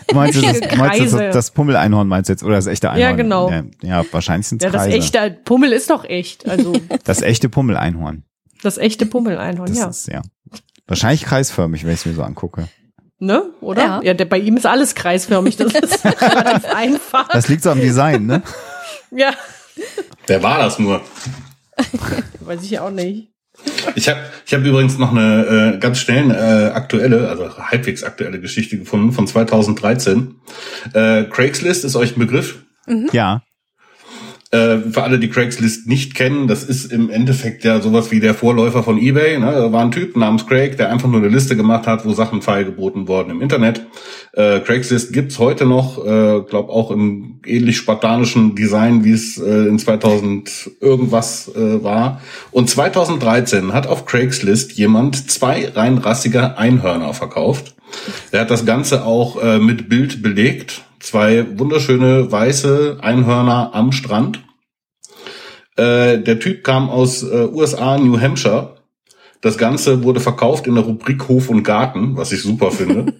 Du 0.08 0.14
meinst, 0.14 0.36
du 0.36 0.42
das, 0.42 0.60
meinst 0.76 1.12
du 1.12 1.18
das, 1.18 1.34
das 1.34 1.50
Pummeleinhorn 1.52 2.06
meinst 2.08 2.28
du 2.28 2.32
jetzt 2.32 2.42
oder 2.42 2.56
das 2.56 2.66
echte 2.66 2.90
Einhorn? 2.90 3.00
Ja, 3.10 3.12
genau. 3.16 3.50
Ja, 3.50 3.62
ja 3.82 4.04
wahrscheinlich 4.12 4.46
sind 4.48 4.62
Ja, 4.62 4.68
es 4.68 4.72
das 4.72 4.82
Kreise. 4.84 4.96
echte 4.96 5.30
Pummel 5.44 5.72
ist 5.72 5.90
doch 5.90 6.04
echt. 6.04 6.48
Also 6.48 6.74
das 7.04 7.22
echte 7.22 7.48
Pummeleinhorn. 7.48 8.24
das 8.62 8.78
echte 8.78 9.06
Pummeleinhorn, 9.06 9.68
Das 9.68 9.78
ja. 9.78 9.88
ist 9.88 10.06
ja 10.08 10.22
wahrscheinlich 10.86 11.24
kreisförmig, 11.24 11.84
wenn 11.84 11.92
ich 11.92 12.00
es 12.00 12.06
mir 12.06 12.14
so 12.14 12.22
angucke. 12.22 12.68
Ne? 13.18 13.42
Oder? 13.60 13.82
Ja. 13.82 14.02
Ja, 14.02 14.14
der, 14.14 14.24
bei 14.26 14.38
ihm 14.38 14.56
ist 14.56 14.66
alles 14.66 14.94
kreisförmig. 14.94 15.56
Das 15.56 15.72
ist 15.72 16.04
relativ 16.20 16.66
einfach. 16.74 17.28
Das 17.28 17.48
liegt 17.48 17.62
so 17.62 17.70
am 17.70 17.80
Design, 17.80 18.26
ne? 18.26 18.42
Ja. 19.10 19.32
Wer 20.26 20.42
war 20.42 20.58
das 20.58 20.78
nur? 20.78 21.00
Weiß 22.40 22.62
ich 22.62 22.78
auch 22.78 22.90
nicht. 22.90 23.30
Ich 23.94 24.08
habe 24.08 24.20
ich 24.46 24.54
hab 24.54 24.64
übrigens 24.64 24.98
noch 24.98 25.10
eine 25.12 25.74
äh, 25.74 25.78
ganz 25.78 25.98
schnell 25.98 26.30
äh, 26.30 26.72
aktuelle, 26.72 27.28
also 27.28 27.56
halbwegs 27.58 28.02
aktuelle 28.02 28.40
Geschichte 28.40 28.78
gefunden 28.78 29.12
von 29.12 29.26
2013. 29.26 30.34
Äh, 30.92 31.24
Craigslist 31.24 31.84
ist 31.84 31.96
euch 31.96 32.16
ein 32.16 32.20
Begriff? 32.20 32.64
Ja. 33.12 33.42
Äh, 34.54 34.92
für 34.92 35.02
alle, 35.02 35.18
die 35.18 35.30
Craigslist 35.30 35.88
nicht 35.88 36.14
kennen, 36.14 36.46
das 36.46 36.62
ist 36.62 36.92
im 36.92 37.10
Endeffekt 37.10 37.64
ja 37.64 37.80
sowas 37.80 38.12
wie 38.12 38.20
der 38.20 38.34
Vorläufer 38.34 38.84
von 38.84 38.98
eBay. 38.98 39.40
Ne? 39.40 39.50
Da 39.50 39.72
war 39.72 39.82
ein 39.82 39.90
Typ 39.90 40.16
namens 40.16 40.46
Craig, 40.46 40.76
der 40.76 40.92
einfach 40.92 41.08
nur 41.08 41.18
eine 41.18 41.28
Liste 41.28 41.56
gemacht 41.56 41.88
hat, 41.88 42.04
wo 42.06 42.12
Sachen 42.12 42.40
feilgeboten 42.40 43.08
wurden 43.08 43.30
im 43.30 43.42
Internet. 43.42 43.84
Äh, 44.32 44.60
Craigslist 44.60 45.12
gibt's 45.12 45.40
heute 45.40 45.66
noch, 45.66 45.98
äh, 45.98 46.42
glaube 46.48 46.68
auch 46.68 46.92
im 46.92 47.40
ähnlich 47.44 47.78
spartanischen 47.78 48.54
Design, 48.54 49.02
wie 49.02 49.10
es 49.10 49.38
äh, 49.38 49.66
in 49.66 49.80
2000 49.80 50.70
irgendwas 50.80 51.50
äh, 51.56 51.82
war. 51.82 52.20
Und 52.52 52.70
2013 52.70 53.72
hat 53.72 53.88
auf 53.88 54.06
Craigslist 54.06 54.74
jemand 54.74 55.32
zwei 55.32 55.68
rein 55.74 55.98
rassige 55.98 56.58
Einhörner 56.58 57.12
verkauft. 57.12 57.74
Der 58.32 58.42
hat 58.42 58.52
das 58.52 58.64
Ganze 58.64 59.04
auch 59.04 59.42
äh, 59.42 59.58
mit 59.58 59.88
Bild 59.88 60.22
belegt. 60.22 60.84
Zwei 61.04 61.58
wunderschöne 61.58 62.32
weiße 62.32 62.96
Einhörner 63.02 63.74
am 63.74 63.92
Strand. 63.92 64.42
Äh, 65.76 66.20
der 66.20 66.40
Typ 66.40 66.64
kam 66.64 66.88
aus 66.88 67.22
äh, 67.22 67.46
USA, 67.52 67.98
New 67.98 68.18
Hampshire. 68.18 68.76
Das 69.42 69.58
Ganze 69.58 70.02
wurde 70.02 70.20
verkauft 70.20 70.66
in 70.66 70.76
der 70.76 70.84
Rubrik 70.84 71.28
Hof 71.28 71.50
und 71.50 71.62
Garten, 71.62 72.16
was 72.16 72.32
ich 72.32 72.40
super 72.40 72.70
finde. 72.70 73.12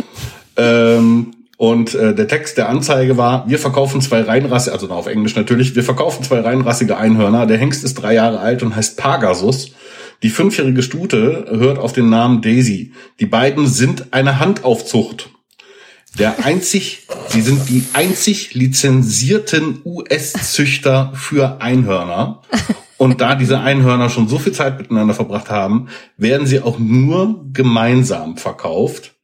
ähm, 0.56 1.32
und 1.58 1.94
äh, 1.94 2.14
der 2.14 2.26
Text 2.26 2.56
der 2.56 2.70
Anzeige 2.70 3.18
war, 3.18 3.46
wir 3.46 3.58
verkaufen 3.58 4.00
zwei 4.00 4.22
reinrassige, 4.22 4.72
also 4.72 4.88
auf 4.88 5.06
Englisch 5.06 5.36
natürlich, 5.36 5.76
wir 5.76 5.84
verkaufen 5.84 6.24
zwei 6.24 6.40
reinrassige 6.40 6.96
Einhörner. 6.96 7.44
Der 7.44 7.58
Hengst 7.58 7.84
ist 7.84 7.96
drei 7.96 8.14
Jahre 8.14 8.38
alt 8.40 8.62
und 8.62 8.74
heißt 8.74 8.96
Pagasus. 8.96 9.72
Die 10.22 10.30
fünfjährige 10.30 10.82
Stute 10.82 11.44
hört 11.50 11.78
auf 11.78 11.92
den 11.92 12.08
Namen 12.08 12.40
Daisy. 12.40 12.94
Die 13.20 13.26
beiden 13.26 13.66
sind 13.66 14.14
eine 14.14 14.40
Handaufzucht. 14.40 15.35
Der 16.18 16.44
einzig, 16.44 17.06
sie 17.28 17.42
sind 17.42 17.68
die 17.68 17.84
einzig 17.92 18.54
lizenzierten 18.54 19.80
US-Züchter 19.84 21.12
für 21.14 21.60
Einhörner. 21.60 22.42
Und 22.96 23.20
da 23.20 23.34
diese 23.34 23.60
Einhörner 23.60 24.08
schon 24.08 24.26
so 24.26 24.38
viel 24.38 24.52
Zeit 24.52 24.78
miteinander 24.78 25.12
verbracht 25.12 25.50
haben, 25.50 25.88
werden 26.16 26.46
sie 26.46 26.62
auch 26.62 26.78
nur 26.78 27.44
gemeinsam 27.52 28.38
verkauft. 28.38 29.14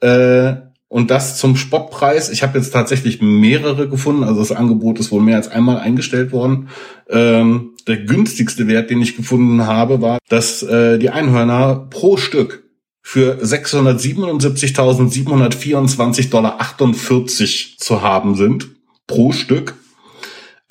Äh, 0.00 0.56
und 0.88 1.10
das 1.10 1.38
zum 1.38 1.56
Spottpreis. 1.56 2.30
Ich 2.30 2.42
habe 2.42 2.58
jetzt 2.58 2.72
tatsächlich 2.72 3.22
mehrere 3.22 3.88
gefunden. 3.88 4.24
Also 4.24 4.40
das 4.40 4.52
Angebot 4.52 4.98
ist 4.98 5.12
wohl 5.12 5.22
mehr 5.22 5.36
als 5.36 5.48
einmal 5.48 5.78
eingestellt 5.78 6.32
worden. 6.32 6.68
Ähm, 7.08 7.76
der 7.86 7.98
günstigste 7.98 8.66
Wert, 8.66 8.90
den 8.90 9.00
ich 9.00 9.16
gefunden 9.16 9.66
habe, 9.66 10.02
war, 10.02 10.18
dass 10.28 10.62
äh, 10.62 10.98
die 10.98 11.10
Einhörner 11.10 11.86
pro 11.88 12.16
Stück 12.16 12.69
für 13.02 13.42
677.724,48 13.42 16.30
Dollar 16.30 16.58
zu 17.78 18.02
haben 18.02 18.34
sind. 18.34 18.68
Pro 19.06 19.32
Stück. 19.32 19.74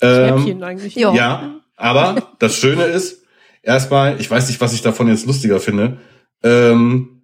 Ähm, 0.00 0.62
eigentlich. 0.62 0.94
Ja. 0.94 1.12
ja, 1.12 1.56
aber 1.76 2.30
das 2.38 2.54
Schöne 2.54 2.84
ist, 2.84 3.24
erstmal, 3.62 4.20
ich 4.20 4.30
weiß 4.30 4.48
nicht, 4.48 4.60
was 4.60 4.72
ich 4.72 4.82
davon 4.82 5.08
jetzt 5.08 5.26
lustiger 5.26 5.60
finde, 5.60 5.98
ähm, 6.42 7.22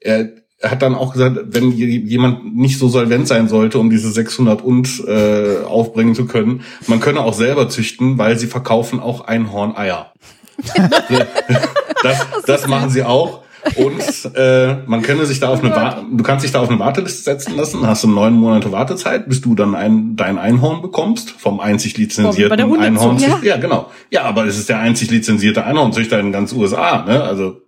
er, 0.00 0.30
er 0.58 0.70
hat 0.70 0.82
dann 0.82 0.94
auch 0.94 1.12
gesagt, 1.12 1.38
wenn 1.48 1.72
jemand 1.72 2.56
nicht 2.56 2.78
so 2.78 2.88
solvent 2.88 3.28
sein 3.28 3.48
sollte, 3.48 3.78
um 3.78 3.90
diese 3.90 4.10
600 4.10 4.62
und 4.62 5.04
äh, 5.06 5.62
aufbringen 5.64 6.14
zu 6.14 6.26
können, 6.26 6.62
man 6.86 7.00
könne 7.00 7.20
auch 7.20 7.34
selber 7.34 7.68
züchten, 7.68 8.18
weil 8.18 8.38
sie 8.38 8.46
verkaufen 8.46 9.00
auch 9.00 9.22
Einhorneier. 9.22 10.12
das 12.02 12.26
das 12.46 12.66
machen 12.66 12.90
sie 12.90 13.04
auch. 13.04 13.44
Und 13.76 14.34
äh, 14.34 14.76
man 14.86 15.02
könne 15.02 15.26
sich 15.26 15.40
da 15.40 15.48
auf 15.48 15.62
eine 15.62 15.74
Wa 15.74 16.04
du 16.10 16.22
kannst 16.22 16.44
dich 16.44 16.52
da 16.52 16.60
auf 16.60 16.68
eine 16.68 16.78
Warteliste 16.78 17.22
setzen 17.22 17.56
lassen, 17.56 17.86
hast 17.86 18.04
du 18.04 18.08
neun 18.08 18.34
Monate 18.34 18.72
Wartezeit, 18.72 19.28
bis 19.28 19.40
du 19.40 19.54
dann 19.54 19.74
ein, 19.74 20.16
dein 20.16 20.38
Einhorn 20.38 20.82
bekommst 20.82 21.30
vom 21.30 21.60
einzig 21.60 21.96
lizenzierten 21.96 22.62
Hundezucht. 22.62 22.86
Einhornzüchter. 22.86 23.44
Ja. 23.44 23.56
genau. 23.56 23.90
Ja, 24.10 24.22
aber 24.22 24.46
es 24.46 24.58
ist 24.58 24.68
der 24.68 24.78
einzig 24.78 25.10
lizenzierte 25.10 25.64
Einhornzüchter 25.64 26.18
in 26.20 26.32
ganz 26.32 26.52
USA, 26.52 27.04
ne? 27.04 27.22
Also 27.22 27.62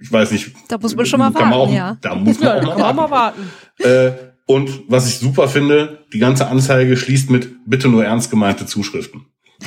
ich 0.00 0.10
weiß 0.10 0.30
nicht. 0.30 0.52
Da 0.68 0.78
muss 0.78 0.96
man 0.96 1.06
schon 1.06 1.18
mal 1.18 1.34
warten, 1.34 1.52
auch, 1.52 1.72
ja. 1.72 1.96
Da 2.00 2.14
muss 2.14 2.40
man 2.40 2.62
Ja, 2.62 2.68
auch 2.68 2.76
da 2.76 2.92
mal 2.92 3.08
mal 3.08 3.10
warten. 3.10 3.50
Äh, 3.78 4.12
und 4.46 4.82
was 4.88 5.06
ich 5.08 5.18
super 5.18 5.48
finde, 5.48 6.04
die 6.12 6.18
ganze 6.18 6.48
Anzeige 6.48 6.96
schließt 6.96 7.30
mit 7.30 7.50
bitte 7.66 7.88
nur 7.88 8.04
ernst 8.04 8.30
gemeinte 8.30 8.66
Zuschriften. 8.66 9.26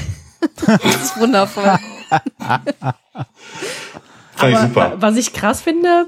Das 0.65 1.03
ist 1.03 1.19
wundervoll. 1.19 1.63
Fand 4.51 4.53
ich 4.53 4.57
Aber 4.59 4.67
super. 4.67 4.91
wa- 4.91 4.95
was 5.01 5.17
ich 5.17 5.33
krass 5.33 5.61
finde, 5.61 6.07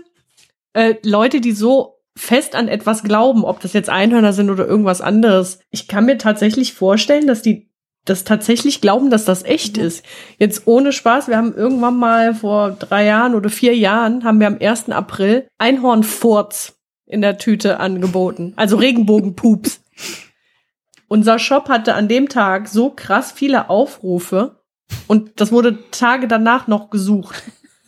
äh, 0.73 0.95
Leute, 1.03 1.41
die 1.41 1.51
so 1.53 1.99
fest 2.17 2.55
an 2.55 2.67
etwas 2.67 3.03
glauben, 3.03 3.43
ob 3.43 3.59
das 3.59 3.73
jetzt 3.73 3.89
Einhörner 3.89 4.31
sind 4.33 4.49
oder 4.49 4.65
irgendwas 4.65 5.01
anderes, 5.01 5.59
ich 5.69 5.87
kann 5.87 6.05
mir 6.05 6.17
tatsächlich 6.17 6.73
vorstellen, 6.73 7.27
dass 7.27 7.41
die 7.41 7.69
das 8.05 8.23
tatsächlich 8.23 8.81
glauben, 8.81 9.09
dass 9.09 9.25
das 9.25 9.43
echt 9.43 9.77
ist. 9.79 10.05
Jetzt 10.37 10.67
ohne 10.67 10.91
Spaß, 10.93 11.27
wir 11.27 11.37
haben 11.37 11.55
irgendwann 11.55 11.97
mal 11.97 12.35
vor 12.35 12.71
drei 12.71 13.03
Jahren 13.05 13.33
oder 13.33 13.49
vier 13.49 13.75
Jahren, 13.75 14.23
haben 14.23 14.39
wir 14.39 14.45
am 14.47 14.59
1. 14.61 14.89
April 14.91 15.47
Einhornfurz 15.57 16.75
in 17.07 17.21
der 17.21 17.37
Tüte 17.39 17.79
angeboten. 17.79 18.53
Also 18.57 18.77
Regenbogenpups. 18.77 19.81
Unser 21.07 21.37
Shop 21.39 21.69
hatte 21.69 21.95
an 21.95 22.07
dem 22.07 22.29
Tag 22.29 22.67
so 22.67 22.89
krass 22.89 23.31
viele 23.31 23.69
Aufrufe 23.69 24.59
und 25.07 25.39
das 25.39 25.51
wurde 25.51 25.79
Tage 25.91 26.27
danach 26.27 26.67
noch 26.67 26.89
gesucht. 26.89 27.43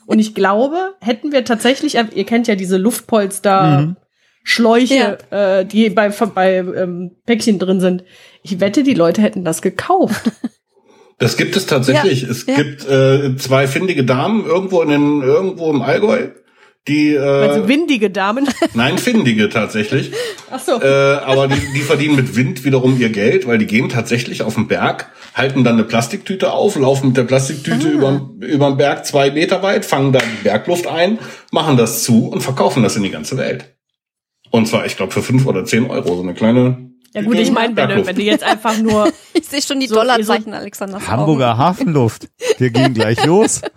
Und 0.07 0.17
ich 0.17 0.33
glaube, 0.33 0.95
hätten 1.01 1.31
wir 1.31 1.45
tatsächlich, 1.45 1.95
ihr 1.95 2.25
kennt 2.25 2.47
ja 2.47 2.55
diese 2.55 2.77
Luftpolster, 2.77 3.81
Mhm. 3.81 3.95
Schläuche, 4.43 5.17
äh, 5.29 5.65
die 5.65 5.89
bei, 5.89 6.07
bei 6.07 6.55
ähm, 6.55 7.11
Päckchen 7.25 7.59
drin 7.59 7.81
sind. 7.81 8.05
Ich 8.43 8.61
wette, 8.61 8.81
die 8.83 8.93
Leute 8.93 9.21
hätten 9.21 9.43
das 9.43 9.61
gekauft. 9.61 10.31
Das 11.19 11.35
gibt 11.35 11.55
es 11.55 11.65
tatsächlich. 11.65 12.21
Ja, 12.21 12.29
es 12.29 12.45
ja. 12.45 12.55
gibt 12.57 12.87
äh, 12.87 13.35
zwei 13.37 13.65
findige 13.65 14.05
Damen 14.05 14.45
irgendwo 14.45 14.83
in 14.83 14.89
den, 14.89 15.23
irgendwo 15.23 15.71
im 15.71 15.81
Allgäu, 15.81 16.27
die 16.87 17.17
Also 17.17 17.63
äh, 17.63 17.67
windige 17.67 18.09
Damen. 18.09 18.47
nein 18.73 18.97
findige 18.97 19.49
tatsächlich. 19.49 20.11
Ach 20.49 20.59
so. 20.59 20.81
Äh, 20.81 20.87
aber 20.87 21.47
die, 21.47 21.59
die 21.73 21.81
verdienen 21.81 22.15
mit 22.15 22.35
Wind 22.35 22.63
wiederum 22.63 22.99
ihr 22.99 23.09
Geld, 23.09 23.47
weil 23.47 23.57
die 23.57 23.67
gehen 23.67 23.89
tatsächlich 23.89 24.41
auf 24.43 24.55
den 24.55 24.67
Berg, 24.67 25.11
halten 25.33 25.63
dann 25.63 25.75
eine 25.75 25.83
Plastiktüte 25.83 26.51
auf, 26.51 26.75
laufen 26.75 27.07
mit 27.07 27.17
der 27.17 27.23
Plastiktüte 27.23 27.89
über, 27.89 28.29
über 28.39 28.69
den 28.69 28.77
Berg 28.77 29.05
zwei 29.05 29.31
Meter 29.31 29.61
weit, 29.63 29.85
fangen 29.85 30.13
da 30.13 30.19
die 30.19 30.43
Bergluft 30.43 30.87
ein, 30.87 31.19
machen 31.51 31.77
das 31.77 32.03
zu 32.03 32.27
und 32.27 32.41
verkaufen 32.41 32.83
das 32.83 32.95
in 32.95 33.03
die 33.03 33.11
ganze 33.11 33.37
Welt. 33.37 33.75
Und 34.49 34.67
zwar, 34.67 34.85
ich 34.85 34.95
glaube, 34.95 35.11
für 35.11 35.21
fünf 35.21 35.45
oder 35.45 35.65
zehn 35.65 35.89
Euro, 35.89 36.15
so 36.15 36.21
eine 36.23 36.33
kleine. 36.33 36.91
Ja 37.13 37.21
gut, 37.21 37.37
ich 37.37 37.51
meine, 37.51 37.75
wenn, 37.75 38.05
wenn 38.05 38.15
du 38.15 38.21
jetzt 38.21 38.43
einfach 38.43 38.77
nur 38.77 39.11
Ich 39.37 39.47
sehe 39.47 39.61
schon 39.61 39.79
die 39.79 39.87
So, 39.87 39.95
Dollarzeichen, 39.95 40.53
Alexander. 40.53 40.99
vor 40.99 41.13
Augen. 41.13 41.21
Hamburger 41.21 41.57
Hafenluft. 41.57 42.27
Wir 42.57 42.69
gehen 42.69 42.93
gleich 42.93 43.23
los. 43.25 43.61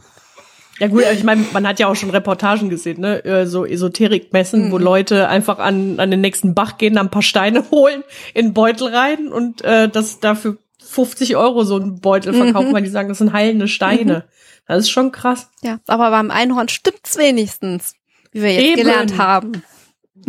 Ja 0.80 0.88
gut, 0.88 1.04
aber 1.04 1.12
ich 1.12 1.22
meine, 1.24 1.44
man 1.52 1.66
hat 1.68 1.78
ja 1.78 1.88
auch 1.88 1.94
schon 1.94 2.10
Reportagen 2.10 2.70
gesehen, 2.70 3.00
ne? 3.00 3.22
Äh, 3.24 3.46
So 3.46 3.66
Esoterikmessen, 3.66 4.72
wo 4.72 4.78
Mhm. 4.78 4.84
Leute 4.84 5.28
einfach 5.28 5.58
an, 5.58 6.00
an 6.00 6.10
den 6.10 6.20
nächsten 6.22 6.54
Bach 6.54 6.78
gehen, 6.78 6.94
dann 6.94 7.06
ein 7.06 7.10
paar 7.10 7.22
Steine 7.22 7.64
holen, 7.70 8.02
in 8.34 8.46
einen 8.46 8.54
Beutel 8.54 8.88
rein 8.88 9.28
und 9.28 9.62
äh, 9.62 9.88
das 9.88 10.20
dafür 10.20 10.56
50 10.82 11.36
Euro 11.36 11.64
so 11.64 11.76
einen 11.76 12.00
Beutel 12.00 12.32
verkaufen, 12.32 12.70
Mhm. 12.70 12.72
weil 12.74 12.82
die 12.82 12.88
sagen, 12.88 13.08
das 13.10 13.18
sind 13.18 13.32
heilende 13.32 13.68
Steine. 13.68 14.24
Das 14.66 14.78
ist 14.80 14.90
schon 14.90 15.12
krass. 15.12 15.50
Ja, 15.62 15.80
aber 15.86 16.10
beim 16.10 16.30
Einhorn 16.30 16.68
stimmt's 16.68 17.18
wenigstens, 17.18 17.94
wie 18.32 18.42
wir 18.42 18.52
jetzt 18.54 18.62
Eben. 18.64 18.76
gelernt 18.82 19.18
haben. 19.18 19.62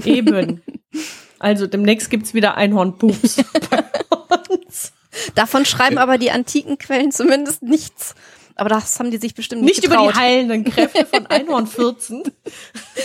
Eben. 0.04 0.62
Also 1.40 1.66
demnächst 1.68 2.10
gibt's 2.10 2.34
wieder 2.34 2.56
Einhornpups 2.58 3.38
bei 3.70 4.38
uns. 4.50 4.94
Davon 5.36 5.66
schreiben 5.66 5.98
aber 5.98 6.18
die 6.18 6.32
antiken 6.32 6.78
Quellen 6.78 7.12
zumindest 7.12 7.64
nichts. 7.64 8.16
Aber 8.56 8.70
das 8.70 9.00
haben 9.00 9.12
die 9.12 9.18
sich 9.18 9.34
bestimmt 9.36 9.62
nicht, 9.64 9.78
Nicht 9.78 9.86
über 9.86 9.98
die 10.08 10.14
heilenden 10.18 10.64
Kräfte 10.66 11.06
von 11.06 11.26
Einhornfürzen. 11.30 12.24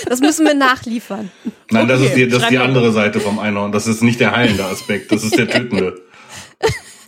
Das 0.09 0.21
müssen 0.21 0.45
wir 0.47 0.55
nachliefern. 0.55 1.31
Nein, 1.71 1.89
das 1.89 2.01
Okay, 2.01 2.09
ist 2.09 2.17
die, 2.17 2.29
das 2.29 2.43
ist 2.43 2.51
die 2.51 2.59
andere 2.59 2.93
Seite 2.93 3.21
vom 3.21 3.39
Einhorn. 3.39 3.73
Das 3.73 3.87
ist 3.87 4.03
nicht 4.03 4.21
der 4.21 4.33
heilende 4.35 4.65
Aspekt, 4.65 5.13
das 5.13 5.25
ist 5.25 5.37
der 5.39 5.49
tötende. 5.49 5.95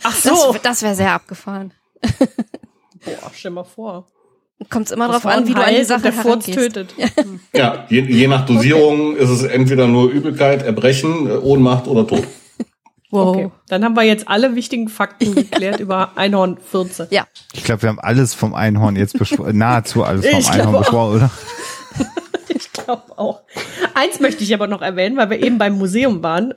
Ach 0.02 0.14
Das, 0.22 0.22
so. 0.22 0.56
das 0.62 0.82
wäre 0.82 0.94
sehr 0.94 1.12
abgefahren. 1.12 1.72
Boah, 3.04 3.30
stell 3.34 3.50
mal 3.50 3.64
vor. 3.64 4.06
Kommt 4.70 4.90
immer 4.90 5.06
Das 5.08 5.22
drauf 5.22 5.32
an, 5.32 5.46
wie 5.46 5.54
du 5.54 5.62
an 5.64 5.74
die 5.74 5.84
Sache 5.84 6.02
der 6.02 6.12
Furz 6.12 6.46
tötet. 6.46 6.94
Ja, 7.54 7.86
je, 7.88 8.00
je 8.02 8.26
nach 8.26 8.44
Dosierung 8.44 9.16
ist 9.16 9.28
es 9.30 9.42
entweder 9.44 9.86
nur 9.86 10.10
Übelkeit, 10.10 10.62
Erbrechen, 10.64 11.30
Ohnmacht 11.30 11.86
oder 11.86 12.06
Tod. 12.06 12.24
Wow. 13.10 13.28
Okay, 13.36 13.50
dann 13.68 13.84
haben 13.84 13.94
wir 13.96 14.02
jetzt 14.02 14.28
alle 14.28 14.54
wichtigen 14.54 14.88
Fakten 14.88 15.34
geklärt 15.34 15.80
über 15.80 16.12
Einhornfürze. 16.16 17.08
Ja, 17.10 17.26
Ich 17.54 17.64
glaube, 17.64 17.82
wir 17.82 17.88
haben 17.88 18.00
alles 18.00 18.34
vom 18.34 18.54
Einhorn 18.54 18.96
jetzt 18.96 19.18
besprochen. 19.18 19.56
Nahezu 19.58 20.04
alles 20.04 20.26
vom 20.26 20.38
Ich 20.38 20.50
Einhorn 20.50 20.78
besprochen, 20.78 21.16
oder? 21.16 21.30
Ich 22.50 22.72
glaube 22.72 23.18
auch. 23.18 23.42
Eins 23.94 24.18
möchte 24.18 24.42
ich 24.42 24.52
aber 24.54 24.66
noch 24.66 24.82
erwähnen, 24.82 25.16
weil 25.16 25.30
wir 25.30 25.42
eben 25.42 25.58
beim 25.58 25.76
Museum 25.78 26.22
waren. 26.22 26.54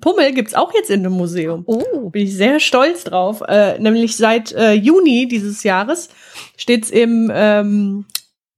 Pummel 0.00 0.32
gibt's 0.32 0.54
auch 0.54 0.72
jetzt 0.74 0.90
in 0.90 1.00
einem 1.00 1.14
Museum. 1.14 1.64
Oh. 1.66 2.10
Bin 2.10 2.22
ich 2.22 2.36
sehr 2.36 2.60
stolz 2.60 3.04
drauf. 3.04 3.42
Äh, 3.48 3.78
nämlich 3.78 4.16
seit 4.16 4.52
äh, 4.52 4.72
Juni 4.74 5.26
dieses 5.26 5.64
Jahres 5.64 6.08
steht's 6.56 6.90
im 6.90 7.30
ähm, 7.34 8.04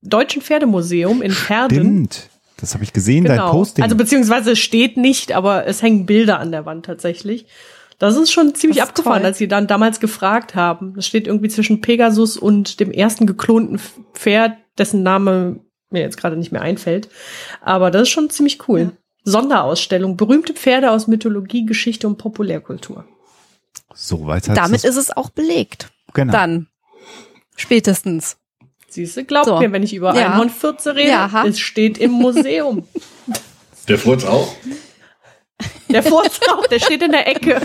Deutschen 0.02 0.42
Pferdemuseum 0.42 1.22
in 1.22 1.30
Verden. 1.32 1.74
Stimmt. 1.74 2.30
Das 2.60 2.74
habe 2.74 2.84
ich 2.84 2.92
gesehen, 2.92 3.24
dein 3.24 3.38
Posting. 3.38 3.82
Also 3.82 3.96
beziehungsweise 3.96 4.52
es 4.52 4.58
steht 4.58 4.96
nicht, 4.96 5.32
aber 5.32 5.66
es 5.66 5.82
hängen 5.82 6.06
Bilder 6.06 6.38
an 6.38 6.52
der 6.52 6.66
Wand 6.66 6.86
tatsächlich. 6.86 7.46
Das 7.98 8.16
ist 8.16 8.32
schon 8.32 8.54
ziemlich 8.54 8.78
ist 8.78 8.82
abgefahren, 8.84 9.18
toll. 9.20 9.26
als 9.26 9.38
sie 9.38 9.48
dann 9.48 9.66
damals 9.66 10.00
gefragt 10.00 10.54
haben. 10.54 10.94
Das 10.94 11.06
steht 11.06 11.26
irgendwie 11.26 11.48
zwischen 11.50 11.80
Pegasus 11.82 12.36
und 12.36 12.80
dem 12.80 12.90
ersten 12.90 13.26
geklonten 13.26 13.78
Pferd, 14.14 14.56
dessen 14.78 15.02
Name 15.02 15.60
mir 15.90 16.00
jetzt 16.00 16.16
gerade 16.16 16.36
nicht 16.36 16.50
mehr 16.52 16.62
einfällt. 16.62 17.08
Aber 17.60 17.90
das 17.90 18.02
ist 18.02 18.08
schon 18.10 18.30
ziemlich 18.30 18.68
cool. 18.68 18.80
Ja. 18.80 18.92
Sonderausstellung, 19.24 20.16
berühmte 20.16 20.54
Pferde 20.54 20.90
aus 20.92 21.08
Mythologie, 21.08 21.66
Geschichte 21.66 22.06
und 22.06 22.16
Populärkultur. 22.16 23.04
so 23.94 24.26
weit 24.26 24.48
hat 24.48 24.56
Damit 24.56 24.84
ist 24.84 24.96
es 24.96 25.14
auch 25.14 25.28
belegt. 25.28 25.90
genau. 26.14 26.32
Dann. 26.32 26.68
Spätestens. 27.54 28.38
Siehst 28.90 29.16
du, 29.16 29.24
glaubt 29.24 29.46
So. 29.46 29.58
mir, 29.58 29.72
wenn 29.72 29.82
ich 29.82 29.94
über 29.94 30.14
Ja. 30.14 30.26
Einhornfürze 30.32 30.94
rede, 30.96 31.08
Ja, 31.10 31.44
es 31.46 31.58
steht 31.58 31.98
im 31.98 32.10
Museum. 32.10 32.84
Der 33.88 33.98
Furz 33.98 34.24
auch? 34.24 34.52
Der 35.88 36.02
Vortrag, 36.02 36.68
der 36.70 36.78
steht 36.78 37.02
in 37.02 37.10
der 37.10 37.26
Ecke. 37.26 37.60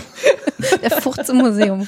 Der 0.82 0.90
Furz 0.90 1.28
im 1.28 1.36
Museum. 1.36 1.86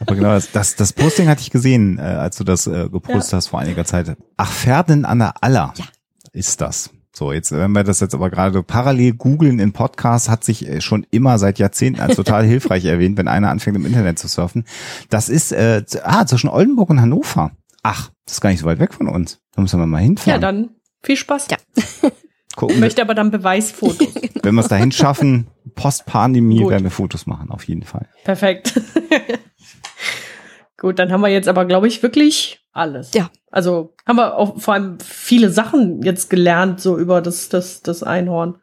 Aber 0.00 0.14
genau, 0.16 0.38
das, 0.52 0.74
das, 0.76 0.92
Posting 0.92 1.28
hatte 1.28 1.42
ich 1.42 1.50
gesehen, 1.50 1.98
äh, 1.98 2.02
als 2.02 2.36
du 2.36 2.44
das 2.44 2.66
äh, 2.66 2.88
gepostet 2.90 3.34
hast 3.34 3.46
vor 3.48 3.60
einiger 3.60 3.84
Zeit. 3.84 4.16
Ach, 4.36 4.50
Ferden 4.50 5.04
an 5.04 5.20
der 5.20 5.42
Aller 5.42 5.72
Ja. 5.76 5.84
ist 6.32 6.60
das. 6.60 6.90
So, 7.12 7.32
jetzt, 7.32 7.52
wenn 7.52 7.72
wir 7.72 7.84
das 7.84 8.00
jetzt 8.00 8.14
aber 8.14 8.30
gerade 8.30 8.62
parallel 8.62 9.12
googeln 9.14 9.58
in 9.60 9.72
Podcasts, 9.72 10.28
hat 10.28 10.42
sich 10.44 10.66
äh, 10.66 10.80
schon 10.80 11.06
immer 11.10 11.38
seit 11.38 11.58
Jahrzehnten 11.58 12.00
als 12.00 12.16
total 12.16 12.44
hilfreich 12.46 12.84
erwähnt, 12.84 13.16
wenn 13.18 13.28
einer 13.28 13.50
anfängt 13.50 13.76
im 13.76 13.86
Internet 13.86 14.18
zu 14.18 14.26
surfen. 14.28 14.64
Das 15.10 15.28
ist 15.28 15.52
äh, 15.52 15.84
ah, 16.02 16.26
zwischen 16.26 16.48
Oldenburg 16.50 16.90
und 16.90 17.00
Hannover. 17.00 17.52
Ach, 17.82 18.10
das 18.26 18.34
ist 18.34 18.40
gar 18.40 18.50
nicht 18.50 18.60
so 18.60 18.66
weit 18.66 18.78
weg 18.78 18.92
von 18.94 19.08
uns. 19.08 19.40
Da 19.54 19.62
müssen 19.62 19.78
wir 19.80 19.86
mal 19.86 19.98
Ja, 19.98 20.04
hinfahren. 20.04 20.40
dann 20.40 20.70
viel 21.02 21.16
Spaß. 21.16 21.48
Ja. 21.50 21.56
Gucken, 22.56 22.74
Ich 22.76 22.80
möchte 22.80 23.00
aber 23.02 23.14
dann 23.14 23.30
Beweisfotos. 23.30 24.08
wenn 24.42 24.54
wir 24.54 24.60
es 24.60 24.68
dahin 24.68 24.92
schaffen, 24.92 25.46
Post-Pandemie 25.76 26.68
werden 26.68 26.82
wir 26.84 26.90
Fotos 26.90 27.26
machen, 27.26 27.50
auf 27.50 27.64
jeden 27.64 27.84
Fall. 27.84 28.08
Perfekt. 28.24 28.78
Gut, 30.76 30.98
dann 30.98 31.12
haben 31.12 31.20
wir 31.20 31.28
jetzt 31.28 31.48
aber, 31.48 31.64
glaube 31.66 31.88
ich, 31.88 32.02
wirklich 32.02 32.60
alles. 32.72 33.12
Ja. 33.14 33.30
Also 33.50 33.94
haben 34.06 34.16
wir 34.16 34.36
auch 34.36 34.58
vor 34.60 34.74
allem 34.74 34.98
viele 35.00 35.50
Sachen 35.50 36.02
jetzt 36.02 36.30
gelernt, 36.30 36.80
so 36.80 36.98
über 36.98 37.20
das, 37.20 37.48
das, 37.48 37.82
das 37.82 38.02
Einhorn. 38.02 38.58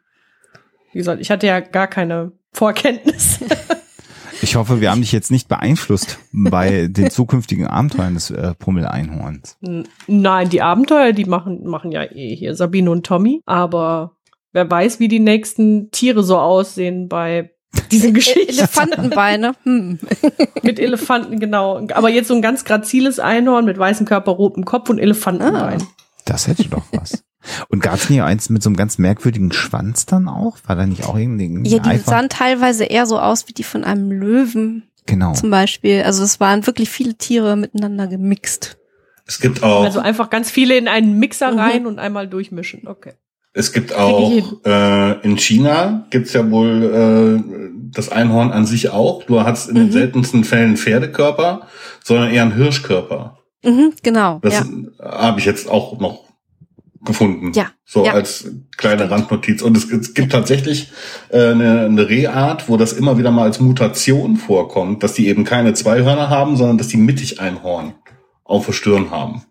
Wie 0.92 0.98
gesagt, 0.98 1.20
ich 1.20 1.30
hatte 1.30 1.46
ja 1.46 1.60
gar 1.60 1.86
keine 1.86 2.32
Vorkenntnis. 2.52 3.38
Ich 4.48 4.56
hoffe, 4.56 4.80
wir 4.80 4.90
haben 4.90 5.02
dich 5.02 5.12
jetzt 5.12 5.30
nicht 5.30 5.46
beeinflusst 5.46 6.18
bei 6.32 6.86
den 6.88 7.10
zukünftigen 7.10 7.66
Abenteuern 7.66 8.14
des 8.14 8.30
äh, 8.30 8.54
Pummel-Einhorns. 8.54 9.58
Nein, 10.06 10.48
die 10.48 10.62
Abenteuer, 10.62 11.12
die 11.12 11.26
machen, 11.26 11.66
machen 11.66 11.92
ja 11.92 12.04
eh 12.04 12.34
hier 12.34 12.54
Sabine 12.54 12.90
und 12.90 13.04
Tommy. 13.04 13.42
Aber 13.44 14.16
wer 14.52 14.70
weiß, 14.70 15.00
wie 15.00 15.08
die 15.08 15.20
nächsten 15.20 15.90
Tiere 15.90 16.22
so 16.22 16.38
aussehen 16.38 17.08
bei 17.10 17.50
diesen 17.92 18.14
Geschichten. 18.14 18.48
Elefantenbeine. 18.48 19.52
Hm. 19.64 19.98
mit 20.62 20.80
Elefanten, 20.80 21.40
genau. 21.40 21.86
Aber 21.92 22.08
jetzt 22.08 22.28
so 22.28 22.34
ein 22.34 22.40
ganz 22.40 22.64
graziles 22.64 23.18
Einhorn 23.18 23.66
mit 23.66 23.76
weißem 23.76 24.06
Körper, 24.06 24.32
rotem 24.32 24.64
Kopf 24.64 24.88
und 24.88 24.98
Elefantenbein. 24.98 25.82
Das 26.24 26.46
hätte 26.46 26.66
doch 26.70 26.86
was. 26.92 27.22
Und 27.68 27.82
gab 27.82 27.94
es 27.94 28.08
nicht 28.10 28.22
eins 28.22 28.48
mit 28.50 28.62
so 28.62 28.68
einem 28.70 28.76
ganz 28.76 28.98
merkwürdigen 28.98 29.52
Schwanz 29.52 30.06
dann 30.06 30.28
auch? 30.28 30.56
War 30.66 30.76
da 30.76 30.86
nicht 30.86 31.04
auch 31.06 31.16
irgendwie 31.16 31.68
Ja, 31.68 31.78
die 31.80 31.88
einfach? 31.90 32.12
sahen 32.12 32.28
teilweise 32.28 32.84
eher 32.84 33.06
so 33.06 33.18
aus 33.18 33.48
wie 33.48 33.52
die 33.52 33.64
von 33.64 33.84
einem 33.84 34.10
Löwen 34.10 34.84
Genau. 35.06 35.32
zum 35.32 35.50
Beispiel. 35.50 36.02
Also 36.02 36.22
es 36.22 36.38
waren 36.40 36.66
wirklich 36.66 36.90
viele 36.90 37.14
Tiere 37.14 37.56
miteinander 37.56 38.06
gemixt. 38.06 38.76
Es 39.26 39.40
gibt 39.40 39.62
auch, 39.62 39.82
Also 39.84 40.00
einfach 40.00 40.30
ganz 40.30 40.50
viele 40.50 40.76
in 40.76 40.88
einen 40.88 41.18
Mixer 41.18 41.52
Mhm. 41.52 41.58
rein 41.58 41.86
und 41.86 41.98
einmal 41.98 42.28
durchmischen. 42.28 42.86
Okay. 42.86 43.12
es 43.54 43.72
gibt 43.72 43.92
auch 43.92 44.30
äh, 44.64 45.20
in 45.22 45.36
China 45.36 46.06
gibt's 46.10 46.32
ja 46.32 46.48
wohl 46.48 47.42
äh, 47.42 47.42
das 47.90 48.08
Einhorn 48.10 48.52
an 48.52 48.66
sich 48.66 48.90
auch. 48.90 49.24
Du 49.24 49.40
hast 49.42 49.68
in 49.68 49.74
den 49.74 49.86
Mhm. 49.86 49.92
seltensten 49.92 50.44
Fällen 50.44 50.76
Pferdekörper, 50.76 51.62
sondern 52.04 52.30
eher 52.30 52.42
einen 52.42 52.54
Hirschkörper. 52.54 53.38
Mhm, 53.64 53.94
genau. 54.02 54.38
Das 54.42 54.54
ja. 54.60 54.66
habe 55.02 55.40
ich 55.40 55.46
jetzt 55.46 55.68
auch 55.68 55.98
noch 55.98 56.27
gefunden. 57.04 57.52
Ja, 57.54 57.70
So 57.84 58.04
ja. 58.04 58.12
als 58.12 58.50
kleine 58.76 59.10
Randnotiz. 59.10 59.62
Und 59.62 59.76
es, 59.76 59.90
es 59.90 60.14
gibt 60.14 60.32
tatsächlich 60.32 60.90
äh, 61.30 61.50
eine, 61.50 61.82
eine 61.86 62.08
Rehart, 62.08 62.68
wo 62.68 62.76
das 62.76 62.92
immer 62.92 63.18
wieder 63.18 63.30
mal 63.30 63.44
als 63.44 63.60
Mutation 63.60 64.36
vorkommt, 64.36 65.02
dass 65.02 65.14
die 65.14 65.28
eben 65.28 65.44
keine 65.44 65.74
zwei 65.74 66.02
Hörner 66.02 66.28
haben, 66.30 66.56
sondern 66.56 66.78
dass 66.78 66.88
die 66.88 66.96
mittig 66.96 67.40
ein 67.40 67.62
Horn 67.62 67.94
auf 68.44 68.66
der 68.66 68.72
Stirn 68.72 69.10
haben. 69.10 69.42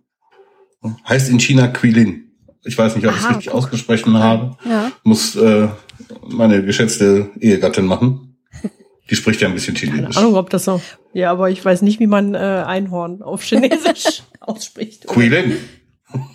Heißt 1.07 1.29
in 1.29 1.39
China 1.39 1.67
Quilin. 1.67 2.32
Ich 2.63 2.78
weiß 2.78 2.95
nicht, 2.95 3.07
ob 3.07 3.13
ich 3.15 3.21
es 3.21 3.29
richtig 3.29 3.51
ausgesprochen 3.51 4.17
habe. 4.19 4.57
ja. 4.67 4.91
Muss 5.03 5.36
äh, 5.36 5.67
meine 6.28 6.63
geschätzte 6.63 7.29
Ehegattin 7.39 7.86
machen. 7.86 8.24
Die 9.09 9.15
spricht 9.15 9.39
ja 9.39 9.47
ein 9.47 9.53
bisschen 9.53 9.74
Keine 9.74 9.91
Chinesisch. 9.93 10.17
Ahnung, 10.17 10.36
ob 10.36 10.49
das 10.49 10.65
so. 10.65 10.82
Ja, 11.13 11.32
aber 11.32 11.49
ich 11.49 11.63
weiß 11.63 11.82
nicht, 11.82 11.99
wie 12.01 12.07
man 12.07 12.36
äh, 12.36 12.37
Einhorn 12.37 13.21
auf 13.21 13.41
Chinesisch 13.41 14.24
ausspricht. 14.41 15.07
Quilin. 15.07 15.55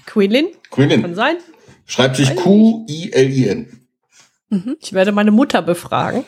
Quilin? 0.06 0.46
Kann 0.70 0.88
Quilin. 0.88 1.14
sein. 1.14 1.36
Schreibt 1.86 2.16
sich 2.16 2.34
Q-I-L-I-N. 2.36 3.82
Ich 4.80 4.92
werde 4.92 5.12
meine 5.12 5.30
Mutter 5.30 5.62
befragen. 5.62 6.24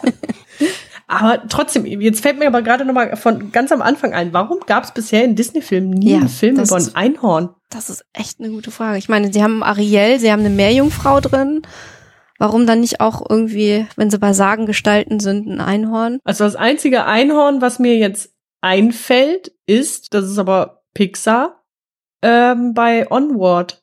aber 1.06 1.42
trotzdem, 1.48 1.84
jetzt 1.84 2.20
fällt 2.20 2.38
mir 2.38 2.46
aber 2.46 2.62
gerade 2.62 2.84
noch 2.84 2.94
mal 2.94 3.14
von 3.16 3.52
ganz 3.52 3.72
am 3.72 3.82
Anfang 3.82 4.14
ein, 4.14 4.32
warum 4.32 4.60
gab 4.66 4.84
es 4.84 4.92
bisher 4.92 5.24
in 5.24 5.36
Disney-Filmen 5.36 5.90
nie 5.90 6.12
Ja, 6.12 6.18
einen 6.18 6.28
Film 6.28 6.58
über 6.58 6.76
ein 6.76 6.94
Einhorn? 6.94 7.50
Das 7.70 7.90
ist 7.90 8.04
echt 8.14 8.40
eine 8.40 8.50
gute 8.50 8.70
Frage. 8.70 8.98
Ich 8.98 9.08
meine, 9.08 9.32
sie 9.32 9.42
haben 9.42 9.62
Ariel, 9.62 10.18
sie 10.18 10.32
haben 10.32 10.40
eine 10.40 10.50
Meerjungfrau 10.50 11.20
drin. 11.20 11.62
Warum 12.38 12.66
dann 12.66 12.80
nicht 12.80 13.00
auch 13.00 13.28
irgendwie, 13.28 13.86
wenn 13.96 14.10
sie 14.10 14.18
bei 14.18 14.32
Sagengestalten 14.32 15.18
sind, 15.20 15.48
ein 15.48 15.60
Einhorn? 15.60 16.20
Also 16.24 16.44
das 16.44 16.56
einzige 16.56 17.04
Einhorn, 17.04 17.60
was 17.60 17.78
mir 17.80 17.96
jetzt 17.96 18.30
einfällt, 18.60 19.52
ist, 19.66 20.14
das 20.14 20.24
ist 20.24 20.38
aber 20.38 20.82
Pixar, 20.94 21.57
ähm, 22.22 22.74
bei 22.74 23.10
Onward. 23.10 23.82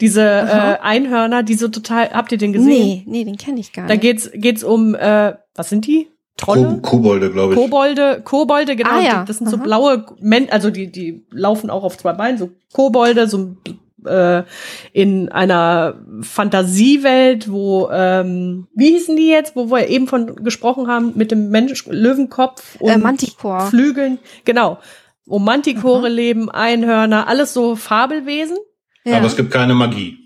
Diese 0.00 0.22
Aha. 0.22 0.72
äh, 0.74 0.78
Einhörner, 0.80 1.42
die 1.42 1.54
so 1.54 1.66
total, 1.68 2.10
habt 2.10 2.30
ihr 2.30 2.38
den 2.38 2.52
gesehen? 2.52 2.68
Nee, 2.68 3.04
nee, 3.06 3.24
den 3.24 3.36
kenne 3.36 3.58
ich 3.58 3.72
gar 3.72 3.86
Da 3.88 3.94
nicht. 3.94 4.02
geht's, 4.02 4.30
geht's 4.32 4.62
um, 4.62 4.94
äh, 4.94 5.34
was 5.56 5.68
sind 5.70 5.86
die? 5.86 6.08
Trolle? 6.36 6.78
Ko 6.82 6.90
Kobolde, 6.90 7.32
glaube 7.32 7.54
ich. 7.54 7.58
Kobolde, 7.58 8.22
Kobolde, 8.24 8.76
genau. 8.76 8.90
Ah, 8.90 9.00
ja. 9.00 9.24
das 9.26 9.38
sind 9.38 9.50
so 9.50 9.56
Aha. 9.56 9.64
blaue, 9.64 10.06
Men 10.20 10.48
also 10.50 10.70
die, 10.70 10.92
die 10.92 11.26
laufen 11.32 11.68
auch 11.68 11.82
auf 11.82 11.98
zwei 11.98 12.12
Beinen, 12.12 12.38
so 12.38 12.50
Kobolde, 12.72 13.26
so 13.26 13.56
äh, 14.04 14.44
in 14.92 15.30
einer 15.30 15.96
Fantasiewelt, 16.20 17.50
wo, 17.50 17.88
ähm, 17.90 18.68
wie 18.74 18.90
hießen 18.92 19.16
die 19.16 19.26
jetzt, 19.28 19.56
wo 19.56 19.70
wir 19.70 19.88
eben 19.88 20.06
von 20.06 20.36
gesprochen 20.36 20.86
haben, 20.86 21.12
mit 21.16 21.32
dem 21.32 21.50
Mensch, 21.50 21.84
Löwenkopf 21.86 22.76
und 22.80 22.90
äh, 22.90 22.98
Manticore. 22.98 23.66
Flügeln, 23.66 24.18
genau. 24.44 24.78
Wo 25.28 25.38
Mantikore 25.38 26.08
leben, 26.08 26.50
Einhörner, 26.50 27.28
alles 27.28 27.52
so 27.52 27.76
Fabelwesen. 27.76 28.56
Ja. 29.04 29.18
Aber 29.18 29.26
es 29.26 29.36
gibt 29.36 29.50
keine 29.50 29.74
Magie. 29.74 30.16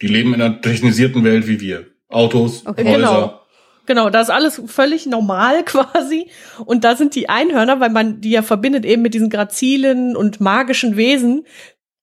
Die 0.00 0.06
leben 0.06 0.34
in 0.34 0.40
einer 0.42 0.60
technisierten 0.60 1.24
Welt 1.24 1.46
wie 1.48 1.60
wir. 1.60 1.86
Autos, 2.08 2.64
Okay. 2.66 2.84
Häuser. 2.84 2.96
Genau. 2.98 3.40
Genau, 3.86 4.08
das 4.08 4.28
ist 4.28 4.34
alles 4.34 4.62
völlig 4.66 5.04
normal 5.06 5.62
quasi. 5.66 6.30
Und 6.64 6.84
da 6.84 6.96
sind 6.96 7.14
die 7.14 7.28
Einhörner, 7.28 7.80
weil 7.80 7.90
man 7.90 8.20
die 8.20 8.30
ja 8.30 8.40
verbindet 8.42 8.84
eben 8.86 9.02
mit 9.02 9.12
diesen 9.14 9.28
grazilen 9.28 10.16
und 10.16 10.40
magischen 10.40 10.96
Wesen. 10.96 11.44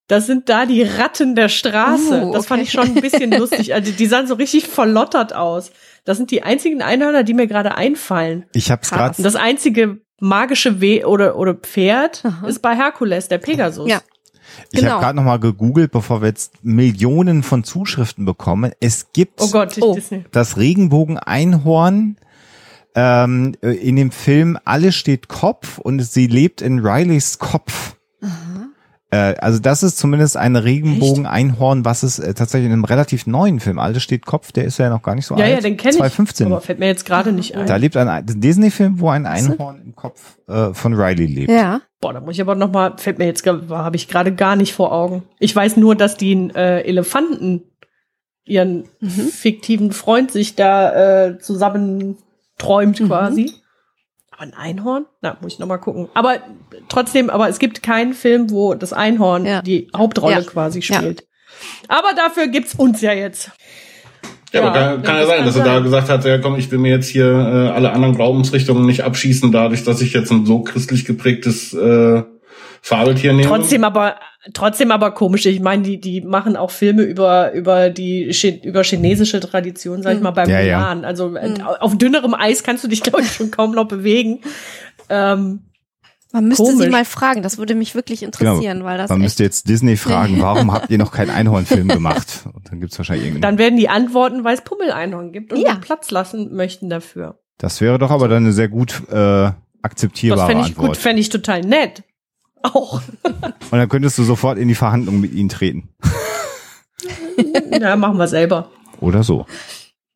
Das 0.08 0.28
sind 0.28 0.50
da 0.50 0.66
die 0.66 0.84
Ratten 0.84 1.36
der 1.36 1.48
Straße. 1.50 2.26
Uh, 2.26 2.34
Das 2.34 2.46
fand 2.46 2.60
okay. 2.62 2.68
ich 2.68 2.72
schon 2.74 2.96
ein 2.98 3.02
bisschen 3.02 3.32
lustig. 3.38 3.74
Also 3.74 3.92
die 3.92 4.06
sahen 4.06 4.28
so 4.28 4.36
richtig 4.36 4.68
verlottert 4.68 5.34
aus. 5.34 5.72
Das 6.04 6.18
sind 6.18 6.30
die 6.32 6.44
einzigen 6.44 6.82
Einhörner, 6.82 7.24
die 7.24 7.34
mir 7.34 7.48
gerade 7.48 7.76
einfallen. 7.76 8.46
Ich 8.54 8.70
habe 8.70 8.82
es 8.84 8.90
Krass. 8.90 9.16
gerade 9.18 9.24
das 9.24 9.36
einzige 9.36 10.02
magische 10.22 10.80
We 10.80 11.06
oder, 11.06 11.36
oder 11.36 11.54
Pferd 11.56 12.24
Aha. 12.24 12.48
ist 12.48 12.62
bei 12.62 12.76
Herkules, 12.76 13.28
der 13.28 13.40
Pegasus. 13.40 13.90
Ja. 13.90 14.02
Ich 14.72 14.80
Genau. 14.80 14.92
habe 14.94 15.02
gerade 15.04 15.16
noch 15.16 15.24
mal 15.24 15.40
gegoogelt, 15.40 15.92
bevor 15.92 16.22
wir 16.22 16.28
jetzt 16.28 16.64
Millionen 16.64 17.42
von 17.44 17.64
Zuschriften 17.64 18.26
bekommen. 18.26 18.72
Es 18.80 19.12
gibt 19.14 19.42
Oh 19.42 19.48
Gott, 19.50 19.78
Oh. 19.82 19.98
Das 20.32 20.58
Regenbogen-Einhorn 20.58 22.18
ähm, 22.96 23.54
in 23.62 23.96
dem 23.96 24.12
Film 24.12 24.58
Alles 24.66 24.96
steht 24.96 25.28
Kopf 25.30 25.78
und 25.78 26.02
sie 26.02 26.28
lebt 26.28 26.62
in 26.62 26.80
Rileys 26.80 27.40
Kopf. 27.40 27.96
Äh, 29.12 29.36
also 29.40 29.60
das 29.60 29.84
ist 29.84 29.98
zumindest 29.98 30.38
ein 30.38 30.56
Regenbogen-Einhorn, 30.56 31.84
was 31.86 32.04
es 32.04 32.18
äh, 32.20 32.34
tatsächlich 32.34 32.68
in 32.68 32.74
einem 32.74 32.86
relativ 32.86 33.28
neuen 33.28 33.60
Film, 33.60 33.78
Alles 33.78 34.02
steht 34.04 34.26
Kopf, 34.26 34.52
der 34.54 34.64
ist 34.66 34.78
ja 34.78 34.90
noch 34.90 35.02
gar 35.04 35.16
nicht 35.16 35.26
so 35.26 35.36
Ja, 35.36 35.44
alt. 35.46 35.54
ja, 35.56 35.60
den 35.62 35.76
kenne 35.78 35.92
ich. 35.92 35.98
2015. 35.98 36.48
Aber 36.48 36.62
fällt 36.62 36.80
mir 36.80 36.88
jetzt 36.88 37.06
gerade 37.06 37.32
nicht 37.34 37.56
ein. 37.56 37.68
Da 37.68 37.76
lebt 37.76 37.98
ein 37.98 38.08
ein 38.08 38.26
Disney-Film, 38.26 39.00
wo 39.00 39.10
ein 39.10 39.26
Einhorn 39.26 39.82
im 39.84 39.96
Kopf 39.96 40.38
äh, 40.48 40.74
von 40.74 40.94
Riley 40.94 41.26
lebt. 41.26 41.52
Ja. 41.52 41.82
Boah, 42.00 42.14
da 42.14 42.22
muss 42.22 42.36
ich 42.36 42.42
aber 42.42 42.56
noch 42.56 42.72
mal, 42.72 42.94
fällt 42.98 43.18
mir 43.20 43.26
jetzt, 43.26 43.46
habe 43.46 43.96
ich 43.96 44.08
gerade 44.08 44.34
gar 44.34 44.56
nicht 44.56 44.74
vor 44.74 44.92
Augen. 44.92 45.24
Ich 45.40 45.56
weiß 45.56 45.78
nur, 45.78 45.96
dass 45.96 46.16
die 46.18 46.50
äh, 46.56 46.82
Elefanten, 46.88 47.64
ihren 48.46 48.86
fiktiven 49.02 49.92
Freund, 49.92 50.32
sich 50.32 50.56
da 50.56 51.26
äh, 51.28 51.38
zusammen 51.40 52.18
träumt 52.58 53.00
Mhm. 53.00 53.08
quasi. 53.08 53.52
Aber 54.42 54.48
ein 54.48 54.54
Einhorn? 54.56 55.06
Na, 55.22 55.38
muss 55.42 55.54
ich 55.54 55.60
noch 55.60 55.68
mal 55.68 55.78
gucken. 55.78 56.10
Aber 56.16 56.38
trotzdem, 56.90 57.30
aber 57.30 57.48
es 57.50 57.60
gibt 57.60 57.84
keinen 57.84 58.14
Film, 58.14 58.50
wo 58.50 58.74
das 58.74 58.92
Einhorn 58.92 59.46
Ja. 59.46 59.62
die 59.62 59.88
Hauptrolle 59.96 60.34
Ja. 60.36 60.42
quasi 60.42 60.80
Ja. 60.80 60.96
spielt. 60.96 61.28
Aber 61.88 62.10
dafür 62.16 62.48
gibt's 62.48 62.74
uns 62.74 63.02
ja 63.02 63.14
jetzt. 63.14 63.52
Ja, 64.52 64.64
aber 64.64 64.72
kann, 64.74 65.04
kann 65.04 65.16
ja 65.18 65.26
sein, 65.28 65.38
kann 65.38 65.46
dass 65.46 65.56
er 65.58 65.64
da 65.64 65.80
gesagt 65.80 66.10
hat, 66.10 66.26
ja 66.26 66.40
komm, 66.40 66.56
ich 66.58 66.72
will 66.72 66.80
mir 66.80 66.90
jetzt 66.90 67.08
hier 67.08 67.26
äh, 67.26 67.70
alle 67.70 67.92
anderen 67.92 68.16
Glaubensrichtungen 68.16 68.86
nicht 68.86 69.04
abschießen, 69.04 69.52
dadurch, 69.52 69.84
dass 69.84 70.02
ich 70.02 70.12
jetzt 70.14 70.32
ein 70.32 70.46
so 70.46 70.62
christlich 70.64 71.06
geprägtes 71.06 71.74
äh, 71.74 72.24
Fabeltier 72.82 73.34
nehme. 73.34 73.48
Trotzdem 73.48 73.84
aber, 73.84 74.16
trotzdem 74.54 74.92
aber 74.92 75.12
komisch. 75.12 75.46
Ich 75.46 75.60
meine, 75.60 75.84
die, 75.84 76.00
die 76.00 76.22
machen 76.22 76.56
auch 76.56 76.72
Filme 76.72 77.04
über, 77.04 77.52
über 77.54 77.90
die, 77.90 78.32
über 78.64 78.84
chinesische 78.84 79.40
Tradition, 79.40 80.02
sag 80.02 80.14
ich 80.14 80.18
Mhm. 80.20 80.24
mal, 80.24 80.32
beim 80.32 80.50
Ja, 80.50 80.60
ja. 80.62 80.80
Mulan. 80.80 81.06
Also 81.06 81.36
äh, 81.36 81.54
auf 81.80 81.98
dünnerem 81.98 82.34
Eis 82.34 82.64
kannst 82.64 82.84
du 82.84 82.88
dich, 82.88 83.04
glaube 83.04 83.22
ich, 83.22 83.32
schon 83.32 83.52
kaum 83.52 83.74
noch 83.74 83.88
bewegen. 83.88 84.42
Ähm, 85.10 85.62
Man 86.34 86.48
müsste 86.48 86.66
sie 86.66 86.72
Komisch. 86.74 86.90
mal 86.90 87.04
fragen, 87.06 87.44
das 87.44 87.58
würde 87.58 87.76
mich 87.76 87.94
wirklich 87.94 88.24
interessieren, 88.24 88.84
weil 88.86 88.98
das 88.98 89.10
Man 89.10 89.20
echt, 89.20 89.24
müsste 89.26 89.44
jetzt 89.44 89.68
Disney 89.68 89.98
fragen, 89.98 90.40
warum 90.40 90.72
habt 90.72 90.90
ihr 90.90 90.98
noch 90.98 91.12
keinen 91.12 91.30
Einhornfilm 91.30 91.88
gemacht? 91.90 92.46
Und 92.54 92.72
dann 92.72 92.80
gibt's 92.80 92.98
wahrscheinlich 92.98 93.26
irgendeinen. 93.28 93.58
dann 93.58 93.60
werden 93.60 93.78
die 93.78 93.90
antworten, 93.90 94.44
weil 94.46 94.56
es 94.56 94.62
Pummel-Einhorn 94.62 95.34
gibt 95.34 95.52
und 95.52 95.60
Ja. 95.60 95.74
wir 95.74 95.82
Platz 95.82 96.10
lassen 96.10 96.56
möchten 96.56 96.90
dafür. 96.90 97.40
Das 97.58 97.82
wäre 97.82 98.00
doch 98.00 98.10
aber 98.12 98.28
dann 98.30 98.44
eine 98.44 98.54
sehr 98.54 98.70
gut 98.70 99.02
äh, 99.10 99.14
Das 99.14 99.54
akzeptierbare 99.84 100.48
fände 100.48 100.64
ich 100.64 100.70
Antwort. 100.70 100.88
gut, 100.88 100.98
fände 100.98 101.20
ich 101.20 101.30
total 101.30 101.62
nett. 101.62 102.04
Auch. 102.64 103.02
Und 103.24 103.72
dann 103.72 103.90
könntest 103.90 104.18
du 104.18 104.24
sofort 104.24 104.58
in 104.58 104.68
die 104.68 104.76
Verhandlungen 104.76 105.22
mit 105.22 105.34
ihnen 105.34 105.50
treten. 105.50 105.90
ja, 107.72 107.96
machen 107.96 108.18
wir 108.18 108.28
selber. 108.28 108.70
Oder 109.00 109.24
so. 109.24 109.46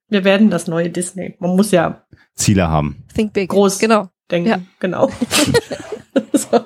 Wir 0.09 0.23
werden 0.23 0.49
das 0.49 0.67
neue 0.67 0.89
Disney. 0.89 1.35
Man 1.39 1.55
muss 1.55 1.71
ja 1.71 2.03
Ziele 2.35 2.67
haben. 2.69 3.03
think 3.15 3.33
big. 3.33 3.49
groß 3.49 3.79
Genau. 3.79 4.09
denken. 4.29 4.49
Ja. 4.49 4.59
Genau. 4.79 5.09
so. 6.33 6.65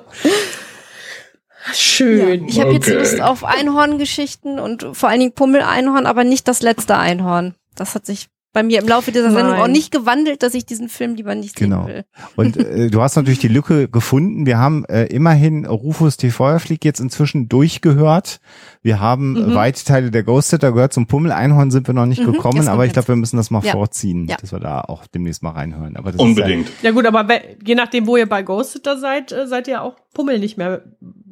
Schön. 1.72 2.46
Ich 2.48 2.60
habe 2.60 2.72
jetzt 2.72 2.88
Okay. 2.88 2.98
Lust 2.98 3.20
auf 3.20 3.44
Einhorngeschichten 3.44 4.58
und 4.58 4.86
vor 4.92 5.08
allen 5.08 5.20
Dingen 5.20 5.32
Pummel-Einhorn, 5.32 6.06
aber 6.06 6.24
nicht 6.24 6.48
das 6.48 6.62
letzte 6.62 6.96
Einhorn. 6.96 7.54
Das 7.76 7.94
hat 7.94 8.04
sich 8.06 8.28
bei 8.52 8.62
mir 8.64 8.80
im 8.80 8.88
Laufe 8.88 9.12
dieser 9.12 9.30
Sendung 9.30 9.52
Nein. 9.52 9.60
auch 9.62 9.68
nicht 9.68 9.92
gewandelt, 9.92 10.42
dass 10.42 10.54
ich 10.54 10.66
diesen 10.66 10.88
Film 10.88 11.14
lieber 11.14 11.34
nicht 11.34 11.54
Genau. 11.56 11.84
sehen 11.86 11.94
will. 11.94 12.04
Und 12.36 12.56
äh, 12.56 12.90
du 12.90 13.00
hast 13.00 13.14
natürlich 13.16 13.38
die 13.38 13.48
Lücke 13.48 13.88
gefunden. 13.88 14.44
Wir 14.46 14.58
haben 14.58 14.84
äh, 14.86 15.04
immerhin 15.04 15.66
Rufus 15.66 16.16
T. 16.16 16.30
Feuerflieg 16.30 16.84
jetzt 16.84 16.98
inzwischen 17.00 17.48
durchgehört. 17.48 18.40
Wir 18.82 18.98
haben 19.00 19.32
Mhm. 19.34 19.50
äh, 19.52 19.54
weite 19.54 19.84
Teile 19.84 20.10
der 20.10 20.22
Ghost 20.24 20.48
Sitter 20.50 20.72
gehört. 20.72 20.92
Zum 20.92 21.06
Pummel-Einhorn 21.06 21.70
sind 21.70 21.86
wir 21.86 21.94
noch 21.94 22.06
nicht 22.06 22.26
Mhm, 22.26 22.32
gekommen, 22.32 22.66
aber 22.68 22.86
ich 22.86 22.92
glaube, 22.92 23.08
wir 23.08 23.16
müssen 23.16 23.36
das 23.36 23.50
mal 23.50 23.62
Ja. 23.64 23.72
vorziehen, 23.72 24.26
Ja. 24.28 24.36
dass 24.40 24.50
wir 24.52 24.58
da 24.60 24.80
auch 24.80 25.06
demnächst 25.06 25.42
mal 25.42 25.50
reinhören. 25.50 25.96
Aber 25.96 26.10
das 26.12 26.20
Unbedingt. 26.20 26.68
Ja 26.82 26.90
gut, 26.90 27.06
aber 27.06 27.26
je 27.64 27.74
nachdem, 27.76 28.06
wo 28.06 28.16
ihr 28.16 28.28
bei 28.28 28.42
Ghosted 28.42 28.84
seid, 29.00 29.30
äh, 29.32 29.46
seid 29.46 29.68
ihr 29.68 29.82
auch 29.82 29.94
Pummel 30.12 30.38
nicht 30.40 30.58
mehr 30.58 30.82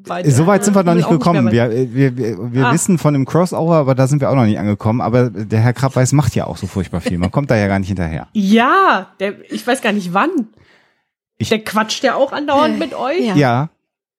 weit. 0.04 0.26
Ist 0.26 0.32
ja, 0.38 0.44
so 0.44 0.46
weit 0.46 0.64
sind 0.64 0.74
wir 0.74 0.82
noch 0.82 0.94
nicht 0.94 1.08
gekommen. 1.08 1.44
mehr 1.46 1.70
wir 1.70 1.94
wir, 1.94 2.16
wir, 2.16 2.52
wir 2.52 2.66
Ah. 2.66 2.72
wissen 2.72 2.98
von 2.98 3.12
dem 3.14 3.24
Crossover, 3.24 3.76
aber 3.76 3.94
da 3.94 4.06
sind 4.06 4.20
wir 4.20 4.30
auch 4.30 4.34
noch 4.34 4.44
nicht 4.44 4.58
angekommen. 4.58 5.00
Aber 5.00 5.30
der 5.30 5.60
Herr 5.60 5.72
Krabbeis 5.72 6.12
macht 6.12 6.34
ja 6.34 6.46
auch 6.46 6.56
so 6.56 6.66
furchtbar 6.66 7.00
viel. 7.00 7.18
Man 7.18 7.30
kommt 7.30 7.50
da 7.50 7.56
ja 7.56 7.66
gar 7.68 7.78
nicht 7.78 7.88
hinterher. 7.88 8.28
Ja, 8.32 9.08
der, 9.20 9.34
ich 9.52 9.66
weiß 9.66 9.80
gar 9.82 9.92
nicht 9.92 10.12
wann. 10.14 10.30
Ich- 11.38 11.48
der 11.50 11.60
quatscht 11.60 12.02
ja 12.04 12.14
auch 12.16 12.32
andauernd 12.32 12.76
Äh, 12.76 12.78
mit 12.78 12.94
euch. 12.94 13.20
ja. 13.26 13.34
Ja, 13.36 13.68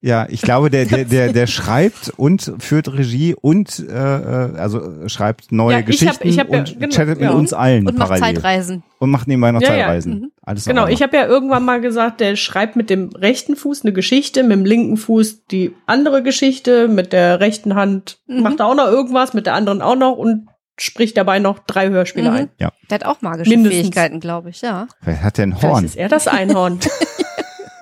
ja, 0.01 0.25
ich 0.29 0.41
glaube, 0.41 0.69
der, 0.69 0.85
der, 0.85 1.03
der, 1.05 1.33
der 1.33 1.47
schreibt 1.47 2.09
und 2.15 2.53
führt 2.59 2.87
Regie 2.93 3.35
und 3.35 3.79
äh, 3.79 3.91
äh, 3.93 4.57
also 4.57 5.07
schreibt 5.09 5.51
neue 5.51 5.73
Ja, 5.73 5.79
ich 5.79 5.83
hab- 5.85 5.87
Geschichten 5.87 6.27
ich 6.27 6.39
hab 6.39 6.49
ja- 6.49 6.59
und 6.59 6.79
genau, 6.79 6.95
chattet 6.95 7.19
ja. 7.19 7.27
mit 7.27 7.35
uns 7.37 7.51
allen 7.53 7.85
Und 7.87 7.97
macht 7.97 8.09
parallel. 8.09 8.35
Zeitreisen. 8.35 8.83
Und 8.99 9.09
macht 9.11 9.27
nebenbei 9.27 9.51
noch 9.51 9.61
Ja, 9.61 9.73
ja. 9.73 9.85
Zeitreisen. 9.85 10.13
Mhm. 10.13 10.31
Alles 10.41 10.65
Genau, 10.65 10.87
ich 10.87 11.01
habe 11.01 11.15
ja 11.17 11.25
irgendwann 11.27 11.65
mal 11.65 11.81
gesagt, 11.81 12.21
der 12.21 12.35
schreibt 12.35 12.75
mit 12.75 12.89
dem 12.89 13.09
rechten 13.09 13.55
Fuß 13.55 13.83
eine 13.83 13.93
Geschichte, 13.93 14.43
mit 14.43 14.51
dem 14.53 14.65
linken 14.65 14.97
Fuß 14.97 15.45
die 15.47 15.73
andere 15.85 16.23
Geschichte, 16.23 16.87
mit 16.87 17.11
der 17.13 17.39
rechten 17.39 17.75
Hand 17.75 18.19
Mhm. 18.27 18.41
macht 18.43 18.59
er 18.61 18.67
auch 18.67 18.75
noch 18.75 18.87
irgendwas, 18.87 19.33
mit 19.33 19.45
der 19.47 19.53
anderen 19.55 19.81
auch 19.81 19.95
noch 19.97 20.13
und 20.17 20.47
spricht 20.81 21.17
dabei 21.17 21.39
noch 21.39 21.59
drei 21.59 21.89
Hörspiele 21.89 22.31
Mhm. 22.31 22.35
ein. 22.37 22.49
Der 22.57 22.71
hat 22.95 23.03
auch 23.05 23.21
magische 23.21 23.49
Mindestens. 23.49 23.81
Fähigkeiten, 23.81 24.21
glaube 24.21 24.49
ich, 24.49 24.61
ja. 24.61 24.87
Vielleicht 25.03 25.23
hat 25.23 25.39
ein 25.41 25.51
Vielleicht 25.51 25.63
Horn. 25.73 25.83
ist 25.85 25.97
er 25.97 26.07
das 26.07 26.27
Einhorn. 26.29 26.79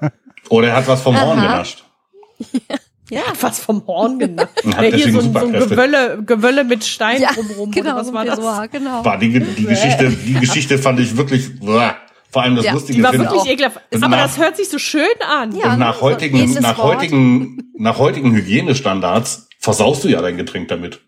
Oder 0.50 0.70
er 0.70 0.76
hat 0.78 0.88
was 0.88 1.02
vom 1.02 1.20
Horn 1.20 1.38
Aha. 1.40 1.52
genascht. 1.54 1.84
Ja. 3.10 3.22
was 3.40 3.60
vom 3.62 3.88
Horn 3.88 4.20
genannt. 4.20 4.50
Hat 4.76 4.84
Ja, 4.84 4.98
hier 4.98 5.14
so 5.14 5.20
ein, 5.20 5.32
so 5.32 5.40
ein. 5.40 5.54
Gewölle, 5.54 6.22
Gewölle 6.26 6.66
mit 6.66 6.84
Stein 6.84 7.22
Ja, 7.22 7.32
drumrum. 7.32 7.72
genau, 7.72 7.96
was 7.96 8.08
so 8.08 8.14
war 8.14 8.26
das? 8.26 8.36
Pessoa, 8.36 8.66
genau. 8.66 9.06
War 9.06 9.18
die, 9.18 9.40
die 9.40 9.64
Geschichte, 9.66 10.10
die 10.10 10.34
Geschichte 10.34 10.78
fand 10.78 11.00
ich 11.00 11.16
wirklich, 11.16 11.50
uah. 11.62 11.96
vor 12.30 12.42
allem 12.44 12.58
das 12.58 12.66
Ja, 12.66 12.74
Lustige 12.74 12.98
Die 12.98 13.04
war 13.04 13.14
wirklich 13.14 13.40
auch. 13.40 13.48
ekelhaft. 13.48 13.80
Aber 13.96 14.08
nach- 14.10 14.24
das 14.24 14.38
hört 14.38 14.58
sich 14.58 14.68
so 14.68 14.78
schön 14.78 15.08
an. 15.26 15.56
Ja. 15.56 15.72
Und 15.72 15.80
nach 15.80 15.96
so 15.96 16.02
heutigen, 16.02 16.38
edles 16.38 16.60
nach 16.60 16.78
Wort. 16.78 16.98
heutigen, 16.98 17.72
nach 17.78 17.98
heutigen 17.98 18.34
Hygienestandards 18.34 19.48
versaust 19.58 20.04
du 20.04 20.10
ja 20.10 20.22
dein 20.22 20.36
Getränk 20.36 20.68
damit. 20.68 21.00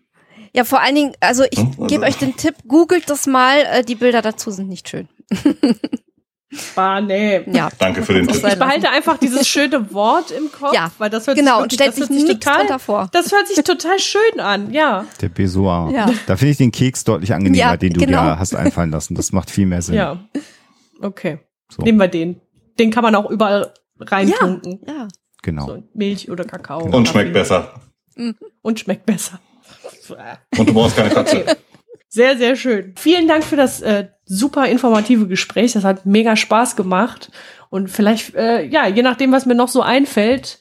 Ja, 0.54 0.64
vor 0.64 0.80
allen 0.80 0.94
Dingen, 0.94 1.12
also 1.20 1.44
ich 1.50 1.58
Hm, 1.58 1.66
also- 1.72 1.84
gebe 1.86 2.04
euch 2.06 2.16
den 2.16 2.34
Tipp, 2.34 2.54
googelt 2.66 3.10
das 3.10 3.26
mal, 3.26 3.58
äh, 3.70 3.84
die 3.84 3.94
Bilder 3.94 4.22
dazu 4.22 4.50
sind 4.50 4.70
nicht 4.70 4.88
schön. 4.88 5.06
Ah, 6.74 7.00
nee. 7.00 7.42
Ja. 7.52 7.68
Danke 7.78 8.02
für 8.02 8.12
den 8.14 8.26
Tipp. 8.26 8.44
Ich 8.44 8.58
behalte 8.58 8.90
einfach 8.90 9.18
dieses 9.18 9.46
schöne 9.46 9.92
Wort 9.94 10.32
im 10.32 10.50
Kopf, 10.50 10.74
Ja, 10.74 10.90
weil 10.98 11.08
das 11.08 11.26
hört 11.26 11.36
Genau, 11.36 11.62
und 11.62 11.70
sich, 11.70 11.74
stellt 11.80 11.96
wirklich- 11.96 12.08
sich 12.08 12.08
das 12.08 12.16
hört 12.16 12.18
sich 12.18 12.28
nichts 12.28 12.66
total, 12.68 12.78
vor. 12.80 13.08
das 13.12 13.32
hört 13.32 13.46
sich 13.48 13.62
total 13.64 13.98
schön 14.00 14.40
an, 14.40 14.72
ja. 14.72 15.04
Der 15.20 15.28
Besoir. 15.28 15.90
Ja. 15.94 16.10
Da 16.26 16.36
finde 16.36 16.50
ich 16.52 16.56
den 16.58 16.72
Keks 16.72 17.04
deutlich 17.04 17.32
angenehmer, 17.32 17.56
Ja, 17.72 17.76
den 17.76 17.92
du 17.92 18.00
genau. 18.00 18.22
dir 18.24 18.38
hast 18.38 18.54
einfallen 18.56 18.90
lassen. 18.90 19.14
Das 19.14 19.30
macht 19.32 19.50
viel 19.50 19.66
mehr 19.66 19.80
Sinn. 19.82 19.94
Ja. 19.94 20.18
Okay. 21.00 21.38
So, 21.70 21.82
Nehmen 21.82 21.98
wir 22.00 22.08
den. 22.08 22.40
Den 22.80 22.90
kann 22.90 23.02
man 23.04 23.14
auch 23.14 23.30
überall 23.30 23.72
reintunken. 24.00 24.80
Ja. 24.88 25.06
genau. 25.42 25.66
So, 25.66 25.82
Milch 25.94 26.30
oder 26.30 26.44
Kakao. 26.44 26.82
Und 26.82 26.90
Kaffee. 26.90 27.06
schmeckt 27.10 27.32
besser. 27.32 27.74
Und 28.62 28.80
schmeckt 28.80 29.06
besser. 29.06 29.38
Und 30.58 30.68
du 30.68 30.74
brauchst 30.74 30.96
keine 30.96 31.10
Katze. 31.10 31.44
Sehr, 32.12 32.36
sehr 32.36 32.56
schön. 32.56 32.94
Vielen 32.98 33.28
Dank 33.28 33.44
für 33.44 33.54
das 33.54 33.80
äh, 33.82 34.08
super 34.24 34.66
informative 34.66 35.28
Gespräch. 35.28 35.72
Das 35.74 35.84
hat 35.84 36.06
mega 36.06 36.34
Spaß 36.34 36.74
gemacht. 36.74 37.30
Und 37.70 37.88
vielleicht, 37.88 38.34
äh, 38.34 38.64
ja, 38.66 38.88
je 38.88 39.02
nachdem, 39.02 39.30
was 39.30 39.46
mir 39.46 39.54
noch 39.54 39.68
so 39.68 39.80
einfällt, 39.80 40.58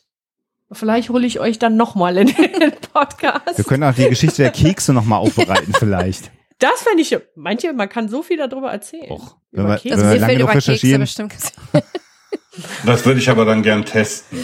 vielleicht 0.71 1.09
hole 1.09 1.25
ich 1.25 1.39
euch 1.39 1.57
dann 1.57 1.75
nochmal 1.75 2.17
in 2.19 2.27
den 2.27 2.71
Podcast. 2.93 3.57
Wir 3.57 3.65
können 3.65 3.83
auch 3.83 3.95
die 3.95 4.07
Geschichte 4.07 4.43
der 4.43 4.51
Kekse 4.51 4.93
nochmal 4.93 5.19
aufbereiten 5.19 5.73
vielleicht. 5.79 6.29
Das 6.59 6.83
fände 6.83 7.01
ich, 7.01 7.17
manche, 7.35 7.73
man 7.73 7.89
kann 7.89 8.09
so 8.09 8.21
viel 8.21 8.37
darüber 8.37 8.69
erzählen. 8.71 9.09
Och, 9.09 9.37
Über 9.51 9.63
wenn 9.63 9.69
wir, 9.69 9.77
Kekse. 9.77 9.97
wenn 9.97 10.05
Also 10.05 10.05
wir 10.05 10.09
mir 10.13 10.19
lange 10.19 10.25
fällt 10.25 10.37
genug 10.37 10.49
über 10.49 10.53
Kekse 10.53 10.71
recherchieren. 10.71 11.01
bestimmt. 11.01 11.33
Das 12.85 13.05
würde 13.05 13.19
ich 13.21 13.29
aber 13.29 13.45
dann 13.45 13.63
gern 13.63 13.85
testen. 13.85 14.37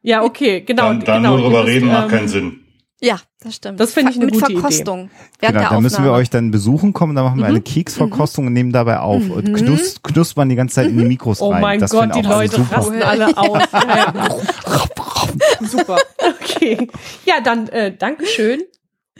Ja, 0.00 0.22
okay, 0.22 0.62
genau. 0.62 0.84
dann 0.84 1.04
dann 1.04 1.22
genau, 1.22 1.36
nur 1.36 1.44
drüber 1.44 1.60
ihr 1.60 1.66
reden 1.66 1.88
macht 1.88 2.04
ähm, 2.04 2.10
keinen 2.10 2.28
Sinn. 2.28 2.60
Ja, 3.02 3.18
das 3.42 3.54
stimmt. 3.54 3.80
Das 3.80 3.94
finde 3.94 4.10
ich 4.10 4.16
eine 4.18 4.26
Mit 4.26 4.34
gute 4.34 4.52
Idee. 4.52 4.60
Verkostung. 4.60 5.10
Während 5.38 5.56
Genau, 5.56 5.70
dann 5.70 5.82
müssen 5.82 6.04
wir 6.04 6.12
euch 6.12 6.28
dann 6.28 6.50
besuchen 6.50 6.92
kommen, 6.92 7.14
dann 7.16 7.24
machen 7.24 7.38
wir 7.38 7.44
Mhm. 7.44 7.50
eine 7.50 7.60
Keksverkostung 7.62 8.46
und 8.48 8.52
nehmen 8.52 8.72
dabei 8.72 8.98
auf 9.00 9.28
und 9.30 9.48
Mhm. 9.48 9.54
knus 9.54 10.02
knuspern 10.02 10.50
die 10.50 10.54
ganze 10.56 10.74
Zeit 10.76 10.88
in 10.88 10.98
die 10.98 11.04
Mikros 11.06 11.40
Oh 11.40 11.50
rein. 11.50 11.62
mein 11.62 11.80
das 11.80 11.92
Gott, 11.92 12.14
die 12.14 12.20
Leute 12.20 12.56
super. 12.56 12.76
rasten 12.76 13.02
alle 13.02 13.36
aus. 13.38 13.62
Ja. 13.72 15.66
Super. 15.66 15.98
Okay. 16.18 16.88
Ja, 17.24 17.40
dann 17.42 17.68
äh, 17.68 17.94
Dankeschön 17.96 18.60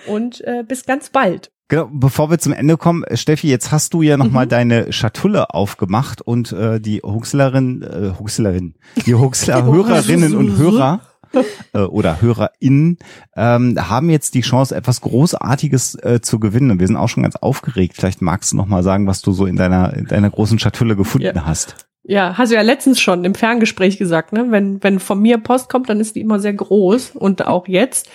und 0.07 0.41
äh, 0.43 0.65
bis 0.67 0.85
ganz 0.85 1.11
bald. 1.11 1.51
Genau, 1.69 1.89
bevor 1.93 2.31
wir 2.31 2.39
zum 2.39 2.53
Ende 2.53 2.77
kommen, 2.77 3.05
äh, 3.05 3.17
Steffi, 3.17 3.49
jetzt 3.49 3.71
hast 3.71 3.95
du 3.95 4.03
ja 4.03 4.17
nochmal 4.17 4.47
Mhm. 4.47 4.51
deine 4.51 4.93
Schatulle 4.93 5.55
aufgemacht 5.55 6.21
und 6.21 6.53
äh, 6.53 6.81
die 6.81 7.01
Huxlerin, 7.03 7.83
äh, 7.83 8.19
Huxlerin, 8.19 8.75
die 9.07 9.15
Huxler 9.15 9.65
Hörerinnen 9.65 10.35
und 10.37 10.57
Hörer 10.59 11.01
äh, 11.73 11.81
oder 11.81 12.21
HörerInnen 12.21 12.99
ähm, 13.37 13.79
haben 13.89 14.11
jetzt 14.11 14.35
die 14.35 14.41
Chance, 14.41 14.75
etwas 14.75 15.01
Großartiges 15.01 15.95
äh, 15.97 16.21
zu 16.21 16.41
gewinnen. 16.41 16.71
Und 16.73 16.81
wir 16.81 16.87
sind 16.87 16.97
auch 16.97 17.09
schon 17.09 17.23
ganz 17.23 17.37
aufgeregt. 17.37 17.95
Vielleicht 17.97 18.23
magst 18.23 18.53
du 18.53 18.57
nochmal 18.57 18.83
sagen, 18.83 19.07
was 19.07 19.23
du 19.23 19.33
so 19.33 19.47
in 19.47 19.57
deiner, 19.57 19.95
in 19.95 20.07
deiner 20.07 20.31
großen 20.31 20.59
Schatulle 20.59 20.97
gefunden 20.97 21.33
Ja. 21.37 21.47
hast. 21.47 21.77
Ja, 22.03 22.39
hast 22.39 22.51
du 22.51 22.57
ja 22.57 22.63
letztens 22.63 22.99
schon 23.01 23.25
im 23.25 23.35
Ferngespräch 23.35 23.99
gesagt, 23.99 24.33
ne? 24.33 24.47
Wenn, 24.51 24.83
wenn 24.83 24.99
von 25.01 25.21
mir 25.21 25.37
Post 25.39 25.69
kommt, 25.69 25.89
dann 25.91 26.01
ist 26.01 26.17
die 26.17 26.23
immer 26.23 26.41
sehr 26.41 26.55
groß 26.55 27.11
und 27.11 27.47
auch 27.47 27.69
jetzt. 27.69 28.09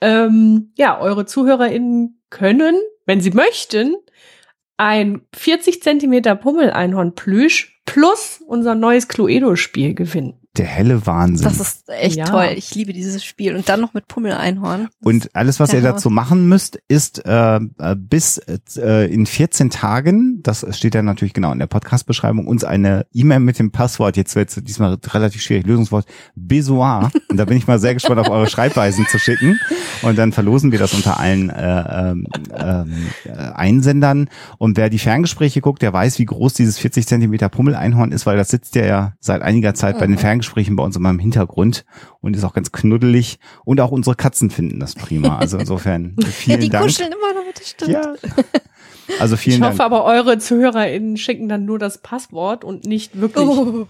Ähm, 0.00 0.72
ja, 0.76 1.00
eure 1.00 1.26
ZuhörerInnen 1.26 2.20
können, 2.30 2.76
wenn 3.06 3.20
sie 3.20 3.32
möchten, 3.32 3.96
ein 4.76 5.22
40 5.34 5.82
Zentimeter 5.82 6.36
Pummel-Einhorn-Plüsch 6.36 7.80
plus 7.86 8.42
unser 8.46 8.74
neues 8.74 9.08
Cluedo-Spiel 9.08 9.94
gewinnen. 9.94 10.34
Der 10.56 10.66
helle 10.66 11.04
Wahnsinn. 11.04 11.48
Das 11.48 11.58
ist 11.58 11.88
echt 11.88 12.16
Ja. 12.16 12.26
toll. 12.26 12.50
Ich 12.56 12.72
liebe 12.76 12.92
dieses 12.92 13.24
Spiel. 13.24 13.56
Und 13.56 13.68
dann 13.68 13.80
noch 13.80 13.92
mit 13.92 14.06
Pummel-Einhorn. 14.06 14.88
Und 15.02 15.34
alles, 15.34 15.58
was 15.58 15.72
ihr 15.72 15.80
Hammer. 15.80 15.92
dazu 15.92 16.10
machen 16.10 16.48
müsst, 16.48 16.78
ist 16.86 17.26
äh, 17.26 17.56
äh, 17.56 17.96
bis 17.96 18.38
äh, 18.76 19.12
in 19.12 19.26
14 19.26 19.70
Tagen, 19.70 20.40
das 20.44 20.64
steht 20.76 20.94
ja 20.94 21.02
natürlich 21.02 21.34
genau 21.34 21.50
in 21.50 21.58
der 21.58 21.66
Podcast-Beschreibung, 21.66 22.46
uns 22.46 22.62
eine 22.62 23.04
E-Mail 23.12 23.40
mit 23.40 23.58
dem 23.58 23.72
Passwort, 23.72 24.16
jetzt 24.16 24.36
wird 24.36 24.50
es 24.50 24.62
diesmal 24.62 24.96
relativ 25.08 25.42
schwierig, 25.42 25.66
Lösungswort, 25.66 26.06
Besoir. 26.36 27.10
Und 27.28 27.36
da 27.36 27.46
bin 27.46 27.56
ich 27.56 27.66
mal 27.66 27.80
sehr 27.80 27.94
gespannt 27.94 28.20
auf 28.20 28.30
eure 28.30 28.48
Schreibweisen 28.48 29.06
zu 29.08 29.18
schicken. 29.18 29.58
Und 30.02 30.16
dann 30.16 30.30
verlosen 30.30 30.70
wir 30.70 30.78
das 30.78 30.94
unter 30.94 31.18
allen 31.18 31.50
äh, 31.50 32.10
ähm, 32.10 32.28
ähm, 32.56 32.92
äh, 33.24 33.30
Einsendern. 33.32 34.28
Und 34.58 34.76
wer 34.76 34.88
die 34.88 35.00
Ferngespräche 35.00 35.60
guckt, 35.60 35.82
der 35.82 35.92
weiß, 35.92 36.20
wie 36.20 36.26
groß 36.26 36.54
dieses 36.54 36.78
40 36.78 37.08
Zentimeter 37.08 37.48
Pummel-Einhorn 37.48 38.12
ist, 38.12 38.24
weil 38.24 38.36
das 38.36 38.50
sitzt 38.50 38.76
ja, 38.76 38.86
ja 38.86 39.12
seit 39.18 39.42
einiger 39.42 39.74
Zeit 39.74 39.98
bei 39.98 40.06
den 40.06 40.16
Ferngesprächen 40.16 40.43
bei 40.76 40.82
uns 40.82 40.96
immer 40.96 41.10
im 41.10 41.18
Hintergrund 41.18 41.84
und 42.20 42.36
ist 42.36 42.44
auch 42.44 42.54
ganz 42.54 42.72
knuddelig. 42.72 43.38
Und 43.64 43.80
auch 43.80 43.90
unsere 43.90 44.16
Katzen 44.16 44.50
finden 44.50 44.80
das 44.80 44.94
prima. 44.94 45.38
Also 45.38 45.58
insofern 45.58 46.16
Ja, 46.20 46.26
vielen 46.26 46.60
die 46.60 46.68
Dank. 46.68 46.84
kuscheln 46.86 47.12
immer 47.12 47.34
noch 47.40 47.46
mit, 47.46 47.58
das 47.60 47.70
stimmt. 47.70 47.90
Ja. 47.90 48.14
Also 49.18 49.36
vielen 49.36 49.56
ich 49.56 49.60
Dank. 49.60 49.72
hoffe 49.74 49.84
aber, 49.84 50.04
eure 50.04 50.38
ZuhörerInnen 50.38 51.16
schicken 51.16 51.48
dann 51.48 51.64
nur 51.64 51.78
das 51.78 51.98
Passwort 51.98 52.64
und 52.64 52.86
nicht 52.86 53.20
wirklich. 53.20 53.46
Oh. 53.46 53.86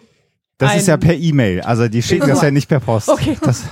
Das 0.58 0.76
ist 0.76 0.88
ja 0.88 0.96
per 0.96 1.14
E-Mail. 1.16 1.60
Also 1.62 1.88
die 1.88 2.02
schicken 2.02 2.28
das 2.28 2.42
ja 2.42 2.50
nicht 2.50 2.68
per 2.68 2.80
Post. 2.80 3.08
Okay. 3.08 3.36
Das, 3.42 3.64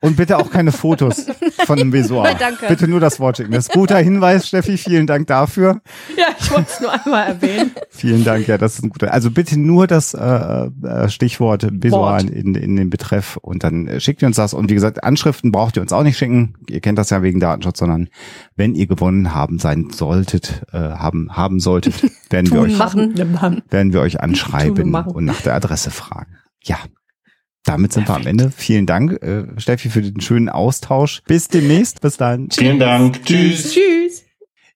und 0.00 0.16
bitte 0.16 0.38
auch 0.38 0.50
keine 0.50 0.70
Fotos 0.70 1.26
von 1.66 1.76
dem 1.76 1.90
Besoir. 1.90 2.34
Danke. 2.38 2.66
Bitte 2.68 2.86
nur 2.86 3.00
das 3.00 3.18
Wort 3.18 3.36
schicken. 3.36 3.52
Das 3.52 3.66
ist 3.68 3.72
guter 3.72 3.98
Hinweis, 3.98 4.46
Steffi. 4.46 4.78
Vielen 4.78 5.06
Dank 5.06 5.26
dafür. 5.26 5.80
Ja, 6.16 6.26
ich 6.38 6.50
wollte 6.50 6.70
es 6.70 6.80
nur 6.80 6.92
einmal 6.92 7.26
erwähnen. 7.26 7.72
Vielen 7.90 8.24
Dank. 8.24 8.46
Ja, 8.46 8.58
das 8.58 8.74
ist 8.74 8.84
ein 8.84 8.90
guter. 8.90 9.12
Also 9.12 9.30
bitte 9.30 9.58
nur 9.58 9.88
das 9.88 10.14
äh, 10.14 10.20
äh, 10.24 11.08
Stichwort 11.08 11.68
Besoir 11.72 12.20
in, 12.20 12.54
in 12.54 12.76
den 12.76 12.90
Betreff 12.90 13.38
und 13.38 13.64
dann 13.64 13.88
äh, 13.88 14.00
schickt 14.00 14.22
ihr 14.22 14.28
uns 14.28 14.36
das. 14.36 14.54
Und 14.54 14.70
wie 14.70 14.74
gesagt, 14.74 15.02
Anschriften 15.02 15.50
braucht 15.50 15.76
ihr 15.76 15.82
uns 15.82 15.92
auch 15.92 16.04
nicht 16.04 16.16
schicken. 16.16 16.54
Ihr 16.68 16.80
kennt 16.80 16.98
das 16.98 17.10
ja 17.10 17.22
wegen 17.22 17.40
Datenschutz, 17.40 17.80
sondern 17.80 18.08
wenn 18.54 18.76
ihr 18.76 18.86
gewonnen 18.86 19.34
haben 19.34 19.58
sein 19.58 19.88
solltet, 19.90 20.62
äh, 20.72 20.78
haben 20.78 21.36
haben 21.36 21.58
solltet, 21.58 22.02
werden 22.30 22.52
wir 22.52 22.60
euch 22.60 22.78
machen. 22.78 23.14
werden 23.70 23.92
wir 23.92 24.00
euch 24.00 24.20
anschreiben 24.20 24.94
und 24.94 25.24
nach 25.24 25.40
der 25.40 25.54
Adresse 25.54 25.90
fragen. 25.90 26.36
Ja. 26.62 26.76
Damit 27.68 27.92
sind 27.92 28.08
wir 28.08 28.14
am 28.14 28.26
Ende. 28.26 28.50
Vielen 28.50 28.86
Dank, 28.86 29.22
äh, 29.22 29.44
Steffi, 29.58 29.90
für 29.90 30.00
den 30.00 30.20
schönen 30.22 30.48
Austausch. 30.48 31.22
Bis 31.26 31.48
demnächst. 31.48 32.00
Bis 32.00 32.16
dann. 32.16 32.50
Vielen 32.50 32.78
Dank. 32.78 33.22
Tschüss. 33.24 33.74
Tschüss. 33.74 34.24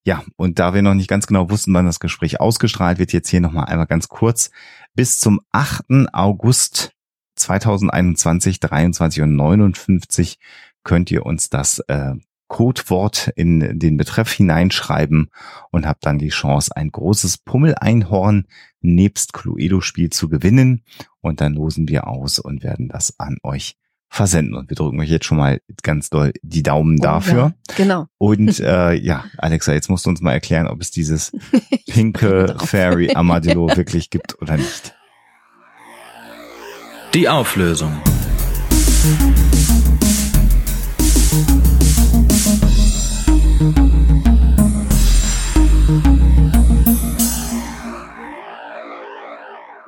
Ja, 0.04 0.22
und 0.36 0.58
da 0.58 0.74
wir 0.74 0.82
noch 0.82 0.94
nicht 0.94 1.08
ganz 1.08 1.26
genau 1.26 1.48
wussten, 1.48 1.72
wann 1.72 1.86
das 1.86 2.00
Gespräch 2.00 2.40
ausgestrahlt 2.40 2.98
wird, 2.98 3.12
jetzt 3.12 3.30
hier 3.30 3.40
nochmal 3.40 3.66
einmal 3.66 3.86
ganz 3.86 4.08
kurz. 4.08 4.50
Bis 4.94 5.18
zum 5.18 5.40
8. 5.52 6.08
August 6.12 6.92
2021, 7.36 8.60
23 8.60 9.22
und 9.22 9.36
59 9.36 10.38
könnt 10.84 11.10
ihr 11.10 11.24
uns 11.24 11.48
das 11.48 11.78
äh, 11.88 12.14
Codewort 12.52 13.32
in 13.34 13.78
den 13.78 13.96
Betreff 13.96 14.30
hineinschreiben 14.30 15.30
und 15.70 15.86
habt 15.86 16.04
dann 16.04 16.18
die 16.18 16.28
Chance, 16.28 16.76
ein 16.76 16.90
großes 16.90 17.38
Pummeleinhorn 17.38 18.46
nebst 18.82 19.32
Cluedo-Spiel 19.32 20.10
zu 20.10 20.28
gewinnen. 20.28 20.84
Und 21.22 21.40
dann 21.40 21.54
losen 21.54 21.88
wir 21.88 22.06
aus 22.06 22.38
und 22.38 22.62
werden 22.62 22.88
das 22.88 23.18
an 23.18 23.38
euch 23.42 23.78
versenden. 24.10 24.54
Und 24.54 24.68
wir 24.68 24.76
drücken 24.76 25.00
euch 25.00 25.08
jetzt 25.08 25.24
schon 25.24 25.38
mal 25.38 25.62
ganz 25.82 26.10
doll 26.10 26.34
die 26.42 26.62
Daumen 26.62 26.98
dafür. 26.98 27.54
Ja, 27.70 27.74
genau. 27.74 28.06
Und 28.18 28.60
äh, 28.60 28.92
ja, 28.92 29.24
Alexa, 29.38 29.72
jetzt 29.72 29.88
musst 29.88 30.04
du 30.04 30.10
uns 30.10 30.20
mal 30.20 30.34
erklären, 30.34 30.66
ob 30.66 30.82
es 30.82 30.90
dieses 30.90 31.32
pinke. 31.88 32.54
Fairy 32.66 33.10
Armadillo 33.14 33.74
wirklich 33.74 34.10
gibt 34.10 34.42
oder 34.42 34.58
nicht. 34.58 34.94
Die 37.14 37.30
Auflösung. 37.30 37.96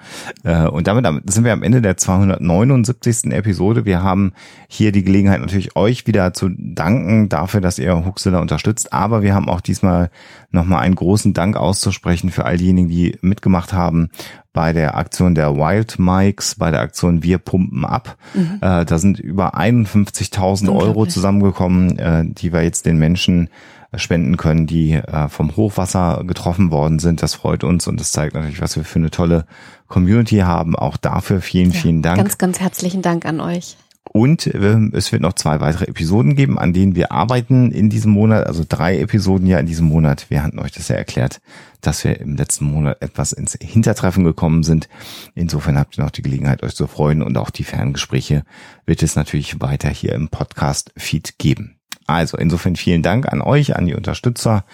Äh, 0.44 0.66
Und 0.66 0.86
damit 0.86 1.06
sind 1.30 1.44
wir 1.44 1.52
am 1.52 1.62
Ende 1.62 1.82
der 1.82 1.96
279. 1.96 3.32
Episode. 3.32 3.84
Wir 3.84 4.02
haben 4.02 4.32
hier 4.68 4.92
die 4.92 5.04
Gelegenheit, 5.04 5.40
natürlich 5.40 5.76
euch 5.76 6.06
wieder 6.06 6.32
zu 6.32 6.48
danken 6.56 7.28
dafür, 7.28 7.60
dass 7.60 7.78
ihr 7.78 8.04
Huxilla 8.04 8.40
unterstützt. 8.40 8.92
Aber 8.92 9.22
wir 9.22 9.34
haben 9.34 9.48
auch 9.48 9.60
diesmal 9.60 10.10
nochmal 10.50 10.82
einen 10.82 10.94
großen 10.94 11.34
Dank 11.34 11.56
auszusprechen 11.56 12.30
für 12.30 12.46
all 12.46 12.56
diejenigen, 12.56 12.88
die 12.88 13.18
mitgemacht 13.20 13.72
haben 13.72 14.10
bei 14.54 14.72
der 14.72 14.96
Aktion 14.96 15.34
der 15.34 15.54
Wild 15.56 15.98
Mikes, 15.98 16.56
bei 16.56 16.70
der 16.70 16.80
Aktion 16.80 17.22
Wir 17.22 17.38
pumpen 17.38 17.84
ab. 17.84 18.16
Äh, 18.60 18.84
da 18.84 18.98
sind 18.98 19.20
über 19.20 19.54
51.000 19.56 20.74
Euro 20.74 21.06
zusammengekommen, 21.06 21.98
äh, 21.98 22.24
die 22.26 22.52
wir 22.52 22.62
jetzt 22.62 22.86
den 22.86 22.98
Menschen 22.98 23.50
spenden 23.94 24.36
können, 24.36 24.66
die 24.66 24.92
äh, 24.92 25.28
vom 25.28 25.56
Hochwasser 25.56 26.22
getroffen 26.26 26.70
worden 26.70 26.98
sind. 26.98 27.22
Das 27.22 27.34
freut 27.34 27.64
uns 27.64 27.86
und 27.86 27.98
das 27.98 28.12
zeigt 28.12 28.34
natürlich, 28.34 28.60
was 28.60 28.76
wir 28.76 28.84
für 28.84 28.98
eine 28.98 29.10
tolle 29.10 29.46
Community 29.86 30.38
haben. 30.38 30.76
Auch 30.76 30.96
dafür 30.96 31.40
vielen, 31.40 31.72
vielen 31.72 32.02
Dank. 32.02 32.18
Ganz, 32.18 32.38
ganz 32.38 32.60
herzlichen 32.60 33.02
Dank 33.02 33.24
an 33.24 33.40
euch. 33.40 33.76
Und 34.10 34.46
äh, 34.46 34.78
es 34.92 35.12
wird 35.12 35.22
noch 35.22 35.34
zwei 35.34 35.60
weitere 35.60 35.86
Episoden 35.86 36.34
geben, 36.34 36.58
an 36.58 36.72
denen 36.72 36.96
wir 36.96 37.12
arbeiten 37.12 37.70
in 37.70 37.90
diesem 37.90 38.12
Monat, 38.12 38.46
also 38.46 38.64
drei 38.66 38.98
Episoden 38.98 39.46
ja 39.46 39.58
in 39.58 39.66
diesem 39.66 39.86
Monat. 39.86 40.30
Wir 40.30 40.42
hatten 40.42 40.58
euch 40.58 40.72
das 40.72 40.88
ja 40.88 40.96
erklärt, 40.96 41.40
dass 41.80 42.04
wir 42.04 42.18
im 42.20 42.36
letzten 42.36 42.64
Monat 42.64 43.02
etwas 43.02 43.32
ins 43.32 43.56
Hintertreffen 43.60 44.24
gekommen 44.24 44.62
sind. 44.62 44.88
Insofern 45.34 45.78
habt 45.78 45.98
ihr 45.98 46.04
noch 46.04 46.10
die 46.10 46.22
Gelegenheit, 46.22 46.62
euch 46.62 46.74
zu 46.74 46.86
freuen 46.86 47.22
und 47.22 47.36
auch 47.36 47.50
die 47.50 47.64
Ferngespräche 47.64 48.44
wird 48.86 49.02
es 49.02 49.16
natürlich 49.16 49.60
weiter 49.60 49.90
hier 49.90 50.14
im 50.14 50.28
Podcast-Feed 50.28 51.38
geben. 51.38 51.77
Also 52.08 52.38
insofern 52.38 52.74
vielen 52.74 53.02
Dank 53.02 53.30
an 53.30 53.42
euch, 53.42 53.76
an 53.76 53.84
die 53.84 53.94
Unterstützer, 53.94 54.64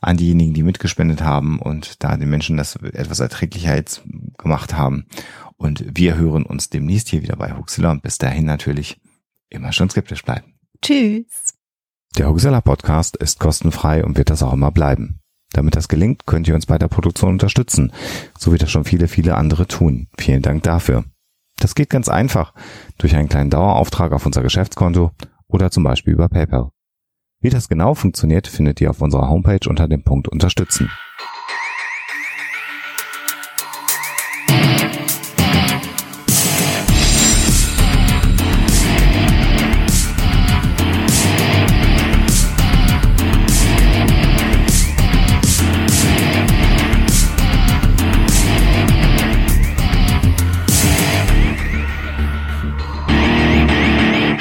an 0.00 0.16
diejenigen, 0.16 0.54
die 0.54 0.62
mitgespendet 0.62 1.22
haben 1.22 1.58
und 1.58 2.02
da 2.02 2.16
den 2.16 2.30
Menschen 2.30 2.56
das 2.56 2.76
etwas 2.76 3.20
erträglicher 3.20 3.76
jetzt 3.76 4.02
gemacht 4.38 4.74
haben. 4.74 5.04
Und 5.58 5.84
wir 5.94 6.16
hören 6.16 6.46
uns 6.46 6.70
demnächst 6.70 7.10
hier 7.10 7.22
wieder 7.22 7.36
bei 7.36 7.54
Huxilla 7.54 7.90
und 7.90 8.02
bis 8.02 8.16
dahin 8.16 8.46
natürlich 8.46 8.98
immer 9.50 9.72
schon 9.72 9.90
skeptisch 9.90 10.24
bleiben. 10.24 10.54
Tschüss. 10.80 11.54
Der 12.16 12.30
Huxilla 12.30 12.62
Podcast 12.62 13.16
ist 13.18 13.38
kostenfrei 13.38 14.02
und 14.02 14.16
wird 14.16 14.30
das 14.30 14.42
auch 14.42 14.54
immer 14.54 14.70
bleiben. 14.70 15.20
Damit 15.52 15.76
das 15.76 15.88
gelingt, 15.88 16.24
könnt 16.24 16.48
ihr 16.48 16.54
uns 16.54 16.64
bei 16.64 16.78
der 16.78 16.88
Produktion 16.88 17.32
unterstützen, 17.32 17.92
so 18.38 18.54
wie 18.54 18.58
das 18.58 18.70
schon 18.70 18.84
viele, 18.84 19.08
viele 19.08 19.34
andere 19.34 19.66
tun. 19.66 20.08
Vielen 20.16 20.40
Dank 20.40 20.62
dafür. 20.62 21.04
Das 21.58 21.74
geht 21.74 21.90
ganz 21.90 22.08
einfach 22.08 22.54
durch 22.96 23.14
einen 23.14 23.28
kleinen 23.28 23.50
Dauerauftrag 23.50 24.12
auf 24.12 24.24
unser 24.24 24.40
Geschäftskonto 24.40 25.10
oder 25.48 25.70
zum 25.70 25.82
Beispiel 25.82 26.14
über 26.14 26.30
PayPal. 26.30 26.70
Wie 27.40 27.50
das 27.50 27.68
genau 27.68 27.94
funktioniert, 27.94 28.48
findet 28.48 28.80
ihr 28.80 28.90
auf 28.90 29.00
unserer 29.00 29.28
Homepage 29.28 29.68
unter 29.68 29.86
dem 29.86 30.02
Punkt 30.02 30.26
Unterstützen. 30.26 30.90